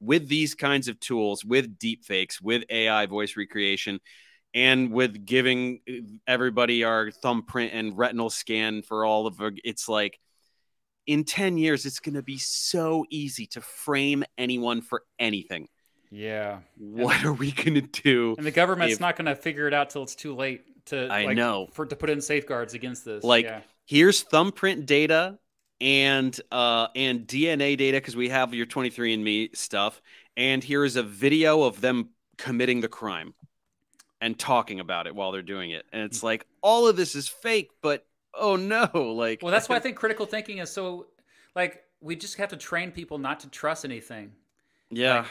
with 0.00 0.28
these 0.28 0.54
kinds 0.54 0.88
of 0.88 1.00
tools, 1.00 1.44
with 1.44 1.78
deep 1.78 2.04
fakes, 2.04 2.40
with 2.40 2.64
AI 2.70 3.06
voice 3.06 3.36
recreation, 3.36 4.00
and 4.54 4.92
with 4.92 5.24
giving 5.26 5.80
everybody 6.26 6.84
our 6.84 7.10
thumbprint 7.10 7.72
and 7.74 7.96
retinal 7.96 8.30
scan 8.30 8.82
for 8.82 9.04
all 9.04 9.26
of 9.26 9.40
it's 9.64 9.88
like 9.88 10.18
in 11.06 11.24
10 11.24 11.56
years, 11.58 11.86
it's 11.86 12.00
going 12.00 12.14
to 12.14 12.22
be 12.22 12.38
so 12.38 13.04
easy 13.10 13.46
to 13.48 13.60
frame 13.60 14.24
anyone 14.36 14.80
for 14.82 15.02
anything. 15.18 15.68
Yeah, 16.10 16.60
What 16.78 17.24
are 17.24 17.32
we 17.32 17.50
going 17.52 17.74
to 17.74 17.80
do? 17.80 18.34
and 18.38 18.46
the 18.46 18.50
government's 18.52 18.94
If- 18.94 19.00
not 19.00 19.16
going 19.16 19.26
to 19.26 19.34
figure 19.34 19.66
it 19.66 19.74
out 19.74 19.90
till 19.90 20.02
it's 20.02 20.14
too 20.14 20.34
late 20.34 20.62
to. 20.86 21.08
I 21.08 21.24
like, 21.26 21.36
know. 21.36 21.68
for 21.72 21.84
to 21.84 21.96
put 21.96 22.10
in 22.10 22.20
safeguards 22.20 22.74
against 22.74 23.04
this. 23.04 23.24
Like, 23.24 23.44
yeah. 23.44 23.60
Here's 23.86 24.22
thumbprint 24.22 24.86
data 24.86 25.38
and 25.80 26.40
uh 26.50 26.88
and 26.96 27.26
DNA 27.26 27.76
data 27.76 27.98
because 27.98 28.16
we 28.16 28.30
have 28.30 28.54
your 28.54 28.66
23andMe 28.66 29.54
stuff, 29.56 30.00
and 30.36 30.62
here 30.64 30.84
is 30.84 30.96
a 30.96 31.02
video 31.02 31.62
of 31.64 31.80
them 31.80 32.10
committing 32.38 32.80
the 32.80 32.88
crime 32.88 33.34
and 34.20 34.38
talking 34.38 34.80
about 34.80 35.06
it 35.06 35.14
while 35.14 35.32
they're 35.32 35.42
doing 35.42 35.70
it. 35.72 35.84
And 35.92 36.02
it's 36.02 36.22
like 36.22 36.46
all 36.62 36.88
of 36.88 36.96
this 36.96 37.14
is 37.14 37.28
fake, 37.28 37.70
but 37.82 38.06
oh 38.38 38.56
no, 38.56 38.88
like 39.16 39.42
Well, 39.42 39.52
that's 39.52 39.68
why 39.68 39.76
I 39.76 39.80
think 39.80 39.96
critical 39.96 40.26
thinking 40.26 40.58
is 40.58 40.70
so. 40.70 41.06
Like, 41.54 41.84
we 42.00 42.16
just 42.16 42.36
have 42.36 42.50
to 42.50 42.56
train 42.56 42.90
people 42.92 43.18
not 43.18 43.40
to 43.40 43.48
trust 43.48 43.84
anything. 43.84 44.32
yeah. 44.90 45.18
Like, 45.20 45.26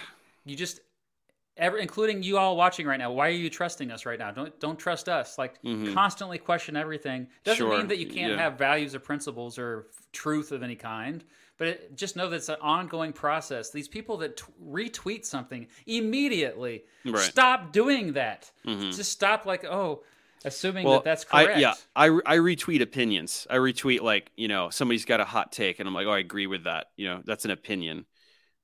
you 0.46 0.56
just 0.56 0.80
ever 1.58 1.78
including 1.78 2.22
you 2.22 2.38
all 2.38 2.58
watching 2.58 2.86
right 2.86 2.98
now 3.00 3.10
why 3.10 3.28
are 3.28 3.32
you 3.32 3.50
trusting 3.50 3.90
us 3.90 4.06
right 4.06 4.20
now 4.20 4.30
don't 4.30 4.60
don't 4.60 4.78
trust 4.78 5.08
us 5.08 5.38
like 5.38 5.62
Mhm. 5.64 5.94
constantly 5.94 6.38
question 6.38 6.76
everything 6.76 7.30
doesn't 7.46 7.66
Sure, 7.66 7.78
mean 7.78 7.88
that 7.88 7.98
you 7.98 8.08
can't 8.08 8.34
yeah. 8.34 8.38
have 8.38 8.58
values 8.58 8.94
or 8.94 9.00
principles 9.00 9.58
or 9.58 9.88
f- 9.90 10.06
truth 10.12 10.52
of 10.52 10.64
any 10.64 10.76
kind 10.76 11.24
but 11.58 11.68
it, 11.70 11.96
just 11.96 12.18
know 12.18 12.28
that 12.30 12.36
it's 12.36 12.50
an 12.50 12.58
ongoing 12.62 13.14
process 13.14 13.70
these 13.72 13.88
people 13.88 14.18
that 14.18 14.36
t- 14.36 14.44
retweet 14.62 15.24
something 15.24 15.66
immediately 15.88 16.84
Right. 17.06 17.20
stop 17.24 17.72
doing 17.72 18.12
that 18.14 18.52
Mhm. 18.66 18.94
just 18.94 19.14
stop 19.14 19.46
like 19.46 19.64
oh 19.64 20.04
assuming 20.44 20.86
Well, 20.86 20.96
that 20.96 21.04
that's 21.06 21.24
correct 21.24 21.58
I, 21.58 21.60
yeah, 21.60 21.74
I, 21.96 22.06
I 22.08 22.38
retweet 22.38 22.82
opinions. 22.82 23.48
I 23.50 23.56
retweet 23.56 24.02
like 24.02 24.32
you 24.36 24.48
know 24.48 24.70
somebody's 24.70 25.06
got 25.06 25.20
a 25.20 25.26
hot 25.26 25.52
take, 25.52 25.80
and 25.80 25.88
I'm 25.88 25.94
like, 25.94 26.08
oh, 26.08 26.12
I 26.12 26.20
agree 26.20 26.48
with 26.48 26.66
that. 26.66 26.88
You 26.98 27.08
know, 27.08 27.22
that's 27.26 27.46
an 27.46 27.52
opinion. 27.52 28.06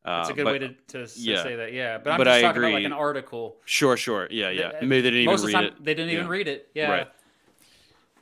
that's 0.03 0.29
Uh, 0.29 0.33
a 0.33 0.35
good 0.35 0.43
but- 0.45 0.53
way 0.53 0.59
to, 0.59 0.73
to 0.87 1.07
yeah. 1.15 1.43
say 1.43 1.55
that 1.57 1.73
yeah 1.73 1.97
but 1.99 2.09
i'm 2.11 2.17
But 2.17 2.23
just 2.25 2.37
I 2.39 2.41
talking 2.41 2.63
about 2.63 2.73
like 2.73 2.85
an 2.85 2.93
article 2.93 3.57
Sure, 3.65 3.95
sure, 3.97 4.27
yeah, 4.31 4.49
yeah. 4.49 4.71
Th- 4.71 4.83
Maybe 4.83 5.01
they 5.01 5.11
didn't 5.11 5.25
most 5.25 5.41
even 5.43 5.47
read 5.47 5.53
time 5.53 5.63
it. 5.77 5.85
they 5.85 5.93
didn't 5.93 6.11
even 6.11 6.25
Yeah. 6.25 6.31
read 6.31 6.47
it 6.47 6.67
yeah 6.73 6.91
Right. 6.91 7.07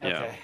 Okay. 0.03 0.09
Yeah. 0.11 0.35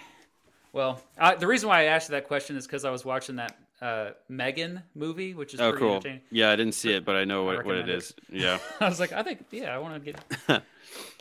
Well, 0.73 1.01
uh, 1.17 1.35
the 1.35 1.47
reason 1.47 1.69
why 1.69 1.81
I 1.81 1.83
asked 1.85 2.09
that 2.09 2.27
question 2.27 2.57
is 2.57 2.65
because 2.67 2.83
I 2.83 2.89
was 2.89 3.05
watching 3.05 3.37
that 3.37 3.57
uh, 3.81 4.09
Megan 4.27 4.81
movie, 4.93 5.33
which 5.33 5.53
is 5.53 5.61
Oh, 5.61 5.71
pretty 5.71 5.85
cool. 5.85 6.19
Yeah, 6.31 6.51
I 6.51 6.55
didn't 6.57 6.73
see 6.73 6.91
it, 6.93 7.05
but 7.05 7.15
I 7.15 7.23
know 7.23 7.43
I 7.49 7.55
what, 7.55 7.65
what 7.65 7.75
it. 7.77 7.87
is. 7.89 8.13
Yeah. 8.29 8.59
I 8.81 8.89
was 8.89 8.99
like, 8.99 9.13
I 9.13 9.23
think, 9.23 9.45
yeah, 9.51 9.73
I 9.73 9.77
want 9.77 10.03
to 10.03 10.11
get. 10.11 10.63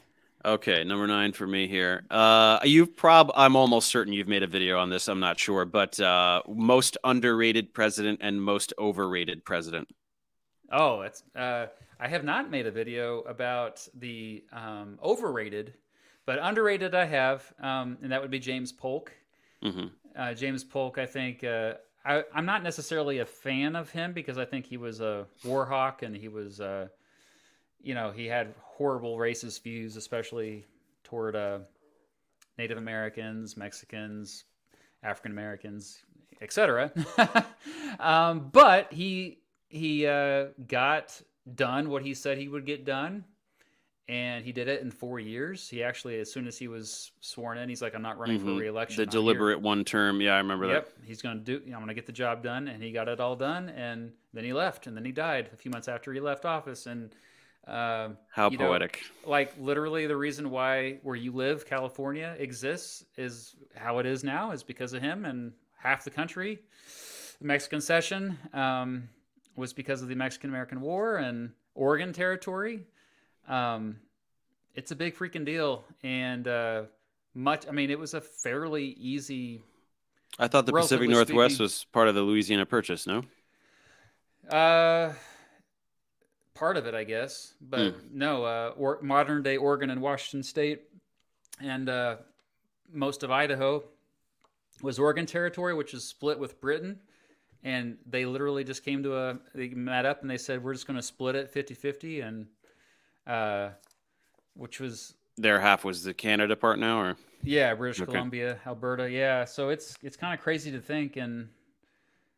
Okay, 0.45 0.85
number 0.85 1.07
nine 1.07 1.33
for 1.33 1.47
me 1.47 1.67
here. 1.67 2.05
Uh, 2.11 2.59
you've 2.65 2.95
prob 2.97 3.33
I'm 3.35 3.57
almost 3.57 3.89
certain 3.89 4.13
you've 4.13 4.29
made 4.29 4.43
a 4.43 4.47
video 4.47 4.79
on 4.79 4.91
this. 4.91 5.09
I'm 5.09 5.21
not 5.21 5.39
sure, 5.39 5.65
but 5.65 5.99
uh, 5.99 6.43
most 6.47 6.99
underrated 7.03 7.73
president 7.73 8.21
and 8.23 8.43
most 8.43 8.73
overrated 8.79 9.45
president. 9.45 9.89
Oh, 10.71 11.03
it's. 11.03 11.23
Uh, 11.35 11.67
I 12.01 12.09
have 12.09 12.25
not 12.25 12.51
made 12.51 12.67
a 12.67 12.71
video 12.71 13.21
about 13.21 13.87
the 13.95 14.45
um, 14.53 14.99
overrated, 15.03 15.75
but 16.27 16.39
underrated 16.41 16.95
I 16.95 17.05
have, 17.07 17.53
um, 17.61 17.99
and 18.03 18.11
that 18.13 18.21
would 18.21 18.31
be 18.31 18.39
James 18.41 18.73
Polk. 18.73 19.13
hmm 19.63 19.97
Uh, 20.17 20.35
James 20.35 20.65
Polk, 20.65 20.99
I 20.99 21.07
think. 21.07 21.45
Uh, 21.45 21.75
I, 22.05 22.23
I'm 22.35 22.47
not 22.47 22.63
necessarily 22.63 23.19
a 23.19 23.27
fan 23.27 23.75
of 23.77 23.91
him 23.91 24.13
because 24.13 24.39
I 24.39 24.45
think 24.45 24.67
he 24.67 24.77
was 24.77 25.01
a 25.01 25.27
war 25.43 25.65
hawk 25.67 26.03
and 26.03 26.15
he 26.15 26.29
was, 26.29 26.61
uh, 26.61 26.89
you 27.85 27.95
know, 27.95 28.11
he 28.11 28.27
had 28.27 28.55
horrible 28.63 29.17
racist 29.19 29.63
views, 29.63 29.97
especially 29.97 30.65
toward 31.05 31.37
uh, 31.37 31.59
Native 32.59 32.79
Americans, 32.79 33.57
Mexicans, 33.57 34.45
African 35.03 35.33
Americans, 35.33 36.03
etc. 36.41 36.91
um, 38.01 38.49
but 38.53 38.93
he 38.93 39.39
he 39.69 40.07
uh, 40.07 40.47
got 40.67 41.21
done 41.55 41.91
what 41.91 42.03
he 42.03 42.15
said 42.15 42.39
he 42.39 42.49
would 42.49 42.65
get 42.65 42.85
done, 42.85 43.25
and 44.09 44.45
he 44.45 44.53
did 44.53 44.69
it 44.69 44.81
in 44.83 44.91
four 44.91 45.21
years. 45.21 45.69
He 45.69 45.83
actually, 45.83 46.19
as 46.21 46.33
soon 46.33 46.47
as 46.47 46.57
he 46.57 46.69
was 46.69 47.13
sworn 47.21 47.59
in, 47.59 47.69
he's 47.69 47.83
like, 47.83 47.95
"I'm 47.95 48.03
not 48.03 48.19
running 48.19 48.41
Mhm. 48.41 48.45
for 48.45 48.61
reelection." 48.61 48.97
The 48.97 49.03
I'm 49.03 49.09
here." 49.09 49.21
deliberate 49.21 49.61
one 49.61 49.85
term. 49.85 50.21
Yeah, 50.21 50.35
I 50.35 50.39
remember 50.39 50.67
that. 50.69 50.73
Yep, 50.73 50.93
he's 51.05 51.21
gonna 51.23 51.41
do. 51.41 51.61
You 51.65 51.73
know, 51.73 51.77
I'm 51.77 51.83
gonna 51.83 51.95
get 51.95 52.07
the 52.07 52.13
job 52.13 52.43
done, 52.43 52.69
and 52.69 52.83
he 52.83 52.93
got 52.93 53.09
it 53.09 53.21
all 53.21 53.37
done, 53.37 53.69
and 53.71 54.13
then 54.33 54.45
he 54.45 54.53
left, 54.53 54.87
and 54.87 54.97
then 54.97 55.05
he 55.05 55.13
died 55.13 55.51
a 55.53 55.57
few 55.57 55.71
months 55.71 55.89
after 55.89 56.13
he 56.13 56.21
left 56.21 56.45
office, 56.47 56.87
and 56.87 57.15
um. 57.67 58.17
How 58.31 58.51
you 58.51 58.59
know, 58.59 58.69
poetic. 58.69 59.03
like 59.25 59.55
literally, 59.59 60.07
the 60.07 60.17
reason 60.17 60.51
why 60.51 60.99
where 61.03 61.17
you 61.17 61.33
live, 61.33 61.67
California, 61.67 62.35
exists 62.39 63.05
is 63.17 63.55
how 63.75 63.99
it 63.99 64.07
is 64.07 64.25
now 64.25 64.53
is 64.53 64.63
because 64.63 64.93
of 64.93 65.03
him, 65.03 65.25
and 65.25 65.53
half 65.77 66.05
the 66.05 66.11
country, 66.11 66.61
the 67.41 67.47
Mexican 67.47 67.81
cession, 67.81 68.39
um, 68.53 69.09
was 69.57 69.73
because 69.73 70.03
of 70.03 70.09
the 70.09 70.15
Mexican 70.15 70.51
American 70.51 70.81
War 70.81 71.17
and 71.17 71.53
Oregon 71.75 72.13
Territory. 72.13 72.87
Um, 73.49 73.97
it's 74.75 74.91
a 74.91 74.97
big 74.97 75.17
freaking 75.17 75.45
deal, 75.45 75.85
and 76.03 76.49
uh, 76.49 76.83
much. 77.35 77.67
I 77.69 77.71
mean, 77.71 77.91
it 77.91 77.99
was 77.99 78.15
a 78.15 78.21
fairly 78.21 78.97
easy 78.99 79.63
I 80.39 80.49
thought 80.49 80.67
the 80.67 80.73
Pacific 80.73 81.09
Northwest 81.09 81.55
speaking- 81.55 81.65
was 81.65 81.85
part 81.93 82.09
of 82.09 82.15
the 82.15 82.23
Louisiana 82.23 82.67
Purchase. 82.67 83.07
No. 83.07 83.23
Uh, 84.51 85.13
part 86.55 86.77
of 86.77 86.87
it, 86.87 86.95
I 86.95 87.05
guess. 87.05 87.55
But 87.61 87.81
mm. 87.81 88.13
no, 88.13 88.45
uh, 88.45 88.73
or, 88.77 88.99
modern 89.03 89.43
day 89.43 89.57
Oregon 89.57 89.91
and 89.91 90.01
Washington 90.01 90.43
State, 90.43 90.83
and 91.61 91.89
uh, 91.89 92.17
most 92.93 93.23
of 93.23 93.31
Idaho 93.31 93.85
was 94.83 94.99
Oregon 94.99 95.27
territory, 95.27 95.75
which 95.75 95.95
is 95.95 96.05
split 96.05 96.39
with 96.39 96.61
Britain. 96.61 96.99
And 97.63 97.97
they 98.07 98.27
literally 98.27 98.63
just 98.63 98.85
came 98.85 99.03
to 99.05 99.17
a, 99.17 99.39
they 99.55 99.69
met 99.69 100.05
up 100.05 100.21
and 100.21 100.31
they 100.31 100.37
said, 100.37 100.63
we're 100.63 100.75
just 100.75 100.87
going 100.87 100.99
to 100.99 101.03
split 101.03 101.35
it 101.35 101.51
50 101.51 101.75
50. 101.75 102.21
And, 102.21 102.47
uh, 103.27 103.71
which 104.55 104.81
was. 104.81 105.15
Their 105.39 105.61
half 105.61 105.85
was 105.85 106.05
the 106.05 106.13
Canada 106.13 106.57
part 106.57 106.79
now, 106.79 107.01
or? 107.01 107.17
Yeah, 107.43 107.75
British 107.75 108.03
okay. 108.03 108.13
Columbia, 108.13 108.59
Alberta. 108.67 109.11
Yeah. 109.11 109.47
So 109.47 109.71
it's, 109.71 109.97
it's 110.03 110.17
kind 110.17 110.35
of 110.35 110.41
crazy 110.41 110.71
to 110.73 110.81
think. 110.81 111.17
And, 111.17 111.49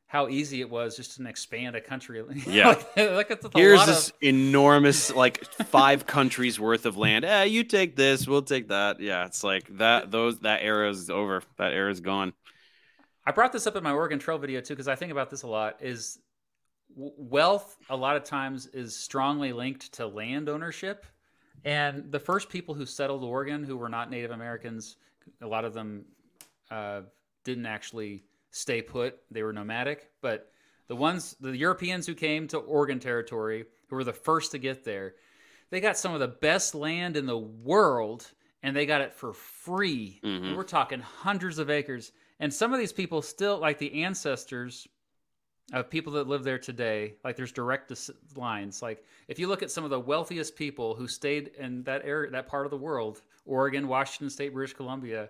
how 0.06 0.28
easy 0.28 0.60
it 0.60 0.70
was 0.70 0.96
just 0.96 1.16
to 1.16 1.26
expand 1.26 1.74
a 1.74 1.80
country. 1.80 2.22
Yeah, 2.46 2.68
like, 2.68 2.96
like 2.96 3.30
it's 3.30 3.46
here's 3.54 3.84
this 3.86 4.08
of... 4.10 4.14
enormous 4.20 5.12
like 5.12 5.44
five 5.64 6.06
countries 6.16 6.60
worth 6.60 6.86
of 6.86 6.96
land. 6.96 7.24
Eh, 7.24 7.44
you 7.44 7.64
take 7.64 7.96
this, 7.96 8.26
we'll 8.26 8.42
take 8.42 8.68
that. 8.68 9.00
Yeah, 9.00 9.26
it's 9.26 9.42
like 9.42 9.78
that. 9.78 10.10
Those 10.10 10.40
that 10.40 10.62
era 10.62 10.88
is 10.90 11.10
over. 11.10 11.42
That 11.58 11.72
era 11.72 11.90
is 11.90 12.00
gone. 12.00 12.32
I 13.24 13.32
brought 13.32 13.52
this 13.52 13.66
up 13.66 13.74
in 13.74 13.82
my 13.82 13.90
Oregon 13.90 14.20
Trail 14.20 14.38
video 14.38 14.60
too 14.60 14.74
because 14.74 14.88
I 14.88 14.94
think 14.94 15.10
about 15.10 15.30
this 15.30 15.42
a 15.42 15.48
lot. 15.48 15.78
Is 15.80 16.20
wealth 16.94 17.76
a 17.90 17.96
lot 17.96 18.16
of 18.16 18.24
times 18.24 18.66
is 18.66 18.94
strongly 18.94 19.52
linked 19.52 19.92
to 19.94 20.06
land 20.06 20.48
ownership, 20.48 21.04
and 21.64 22.12
the 22.12 22.20
first 22.20 22.48
people 22.48 22.74
who 22.74 22.86
settled 22.86 23.24
Oregon 23.24 23.64
who 23.64 23.76
were 23.76 23.88
not 23.88 24.08
Native 24.08 24.30
Americans, 24.30 24.96
a 25.42 25.46
lot 25.46 25.64
of 25.64 25.74
them 25.74 26.04
uh, 26.70 27.00
didn't 27.42 27.66
actually 27.66 28.22
stay 28.56 28.80
put. 28.82 29.18
They 29.30 29.42
were 29.42 29.52
nomadic, 29.52 30.10
but 30.22 30.50
the 30.88 30.96
ones, 30.96 31.36
the 31.40 31.56
Europeans 31.56 32.06
who 32.06 32.14
came 32.14 32.48
to 32.48 32.58
Oregon 32.58 32.98
Territory, 32.98 33.66
who 33.88 33.96
were 33.96 34.04
the 34.04 34.12
first 34.12 34.52
to 34.52 34.58
get 34.58 34.84
there, 34.84 35.14
they 35.70 35.80
got 35.80 35.98
some 35.98 36.14
of 36.14 36.20
the 36.20 36.28
best 36.28 36.74
land 36.74 37.16
in 37.16 37.26
the 37.26 37.38
world 37.38 38.30
and 38.62 38.74
they 38.74 38.86
got 38.86 39.00
it 39.00 39.12
for 39.12 39.32
free. 39.32 40.20
Mm-hmm. 40.24 40.56
We're 40.56 40.64
talking 40.64 41.00
hundreds 41.00 41.58
of 41.58 41.70
acres. 41.70 42.12
And 42.40 42.52
some 42.52 42.72
of 42.72 42.78
these 42.78 42.92
people 42.92 43.20
still, 43.22 43.58
like 43.58 43.78
the 43.78 44.04
ancestors 44.04 44.88
of 45.72 45.90
people 45.90 46.12
that 46.14 46.28
live 46.28 46.44
there 46.44 46.58
today, 46.58 47.14
like 47.24 47.36
there's 47.36 47.52
direct 47.52 47.92
lines. 48.36 48.80
Like 48.80 49.04
if 49.28 49.38
you 49.38 49.48
look 49.48 49.62
at 49.62 49.70
some 49.70 49.84
of 49.84 49.90
the 49.90 50.00
wealthiest 50.00 50.56
people 50.56 50.94
who 50.94 51.08
stayed 51.08 51.50
in 51.58 51.82
that 51.82 52.02
area, 52.04 52.30
that 52.30 52.48
part 52.48 52.66
of 52.66 52.70
the 52.70 52.76
world, 52.76 53.22
Oregon, 53.44 53.88
Washington 53.88 54.30
State, 54.30 54.54
British 54.54 54.74
Columbia, 54.74 55.28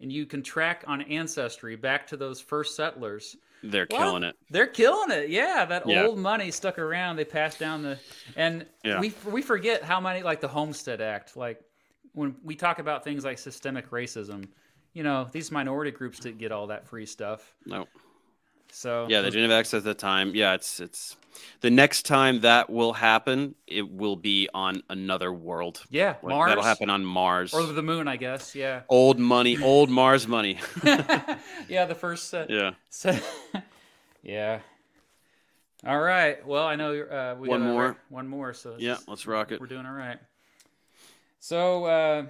and 0.00 0.12
you 0.12 0.26
can 0.26 0.42
track 0.42 0.84
on 0.86 1.02
ancestry 1.02 1.76
back 1.76 2.06
to 2.08 2.16
those 2.16 2.40
first 2.40 2.76
settlers. 2.76 3.36
They're 3.62 3.86
well, 3.90 4.00
killing 4.00 4.24
it. 4.24 4.36
They're 4.50 4.66
killing 4.66 5.10
it. 5.10 5.30
Yeah, 5.30 5.64
that 5.64 5.88
yeah. 5.88 6.04
old 6.04 6.18
money 6.18 6.50
stuck 6.50 6.78
around. 6.78 7.16
They 7.16 7.24
passed 7.24 7.58
down 7.58 7.82
the, 7.82 7.98
and 8.36 8.66
yeah. 8.84 9.00
we 9.00 9.14
we 9.26 9.40
forget 9.40 9.82
how 9.82 10.00
many 10.00 10.22
like 10.22 10.40
the 10.40 10.48
Homestead 10.48 11.00
Act. 11.00 11.36
Like 11.36 11.60
when 12.12 12.36
we 12.42 12.56
talk 12.56 12.78
about 12.78 13.04
things 13.04 13.24
like 13.24 13.38
systemic 13.38 13.90
racism, 13.90 14.48
you 14.92 15.02
know, 15.02 15.28
these 15.32 15.50
minority 15.50 15.90
groups 15.90 16.18
didn't 16.18 16.38
get 16.38 16.52
all 16.52 16.66
that 16.66 16.86
free 16.86 17.06
stuff. 17.06 17.54
No. 17.64 17.86
So 18.74 19.06
yeah, 19.08 19.20
they 19.22 19.30
didn't 19.30 19.50
have 19.50 19.58
access 19.58 19.78
at 19.78 19.84
the 19.84 19.94
time. 19.94 20.34
Yeah, 20.34 20.54
it's 20.54 20.80
it's 20.80 21.16
the 21.60 21.70
next 21.70 22.06
time 22.06 22.40
that 22.40 22.68
will 22.68 22.92
happen, 22.92 23.54
it 23.68 23.88
will 23.88 24.16
be 24.16 24.48
on 24.52 24.82
another 24.90 25.32
world. 25.32 25.84
Yeah, 25.90 26.16
Mars. 26.24 26.50
That'll 26.50 26.64
happen 26.64 26.90
on 26.90 27.04
Mars 27.04 27.54
or 27.54 27.62
the 27.62 27.82
moon, 27.82 28.08
I 28.08 28.16
guess. 28.16 28.54
Yeah. 28.56 28.82
Old 28.88 29.20
money, 29.20 29.56
old 29.62 29.90
Mars 29.90 30.26
money. 30.26 30.58
yeah, 30.84 31.84
the 31.86 31.94
first 31.94 32.28
set. 32.28 32.50
Yeah. 32.50 32.72
Set. 32.90 33.22
yeah. 34.24 34.58
All 35.86 36.00
right. 36.00 36.44
Well, 36.44 36.66
I 36.66 36.74
know 36.74 37.00
uh, 37.00 37.36
we 37.38 37.48
one 37.48 37.60
got 37.60 37.68
more. 37.68 37.96
one 38.08 38.26
more. 38.26 38.54
So 38.54 38.74
yeah, 38.76 38.96
let's 39.06 39.24
rock 39.24 39.52
it. 39.52 39.60
We're 39.60 39.68
doing 39.68 39.86
all 39.86 39.92
right. 39.92 40.18
So 41.38 41.84
uh, 41.84 42.26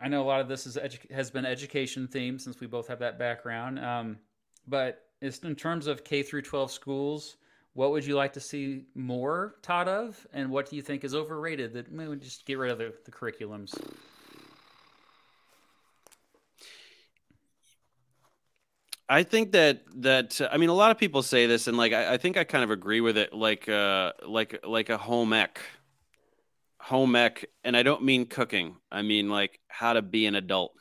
I 0.00 0.08
know 0.08 0.20
a 0.20 0.26
lot 0.26 0.40
of 0.40 0.48
this 0.48 0.66
is 0.66 0.76
edu- 0.76 1.12
has 1.12 1.30
been 1.30 1.46
education 1.46 2.08
themed 2.08 2.40
since 2.40 2.58
we 2.58 2.66
both 2.66 2.88
have 2.88 2.98
that 2.98 3.20
background. 3.20 3.78
Um, 3.78 4.18
but 4.66 5.07
in 5.20 5.54
terms 5.54 5.86
of 5.86 6.04
K 6.04 6.22
through 6.22 6.42
12 6.42 6.70
schools, 6.70 7.36
what 7.74 7.90
would 7.90 8.04
you 8.04 8.16
like 8.16 8.32
to 8.32 8.40
see 8.40 8.84
more 8.94 9.56
taught 9.62 9.88
of, 9.88 10.26
and 10.32 10.50
what 10.50 10.68
do 10.68 10.76
you 10.76 10.82
think 10.82 11.04
is 11.04 11.14
overrated 11.14 11.72
that 11.74 11.92
we 11.92 12.16
just 12.16 12.44
get 12.44 12.58
rid 12.58 12.72
of 12.72 12.78
the, 12.78 12.92
the 13.04 13.10
curriculums? 13.10 13.74
I 19.08 19.22
think 19.22 19.52
that 19.52 19.82
that 20.02 20.40
I 20.52 20.58
mean 20.58 20.68
a 20.68 20.74
lot 20.74 20.90
of 20.90 20.98
people 20.98 21.22
say 21.22 21.46
this, 21.46 21.66
and 21.66 21.76
like 21.76 21.92
I, 21.92 22.14
I 22.14 22.16
think 22.18 22.36
I 22.36 22.44
kind 22.44 22.62
of 22.62 22.70
agree 22.70 23.00
with 23.00 23.16
it, 23.16 23.32
like 23.32 23.68
uh 23.68 24.12
like 24.26 24.60
like 24.66 24.90
a 24.90 24.98
home 24.98 25.32
ec, 25.32 25.60
home 26.78 27.16
ec, 27.16 27.48
and 27.64 27.76
I 27.76 27.82
don't 27.82 28.02
mean 28.02 28.26
cooking. 28.26 28.76
I 28.92 29.02
mean 29.02 29.30
like 29.30 29.60
how 29.68 29.94
to 29.94 30.02
be 30.02 30.26
an 30.26 30.34
adult. 30.34 30.74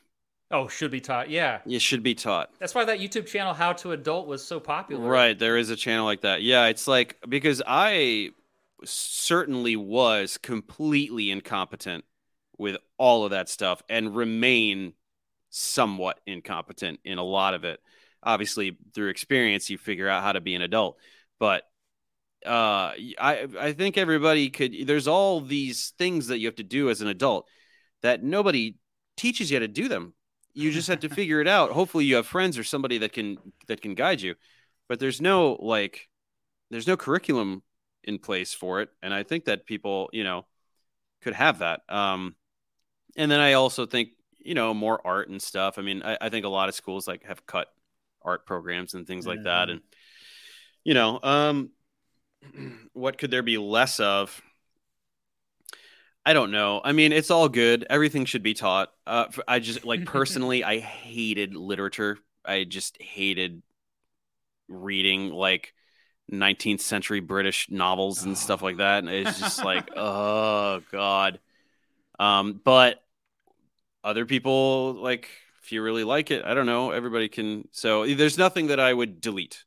Oh, 0.50 0.68
should 0.68 0.92
be 0.92 1.02
taught. 1.02 1.30
Yeah. 1.30 1.60
It 1.66 1.82
should 1.82 2.04
be 2.04 2.16
taught. 2.16 2.52
That's 2.58 2.74
why 2.74 2.86
that 2.86 3.00
YouTube 3.00 3.26
channel, 3.26 3.54
How 3.54 3.74
to 3.74 3.92
Adult, 3.92 4.28
was 4.28 4.44
so 4.46 4.60
popular. 4.60 5.10
Right. 5.10 5.38
There 5.38 5.58
is 5.58 5.70
a 5.70 5.76
channel 5.76 6.06
like 6.06 6.22
that. 6.22 6.42
Yeah. 6.42 6.68
It's 6.68 6.88
like, 6.88 7.18
because 7.28 7.62
I 7.68 8.30
certainly 8.86 9.76
was 9.76 10.38
completely 10.38 11.32
incompetent 11.32 12.06
with 12.58 12.78
all 12.98 13.26
of 13.26 13.32
that 13.32 13.50
stuff 13.50 13.84
and 13.90 14.16
remain 14.16 14.94
somewhat 15.50 16.20
incompetent 16.26 17.00
in 17.04 17.18
a 17.18 17.24
lot 17.24 17.54
of 17.54 17.66
it. 17.66 17.82
Obviously, 18.24 18.78
through 18.94 19.10
experience, 19.10 19.70
you 19.70 19.78
figure 19.78 20.08
out 20.08 20.24
how 20.24 20.32
to 20.32 20.42
be 20.42 20.56
an 20.56 20.62
adult. 20.62 20.98
But 21.40 21.64
uh, 22.46 22.94
I, 23.20 23.48
I 23.60 23.74
think 23.74 23.98
everybody 23.98 24.50
could, 24.50 24.74
there's 24.86 25.08
all 25.08 25.42
these 25.42 25.94
things 25.98 26.28
that 26.28 26.40
you 26.40 26.48
have 26.48 26.56
to 26.56 26.64
do 26.64 26.90
as 26.90 27.02
an 27.02 27.08
adult 27.10 27.48
that 28.02 28.24
nobody 28.24 28.76
teaches 29.18 29.52
you 29.52 29.58
how 29.58 29.62
to 29.62 29.68
do 29.68 29.88
them 29.88 30.14
you 30.58 30.72
just 30.72 30.88
have 30.88 31.02
to 31.02 31.10
figure 31.10 31.40
it 31.40 31.48
out. 31.48 31.72
Hopefully, 31.72 32.06
you 32.06 32.16
have 32.16 32.26
friends 32.26 32.58
or 32.58 32.64
somebody 32.64 32.98
that 32.98 33.14
can 33.14 33.38
that 33.68 33.82
can 33.82 33.94
guide 33.94 34.22
you. 34.22 34.34
But 34.90 35.00
there's 35.00 35.22
no 35.22 35.54
like, 35.60 36.10
there's 36.72 36.88
no 36.88 36.98
curriculum 36.98 37.62
in 38.04 38.18
place 38.18 38.56
for 38.56 38.82
it, 38.82 38.90
and 39.04 39.14
I 39.14 39.22
think 39.22 39.46
that 39.46 39.68
people, 39.68 40.10
you 40.12 40.24
know, 40.24 40.48
could 41.22 41.36
have 41.36 41.60
that. 41.60 41.82
Um, 41.88 42.36
and 43.16 43.30
then 43.30 43.40
I 43.40 43.54
also 43.54 43.86
think 43.86 44.10
you 44.40 44.56
know 44.56 44.74
more 44.74 45.00
art 45.06 45.30
and 45.30 45.40
stuff. 45.40 45.78
I 45.78 45.84
mean, 45.84 46.02
I, 46.02 46.18
I 46.22 46.30
think 46.30 46.44
a 46.44 46.50
lot 46.50 46.70
of 46.70 46.76
schools 46.76 47.08
like 47.08 47.24
have 47.26 47.46
cut 47.46 47.68
art 48.24 48.48
programs 48.48 48.96
and 48.96 49.06
things 49.06 49.28
like 49.28 49.38
mm-hmm. 49.38 49.46
that, 49.46 49.70
and 49.70 49.82
you 50.84 50.96
know, 50.96 51.20
um, 51.22 51.70
what 52.94 53.20
could 53.20 53.30
there 53.30 53.44
be 53.44 53.60
less 53.60 54.00
of? 54.00 54.42
I 56.28 56.34
don't 56.34 56.52
know. 56.52 56.82
I 56.84 56.92
mean, 56.92 57.14
it's 57.14 57.32
all 57.32 57.48
good. 57.48 57.88
Everything 57.90 58.26
should 58.26 58.44
be 58.44 58.54
taught. 58.54 58.92
Uh, 59.06 59.28
I 59.48 59.60
just 59.60 59.86
like 59.86 60.04
personally, 60.18 60.62
I 60.62 60.80
hated 60.80 61.56
literature. 61.56 62.18
I 62.44 62.66
just 62.66 63.02
hated 63.02 63.64
reading 64.68 65.30
like 65.30 65.74
19th 66.30 66.82
century 66.82 67.22
British 67.22 67.72
novels 67.72 68.24
and 68.24 68.34
oh. 68.34 68.36
stuff 68.36 68.62
like 68.62 68.76
that. 68.76 69.06
And 69.06 69.10
it's 69.10 69.40
just 69.40 69.64
like, 69.64 69.88
oh 69.96 70.82
god. 70.92 71.40
Um, 72.20 72.60
but 72.62 73.02
other 74.04 74.26
people 74.26 74.96
like 74.96 75.30
if 75.64 75.72
you 75.72 75.82
really 75.82 76.04
like 76.04 76.30
it, 76.30 76.44
I 76.44 76.54
don't 76.56 76.66
know. 76.66 76.92
Everybody 76.92 77.30
can. 77.30 77.70
So 77.72 78.06
there's 78.06 78.38
nothing 78.38 78.68
that 78.68 78.82
I 78.82 78.94
would 78.94 79.22
delete. 79.22 79.64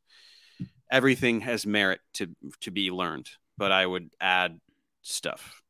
Everything 0.93 1.41
has 1.41 1.65
merit 1.65 2.01
to 2.15 2.28
to 2.61 2.70
be 2.70 2.91
learned, 2.91 3.31
but 3.57 3.73
I 3.73 3.87
would 3.87 4.11
add 4.20 4.61
stuff. 5.01 5.62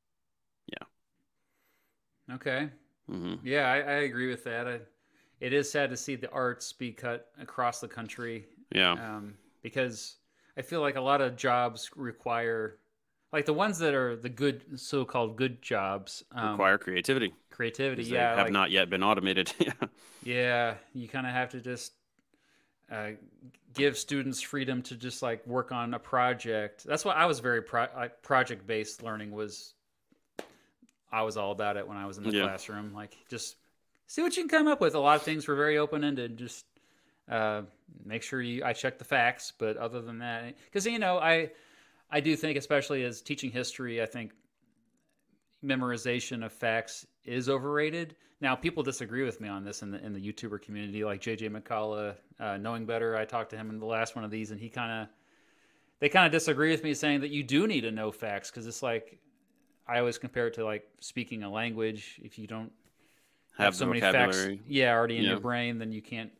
Okay. 2.34 2.68
Mm-hmm. 3.10 3.46
Yeah, 3.46 3.70
I, 3.70 3.76
I, 3.76 3.94
agree 4.02 4.28
with 4.28 4.44
that. 4.44 4.68
I, 4.68 4.80
it 5.40 5.52
is 5.52 5.70
sad 5.70 5.90
to 5.90 5.96
see 5.96 6.14
the 6.14 6.30
arts 6.30 6.72
be 6.72 6.92
cut 6.92 7.28
across 7.40 7.80
the 7.80 7.88
country. 7.88 8.46
Yeah. 8.72 8.92
Um, 8.92 9.34
because 9.62 10.16
I 10.56 10.62
feel 10.62 10.80
like 10.80 10.96
a 10.96 11.00
lot 11.00 11.20
of 11.20 11.36
jobs 11.36 11.90
require, 11.96 12.78
like 13.32 13.46
the 13.46 13.52
ones 13.52 13.78
that 13.78 13.94
are 13.94 14.16
the 14.16 14.28
good, 14.28 14.78
so-called 14.78 15.36
good 15.36 15.60
jobs, 15.60 16.22
um, 16.32 16.52
require 16.52 16.78
creativity. 16.78 17.34
Creativity, 17.50 18.04
yeah. 18.04 18.36
have 18.36 18.46
like, 18.46 18.52
not 18.52 18.70
yet 18.70 18.90
been 18.90 19.02
automated. 19.02 19.52
yeah, 19.58 19.72
Yeah. 20.22 20.74
you 20.94 21.08
kind 21.08 21.26
of 21.26 21.32
have 21.32 21.48
to 21.50 21.60
just 21.60 21.94
uh, 22.90 23.10
give 23.74 23.96
students 23.96 24.40
freedom 24.40 24.82
to 24.82 24.96
just 24.96 25.22
like 25.22 25.46
work 25.46 25.72
on 25.72 25.94
a 25.94 25.98
project. 25.98 26.84
That's 26.84 27.04
why 27.04 27.14
I 27.14 27.26
was 27.26 27.40
very 27.40 27.62
pro- 27.62 27.88
like 27.96 28.22
project-based 28.22 29.02
learning 29.02 29.32
was 29.32 29.74
I 31.12 31.22
was 31.22 31.36
all 31.36 31.52
about 31.52 31.76
it 31.76 31.86
when 31.86 31.96
I 31.96 32.06
was 32.06 32.18
in 32.18 32.24
the 32.24 32.30
yeah. 32.30 32.44
classroom. 32.44 32.92
Like, 32.94 33.16
just 33.28 33.56
see 34.06 34.22
what 34.22 34.36
you 34.36 34.42
can 34.42 34.48
come 34.48 34.68
up 34.68 34.80
with. 34.80 34.94
A 34.94 34.98
lot 34.98 35.16
of 35.16 35.22
things 35.22 35.46
were 35.46 35.56
very 35.56 35.78
open 35.78 36.04
ended. 36.04 36.36
Just 36.36 36.64
uh, 37.28 37.62
make 38.04 38.22
sure 38.22 38.40
you 38.40 38.64
I 38.64 38.72
check 38.72 38.98
the 38.98 39.04
facts. 39.04 39.52
But 39.56 39.76
other 39.76 40.00
than 40.00 40.18
that, 40.18 40.54
because 40.66 40.86
you 40.86 40.98
know, 40.98 41.18
I 41.18 41.50
I 42.10 42.20
do 42.20 42.36
think, 42.36 42.58
especially 42.58 43.04
as 43.04 43.22
teaching 43.22 43.50
history, 43.50 44.02
I 44.02 44.06
think 44.06 44.32
memorization 45.64 46.44
of 46.44 46.52
facts 46.52 47.06
is 47.24 47.48
overrated. 47.48 48.16
Now, 48.40 48.56
people 48.56 48.82
disagree 48.82 49.22
with 49.22 49.40
me 49.40 49.48
on 49.48 49.64
this 49.64 49.82
in 49.82 49.90
the 49.90 50.04
in 50.04 50.12
the 50.12 50.20
YouTuber 50.20 50.62
community, 50.62 51.04
like 51.04 51.20
JJ 51.20 51.50
McCullough, 51.50 52.14
uh, 52.38 52.56
knowing 52.56 52.86
better. 52.86 53.16
I 53.16 53.24
talked 53.24 53.50
to 53.50 53.56
him 53.56 53.70
in 53.70 53.78
the 53.78 53.86
last 53.86 54.16
one 54.16 54.24
of 54.24 54.30
these, 54.30 54.50
and 54.50 54.60
he 54.60 54.68
kind 54.68 55.02
of 55.02 55.08
they 56.00 56.08
kind 56.08 56.26
of 56.26 56.32
disagree 56.32 56.70
with 56.70 56.82
me 56.82 56.94
saying 56.94 57.20
that 57.20 57.30
you 57.30 57.42
do 57.42 57.66
need 57.66 57.82
to 57.82 57.90
know 57.90 58.10
facts 58.10 58.50
because 58.50 58.66
it's 58.66 58.82
like 58.82 59.18
I 59.90 59.98
always 59.98 60.18
compare 60.18 60.46
it 60.46 60.54
to 60.54 60.64
like 60.64 60.88
speaking 61.00 61.42
a 61.42 61.50
language. 61.50 62.20
If 62.22 62.38
you 62.38 62.46
don't 62.46 62.70
have, 63.56 63.66
have 63.66 63.74
so 63.74 63.86
many 63.86 64.00
facts, 64.00 64.48
yeah, 64.68 64.94
already 64.94 65.16
in 65.16 65.24
yeah. 65.24 65.30
your 65.30 65.40
brain, 65.40 65.78
then 65.78 65.90
you 65.90 66.00
can't 66.00 66.30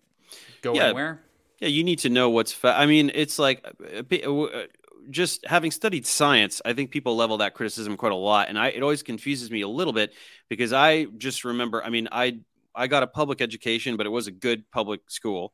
go 0.63 0.75
yeah. 0.75 0.85
anywhere. 0.85 1.21
Yeah, 1.59 1.69
you 1.69 1.83
need 1.83 1.99
to 2.01 2.09
know 2.09 2.31
what's. 2.31 2.53
Fa- 2.53 2.77
I 2.79 2.87
mean, 2.87 3.11
it's 3.13 3.41
like 3.41 3.67
uh, 3.93 4.33
uh, 4.33 4.67
just 5.11 5.45
having 5.47 5.73
studied 5.73 6.07
science. 6.07 6.63
I 6.65 6.75
think 6.75 6.93
people 6.93 7.17
level 7.17 7.39
that 7.39 7.55
criticism 7.55 7.97
quite 7.97 8.13
a 8.13 8.17
lot, 8.17 8.49
and 8.49 8.57
I 8.57 8.69
it 8.69 8.83
always 8.83 9.03
confuses 9.03 9.51
me 9.51 9.63
a 9.63 9.69
little 9.69 9.93
bit 9.93 10.15
because 10.49 10.73
I 10.73 11.07
just 11.19 11.45
remember. 11.45 11.83
I 11.83 11.91
mean, 11.91 12.09
I 12.13 12.39
I 12.73 12.87
got 12.87 13.03
a 13.03 13.09
public 13.09 13.41
education, 13.41 13.97
but 13.97 14.07
it 14.07 14.11
was 14.11 14.29
a 14.29 14.33
good 14.33 14.71
public 14.71 15.11
school. 15.11 15.53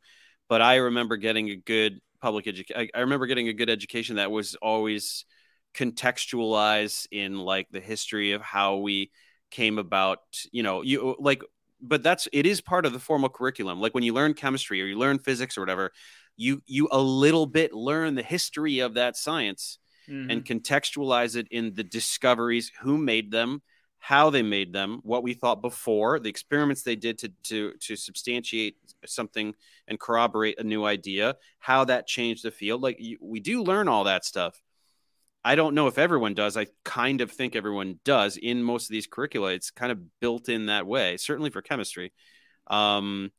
But 0.51 0.61
I 0.61 0.77
remember 0.77 1.17
getting 1.17 1.49
a 1.49 1.57
good 1.57 2.01
public 2.21 2.47
education. 2.47 2.89
I, 2.95 2.99
I 2.99 3.01
remember 3.01 3.27
getting 3.27 3.49
a 3.49 3.55
good 3.55 3.71
education 3.71 4.17
that 4.17 4.31
was 4.31 4.55
always 4.57 5.25
contextualized 5.77 7.07
in 7.11 7.39
like 7.39 7.69
the 7.71 7.81
history 7.81 8.33
of 8.33 8.43
how 8.43 8.77
we 8.77 9.11
came 9.51 9.79
about. 9.79 10.21
You 10.51 10.63
know, 10.63 10.83
you 10.83 11.17
like, 11.19 11.43
but 11.81 12.03
that's 12.03 12.27
it 12.33 12.47
is 12.47 12.61
part 12.61 12.87
of 12.87 12.93
the 12.93 12.99
formal 12.99 13.29
curriculum. 13.29 13.81
Like 13.81 13.95
when 13.95 14.05
you 14.05 14.15
learn 14.15 14.35
chemistry 14.35 14.83
or 14.83 14.87
you 14.87 14.99
learn 14.99 15.19
physics 15.19 15.57
or 15.57 15.61
whatever, 15.61 15.93
you 16.37 16.63
you 16.67 16.89
a 16.91 17.01
little 17.01 17.47
bit 17.47 17.73
learn 17.73 18.15
the 18.15 18.23
history 18.23 18.81
of 18.81 18.95
that 18.95 19.17
science 19.17 19.79
mm-hmm. 20.09 20.31
and 20.31 20.45
contextualize 20.45 21.37
it 21.37 21.47
in 21.51 21.75
the 21.75 21.85
discoveries, 21.85 22.73
who 22.81 22.99
made 22.99 23.31
them 23.31 23.63
how 23.99 24.31
they 24.31 24.43
made 24.43 24.73
them, 24.73 25.01
what 25.03 25.25
we 25.25 25.35
thought 25.35 25.61
before, 25.61 26.21
the 26.21 26.29
experiments 26.29 26.83
they 26.83 26.97
did 26.97 27.19
to 27.19 27.29
to 27.43 27.73
to 27.81 27.97
substantiate 27.97 28.77
something 29.05 29.55
and 29.89 29.99
corroborate 29.99 30.61
a 30.61 30.65
new 30.65 30.85
idea, 30.85 31.35
how 31.59 31.85
that 31.85 32.07
changed 32.07 32.45
the 32.45 32.51
field. 32.51 32.83
Like 32.83 33.01
we 33.21 33.41
do 33.41 33.63
learn 33.63 33.89
all 33.89 34.05
that 34.05 34.25
stuff. 34.25 34.63
I 35.47 35.55
don't 35.55 35.77
know 35.77 35.87
if 35.87 35.97
everyone 35.97 36.35
does. 36.35 36.57
I 36.57 36.67
kind 36.85 37.21
of 37.21 37.31
think 37.31 37.55
everyone 37.55 38.01
does 38.05 38.37
in 38.37 38.65
most 38.65 38.91
of 38.91 38.93
these 38.93 39.07
curricula. 39.07 39.53
It's 39.53 39.71
kind 39.71 39.93
of 39.93 40.01
built 40.19 40.49
in 40.49 40.67
that 40.67 40.89
way, 40.89 41.17
certainly 41.19 41.51
for 41.51 41.63
chemistry. 41.63 42.13
Um, 42.67 43.31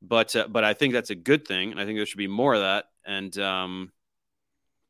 but 0.00 0.34
uh, 0.34 0.48
but 0.48 0.64
I 0.64 0.72
think 0.72 0.94
that's 0.94 1.10
a 1.10 1.14
good 1.14 1.46
thing, 1.46 1.70
and 1.70 1.78
I 1.78 1.84
think 1.84 1.98
there 1.98 2.06
should 2.06 2.16
be 2.16 2.26
more 2.26 2.54
of 2.54 2.62
that. 2.62 2.86
And 3.04 3.36
um, 3.38 3.92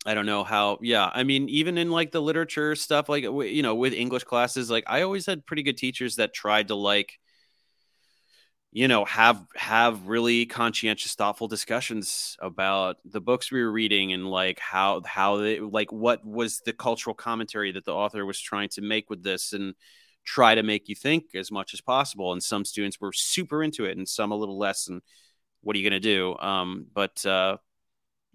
I 0.07 0.15
don't 0.15 0.25
know 0.25 0.45
how. 0.45 0.79
Yeah, 0.83 1.11
I 1.13 1.25
mean, 1.25 1.49
even 1.49 1.79
in 1.79 1.91
like 1.91 2.13
the 2.13 2.23
literature 2.23 2.77
stuff, 2.77 3.09
like 3.09 3.25
you 3.25 3.63
know, 3.63 3.75
with 3.75 3.93
English 3.93 4.23
classes, 4.23 4.71
like 4.71 4.85
I 4.87 5.03
always 5.03 5.27
had 5.27 5.45
pretty 5.45 5.65
good 5.65 5.77
teachers 5.77 6.15
that 6.17 6.33
tried 6.33 6.69
to 6.69 6.77
like, 6.77 7.19
you 8.75 8.89
know, 8.89 9.05
have 9.05 9.45
have 9.55 10.07
really 10.09 10.47
conscientious, 10.47 11.15
thoughtful 11.15 11.47
discussions 11.47 12.39
about 12.41 12.97
the 13.05 13.21
books 13.21 13.53
we 13.53 13.63
were 13.63 13.71
reading 13.71 14.15
and 14.15 14.27
like 14.27 14.59
how 14.59 15.03
how 15.05 15.37
they 15.37 15.61
like 15.61 15.93
what 15.93 16.25
was 16.25 16.61
the 16.65 16.73
cultural 16.73 17.15
commentary 17.15 17.73
that 17.73 17.85
the 17.85 17.93
author 17.93 18.25
was 18.25 18.41
trying 18.41 18.71
to 18.71 18.81
make 18.81 19.11
with 19.11 19.23
this 19.23 19.53
and 19.53 19.75
try 20.25 20.55
to 20.55 20.63
make 20.63 20.89
you 20.89 20.95
think 20.95 21.35
as 21.35 21.51
much 21.51 21.75
as 21.75 21.83
possible. 21.83 22.33
And 22.33 22.43
some 22.43 22.65
students 22.65 22.99
were 22.99 23.13
super 23.13 23.63
into 23.63 23.85
it, 23.85 23.99
and 23.99 24.09
some 24.09 24.33
a 24.33 24.37
little 24.37 24.59
less. 24.59 24.89
And 24.89 25.03
what 25.61 25.77
are 25.77 25.79
you 25.79 25.89
going 25.91 26.01
to 26.01 26.09
do? 26.09 26.39
Um, 26.39 26.87
but 26.95 27.25
uh, 27.27 27.59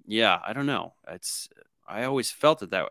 yeah, 0.06 0.40
I 0.46 0.54
don't 0.54 0.68
know. 0.68 0.94
It's 1.08 1.50
I 1.88 2.04
always 2.04 2.30
felt 2.30 2.60
that 2.60 2.70
that 2.70 2.90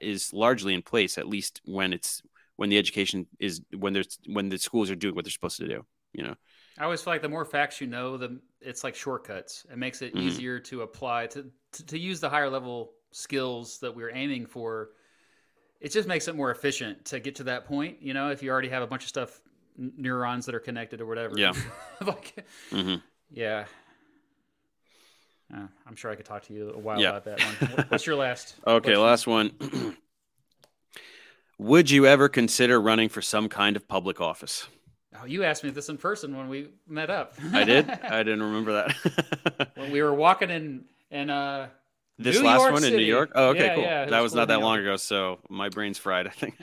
is 0.00 0.32
largely 0.32 0.74
in 0.74 0.82
place, 0.82 1.18
at 1.18 1.26
least 1.26 1.62
when 1.64 1.92
it's 1.92 2.22
when 2.54 2.70
the 2.70 2.78
education 2.78 3.26
is 3.40 3.60
when 3.76 3.92
there's 3.92 4.20
when 4.26 4.50
the 4.50 4.58
schools 4.58 4.88
are 4.88 4.94
doing 4.94 5.16
what 5.16 5.24
they're 5.24 5.32
supposed 5.32 5.58
to 5.58 5.66
do. 5.66 5.84
You 6.12 6.22
know. 6.22 6.34
I 6.80 6.84
always 6.84 7.02
feel 7.02 7.12
like 7.12 7.20
the 7.20 7.28
more 7.28 7.44
facts 7.44 7.78
you 7.78 7.86
know, 7.86 8.16
the 8.16 8.40
it's 8.62 8.82
like 8.82 8.94
shortcuts. 8.94 9.66
It 9.70 9.76
makes 9.76 10.00
it 10.00 10.14
mm-hmm. 10.14 10.26
easier 10.26 10.58
to 10.60 10.80
apply 10.80 11.26
to, 11.28 11.44
to 11.72 11.86
to 11.86 11.98
use 11.98 12.20
the 12.20 12.30
higher 12.30 12.48
level 12.48 12.92
skills 13.10 13.78
that 13.80 13.94
we're 13.94 14.10
aiming 14.14 14.46
for. 14.46 14.90
It 15.80 15.92
just 15.92 16.08
makes 16.08 16.26
it 16.26 16.34
more 16.34 16.50
efficient 16.50 17.04
to 17.06 17.20
get 17.20 17.34
to 17.36 17.44
that 17.44 17.66
point. 17.66 17.98
You 18.00 18.14
know, 18.14 18.30
if 18.30 18.42
you 18.42 18.50
already 18.50 18.70
have 18.70 18.82
a 18.82 18.86
bunch 18.86 19.02
of 19.02 19.10
stuff, 19.10 19.42
neurons 19.76 20.46
that 20.46 20.54
are 20.54 20.60
connected 20.60 21.02
or 21.02 21.06
whatever. 21.06 21.38
Yeah. 21.38 21.52
like, 22.06 22.46
mm-hmm. 22.70 22.96
yeah. 23.30 23.66
Uh, 25.52 25.66
I'm 25.86 25.96
sure 25.96 26.10
I 26.10 26.14
could 26.14 26.26
talk 26.26 26.44
to 26.44 26.54
you 26.54 26.70
a 26.70 26.78
while 26.78 26.98
yeah. 26.98 27.16
about 27.16 27.24
that 27.24 27.40
one. 27.40 27.86
What's 27.88 28.06
your 28.06 28.16
last? 28.16 28.54
okay, 28.66 28.94
question? 28.94 29.02
last 29.02 29.26
one. 29.26 29.96
Would 31.58 31.90
you 31.90 32.06
ever 32.06 32.30
consider 32.30 32.80
running 32.80 33.10
for 33.10 33.20
some 33.20 33.50
kind 33.50 33.76
of 33.76 33.86
public 33.86 34.18
office? 34.18 34.66
Oh, 35.18 35.24
you 35.24 35.42
asked 35.44 35.64
me 35.64 35.70
this 35.70 35.88
in 35.88 35.96
person 35.96 36.36
when 36.36 36.48
we 36.48 36.68
met 36.86 37.10
up. 37.10 37.34
I 37.52 37.64
did. 37.64 37.88
I 37.90 38.22
didn't 38.22 38.42
remember 38.42 38.72
that. 38.72 39.70
when 39.76 39.90
we 39.90 40.02
were 40.02 40.14
walking 40.14 40.50
in 40.50 40.84
in 41.10 41.30
uh 41.30 41.68
this 42.18 42.36
New 42.36 42.46
last 42.46 42.60
York 42.60 42.72
one 42.72 42.82
City. 42.82 42.94
in 42.94 43.00
New 43.00 43.06
York. 43.06 43.32
Oh, 43.34 43.48
okay, 43.48 43.66
yeah, 43.66 43.74
cool. 43.74 43.82
Yeah, 43.82 44.04
that 44.04 44.20
was, 44.20 44.32
was 44.32 44.34
not 44.34 44.48
that 44.48 44.60
long 44.60 44.78
ago, 44.78 44.96
so 44.96 45.38
my 45.48 45.70
brain's 45.70 45.96
fried. 45.96 46.26
I 46.26 46.30
think. 46.30 46.54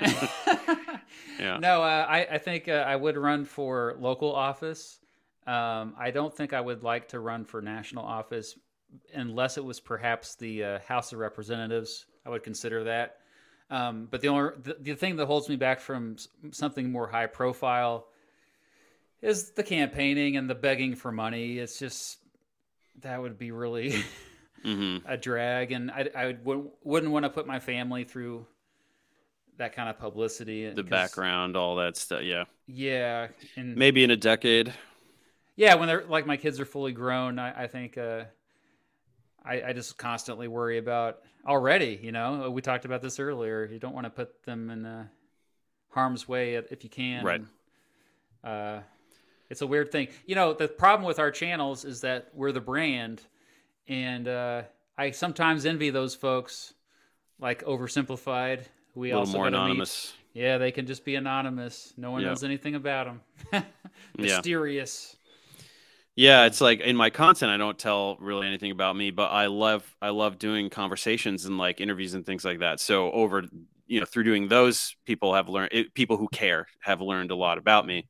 yeah. 1.40 1.58
No, 1.58 1.82
uh, 1.82 2.06
I 2.08 2.28
I 2.32 2.38
think 2.38 2.68
uh, 2.68 2.86
I 2.88 2.96
would 2.96 3.18
run 3.18 3.44
for 3.44 3.96
local 4.00 4.34
office. 4.34 5.00
Um, 5.48 5.96
I 5.98 6.12
don't 6.12 6.36
think 6.36 6.54
I 6.54 6.62
would 6.62 6.84
like 6.84 7.08
to 7.10 7.20
run 7.20 7.44
for 7.46 7.62
national 7.62 8.06
office 8.06 8.56
unless 9.14 9.58
it 9.58 9.64
was 9.64 9.80
perhaps 9.80 10.36
the 10.36 10.64
uh, 10.64 10.80
House 10.88 11.12
of 11.12 11.20
Representatives. 11.20 12.06
I 12.26 12.30
would 12.30 12.44
consider 12.44 12.84
that. 12.86 13.18
Um, 13.70 14.08
but 14.10 14.22
the 14.22 14.30
only 14.30 14.52
the, 14.62 14.78
the, 14.80 14.96
thing 14.96 15.18
that 15.18 15.26
holds 15.26 15.50
me 15.50 15.56
back 15.56 15.80
from 15.80 16.16
something 16.52 16.90
more 16.90 17.08
high 17.08 17.26
profile 17.26 18.08
is 19.22 19.52
the 19.52 19.64
campaigning 19.64 20.38
and 20.38 20.50
the 20.50 20.56
begging 20.56 20.96
for 20.96 21.12
money. 21.12 21.58
It's 21.60 21.80
just 21.80 22.18
that 23.02 23.22
would 23.22 23.38
be 23.38 23.52
really 23.52 23.92
mm-hmm. 24.66 25.08
a 25.08 25.18
drag, 25.18 25.72
and 25.72 25.92
I, 25.92 26.10
I 26.16 26.38
would, 26.44 26.70
wouldn't 26.84 27.12
want 27.12 27.24
to 27.24 27.30
put 27.30 27.48
my 27.48 27.60
family 27.60 28.04
through 28.04 28.46
that 29.58 29.76
kind 29.76 29.90
of 29.90 29.98
publicity. 30.00 30.70
The 30.70 30.84
background, 30.84 31.56
all 31.56 31.76
that 31.78 31.98
stuff. 31.98 32.24
Yeah. 32.24 32.46
Yeah, 32.68 33.28
and 33.56 33.76
maybe 33.76 34.04
in 34.04 34.12
a 34.12 34.18
decade. 34.18 34.74
Yeah, 35.56 35.76
when 35.76 35.88
they're 35.88 36.06
like 36.06 36.28
my 36.28 36.38
kids 36.38 36.60
are 36.60 36.66
fully 36.66 36.92
grown, 36.92 37.40
I, 37.40 37.64
I 37.64 37.68
think 37.68 37.98
uh, 37.98 38.26
I, 39.44 39.62
I 39.68 39.74
just 39.74 39.98
constantly 39.98 40.48
worry 40.48 40.78
about 40.78 41.20
already. 41.48 42.00
You 42.02 42.12
know, 42.12 42.52
we 42.52 42.62
talked 42.62 42.86
about 42.86 43.02
this 43.02 43.20
earlier. 43.20 43.66
You 43.66 43.80
don't 43.80 43.96
want 43.96 44.06
to 44.06 44.12
put 44.12 44.44
them 44.44 44.70
in 44.70 44.86
uh, 44.86 45.08
harm's 45.90 46.28
way 46.28 46.56
if 46.56 46.84
you 46.84 46.90
can. 46.90 47.24
Right. 47.24 47.42
Uh, 48.44 48.82
it's 49.50 49.62
a 49.62 49.68
weird 49.68 49.92
thing. 49.92 50.10
You 50.26 50.36
know, 50.36 50.54
the 50.54 50.68
problem 50.68 51.06
with 51.06 51.20
our 51.20 51.32
channels 51.32 51.86
is 51.86 52.02
that 52.02 52.30
we're 52.34 52.52
the 52.52 52.62
brand, 52.62 53.22
and 53.88 54.28
uh, 54.28 54.64
I 54.98 55.12
sometimes 55.12 55.66
envy 55.66 55.90
those 55.90 56.16
folks, 56.16 56.74
like 57.40 57.64
oversimplified. 57.64 58.64
We 58.96 59.12
a 59.12 59.14
little 59.14 59.20
also 59.22 59.38
more 59.38 59.48
anonymous. 59.48 60.14
Meet. 60.34 60.44
Yeah, 60.44 60.58
they 60.58 60.72
can 60.72 60.86
just 60.86 61.04
be 61.04 61.16
anonymous. 61.16 61.94
No 61.98 62.12
one 62.12 62.24
knows 62.24 62.44
anything 62.44 62.76
about 62.76 63.08
them. 63.52 63.66
Mysterious. 64.18 65.18
Yeah, 66.16 66.46
it's 66.46 66.62
like 66.62 66.80
in 66.80 66.96
my 66.96 67.12
content 67.12 67.52
I 67.52 67.58
don't 67.58 67.78
tell 67.78 68.18
really 68.20 68.48
anything 68.48 68.72
about 68.72 68.96
me, 68.96 69.12
but 69.12 69.32
I 69.32 69.46
love 69.48 69.96
I 70.02 70.10
love 70.10 70.40
doing 70.40 70.70
conversations 70.72 71.46
and 71.46 71.60
like 71.60 71.80
interviews 71.80 72.16
and 72.16 72.26
things 72.26 72.44
like 72.44 72.60
that. 72.60 72.80
So 72.80 73.12
over 73.12 73.44
you 73.86 74.00
know 74.00 74.06
through 74.06 74.24
doing 74.24 74.48
those, 74.48 74.96
people 75.06 75.36
have 75.36 75.48
learned 75.48 75.70
it, 75.74 75.94
people 75.94 76.18
who 76.18 76.28
care 76.28 76.66
have 76.80 77.02
learned 77.02 77.30
a 77.30 77.36
lot 77.36 77.60
about 77.60 77.86
me. 77.86 78.08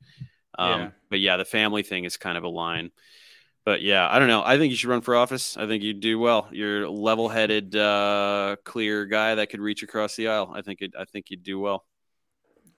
Um, 0.58 0.80
yeah. 0.80 0.90
But 1.10 1.20
yeah, 1.20 1.38
the 1.38 1.46
family 1.46 1.84
thing 1.84 2.04
is 2.04 2.18
kind 2.18 2.38
of 2.38 2.44
a 2.44 2.50
line. 2.50 2.92
But 3.66 3.82
yeah, 3.82 4.08
I 4.10 4.18
don't 4.18 4.30
know. 4.30 4.44
I 4.46 4.58
think 4.58 4.72
you 4.72 4.78
should 4.78 4.90
run 4.90 5.02
for 5.02 5.16
office. 5.16 5.58
I 5.58 5.68
think 5.68 5.84
you'd 5.84 6.00
do 6.00 6.18
well. 6.20 6.48
You're 6.52 6.84
a 6.84 6.90
level-headed, 6.90 7.76
uh, 7.76 8.56
clear 8.64 9.06
guy 9.06 9.36
that 9.36 9.50
could 9.50 9.60
reach 9.60 9.84
across 9.84 10.16
the 10.16 10.30
aisle. 10.30 10.54
I 10.56 10.62
think 10.62 10.82
it. 10.82 10.94
I 10.98 11.04
think 11.04 11.30
you'd 11.30 11.44
do 11.44 11.60
well. 11.60 11.86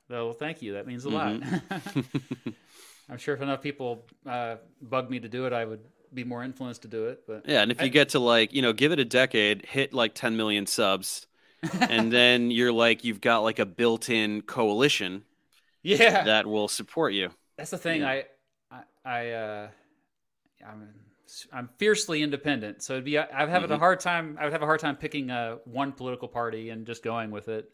Well, 0.09 0.33
thank 0.33 0.63
you. 0.63 0.73
That 0.73 0.87
means 0.87 1.05
a 1.05 1.09
mm-hmm. 1.09 1.73
lot. 1.73 2.01
I'm 3.09 3.17
sure 3.17 3.35
if 3.35 3.41
enough 3.41 3.61
people 3.61 4.05
uh, 4.25 4.55
bug 4.81 5.09
me 5.09 5.19
to 5.19 5.29
do 5.29 5.45
it, 5.45 5.53
I 5.53 5.65
would 5.65 5.81
be 6.13 6.23
more 6.23 6.43
influenced 6.43 6.83
to 6.83 6.87
do 6.87 7.05
it. 7.07 7.23
But 7.27 7.47
yeah, 7.47 7.61
and 7.61 7.71
if 7.71 7.81
I, 7.81 7.85
you 7.85 7.89
get 7.89 8.09
to 8.09 8.19
like 8.19 8.53
you 8.53 8.61
know 8.61 8.73
give 8.73 8.91
it 8.91 8.99
a 8.99 9.05
decade, 9.05 9.65
hit 9.65 9.93
like 9.93 10.15
10 10.15 10.37
million 10.37 10.65
subs, 10.65 11.27
and 11.79 12.11
then 12.11 12.51
you're 12.51 12.71
like 12.71 13.03
you've 13.03 13.21
got 13.21 13.39
like 13.39 13.59
a 13.59 13.65
built-in 13.65 14.41
coalition. 14.41 15.23
Yeah, 15.81 16.23
that 16.23 16.45
will 16.45 16.67
support 16.67 17.13
you. 17.13 17.29
That's 17.59 17.71
the 17.71 17.77
thing. 17.77 18.01
Yeah. 18.01 18.09
I 18.09 18.23
I, 18.71 18.81
I 19.05 19.31
uh, 19.31 19.67
I'm 20.67 20.89
I'm 21.51 21.69
fiercely 21.77 22.23
independent, 22.23 22.81
so 22.81 22.93
it'd 22.93 23.05
be 23.05 23.19
I'm 23.19 23.49
having 23.49 23.67
mm-hmm. 23.67 23.73
a 23.73 23.79
hard 23.79 23.99
time. 23.99 24.37
I 24.39 24.45
would 24.45 24.53
have 24.53 24.61
a 24.61 24.65
hard 24.65 24.79
time 24.79 24.95
picking 24.95 25.29
uh, 25.29 25.57
one 25.65 25.91
political 25.91 26.27
party 26.27 26.69
and 26.69 26.85
just 26.85 27.03
going 27.03 27.31
with 27.31 27.49
it. 27.49 27.69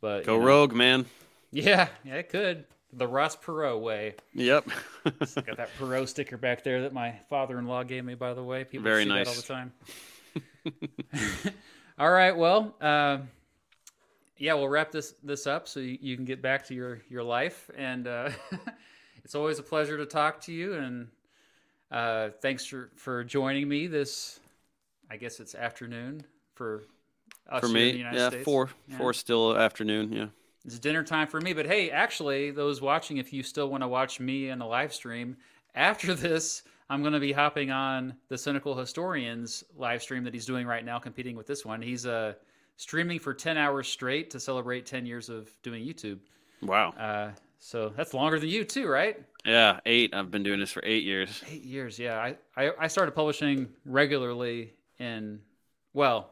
But 0.00 0.24
go 0.24 0.34
you 0.34 0.40
know, 0.40 0.46
rogue, 0.46 0.72
man. 0.72 1.04
Yeah, 1.52 1.88
yeah, 2.04 2.14
it 2.14 2.30
could 2.30 2.64
the 2.92 3.06
Ross 3.06 3.36
Perot 3.36 3.80
way. 3.80 4.14
Yep. 4.34 4.68
got 5.04 5.56
that 5.56 5.70
Perot 5.78 6.08
sticker 6.08 6.36
back 6.36 6.64
there 6.64 6.82
that 6.82 6.92
my 6.92 7.12
father-in-law 7.28 7.84
gave 7.84 8.04
me. 8.04 8.14
By 8.14 8.34
the 8.34 8.42
way, 8.42 8.64
people 8.64 8.84
Very 8.84 9.04
see 9.04 9.08
nice. 9.08 9.26
that 9.26 9.52
all 9.52 9.60
the 10.32 10.72
time. 10.72 11.54
all 11.98 12.10
right. 12.10 12.36
Well, 12.36 12.74
uh, 12.80 13.18
yeah, 14.38 14.54
we'll 14.54 14.68
wrap 14.68 14.90
this 14.90 15.14
this 15.22 15.46
up 15.46 15.68
so 15.68 15.80
you, 15.80 15.98
you, 16.00 16.16
can 16.16 16.24
get 16.24 16.42
back 16.42 16.66
to 16.66 16.74
your 16.74 17.00
your 17.08 17.22
life. 17.22 17.70
And 17.76 18.06
uh, 18.06 18.30
it's 19.24 19.34
always 19.34 19.58
a 19.58 19.62
pleasure 19.62 19.96
to 19.96 20.06
talk 20.06 20.40
to 20.42 20.52
you. 20.52 20.74
And 20.74 21.08
uh, 21.90 22.30
thanks 22.40 22.64
for 22.66 22.90
for 22.96 23.24
joining 23.24 23.68
me 23.68 23.86
this. 23.86 24.40
I 25.10 25.16
guess 25.16 25.40
it's 25.40 25.54
afternoon 25.54 26.24
for 26.54 26.82
for 27.58 27.68
me, 27.68 27.90
yeah, 27.90 28.28
States. 28.28 28.44
four, 28.44 28.70
yeah. 28.88 28.98
four 28.98 29.12
still 29.12 29.56
afternoon. 29.56 30.12
Yeah, 30.12 30.26
it's 30.64 30.78
dinner 30.78 31.02
time 31.02 31.26
for 31.26 31.40
me. 31.40 31.52
But 31.52 31.66
hey, 31.66 31.90
actually, 31.90 32.50
those 32.52 32.80
watching, 32.80 33.16
if 33.16 33.32
you 33.32 33.42
still 33.42 33.68
want 33.68 33.82
to 33.82 33.88
watch 33.88 34.20
me 34.20 34.50
in 34.50 34.60
a 34.60 34.66
live 34.66 34.94
stream 34.94 35.36
after 35.74 36.14
this, 36.14 36.62
I'm 36.88 37.02
going 37.02 37.12
to 37.12 37.20
be 37.20 37.32
hopping 37.32 37.70
on 37.70 38.14
the 38.28 38.38
Cynical 38.38 38.76
Historian's 38.76 39.64
live 39.76 40.02
stream 40.02 40.22
that 40.24 40.34
he's 40.34 40.46
doing 40.46 40.66
right 40.66 40.84
now, 40.84 40.98
competing 40.98 41.36
with 41.36 41.46
this 41.46 41.64
one. 41.64 41.82
He's 41.82 42.06
uh, 42.06 42.34
streaming 42.76 43.18
for 43.18 43.34
10 43.34 43.56
hours 43.56 43.88
straight 43.88 44.30
to 44.30 44.40
celebrate 44.40 44.86
10 44.86 45.06
years 45.06 45.28
of 45.28 45.50
doing 45.62 45.84
YouTube. 45.84 46.18
Wow. 46.62 46.90
Uh, 46.90 47.30
so 47.60 47.92
that's 47.94 48.14
longer 48.14 48.40
than 48.40 48.48
you 48.48 48.64
too, 48.64 48.88
right? 48.88 49.16
Yeah, 49.44 49.80
eight. 49.84 50.14
I've 50.14 50.30
been 50.30 50.42
doing 50.42 50.58
this 50.58 50.72
for 50.72 50.82
eight 50.84 51.04
years. 51.04 51.42
Eight 51.50 51.62
years, 51.62 51.98
yeah. 51.98 52.18
I, 52.18 52.36
I, 52.56 52.70
I 52.80 52.86
started 52.88 53.12
publishing 53.12 53.68
regularly 53.84 54.72
in, 54.98 55.40
well, 55.92 56.30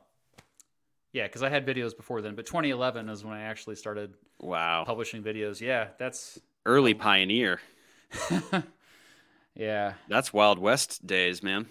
yeah, 1.13 1.25
because 1.25 1.43
I 1.43 1.51
had 1.51 1.67
videos 1.67 1.97
before 1.97 2.23
then, 2.23 2.35
but 2.35 2.47
2011 2.47 3.11
is 3.11 3.25
when 3.25 3.35
I 3.35 3.43
actually 3.43 3.77
started. 3.77 4.15
Wow. 4.41 4.85
Publishing 4.87 5.23
videos, 5.23 5.61
yeah. 5.61 5.89
That's 5.99 6.39
early 6.65 6.95
pioneer. 6.95 7.61
yeah. 9.55 9.95
That's 10.09 10.33
Wild 10.33 10.59
West 10.59 11.07
days, 11.07 11.43
man. 11.43 11.67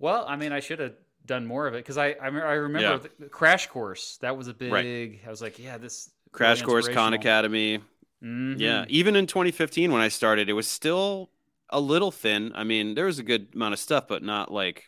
Well, 0.00 0.24
I 0.28 0.36
mean, 0.36 0.52
I 0.52 0.60
should 0.60 0.80
have 0.80 0.94
done 1.24 1.46
more 1.46 1.66
of 1.66 1.74
it 1.74 1.78
because 1.78 1.98
I, 1.98 2.10
I 2.20 2.26
I 2.26 2.28
remember 2.28 3.02
yeah. 3.02 3.08
the 3.18 3.28
Crash 3.28 3.68
Course. 3.68 4.18
That 4.20 4.36
was 4.36 4.48
a 4.48 4.54
big. 4.54 4.72
Right. 4.72 5.20
I 5.26 5.30
was 5.30 5.40
like, 5.40 5.58
yeah, 5.58 5.78
this 5.78 6.10
Crash 6.32 6.62
Course, 6.62 6.88
Khan 6.88 7.14
Academy. 7.14 7.80
Mm-hmm. 8.24 8.60
Yeah, 8.60 8.84
even 8.88 9.16
in 9.16 9.26
2015 9.26 9.92
when 9.92 10.00
I 10.00 10.08
started, 10.08 10.48
it 10.48 10.54
was 10.54 10.68
still 10.68 11.30
a 11.70 11.80
little 11.80 12.10
thin. 12.10 12.52
I 12.54 12.64
mean, 12.64 12.94
there 12.94 13.06
was 13.06 13.18
a 13.18 13.22
good 13.22 13.48
amount 13.54 13.74
of 13.74 13.80
stuff, 13.80 14.08
but 14.08 14.22
not 14.22 14.52
like. 14.52 14.84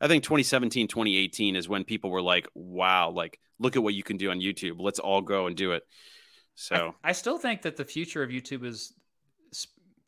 I 0.00 0.06
think 0.06 0.22
2017, 0.22 0.86
2018 0.86 1.56
is 1.56 1.68
when 1.68 1.82
people 1.82 2.10
were 2.10 2.22
like, 2.22 2.46
"Wow, 2.54 3.10
like 3.10 3.40
look 3.58 3.74
at 3.74 3.82
what 3.82 3.94
you 3.94 4.04
can 4.04 4.16
do 4.16 4.30
on 4.30 4.38
YouTube. 4.38 4.76
Let's 4.78 5.00
all 5.00 5.22
go 5.22 5.46
and 5.48 5.56
do 5.56 5.72
it." 5.72 5.82
So 6.54 6.94
I, 7.02 7.10
I 7.10 7.12
still 7.12 7.38
think 7.38 7.62
that 7.62 7.76
the 7.76 7.84
future 7.84 8.22
of 8.22 8.30
YouTube 8.30 8.64
is 8.64 8.94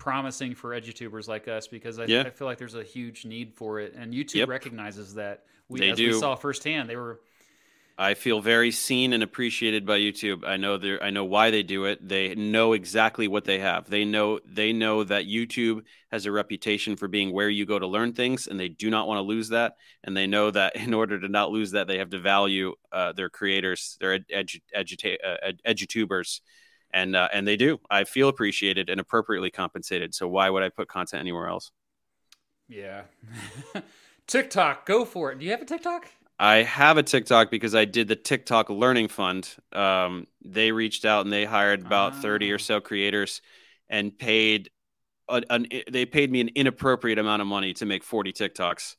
promising 0.00 0.54
for 0.54 0.70
edutubers 0.70 1.28
like 1.28 1.46
us 1.46 1.68
because 1.68 1.98
I, 1.98 2.06
yeah. 2.06 2.22
I, 2.22 2.30
feel 2.30 2.46
like 2.46 2.58
there's 2.58 2.74
a 2.74 2.82
huge 2.82 3.24
need 3.24 3.54
for 3.54 3.78
it, 3.78 3.94
and 3.94 4.12
YouTube 4.12 4.34
yep. 4.34 4.48
recognizes 4.48 5.14
that. 5.14 5.44
We, 5.68 5.78
they 5.78 5.90
as 5.90 5.98
do. 5.98 6.08
we 6.08 6.18
saw 6.18 6.34
firsthand, 6.34 6.90
they 6.90 6.96
were 6.96 7.20
I 8.00 8.14
feel 8.14 8.40
very 8.40 8.70
seen 8.70 9.12
and 9.12 9.22
appreciated 9.22 9.84
by 9.84 9.98
YouTube. 9.98 10.42
I 10.46 10.56
know 10.56 10.78
they 10.78 10.98
I 10.98 11.10
know 11.10 11.26
why 11.26 11.50
they 11.50 11.62
do 11.62 11.84
it. 11.84 12.08
They 12.08 12.34
know 12.34 12.72
exactly 12.72 13.28
what 13.28 13.44
they 13.44 13.58
have. 13.58 13.90
They 13.90 14.06
know 14.06 14.40
they 14.46 14.72
know 14.72 15.04
that 15.04 15.26
YouTube 15.26 15.82
has 16.10 16.24
a 16.24 16.32
reputation 16.32 16.96
for 16.96 17.08
being 17.08 17.30
where 17.30 17.50
you 17.50 17.66
go 17.66 17.78
to 17.78 17.86
learn 17.86 18.14
things, 18.14 18.46
and 18.46 18.58
they 18.58 18.70
do 18.70 18.88
not 18.88 19.06
want 19.06 19.18
to 19.18 19.22
lose 19.22 19.50
that. 19.50 19.74
And 20.02 20.16
they 20.16 20.26
know 20.26 20.50
that 20.50 20.76
in 20.86 20.94
order 20.94 21.20
to 21.20 21.28
not 21.28 21.50
lose 21.50 21.72
that, 21.72 21.88
they 21.88 21.98
have 21.98 22.08
to 22.10 22.18
value 22.18 22.72
uh, 22.90 23.12
their 23.12 23.28
creators, 23.28 23.98
their 24.00 24.18
edu- 24.18 24.62
uh, 24.74 25.52
edutubers, 25.68 26.40
and 26.94 27.14
uh, 27.14 27.28
and 27.34 27.46
they 27.46 27.58
do. 27.58 27.80
I 27.90 28.04
feel 28.04 28.30
appreciated 28.30 28.88
and 28.88 28.98
appropriately 28.98 29.50
compensated. 29.50 30.14
So 30.14 30.26
why 30.26 30.48
would 30.48 30.62
I 30.62 30.70
put 30.70 30.88
content 30.88 31.20
anywhere 31.20 31.48
else? 31.48 31.70
Yeah. 32.66 33.02
TikTok, 34.26 34.86
go 34.86 35.04
for 35.04 35.32
it. 35.32 35.38
Do 35.38 35.44
you 35.44 35.50
have 35.50 35.60
a 35.60 35.66
TikTok? 35.66 36.06
I 36.40 36.62
have 36.62 36.96
a 36.96 37.02
TikTok 37.02 37.50
because 37.50 37.74
I 37.74 37.84
did 37.84 38.08
the 38.08 38.16
TikTok 38.16 38.70
Learning 38.70 39.08
Fund. 39.08 39.46
Um, 39.74 40.26
they 40.42 40.72
reached 40.72 41.04
out 41.04 41.26
and 41.26 41.32
they 41.32 41.44
hired 41.44 41.84
about 41.84 42.14
oh. 42.14 42.22
30 42.22 42.52
or 42.52 42.54
ah. 42.54 42.58
so 42.58 42.80
creators 42.80 43.42
and 43.90 44.18
paid 44.18 44.70
a, 45.28 45.42
an, 45.50 45.66
they 45.90 46.06
paid 46.06 46.32
me 46.32 46.40
an 46.40 46.48
inappropriate 46.54 47.18
amount 47.18 47.42
of 47.42 47.46
money 47.46 47.74
to 47.74 47.84
make 47.84 48.02
40 48.02 48.32
TikToks. 48.32 48.96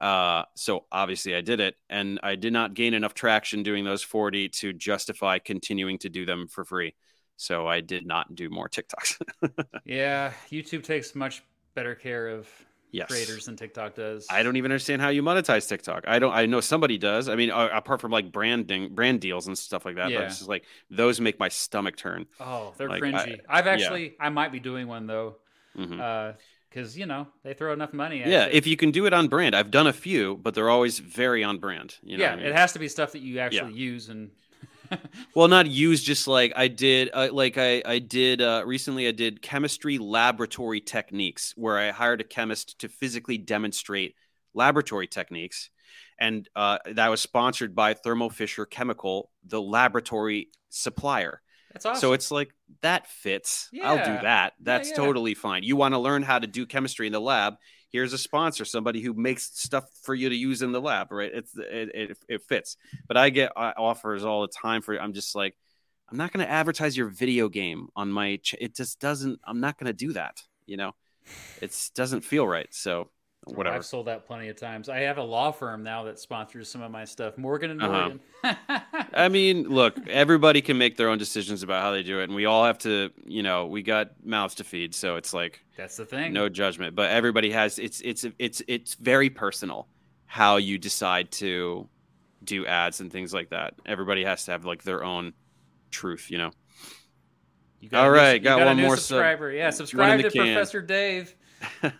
Uh, 0.00 0.42
so 0.56 0.86
obviously 0.90 1.36
I 1.36 1.42
did 1.42 1.60
it 1.60 1.76
and 1.88 2.18
I 2.24 2.34
did 2.34 2.52
not 2.52 2.74
gain 2.74 2.92
enough 2.92 3.14
traction 3.14 3.62
doing 3.62 3.84
those 3.84 4.02
40 4.02 4.48
to 4.48 4.72
justify 4.72 5.38
continuing 5.38 5.98
to 5.98 6.08
do 6.08 6.26
them 6.26 6.48
for 6.48 6.64
free. 6.64 6.96
So 7.36 7.68
I 7.68 7.82
did 7.82 8.04
not 8.04 8.34
do 8.34 8.50
more 8.50 8.68
TikToks. 8.68 9.22
yeah, 9.84 10.32
YouTube 10.50 10.82
takes 10.82 11.14
much 11.14 11.44
better 11.76 11.94
care 11.94 12.26
of 12.26 12.48
yes. 12.94 13.08
creators 13.08 13.46
than 13.46 13.56
TikTok 13.56 13.94
does. 13.94 14.26
I 14.30 14.42
don't 14.42 14.56
even 14.56 14.70
understand 14.70 15.02
how 15.02 15.08
you 15.08 15.22
monetize 15.22 15.68
TikTok. 15.68 16.04
I 16.06 16.18
don't. 16.18 16.32
I 16.32 16.46
know 16.46 16.60
somebody 16.60 16.98
does. 16.98 17.28
I 17.28 17.34
mean, 17.34 17.50
uh, 17.50 17.68
apart 17.72 18.00
from 18.00 18.10
like 18.10 18.32
branding, 18.32 18.94
brand 18.94 19.20
deals 19.20 19.46
and 19.46 19.56
stuff 19.56 19.84
like 19.84 19.96
that. 19.96 20.10
Yeah. 20.10 20.18
But 20.18 20.24
it's 20.26 20.38
just 20.38 20.48
like 20.48 20.64
those 20.90 21.20
make 21.20 21.38
my 21.38 21.48
stomach 21.48 21.96
turn. 21.96 22.26
Oh, 22.40 22.72
they're 22.76 22.88
like, 22.88 23.02
cringy. 23.02 23.40
I, 23.48 23.56
have 23.56 23.66
actually. 23.66 24.04
Yeah. 24.04 24.26
I 24.26 24.28
might 24.28 24.52
be 24.52 24.60
doing 24.60 24.88
one 24.88 25.06
though. 25.06 25.36
Mm-hmm. 25.76 26.00
Uh, 26.00 26.32
because 26.70 26.98
you 26.98 27.06
know 27.06 27.28
they 27.44 27.54
throw 27.54 27.72
enough 27.72 27.92
money 27.92 28.22
at 28.22 28.28
yeah 28.28 28.46
it. 28.46 28.54
if 28.54 28.66
you 28.66 28.76
can 28.76 28.90
do 28.90 29.06
it 29.06 29.12
on 29.12 29.28
brand 29.28 29.54
i've 29.54 29.70
done 29.70 29.86
a 29.86 29.92
few 29.92 30.36
but 30.36 30.54
they're 30.54 30.70
always 30.70 30.98
very 30.98 31.44
on 31.44 31.58
brand 31.58 31.94
you 32.02 32.16
know 32.16 32.24
yeah 32.24 32.32
I 32.32 32.36
mean? 32.36 32.46
it 32.46 32.54
has 32.54 32.72
to 32.72 32.80
be 32.80 32.88
stuff 32.88 33.12
that 33.12 33.20
you 33.20 33.38
actually 33.38 33.72
yeah. 33.72 33.90
use 33.92 34.08
and 34.08 34.30
well, 35.34 35.48
not 35.48 35.66
use 35.66 36.02
just 36.02 36.26
like 36.26 36.52
I 36.56 36.68
did. 36.68 37.10
Uh, 37.12 37.28
like 37.32 37.58
I 37.58 37.82
I 37.84 37.98
did 37.98 38.40
uh, 38.40 38.62
recently. 38.66 39.08
I 39.08 39.12
did 39.12 39.42
chemistry 39.42 39.98
laboratory 39.98 40.80
techniques 40.80 41.54
where 41.56 41.78
I 41.78 41.90
hired 41.90 42.20
a 42.20 42.24
chemist 42.24 42.80
to 42.80 42.88
physically 42.88 43.38
demonstrate 43.38 44.14
laboratory 44.54 45.06
techniques, 45.06 45.70
and 46.18 46.48
uh, 46.54 46.78
that 46.92 47.08
was 47.08 47.20
sponsored 47.20 47.74
by 47.74 47.94
Thermo 47.94 48.28
Fisher 48.28 48.66
Chemical, 48.66 49.30
the 49.46 49.60
laboratory 49.60 50.48
supplier. 50.68 51.40
That's 51.72 51.86
awesome. 51.86 52.00
So 52.00 52.12
it's 52.12 52.30
like 52.30 52.54
that 52.82 53.08
fits. 53.08 53.68
Yeah. 53.72 53.90
I'll 53.90 53.96
do 53.96 54.22
that. 54.22 54.54
That's 54.60 54.90
yeah, 54.90 54.94
yeah. 54.96 55.04
totally 55.04 55.34
fine. 55.34 55.64
You 55.64 55.76
want 55.76 55.94
to 55.94 55.98
learn 55.98 56.22
how 56.22 56.38
to 56.38 56.46
do 56.46 56.66
chemistry 56.66 57.06
in 57.08 57.12
the 57.12 57.20
lab? 57.20 57.54
Here's 57.94 58.12
a 58.12 58.18
sponsor, 58.18 58.64
somebody 58.64 59.00
who 59.00 59.14
makes 59.14 59.52
stuff 59.54 59.88
for 60.02 60.16
you 60.16 60.28
to 60.28 60.34
use 60.34 60.62
in 60.62 60.72
the 60.72 60.80
lab, 60.80 61.12
right? 61.12 61.30
It's 61.32 61.56
it, 61.56 61.90
it, 61.94 62.18
it 62.28 62.42
fits. 62.42 62.76
But 63.06 63.16
I 63.16 63.30
get 63.30 63.52
offers 63.54 64.24
all 64.24 64.42
the 64.42 64.48
time 64.48 64.82
for. 64.82 65.00
I'm 65.00 65.12
just 65.12 65.36
like, 65.36 65.54
I'm 66.10 66.16
not 66.16 66.32
going 66.32 66.44
to 66.44 66.50
advertise 66.50 66.96
your 66.96 67.06
video 67.06 67.48
game 67.48 67.86
on 67.94 68.10
my. 68.10 68.40
Ch- 68.42 68.56
it 68.60 68.74
just 68.74 68.98
doesn't. 68.98 69.38
I'm 69.44 69.60
not 69.60 69.78
going 69.78 69.86
to 69.86 69.92
do 69.92 70.12
that. 70.14 70.42
You 70.66 70.76
know, 70.76 70.92
it 71.62 71.90
doesn't 71.94 72.22
feel 72.22 72.48
right. 72.48 72.66
So 72.72 73.10
whatever. 73.46 73.76
I've 73.76 73.84
sold 73.84 74.06
that 74.06 74.26
plenty 74.26 74.48
of 74.48 74.56
times. 74.56 74.88
I 74.88 74.98
have 75.00 75.18
a 75.18 75.22
law 75.22 75.50
firm 75.50 75.82
now 75.82 76.04
that 76.04 76.18
sponsors 76.18 76.70
some 76.70 76.82
of 76.82 76.90
my 76.90 77.04
stuff, 77.04 77.36
Morgan 77.38 77.70
and. 77.70 77.80
Morgan. 77.80 78.20
Uh-huh. 78.42 78.80
I 79.14 79.28
mean, 79.28 79.68
look, 79.68 79.96
everybody 80.08 80.60
can 80.60 80.78
make 80.78 80.96
their 80.96 81.08
own 81.08 81.18
decisions 81.18 81.62
about 81.62 81.82
how 81.82 81.92
they 81.92 82.02
do 82.02 82.20
it, 82.20 82.24
and 82.24 82.34
we 82.34 82.46
all 82.46 82.64
have 82.64 82.78
to, 82.78 83.10
you 83.24 83.42
know, 83.42 83.66
we 83.66 83.82
got 83.82 84.24
mouths 84.24 84.54
to 84.56 84.64
feed, 84.64 84.94
so 84.94 85.16
it's 85.16 85.32
like 85.32 85.64
that's 85.76 85.96
the 85.96 86.04
thing. 86.04 86.32
No 86.32 86.48
judgment, 86.48 86.94
but 86.94 87.10
everybody 87.10 87.50
has. 87.50 87.78
It's 87.78 88.00
it's 88.00 88.26
it's 88.38 88.62
it's 88.68 88.94
very 88.94 89.30
personal 89.30 89.88
how 90.26 90.56
you 90.56 90.78
decide 90.78 91.30
to 91.30 91.88
do 92.42 92.66
ads 92.66 93.00
and 93.00 93.10
things 93.10 93.32
like 93.32 93.50
that. 93.50 93.74
Everybody 93.86 94.24
has 94.24 94.44
to 94.46 94.50
have 94.52 94.64
like 94.64 94.82
their 94.82 95.04
own 95.04 95.32
truth, 95.90 96.30
you 96.30 96.38
know. 96.38 96.50
You 97.80 97.90
got 97.90 98.04
All 98.04 98.10
right, 98.10 98.40
new, 98.40 98.44
got, 98.44 98.58
got, 98.58 98.66
one 98.66 98.80
more 98.80 98.96
subscriber. 98.96 99.50
Sub- 99.50 99.56
yeah, 99.56 99.70
subscribe 99.70 100.20
to 100.22 100.30
can. 100.30 100.42
Professor 100.42 100.82
Dave. 100.82 101.34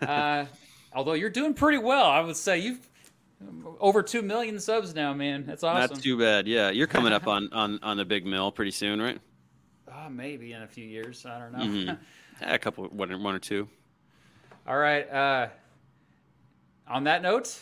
Uh, 0.02 0.44
Although 0.94 1.14
you're 1.14 1.30
doing 1.30 1.54
pretty 1.54 1.78
well, 1.78 2.06
I 2.06 2.20
would 2.20 2.36
say 2.36 2.58
you've 2.58 2.88
over 3.80 4.02
two 4.02 4.22
million 4.22 4.58
subs 4.58 4.94
now, 4.94 5.12
man. 5.12 5.44
That's 5.44 5.64
awesome. 5.64 5.96
Not 5.96 6.02
too 6.02 6.18
bad. 6.18 6.46
Yeah, 6.46 6.70
you're 6.70 6.86
coming 6.86 7.12
up 7.12 7.26
on 7.26 7.52
on 7.52 7.78
on 7.82 7.96
the 7.96 8.04
big 8.04 8.24
mill 8.24 8.52
pretty 8.52 8.70
soon, 8.70 9.00
right? 9.00 9.20
Uh, 9.90 10.08
maybe 10.08 10.52
in 10.52 10.62
a 10.62 10.66
few 10.66 10.84
years. 10.84 11.24
I 11.26 11.38
don't 11.38 11.52
know. 11.52 11.58
Mm-hmm. 11.58 12.02
yeah, 12.40 12.54
a 12.54 12.58
couple, 12.58 12.84
one, 12.84 13.22
one 13.22 13.34
or 13.34 13.38
two. 13.38 13.68
All 14.66 14.76
right. 14.76 15.08
Uh, 15.10 15.48
on 16.88 17.04
that 17.04 17.22
note, 17.22 17.58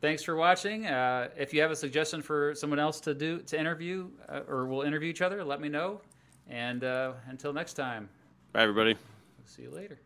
thanks 0.00 0.22
for 0.22 0.36
watching. 0.36 0.86
Uh, 0.86 1.28
if 1.36 1.54
you 1.54 1.60
have 1.60 1.70
a 1.70 1.76
suggestion 1.76 2.22
for 2.22 2.54
someone 2.54 2.78
else 2.78 3.00
to 3.00 3.14
do 3.14 3.40
to 3.42 3.58
interview, 3.58 4.08
uh, 4.28 4.40
or 4.48 4.66
we'll 4.66 4.82
interview 4.82 5.08
each 5.08 5.22
other, 5.22 5.44
let 5.44 5.60
me 5.60 5.68
know. 5.68 6.00
And 6.48 6.84
uh, 6.84 7.12
until 7.28 7.52
next 7.52 7.74
time. 7.74 8.08
Bye, 8.52 8.62
everybody. 8.62 8.96
see 9.44 9.62
you 9.62 9.70
later. 9.70 9.98